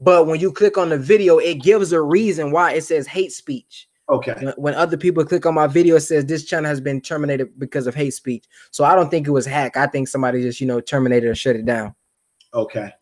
but 0.00 0.28
when 0.28 0.38
you 0.38 0.52
click 0.52 0.78
on 0.78 0.88
the 0.88 0.98
video, 0.98 1.38
it 1.38 1.60
gives 1.60 1.90
a 1.90 2.00
reason 2.00 2.52
why 2.52 2.74
it 2.74 2.84
says 2.84 3.08
hate 3.08 3.32
speech. 3.32 3.88
Okay. 4.08 4.36
When, 4.40 4.54
when 4.56 4.74
other 4.74 4.96
people 4.96 5.24
click 5.24 5.44
on 5.44 5.54
my 5.54 5.66
video, 5.66 5.96
it 5.96 6.02
says 6.02 6.24
this 6.24 6.44
channel 6.44 6.68
has 6.68 6.80
been 6.80 7.00
terminated 7.00 7.58
because 7.58 7.88
of 7.88 7.96
hate 7.96 8.14
speech. 8.14 8.44
So 8.70 8.84
I 8.84 8.94
don't 8.94 9.10
think 9.10 9.26
it 9.26 9.32
was 9.32 9.46
hacked. 9.46 9.76
I 9.76 9.88
think 9.88 10.06
somebody 10.06 10.42
just 10.42 10.60
you 10.60 10.68
know 10.68 10.80
terminated 10.80 11.28
or 11.28 11.34
shut 11.34 11.56
it 11.56 11.66
down. 11.66 11.92
Okay. 12.54 12.92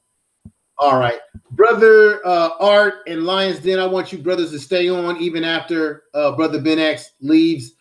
All 0.78 0.98
right. 0.98 1.20
Brother 1.52 2.20
uh, 2.26 2.58
Fard 2.58 2.98
and 3.06 3.24
Lions 3.24 3.60
Den, 3.60 3.78
I 3.78 3.86
want 3.86 4.12
you 4.12 4.18
brothers 4.18 4.50
to 4.50 4.58
stay 4.58 4.88
on 4.88 5.16
even 5.16 5.44
after 5.44 6.04
uh, 6.14 6.32
Brother 6.32 6.60
Ben 6.60 6.78
X 6.78 7.12
leaves. 7.20 7.72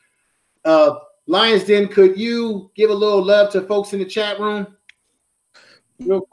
Uh, 0.64 0.96
Lions 1.28 1.66
Den, 1.66 1.88
could 1.88 2.18
you 2.18 2.72
give 2.76 2.90
a 2.90 2.94
little 2.94 3.24
love 3.24 3.52
to 3.52 3.62
folks 3.62 3.94
in 3.94 4.00
the 4.00 4.06
chat 4.06 4.40
room? 4.40 4.68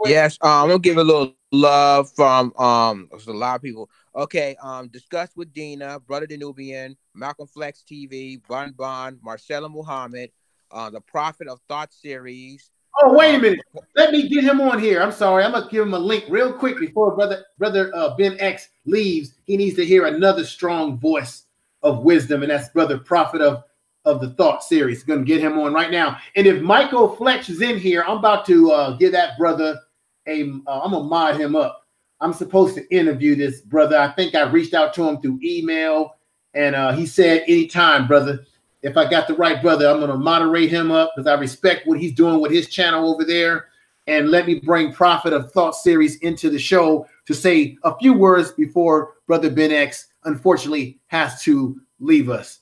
Yes, 0.05 0.39
um, 0.40 0.51
I'm 0.51 0.68
gonna 0.68 0.78
give 0.78 0.98
a 0.98 1.05
little 1.05 1.34
love 1.52 2.10
from 2.12 2.52
um 2.56 3.09
a 3.26 3.32
lot 3.32 3.56
of 3.56 3.62
people. 3.62 3.89
Okay, 4.14 4.56
um, 4.62 4.89
discuss 4.89 5.30
with 5.36 5.52
Dina, 5.52 6.01
Brother 6.01 6.26
Danubian, 6.26 6.97
Malcolm 7.14 7.47
Flex 7.47 7.84
TV, 7.90 8.40
Bun 8.48 8.72
Bun, 8.72 9.18
Marcella 9.22 9.68
Muhammad, 9.68 10.30
uh, 10.70 10.90
the 10.90 11.01
Prophet 11.01 11.48
of 11.48 11.60
Thought 11.68 11.93
series. 11.93 12.70
Oh, 13.01 13.14
wait 13.14 13.35
a 13.35 13.39
minute. 13.39 13.60
Let 13.97 14.12
me 14.12 14.28
get 14.28 14.44
him 14.44 14.60
on 14.60 14.78
here. 14.78 15.01
I'm 15.02 15.12
sorry. 15.12 15.44
I'm 15.44 15.52
gonna 15.52 15.69
give 15.70 15.86
him 15.86 15.94
a 15.94 15.98
link 15.98 16.24
real 16.28 16.52
quick 16.52 16.78
before 16.78 17.14
brother 17.14 17.44
brother 17.59 17.90
uh, 17.94 18.14
Ben 18.16 18.36
X 18.39 18.69
leaves. 18.85 19.35
He 19.47 19.56
needs 19.56 19.77
to 19.77 19.85
hear 19.85 20.06
another 20.06 20.44
strong 20.44 20.98
voice 20.98 21.44
of 21.82 22.05
wisdom, 22.05 22.43
and 22.43 22.51
that's 22.51 22.69
brother 22.69 22.98
Prophet 22.98 23.40
of 23.40 23.64
of 24.05 24.20
the 24.20 24.31
Thought 24.31 24.62
series. 24.62 25.02
Gonna 25.05 25.23
get 25.23 25.40
him 25.40 25.59
on 25.59 25.73
right 25.73 25.90
now. 25.90 26.19
And 26.36 26.47
if 26.47 26.60
Michael 26.60 27.16
Fletch 27.16 27.48
is 27.48 27.62
in 27.62 27.78
here, 27.78 28.05
I'm 28.06 28.19
about 28.19 28.44
to 28.47 28.70
uh, 28.73 28.97
give 28.97 29.12
that 29.12 29.39
brother 29.39 29.78
a. 30.27 30.43
Uh, 30.66 30.81
I'm 30.82 30.93
gonna 30.93 31.05
mod 31.05 31.40
him 31.40 31.56
up. 31.56 31.86
I'm 32.20 32.32
supposed 32.35 32.74
to 32.77 32.94
interview 32.94 33.35
this 33.35 33.62
brother. 33.62 33.98
I 33.98 34.09
think 34.12 34.35
I 34.35 34.43
reached 34.43 34.74
out 34.74 34.93
to 34.94 35.09
him 35.09 35.20
through 35.20 35.40
email, 35.43 36.16
and 36.55 36.74
uh, 36.74 36.93
he 36.93 37.06
said, 37.06 37.44
"Anytime, 37.48 38.06
brother." 38.06 38.44
If 38.82 38.96
I 38.96 39.09
got 39.09 39.28
the 39.28 39.34
right 39.34 39.62
brother, 39.62 39.88
I'm 39.88 39.98
going 39.98 40.10
to 40.10 40.16
moderate 40.16 40.70
him 40.70 40.90
up 40.90 41.12
because 41.14 41.28
I 41.28 41.34
respect 41.38 41.86
what 41.86 42.00
he's 42.00 42.12
doing 42.12 42.40
with 42.40 42.50
his 42.50 42.68
channel 42.68 43.12
over 43.12 43.24
there. 43.24 43.66
And 44.09 44.30
let 44.30 44.46
me 44.46 44.56
bring 44.59 44.92
Prophet 44.92 45.32
of 45.32 45.52
Thought 45.52 45.76
series 45.76 46.16
into 46.16 46.50
the 46.50 46.59
show 46.59 47.06
to 47.26 47.34
say 47.34 47.76
a 47.84 47.96
few 47.98 48.12
words 48.12 48.50
before 48.50 49.14
Brother 49.28 49.50
Ben 49.50 49.70
X 49.70 50.09
unfortunately 50.24 50.98
has 51.06 51.40
to 51.42 51.80
leave 52.00 52.28
us. 52.28 52.59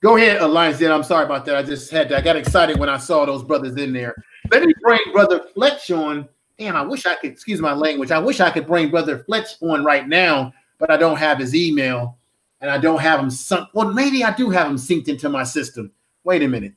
Go 0.00 0.16
ahead, 0.16 0.42
Lions 0.48 0.78
Den. 0.78 0.92
I'm 0.92 1.02
sorry 1.02 1.24
about 1.24 1.44
that. 1.44 1.56
I 1.56 1.62
just 1.62 1.90
had 1.90 2.08
to, 2.08 2.16
I 2.16 2.20
got 2.22 2.36
excited 2.36 2.78
when 2.78 2.88
I 2.88 2.96
saw 2.96 3.26
those 3.26 3.42
brothers 3.42 3.76
in 3.76 3.92
there. 3.92 4.14
Let 4.50 4.62
me 4.62 4.72
bring 4.80 5.00
Brother 5.12 5.44
Fletch 5.54 5.90
on. 5.90 6.28
Damn, 6.58 6.76
I 6.76 6.82
wish 6.82 7.04
I 7.04 7.16
could, 7.16 7.30
excuse 7.30 7.60
my 7.60 7.72
language. 7.72 8.10
I 8.10 8.18
wish 8.18 8.40
I 8.40 8.50
could 8.50 8.66
bring 8.66 8.90
Brother 8.90 9.18
Fletch 9.18 9.60
on 9.60 9.84
right 9.84 10.08
now, 10.08 10.52
but 10.78 10.90
I 10.90 10.96
don't 10.96 11.18
have 11.18 11.38
his 11.38 11.54
email 11.54 12.17
and 12.60 12.70
I 12.70 12.78
don't 12.78 13.00
have 13.00 13.20
them 13.20 13.30
sunk. 13.30 13.68
Well, 13.74 13.92
maybe 13.92 14.24
I 14.24 14.34
do 14.34 14.50
have 14.50 14.66
them 14.66 14.76
synced 14.76 15.08
into 15.08 15.28
my 15.28 15.44
system. 15.44 15.92
Wait 16.24 16.42
a 16.42 16.48
minute. 16.48 16.74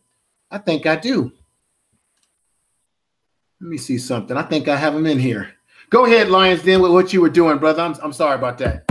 I 0.50 0.58
think 0.58 0.86
I 0.86 0.96
do. 0.96 1.32
Let 3.60 3.70
me 3.70 3.78
see 3.78 3.98
something. 3.98 4.36
I 4.36 4.44
think 4.44 4.68
I 4.68 4.76
have 4.76 4.94
them 4.94 5.06
in 5.06 5.20
here. 5.20 5.54
Go 5.90 6.06
ahead, 6.06 6.30
Lions 6.30 6.64
Den, 6.64 6.82
with 6.82 6.92
what 6.92 7.14
you 7.14 7.22
were 7.22 7.30
doing, 7.30 7.58
brother. 7.58 7.82
I'm, 7.84 7.96
I'm 8.02 8.14
sorry 8.14 8.36
about 8.36 8.58
that. 8.60 8.86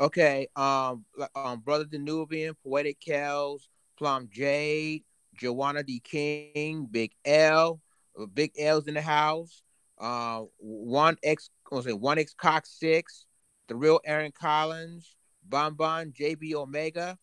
Okay, 0.00 0.48
um, 0.56 1.04
um, 1.36 1.60
Brother 1.60 1.84
Danubian, 1.84 2.54
Poetic 2.64 2.98
Kells, 2.98 3.68
Plum 3.96 4.28
Jade, 4.32 5.04
Joanna 5.34 5.84
D. 5.84 6.00
King, 6.00 6.88
Big 6.90 7.12
L, 7.24 7.80
uh, 8.20 8.26
Big 8.26 8.52
L's 8.58 8.88
in 8.88 8.94
the 8.94 9.02
house. 9.02 9.62
Uh, 10.00 10.42
one 10.58 11.16
X, 11.22 11.50
was 11.70 11.86
it 11.86 12.00
one 12.00 12.18
X 12.18 12.34
Cox 12.34 12.76
six, 12.80 13.26
the 13.68 13.76
real 13.76 14.00
Aaron 14.04 14.32
Collins, 14.32 15.14
Bon 15.42 15.74
Bon, 15.74 16.10
JB 16.12 16.54
Omega. 16.54 17.18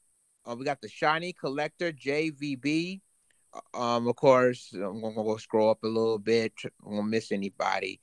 Uh, 0.45 0.55
we 0.55 0.65
got 0.65 0.81
the 0.81 0.89
Shiny 0.89 1.33
Collector, 1.33 1.91
JVB. 1.91 3.01
Uh, 3.53 3.79
um, 3.79 4.07
of 4.07 4.15
course, 4.15 4.71
I'm 4.73 5.01
gonna 5.01 5.15
go 5.15 5.37
scroll 5.37 5.69
up 5.69 5.83
a 5.83 5.87
little 5.87 6.19
bit. 6.19 6.53
I 6.65 6.69
won't 6.81 7.09
miss 7.09 7.31
anybody. 7.31 7.99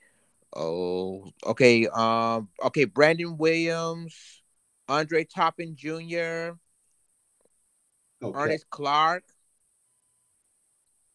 Oh, 0.54 1.28
okay. 1.44 1.86
Um, 1.88 2.48
okay, 2.62 2.84
Brandon 2.84 3.36
Williams, 3.36 4.42
Andre 4.88 5.24
Toppin 5.24 5.76
Jr., 5.76 6.56
Okay. 8.22 8.38
Ernest 8.38 8.70
Clark, 8.70 9.24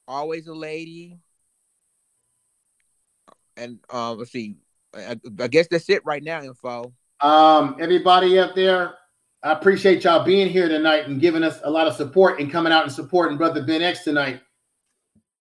always 0.08 0.46
a 0.46 0.54
lady, 0.54 1.18
and 3.58 3.80
um, 3.90 4.20
let's 4.20 4.32
see. 4.32 4.58
I, 4.94 5.20
I 5.40 5.48
guess 5.48 5.68
that's 5.68 5.90
it 5.90 6.06
right 6.06 6.22
now. 6.22 6.44
Info. 6.44 6.94
Um, 7.22 7.76
everybody 7.80 8.40
up 8.40 8.56
there, 8.56 8.96
I 9.44 9.52
appreciate 9.54 10.04
y'all 10.04 10.24
being 10.24 10.50
here 10.50 10.68
tonight 10.68 11.08
and 11.08 11.20
giving 11.22 11.44
us 11.44 11.60
a 11.64 11.70
lot 11.70 11.88
of 11.88 11.96
support 11.96 12.40
and 12.40 12.52
coming 12.52 12.74
out 12.74 12.84
and 12.84 12.92
supporting 12.92 13.38
Brother 13.38 13.64
Ben 13.64 13.82
X 13.82 14.04
tonight. 14.04 14.42